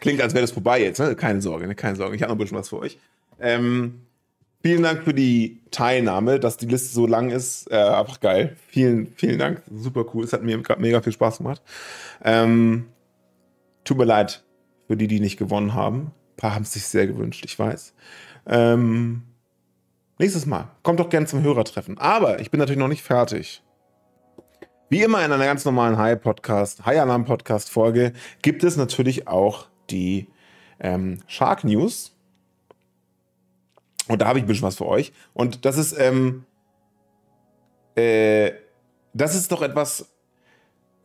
Klingt, 0.00 0.20
als 0.20 0.34
wäre 0.34 0.42
das 0.42 0.50
vorbei 0.50 0.82
jetzt, 0.82 0.98
ne? 0.98 1.14
Keine 1.14 1.40
Sorge, 1.40 1.66
ne? 1.66 1.74
keine 1.74 1.96
Sorge. 1.96 2.16
Ich 2.16 2.22
habe 2.22 2.30
noch 2.30 2.36
ein 2.36 2.38
bisschen 2.38 2.58
was 2.58 2.70
für 2.70 2.78
euch. 2.78 2.98
Ähm, 3.38 4.00
vielen 4.62 4.82
Dank 4.82 5.04
für 5.04 5.14
die 5.14 5.60
Teilnahme, 5.70 6.40
dass 6.40 6.56
die 6.56 6.66
Liste 6.66 6.92
so 6.92 7.06
lang 7.06 7.30
ist. 7.30 7.70
Äh, 7.70 7.76
einfach 7.76 8.20
geil. 8.20 8.56
Vielen, 8.68 9.12
vielen 9.14 9.38
Dank. 9.38 9.62
Super 9.70 10.04
cool. 10.14 10.24
Es 10.24 10.32
hat 10.32 10.42
mir 10.42 10.60
mega 10.78 11.02
viel 11.02 11.12
Spaß 11.12 11.38
gemacht. 11.38 11.62
Ähm, 12.24 12.86
tut 13.84 13.98
mir 13.98 14.04
leid 14.04 14.42
für 14.86 14.96
die, 14.96 15.06
die 15.06 15.20
nicht 15.20 15.38
gewonnen 15.38 15.74
haben. 15.74 16.12
Ein 16.32 16.36
paar 16.36 16.54
haben 16.54 16.62
es 16.62 16.72
sich 16.72 16.84
sehr 16.84 17.06
gewünscht, 17.06 17.44
ich 17.44 17.58
weiß. 17.58 17.94
Ähm, 18.46 19.22
nächstes 20.18 20.46
Mal. 20.46 20.68
Kommt 20.82 20.98
doch 20.98 21.10
gerne 21.10 21.26
zum 21.26 21.42
Hörertreffen. 21.42 21.98
Aber 21.98 22.40
ich 22.40 22.50
bin 22.50 22.58
natürlich 22.58 22.78
noch 22.78 22.88
nicht 22.88 23.02
fertig. 23.02 23.62
Wie 24.88 25.02
immer 25.02 25.24
in 25.24 25.30
einer 25.30 25.44
ganz 25.44 25.64
normalen 25.64 25.96
High-Podcast, 25.98 26.84
High-Alarm-Podcast-Folge 26.84 28.12
gibt 28.42 28.64
es 28.64 28.76
natürlich 28.76 29.28
auch 29.28 29.68
die 29.90 30.28
ähm, 30.80 31.18
Shark 31.26 31.64
News. 31.64 32.16
Und 34.08 34.20
da 34.22 34.26
habe 34.26 34.38
ich 34.38 34.44
ein 34.44 34.48
bisschen 34.48 34.66
was 34.66 34.76
für 34.76 34.86
euch. 34.86 35.12
Und 35.34 35.64
das 35.64 35.78
ist, 35.78 35.96
ähm, 35.98 36.44
äh, 37.94 38.52
das 39.12 39.34
ist 39.34 39.52
doch 39.52 39.62
etwas 39.62 40.06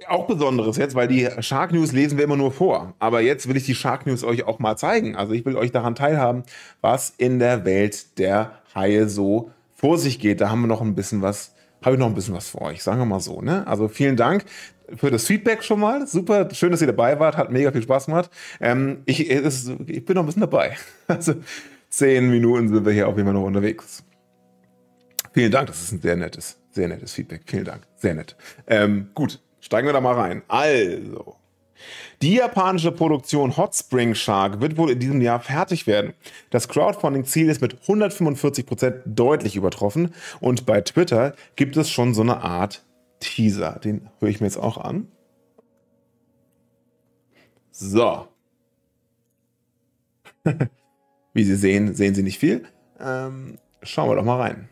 auch 0.08 0.28
Besonderes 0.28 0.78
jetzt, 0.78 0.96
weil 0.96 1.08
die 1.08 1.30
Shark 1.40 1.72
News 1.72 1.92
lesen 1.92 2.18
wir 2.18 2.26
immer 2.26 2.36
nur 2.36 2.52
vor. 2.52 2.94
Aber 3.00 3.22
jetzt 3.22 3.48
will 3.48 3.58
ich 3.58 3.66
die 3.66 3.76
Shark 3.76 4.06
News 4.06 4.24
euch 4.24 4.44
auch 4.44 4.60
mal 4.60 4.76
zeigen. 4.76 5.16
Also 5.16 5.34
ich 5.34 5.46
will 5.46 5.56
euch 5.56 5.72
daran 5.72 5.96
teilhaben, 5.96 6.44
was 6.82 7.14
in 7.18 7.40
der 7.40 7.66
Welt 7.66 8.18
der 8.20 8.60
Haie 8.74 9.08
so 9.08 9.52
vor 9.74 9.98
sich 9.98 10.20
geht. 10.20 10.42
Da 10.42 10.50
haben 10.50 10.62
wir 10.62 10.68
noch 10.68 10.82
ein 10.82 10.96
bisschen 10.96 11.22
was, 11.22 11.54
habe 11.82 11.96
ich 11.96 12.00
noch 12.00 12.08
ein 12.08 12.16
bisschen 12.16 12.34
was 12.34 12.50
für 12.50 12.62
euch, 12.62 12.84
sagen 12.84 13.00
wir 13.00 13.06
mal 13.06 13.20
so. 13.20 13.42
Ne? 13.42 13.66
Also 13.68 13.88
vielen 13.88 14.18
Dank 14.18 14.46
für 14.96 15.12
das 15.12 15.26
Feedback 15.26 15.64
schon 15.64 15.80
mal. 15.80 16.06
Super, 16.08 16.50
schön, 16.54 16.72
dass 16.72 16.82
ihr 16.82 16.88
dabei 16.88 17.20
wart, 17.20 17.38
hat 17.38 17.52
mega 17.52 17.72
viel 17.72 17.84
Spaß 17.84 18.08
gemacht. 18.08 18.30
Ähm, 18.60 19.02
ich, 19.06 19.30
es, 19.30 19.72
ich 19.88 20.06
bin 20.06 20.16
noch 20.16 20.24
ein 20.24 20.28
bisschen 20.28 20.42
dabei. 20.42 20.78
Also 21.08 21.36
zehn 21.90 22.30
Minuten 22.30 22.68
sind 22.70 22.86
wir 22.86 22.92
hier 22.92 23.08
auf 23.08 23.16
jeden 23.16 23.28
Fall 23.28 23.36
noch 23.36 23.46
unterwegs. 23.46 24.04
Vielen 25.34 25.52
Dank, 25.52 25.68
das 25.68 25.82
ist 25.82 25.92
ein 25.92 26.02
sehr 26.02 26.16
nettes, 26.16 26.60
sehr 26.72 26.88
nettes 26.88 27.14
Feedback. 27.14 27.42
Vielen 27.46 27.66
Dank, 27.66 27.88
sehr 27.96 28.16
nett. 28.16 28.36
Ähm, 28.68 29.10
gut, 29.14 29.42
steigen 29.60 29.88
wir 29.88 29.94
da 29.94 30.02
mal 30.02 30.16
rein. 30.16 30.42
Also, 30.48 31.36
die 32.22 32.36
japanische 32.36 32.92
Produktion 32.92 33.58
Hot 33.58 33.76
Spring 33.76 34.16
Shark 34.16 34.62
wird 34.62 34.78
wohl 34.78 34.92
in 34.92 35.00
diesem 35.00 35.22
Jahr 35.22 35.40
fertig 35.40 35.88
werden. 35.88 36.14
Das 36.50 36.68
Crowdfunding-Ziel 36.68 37.50
ist 37.50 37.62
mit 37.62 37.76
145% 37.82 39.02
deutlich 39.06 39.56
übertroffen 39.56 40.14
und 40.40 40.66
bei 40.66 40.82
Twitter 40.82 41.36
gibt 41.56 41.78
es 41.78 41.90
schon 41.90 42.14
so 42.14 42.22
eine 42.22 42.42
Art 42.42 42.86
Teaser. 43.26 43.80
Den 43.84 44.10
höre 44.20 44.30
ich 44.30 44.40
mir 44.40 44.48
jetzt 44.48 44.58
auch 44.58 44.78
an. 44.78 45.08
So. 47.72 48.28
Wie 51.34 51.44
Sie 51.44 51.56
sehen, 51.56 51.94
sehen 51.96 52.16
Sie 52.16 52.24
nicht 52.24 52.40
viel. 52.40 52.66
Ähm, 53.00 53.58
schauen 53.82 54.10
wir 54.10 54.16
doch 54.16 54.24
mal 54.24 54.40
rein. 54.40 54.70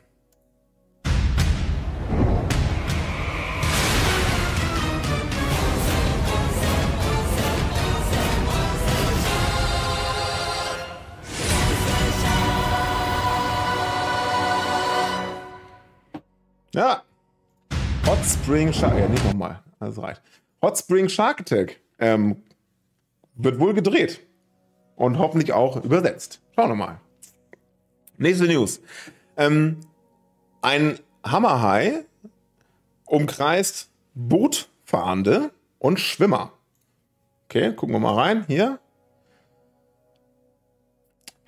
Ja. 16.74 17.03
Hot 18.24 18.30
Spring 18.30 18.72
Shark. 18.72 18.98
Ja, 18.98 19.08
nicht 19.10 19.26
nochmal. 19.26 19.60
Das 19.82 20.02
reicht. 20.02 20.22
Hot 20.62 20.78
Spring 20.78 21.10
Shark 21.10 21.42
Attack 21.42 21.82
ähm, 22.00 22.42
wird 23.36 23.60
wohl 23.60 23.74
gedreht. 23.74 24.22
Und 24.96 25.18
hoffentlich 25.18 25.52
auch 25.52 25.84
übersetzt. 25.84 26.42
Schauen 26.56 26.70
wir 26.70 26.76
mal. 26.76 27.02
Nächste 28.18 28.46
News. 28.46 28.80
Ähm, 29.36 29.82
ein 30.62 31.00
Hammerhai 31.26 32.06
umkreist 33.06 33.90
Bootfahrende 34.14 35.52
und 35.80 36.00
Schwimmer. 36.00 36.54
Okay, 37.50 37.74
gucken 37.74 37.94
wir 37.94 38.00
mal 38.00 38.16
rein. 38.16 38.46
Hier. 38.48 38.80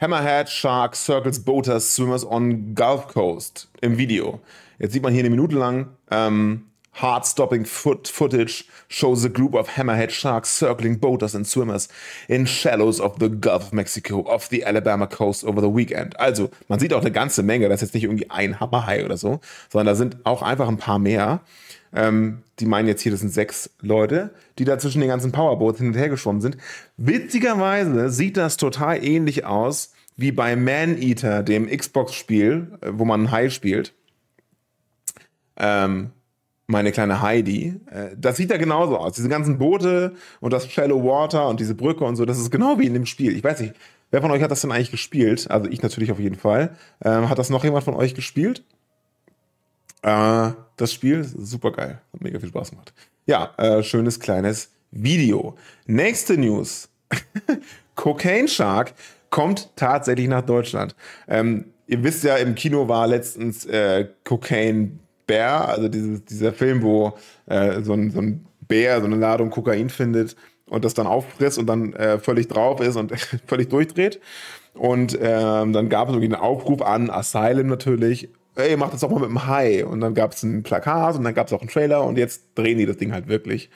Hammerhead 0.01 0.49
Shark 0.49 0.97
Circles 0.97 1.41
Boaters 1.41 1.95
Swimmers 1.95 2.25
on 2.25 2.75
Gulf 2.75 3.07
Coast 3.07 3.69
im 3.79 3.97
Video. 3.97 4.41
Jetzt 4.79 4.93
sieht 4.93 5.03
man 5.03 5.13
hier 5.13 5.21
eine 5.21 5.29
Minute 5.29 5.55
lang 5.55 5.87
ähm, 6.11 6.65
Heart-stopping 7.01 7.65
foot 7.65 8.07
footage 8.07 8.63
shows 8.87 9.25
a 9.25 9.29
group 9.29 9.53
of 9.53 9.67
hammerhead 9.67 10.11
sharks 10.11 10.49
circling 10.57 10.97
boaters 10.97 11.35
and 11.35 11.45
swimmers 11.45 11.89
in 12.29 12.45
shallows 12.45 13.01
of 13.01 13.17
the 13.19 13.27
Gulf 13.27 13.65
of 13.65 13.73
Mexico 13.73 14.25
off 14.25 14.47
the 14.47 14.63
Alabama 14.65 15.05
coast 15.05 15.43
over 15.43 15.59
the 15.59 15.67
weekend. 15.67 16.17
Also, 16.17 16.49
man 16.69 16.79
sieht 16.79 16.93
auch 16.93 17.01
eine 17.01 17.11
ganze 17.11 17.43
Menge. 17.43 17.67
Das 17.67 17.81
ist 17.81 17.89
jetzt 17.89 17.93
nicht 17.95 18.03
irgendwie 18.05 18.29
ein 18.29 18.61
Hammerhai 18.61 19.03
oder 19.03 19.17
so, 19.17 19.41
sondern 19.69 19.87
da 19.87 19.95
sind 19.95 20.25
auch 20.25 20.41
einfach 20.41 20.69
ein 20.69 20.77
paar 20.77 20.99
mehr. 20.99 21.41
Ähm, 21.93 22.43
die 22.59 22.65
meinen 22.65 22.87
jetzt 22.87 23.01
hier, 23.01 23.11
das 23.11 23.19
sind 23.19 23.33
sechs 23.33 23.69
Leute, 23.81 24.33
die 24.57 24.63
da 24.63 24.79
zwischen 24.79 25.01
den 25.01 25.09
ganzen 25.09 25.33
Powerboats 25.33 25.79
hin 25.79 25.87
und 25.87 25.97
her 25.97 26.09
geschwommen 26.09 26.41
sind. 26.41 26.55
Witzigerweise 26.95 28.09
sieht 28.09 28.37
das 28.37 28.55
total 28.55 29.03
ähnlich 29.03 29.45
aus 29.45 29.91
wie 30.15 30.31
bei 30.31 30.55
Man 30.55 30.97
Eater, 30.97 31.43
dem 31.43 31.67
Xbox-Spiel, 31.67 32.77
äh, 32.79 32.91
wo 32.93 33.03
man 33.03 33.21
einen 33.21 33.31
Hai 33.31 33.49
spielt 33.49 33.93
ähm, 35.57 36.11
meine 36.67 36.91
kleine 36.91 37.21
Heidi. 37.21 37.79
Äh, 37.91 38.15
das 38.17 38.37
sieht 38.37 38.49
ja 38.49 38.57
genauso 38.57 38.97
aus. 38.97 39.13
Diese 39.13 39.29
ganzen 39.29 39.57
Boote 39.57 40.13
und 40.39 40.51
das 40.51 40.69
Shallow 40.69 41.03
Water 41.03 41.47
und 41.47 41.59
diese 41.59 41.75
Brücke 41.75 42.03
und 42.03 42.15
so, 42.15 42.25
das 42.25 42.39
ist 42.39 42.51
genau 42.51 42.79
wie 42.79 42.87
in 42.87 42.93
dem 42.93 43.05
Spiel. 43.05 43.35
Ich 43.35 43.43
weiß 43.43 43.59
nicht, 43.61 43.75
wer 44.11 44.21
von 44.21 44.31
euch 44.31 44.41
hat 44.41 44.51
das 44.51 44.61
denn 44.61 44.71
eigentlich 44.71 44.91
gespielt? 44.91 45.49
Also 45.49 45.69
ich 45.69 45.81
natürlich 45.81 46.11
auf 46.11 46.19
jeden 46.19 46.37
Fall. 46.37 46.75
Ähm, 47.03 47.29
hat 47.29 47.39
das 47.39 47.49
noch 47.49 47.63
jemand 47.63 47.83
von 47.83 47.95
euch 47.95 48.15
gespielt? 48.15 48.63
Äh, 50.01 50.51
das 50.77 50.93
Spiel 50.93 51.23
super 51.23 51.71
geil. 51.71 52.01
Hat 52.13 52.21
mega 52.21 52.39
viel 52.39 52.49
Spaß 52.49 52.71
gemacht. 52.71 52.93
Ja, 53.25 53.53
äh, 53.57 53.83
schönes 53.83 54.19
kleines 54.19 54.71
Video. 54.91 55.55
Nächste 55.87 56.37
News. 56.37 56.89
Cocaine 57.95 58.47
Shark 58.47 58.93
kommt 59.29 59.69
tatsächlich 59.75 60.27
nach 60.27 60.43
Deutschland. 60.43 60.95
Ähm, 61.27 61.65
ihr 61.87 62.03
wisst 62.03 62.23
ja, 62.23 62.37
im 62.37 62.55
Kino 62.55 62.87
war 62.87 63.07
letztens 63.07 63.65
äh, 63.65 64.07
Cocaine 64.23 64.99
Bear, 65.27 65.69
also 65.69 65.87
dieses, 65.87 66.25
dieser 66.25 66.53
Film, 66.53 66.81
wo 66.81 67.13
äh, 67.45 67.81
so, 67.81 67.93
ein, 67.93 68.11
so 68.11 68.19
ein 68.19 68.45
Bär 68.67 68.99
so 68.99 69.05
eine 69.05 69.15
Ladung 69.15 69.49
Kokain 69.49 69.89
findet 69.89 70.35
und 70.69 70.85
das 70.85 70.93
dann 70.93 71.07
auffrisst 71.07 71.57
und 71.57 71.67
dann 71.67 71.93
äh, 71.93 72.19
völlig 72.19 72.47
drauf 72.47 72.81
ist 72.81 72.95
und 72.95 73.13
völlig 73.47 73.69
durchdreht. 73.69 74.19
Und 74.73 75.17
ähm, 75.21 75.73
dann 75.73 75.89
gab 75.89 76.09
es 76.09 76.15
einen 76.15 76.35
Aufruf 76.35 76.81
an 76.81 77.09
Asylum 77.09 77.67
natürlich, 77.67 78.29
ey, 78.55 78.75
mach 78.77 78.89
das 78.89 79.01
doch 79.01 79.09
mal 79.09 79.19
mit 79.19 79.29
dem 79.29 79.47
Hai. 79.47 79.85
Und 79.85 80.01
dann 80.01 80.13
gab 80.13 80.33
es 80.33 80.43
ein 80.43 80.63
Plakat 80.63 81.15
und 81.15 81.23
dann 81.23 81.33
gab 81.33 81.47
es 81.47 81.53
auch 81.53 81.61
einen 81.61 81.69
Trailer 81.69 82.03
und 82.03 82.17
jetzt 82.17 82.43
drehen 82.55 82.77
die 82.77 82.85
das 82.85 82.97
Ding 82.97 83.13
halt 83.13 83.27
wirklich. 83.27 83.69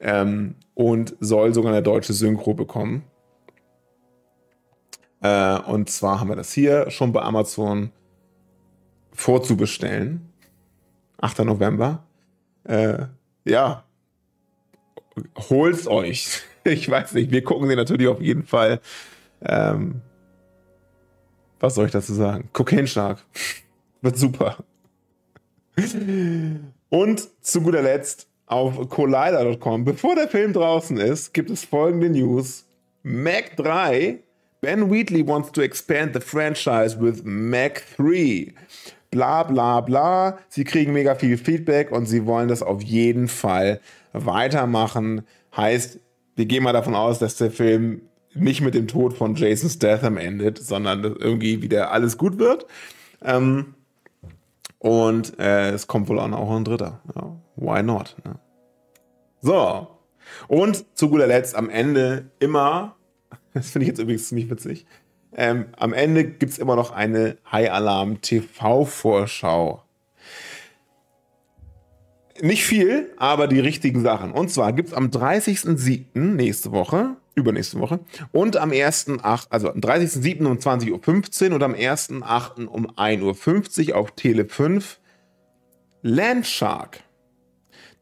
Ähm, 0.00 0.56
und 0.74 1.14
soll 1.20 1.54
sogar 1.54 1.72
eine 1.72 1.82
deutsche 1.82 2.12
Synchro 2.12 2.54
bekommen. 2.54 3.04
Äh, 5.20 5.58
und 5.60 5.88
zwar 5.90 6.18
haben 6.18 6.28
wir 6.28 6.36
das 6.36 6.52
hier 6.52 6.90
schon 6.90 7.12
bei 7.12 7.22
Amazon 7.22 7.92
vorzubestellen. 9.12 10.31
8. 11.22 11.38
November. 11.40 12.02
Äh, 12.64 13.06
ja, 13.44 13.84
holt's 15.50 15.86
euch. 15.86 16.42
Ich 16.64 16.88
weiß 16.88 17.14
nicht, 17.14 17.32
wir 17.32 17.42
gucken 17.42 17.68
sie 17.68 17.74
natürlich 17.74 18.06
auf 18.06 18.20
jeden 18.20 18.44
Fall. 18.44 18.80
Ähm, 19.44 20.00
was 21.58 21.74
soll 21.74 21.86
ich 21.86 21.90
dazu 21.90 22.14
sagen? 22.14 22.50
Cocaine 22.52 22.86
Shark. 22.86 23.18
Wird 24.00 24.16
super. 24.16 24.58
Und 26.88 27.28
zu 27.40 27.62
guter 27.62 27.82
Letzt 27.82 28.28
auf 28.46 28.88
collider.com, 28.88 29.84
bevor 29.84 30.14
der 30.14 30.28
Film 30.28 30.52
draußen 30.52 30.98
ist, 30.98 31.34
gibt 31.34 31.50
es 31.50 31.64
folgende 31.64 32.10
News. 32.10 32.64
Mac 33.02 33.56
3, 33.56 34.20
Ben 34.60 34.88
Wheatley 34.88 35.26
wants 35.26 35.50
to 35.50 35.62
expand 35.62 36.14
the 36.14 36.20
franchise 36.20 36.96
with 36.96 37.24
Mac 37.24 37.82
3 37.96 38.54
bla 39.12 39.44
bla 39.44 39.80
bla. 39.80 40.38
Sie 40.48 40.64
kriegen 40.64 40.92
mega 40.92 41.14
viel 41.14 41.38
Feedback 41.38 41.92
und 41.92 42.06
sie 42.06 42.26
wollen 42.26 42.48
das 42.48 42.64
auf 42.64 42.82
jeden 42.82 43.28
Fall 43.28 43.80
weitermachen. 44.12 45.22
Heißt, 45.56 46.00
wir 46.34 46.46
gehen 46.46 46.64
mal 46.64 46.72
davon 46.72 46.96
aus, 46.96 47.20
dass 47.20 47.36
der 47.36 47.52
Film 47.52 48.02
nicht 48.34 48.62
mit 48.62 48.74
dem 48.74 48.88
Tod 48.88 49.14
von 49.14 49.36
Jason 49.36 49.70
Statham 49.70 50.16
endet, 50.16 50.58
sondern 50.58 51.04
irgendwie 51.04 51.62
wieder 51.62 51.92
alles 51.92 52.18
gut 52.18 52.38
wird. 52.38 52.66
Ähm, 53.22 53.74
und 54.78 55.38
äh, 55.38 55.70
es 55.70 55.86
kommt 55.86 56.08
wohl 56.08 56.18
auch 56.18 56.56
ein 56.56 56.64
dritter. 56.64 57.00
Ja, 57.14 57.36
why 57.56 57.82
not? 57.82 58.16
Ne? 58.24 58.40
So. 59.40 59.86
Und 60.48 60.96
zu 60.96 61.10
guter 61.10 61.26
Letzt 61.26 61.54
am 61.54 61.68
Ende 61.68 62.30
immer, 62.38 62.96
das 63.54 63.70
finde 63.70 63.84
ich 63.84 63.88
jetzt 63.90 64.00
übrigens 64.00 64.28
ziemlich 64.28 64.50
witzig, 64.50 64.86
ähm, 65.34 65.66
am 65.78 65.92
Ende 65.92 66.24
gibt 66.24 66.52
es 66.52 66.58
immer 66.58 66.76
noch 66.76 66.90
eine 66.90 67.38
High 67.50 67.70
Alarm 67.70 68.20
TV-Vorschau. 68.20 69.82
Nicht 72.40 72.64
viel, 72.64 73.12
aber 73.18 73.46
die 73.46 73.60
richtigen 73.60 74.02
Sachen. 74.02 74.32
Und 74.32 74.50
zwar 74.50 74.72
gibt 74.72 74.88
es 74.88 74.94
am 74.94 75.08
30.07. 75.08 76.18
nächste 76.18 76.72
Woche, 76.72 77.16
übernächste 77.34 77.78
Woche, 77.78 78.00
und 78.32 78.56
am 78.56 78.70
1.8., 78.70 79.46
also 79.50 79.70
am 79.70 79.78
30.07. 79.78 80.46
um 80.46 80.56
20.15 80.58 81.48
Uhr 81.48 81.54
und 81.54 81.62
am 81.62 81.74
1.8. 81.74 82.66
um 82.66 82.90
1.50 82.90 83.90
Uhr 83.90 83.96
auf 83.96 84.12
Tele 84.12 84.46
5 84.46 84.98
Landshark. 86.02 87.04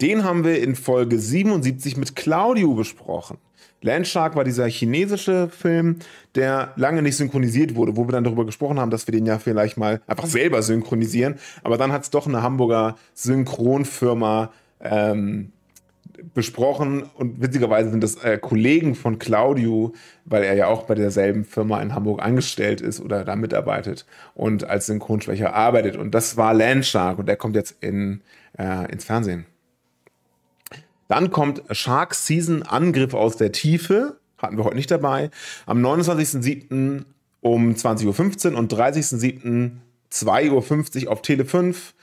Den 0.01 0.25
haben 0.25 0.45
wir 0.45 0.63
in 0.63 0.75
Folge 0.75 1.19
77 1.19 1.99
mit 1.99 2.17
Claudio 2.17 2.75
besprochen. 2.75 3.37
Landshark 3.83 4.37
war 4.37 4.45
dieser 4.45 4.67
chinesische 4.67 5.49
Film, 5.49 5.97
der 6.35 6.73
lange 6.77 7.03
nicht 7.03 7.17
synchronisiert 7.17 7.75
wurde, 7.75 7.97
wo 7.97 8.07
wir 8.07 8.13
dann 8.13 8.25
darüber 8.25 8.45
gesprochen 8.45 8.79
haben, 8.79 8.91
dass 8.91 9.07
wir 9.07 9.13
den 9.13 9.27
ja 9.27 9.39
vielleicht 9.39 9.77
mal 9.77 10.01
einfach 10.07 10.27
selber 10.27 10.63
synchronisieren. 10.63 11.37
Aber 11.63 11.79
dann 11.79 11.93
hat 11.93 12.03
es 12.03 12.11
doch 12.11 12.27
eine 12.27 12.43
Hamburger 12.43 12.97
Synchronfirma 13.15 14.53
ähm, 14.81 15.53
besprochen 16.35 17.05
und 17.15 17.41
witzigerweise 17.41 17.91
sind 17.91 18.03
das 18.03 18.17
äh, 18.23 18.39
Kollegen 18.39 18.95
von 18.95 19.19
Claudio, 19.19 19.95
weil 20.25 20.43
er 20.43 20.55
ja 20.55 20.67
auch 20.67 20.85
bei 20.85 20.95
derselben 20.95 21.45
Firma 21.45 21.81
in 21.81 21.95
Hamburg 21.95 22.23
angestellt 22.23 22.81
ist 22.81 23.01
oder 23.01 23.25
da 23.25 23.37
mitarbeitet 23.37 24.07
und 24.35 24.65
als 24.65 24.87
Synchronsprecher 24.87 25.55
arbeitet. 25.55 25.97
Und 25.97 26.15
das 26.15 26.37
war 26.37 26.55
Landshark 26.55 27.19
und 27.19 27.27
der 27.27 27.37
kommt 27.37 27.57
jetzt 27.57 27.77
in, 27.81 28.21
äh, 28.59 28.91
ins 28.93 29.05
Fernsehen. 29.05 29.47
Dann 31.11 31.33
kommt 31.33 31.65
Shark 31.73 32.15
Season 32.15 32.63
Angriff 32.63 33.15
aus 33.15 33.37
der 33.37 33.51
Tiefe. 33.51 34.21
Hatten 34.39 34.57
wir 34.57 34.63
heute 34.63 34.77
nicht 34.77 34.93
dabei. 34.93 35.31
Am 35.67 35.85
29.07. 35.85 37.03
um 37.41 37.73
20.15 37.73 38.53
Uhr 38.53 38.59
und 38.59 38.73
30.07. 38.73 39.73
2.50 40.13 41.07
Uhr 41.07 41.11
auf 41.13 41.23
Tele 41.23 41.45
5 41.45 41.95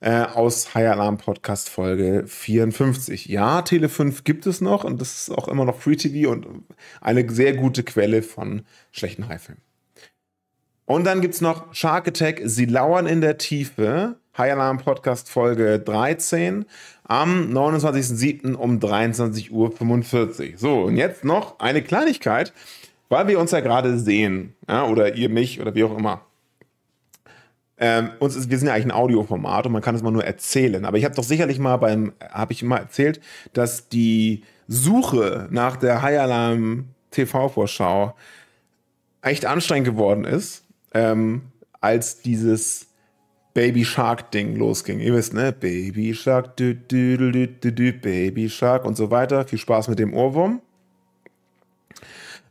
äh, 0.00 0.22
aus 0.22 0.74
High 0.74 0.88
Alarm 0.88 1.16
Podcast 1.16 1.68
Folge 1.68 2.24
54. 2.26 3.26
Ja, 3.26 3.62
Tele 3.62 3.88
5 3.88 4.24
gibt 4.24 4.48
es 4.48 4.60
noch 4.60 4.82
und 4.82 5.00
das 5.00 5.28
ist 5.28 5.30
auch 5.30 5.46
immer 5.46 5.64
noch 5.64 5.78
Free 5.78 5.94
TV 5.94 6.28
und 6.28 6.48
eine 7.00 7.30
sehr 7.30 7.54
gute 7.54 7.84
Quelle 7.84 8.22
von 8.22 8.62
schlechten 8.90 9.28
Haifilmen. 9.28 9.62
Und 10.86 11.04
dann 11.04 11.20
gibt 11.20 11.34
es 11.34 11.40
noch 11.40 11.72
Shark 11.72 12.08
Attack, 12.08 12.40
Sie 12.44 12.66
lauern 12.66 13.06
in 13.06 13.20
der 13.20 13.38
Tiefe, 13.38 14.16
High 14.38 14.52
Alarm 14.52 14.78
Podcast 14.78 15.30
Folge 15.30 15.78
13 15.80 16.66
am 17.08 17.52
29.07. 17.52 18.54
um 18.54 18.78
23.45 18.78 19.50
Uhr. 19.50 20.58
So, 20.58 20.82
und 20.82 20.96
jetzt 20.96 21.24
noch 21.24 21.58
eine 21.60 21.82
Kleinigkeit, 21.82 22.52
weil 23.08 23.28
wir 23.28 23.38
uns 23.38 23.52
ja 23.52 23.60
gerade 23.60 23.98
sehen, 23.98 24.54
ja, 24.68 24.86
oder 24.86 25.14
ihr 25.14 25.28
mich 25.28 25.60
oder 25.60 25.74
wie 25.74 25.84
auch 25.84 25.96
immer. 25.96 26.22
Ähm, 27.78 28.10
uns 28.20 28.34
ist, 28.36 28.50
wir 28.50 28.58
sind 28.58 28.68
ja 28.68 28.74
eigentlich 28.74 28.86
ein 28.86 28.92
Audioformat 28.92 29.66
und 29.66 29.72
man 29.72 29.82
kann 29.82 29.94
es 29.94 30.02
mal 30.02 30.10
nur 30.10 30.24
erzählen. 30.24 30.84
Aber 30.84 30.96
ich 30.96 31.04
habe 31.04 31.14
doch 31.14 31.24
sicherlich 31.24 31.58
mal 31.58 31.76
beim, 31.76 32.12
habe 32.30 32.52
ich 32.52 32.62
mal 32.62 32.78
erzählt, 32.78 33.20
dass 33.52 33.88
die 33.88 34.42
Suche 34.66 35.46
nach 35.50 35.76
der 35.76 36.02
High 36.02 36.18
Alarm 36.18 36.86
TV-Vorschau 37.10 38.14
echt 39.20 39.44
anstrengend 39.44 39.86
geworden 39.86 40.24
ist, 40.24 40.64
ähm, 40.94 41.42
als 41.80 42.20
dieses 42.22 42.85
Baby 43.56 43.86
Shark 43.86 44.32
Ding 44.32 44.54
losging. 44.56 45.00
Ihr 45.00 45.14
wisst, 45.14 45.32
ne? 45.32 45.50
Baby 45.50 46.12
Shark, 46.14 46.58
dü, 46.58 46.74
dü, 46.74 47.16
dü, 47.16 47.48
dü, 47.62 47.72
dü, 47.72 47.92
Baby 47.92 48.50
Shark 48.50 48.84
und 48.84 48.98
so 48.98 49.10
weiter. 49.10 49.46
Viel 49.46 49.58
Spaß 49.58 49.88
mit 49.88 49.98
dem 49.98 50.12
Ohrwurm. 50.12 50.60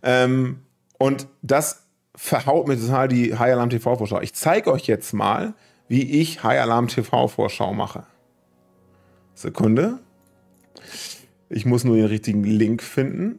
Ähm, 0.01 0.61
und 0.97 1.27
das 1.43 1.83
verhaut 2.15 2.67
mir 2.67 2.79
total 2.79 3.07
die 3.07 3.37
High 3.37 3.53
Alarm 3.53 3.69
TV 3.69 3.95
Vorschau. 3.95 4.19
Ich 4.21 4.33
zeige 4.33 4.71
euch 4.71 4.87
jetzt 4.87 5.13
mal, 5.13 5.53
wie 5.87 6.21
ich 6.21 6.43
High 6.43 6.59
Alarm 6.59 6.87
TV 6.87 7.27
Vorschau 7.27 7.71
mache. 7.75 8.07
Sekunde. 9.35 9.99
Ich 11.49 11.67
muss 11.67 11.83
nur 11.83 11.97
den 11.97 12.05
richtigen 12.05 12.43
Link 12.43 12.81
finden. 12.81 13.37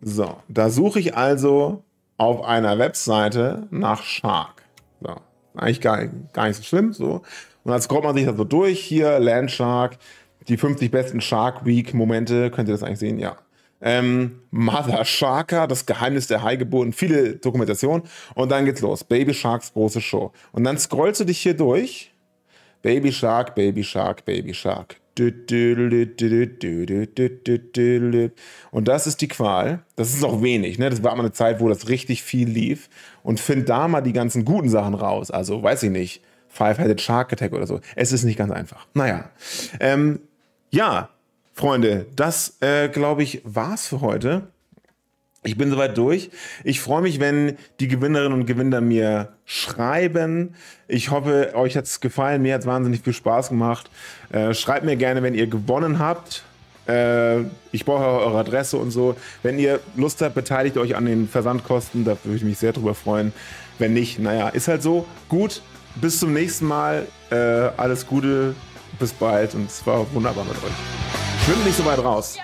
So, 0.00 0.38
da 0.48 0.68
suche 0.68 0.98
ich 0.98 1.16
also 1.16 1.84
auf 2.16 2.42
einer 2.42 2.76
Webseite 2.80 3.68
nach 3.70 4.02
Shark. 4.02 4.64
So, 5.00 5.14
eigentlich 5.58 5.80
gar, 5.80 6.06
gar 6.32 6.48
nicht 6.48 6.56
so 6.56 6.62
schlimm. 6.62 6.92
So. 6.92 7.22
Und 7.64 7.72
dann 7.72 7.80
scrollt 7.80 8.04
man 8.04 8.14
sich 8.16 8.26
das 8.26 8.36
so 8.36 8.44
durch. 8.44 8.80
Hier, 8.80 9.18
Landshark, 9.18 9.98
die 10.48 10.56
50 10.56 10.90
besten 10.90 11.20
Shark 11.20 11.64
Week 11.64 11.94
Momente. 11.94 12.50
Könnt 12.50 12.68
ihr 12.68 12.72
das 12.72 12.82
eigentlich 12.82 13.00
sehen? 13.00 13.18
Ja 13.18 13.36
ähm, 13.80 14.40
Mother 14.50 15.04
Sharker, 15.04 15.66
das 15.66 15.86
Geheimnis 15.86 16.26
der 16.26 16.42
Haigeboten, 16.42 16.92
viele 16.92 17.36
Dokumentationen 17.36 18.02
und 18.34 18.50
dann 18.50 18.64
geht's 18.64 18.80
los. 18.80 19.04
Baby 19.04 19.34
Sharks 19.34 19.72
große 19.72 20.00
Show. 20.00 20.32
Und 20.52 20.64
dann 20.64 20.78
scrollst 20.78 21.20
du 21.20 21.24
dich 21.24 21.38
hier 21.38 21.54
durch. 21.54 22.12
Baby 22.82 23.12
Shark, 23.12 23.54
Baby 23.54 23.84
Shark, 23.84 24.24
Baby 24.24 24.54
Shark. 24.54 24.96
Und 28.70 28.88
das 28.88 29.06
ist 29.08 29.20
die 29.20 29.26
Qual. 29.26 29.82
Das 29.96 30.14
ist 30.14 30.22
auch 30.22 30.42
wenig. 30.42 30.78
Ne? 30.78 30.90
Das 30.90 31.02
war 31.02 31.16
mal 31.16 31.24
eine 31.24 31.32
Zeit, 31.32 31.58
wo 31.58 31.68
das 31.68 31.88
richtig 31.88 32.22
viel 32.22 32.48
lief. 32.48 32.88
Und 33.28 33.40
find 33.40 33.68
da 33.68 33.88
mal 33.88 34.00
die 34.00 34.14
ganzen 34.14 34.46
guten 34.46 34.70
Sachen 34.70 34.94
raus. 34.94 35.30
Also, 35.30 35.62
weiß 35.62 35.82
ich 35.82 35.90
nicht. 35.90 36.22
Five-Headed 36.48 36.98
Shark 36.98 37.30
Attack 37.30 37.52
oder 37.52 37.66
so. 37.66 37.80
Es 37.94 38.10
ist 38.10 38.24
nicht 38.24 38.38
ganz 38.38 38.50
einfach. 38.50 38.86
Naja. 38.94 39.28
Ähm, 39.80 40.20
ja, 40.70 41.10
Freunde, 41.52 42.06
das 42.16 42.56
äh, 42.62 42.88
glaube 42.88 43.22
ich 43.22 43.42
war's 43.44 43.86
für 43.86 44.00
heute. 44.00 44.48
Ich 45.42 45.58
bin 45.58 45.68
soweit 45.68 45.98
durch. 45.98 46.30
Ich 46.64 46.80
freue 46.80 47.02
mich, 47.02 47.20
wenn 47.20 47.58
die 47.80 47.88
Gewinnerinnen 47.88 48.32
und 48.32 48.46
Gewinner 48.46 48.80
mir 48.80 49.34
schreiben. 49.44 50.54
Ich 50.86 51.10
hoffe, 51.10 51.52
euch 51.54 51.76
hat 51.76 51.84
es 51.84 52.00
gefallen. 52.00 52.40
Mir 52.40 52.54
hat 52.54 52.62
es 52.62 52.66
wahnsinnig 52.66 53.02
viel 53.02 53.12
Spaß 53.12 53.50
gemacht. 53.50 53.90
Äh, 54.32 54.54
schreibt 54.54 54.86
mir 54.86 54.96
gerne, 54.96 55.22
wenn 55.22 55.34
ihr 55.34 55.48
gewonnen 55.48 55.98
habt. 55.98 56.44
Äh, 56.88 57.40
ich 57.72 57.84
brauche 57.84 58.04
eure 58.04 58.38
Adresse 58.38 58.76
und 58.76 58.90
so. 58.90 59.14
Wenn 59.42 59.58
ihr 59.58 59.80
Lust 59.96 60.22
habt, 60.22 60.34
beteiligt 60.34 60.76
euch 60.76 60.96
an 60.96 61.04
den 61.04 61.28
Versandkosten. 61.28 62.04
Da 62.04 62.16
würde 62.24 62.36
ich 62.36 62.44
mich 62.44 62.58
sehr 62.58 62.72
drüber 62.72 62.94
freuen. 62.94 63.32
Wenn 63.78 63.92
nicht, 63.92 64.18
naja, 64.18 64.48
ist 64.48 64.68
halt 64.68 64.82
so. 64.82 65.06
Gut, 65.28 65.62
bis 65.96 66.18
zum 66.18 66.32
nächsten 66.32 66.66
Mal. 66.66 67.06
Äh, 67.30 67.36
alles 67.76 68.06
Gute, 68.06 68.54
bis 68.98 69.12
bald 69.12 69.54
und 69.54 69.70
es 69.70 69.86
war 69.86 70.06
wunderbar 70.14 70.44
mit 70.44 70.56
euch. 70.56 71.44
Schwimm 71.44 71.62
nicht 71.64 71.76
so 71.76 71.84
weit 71.84 71.98
raus. 71.98 72.36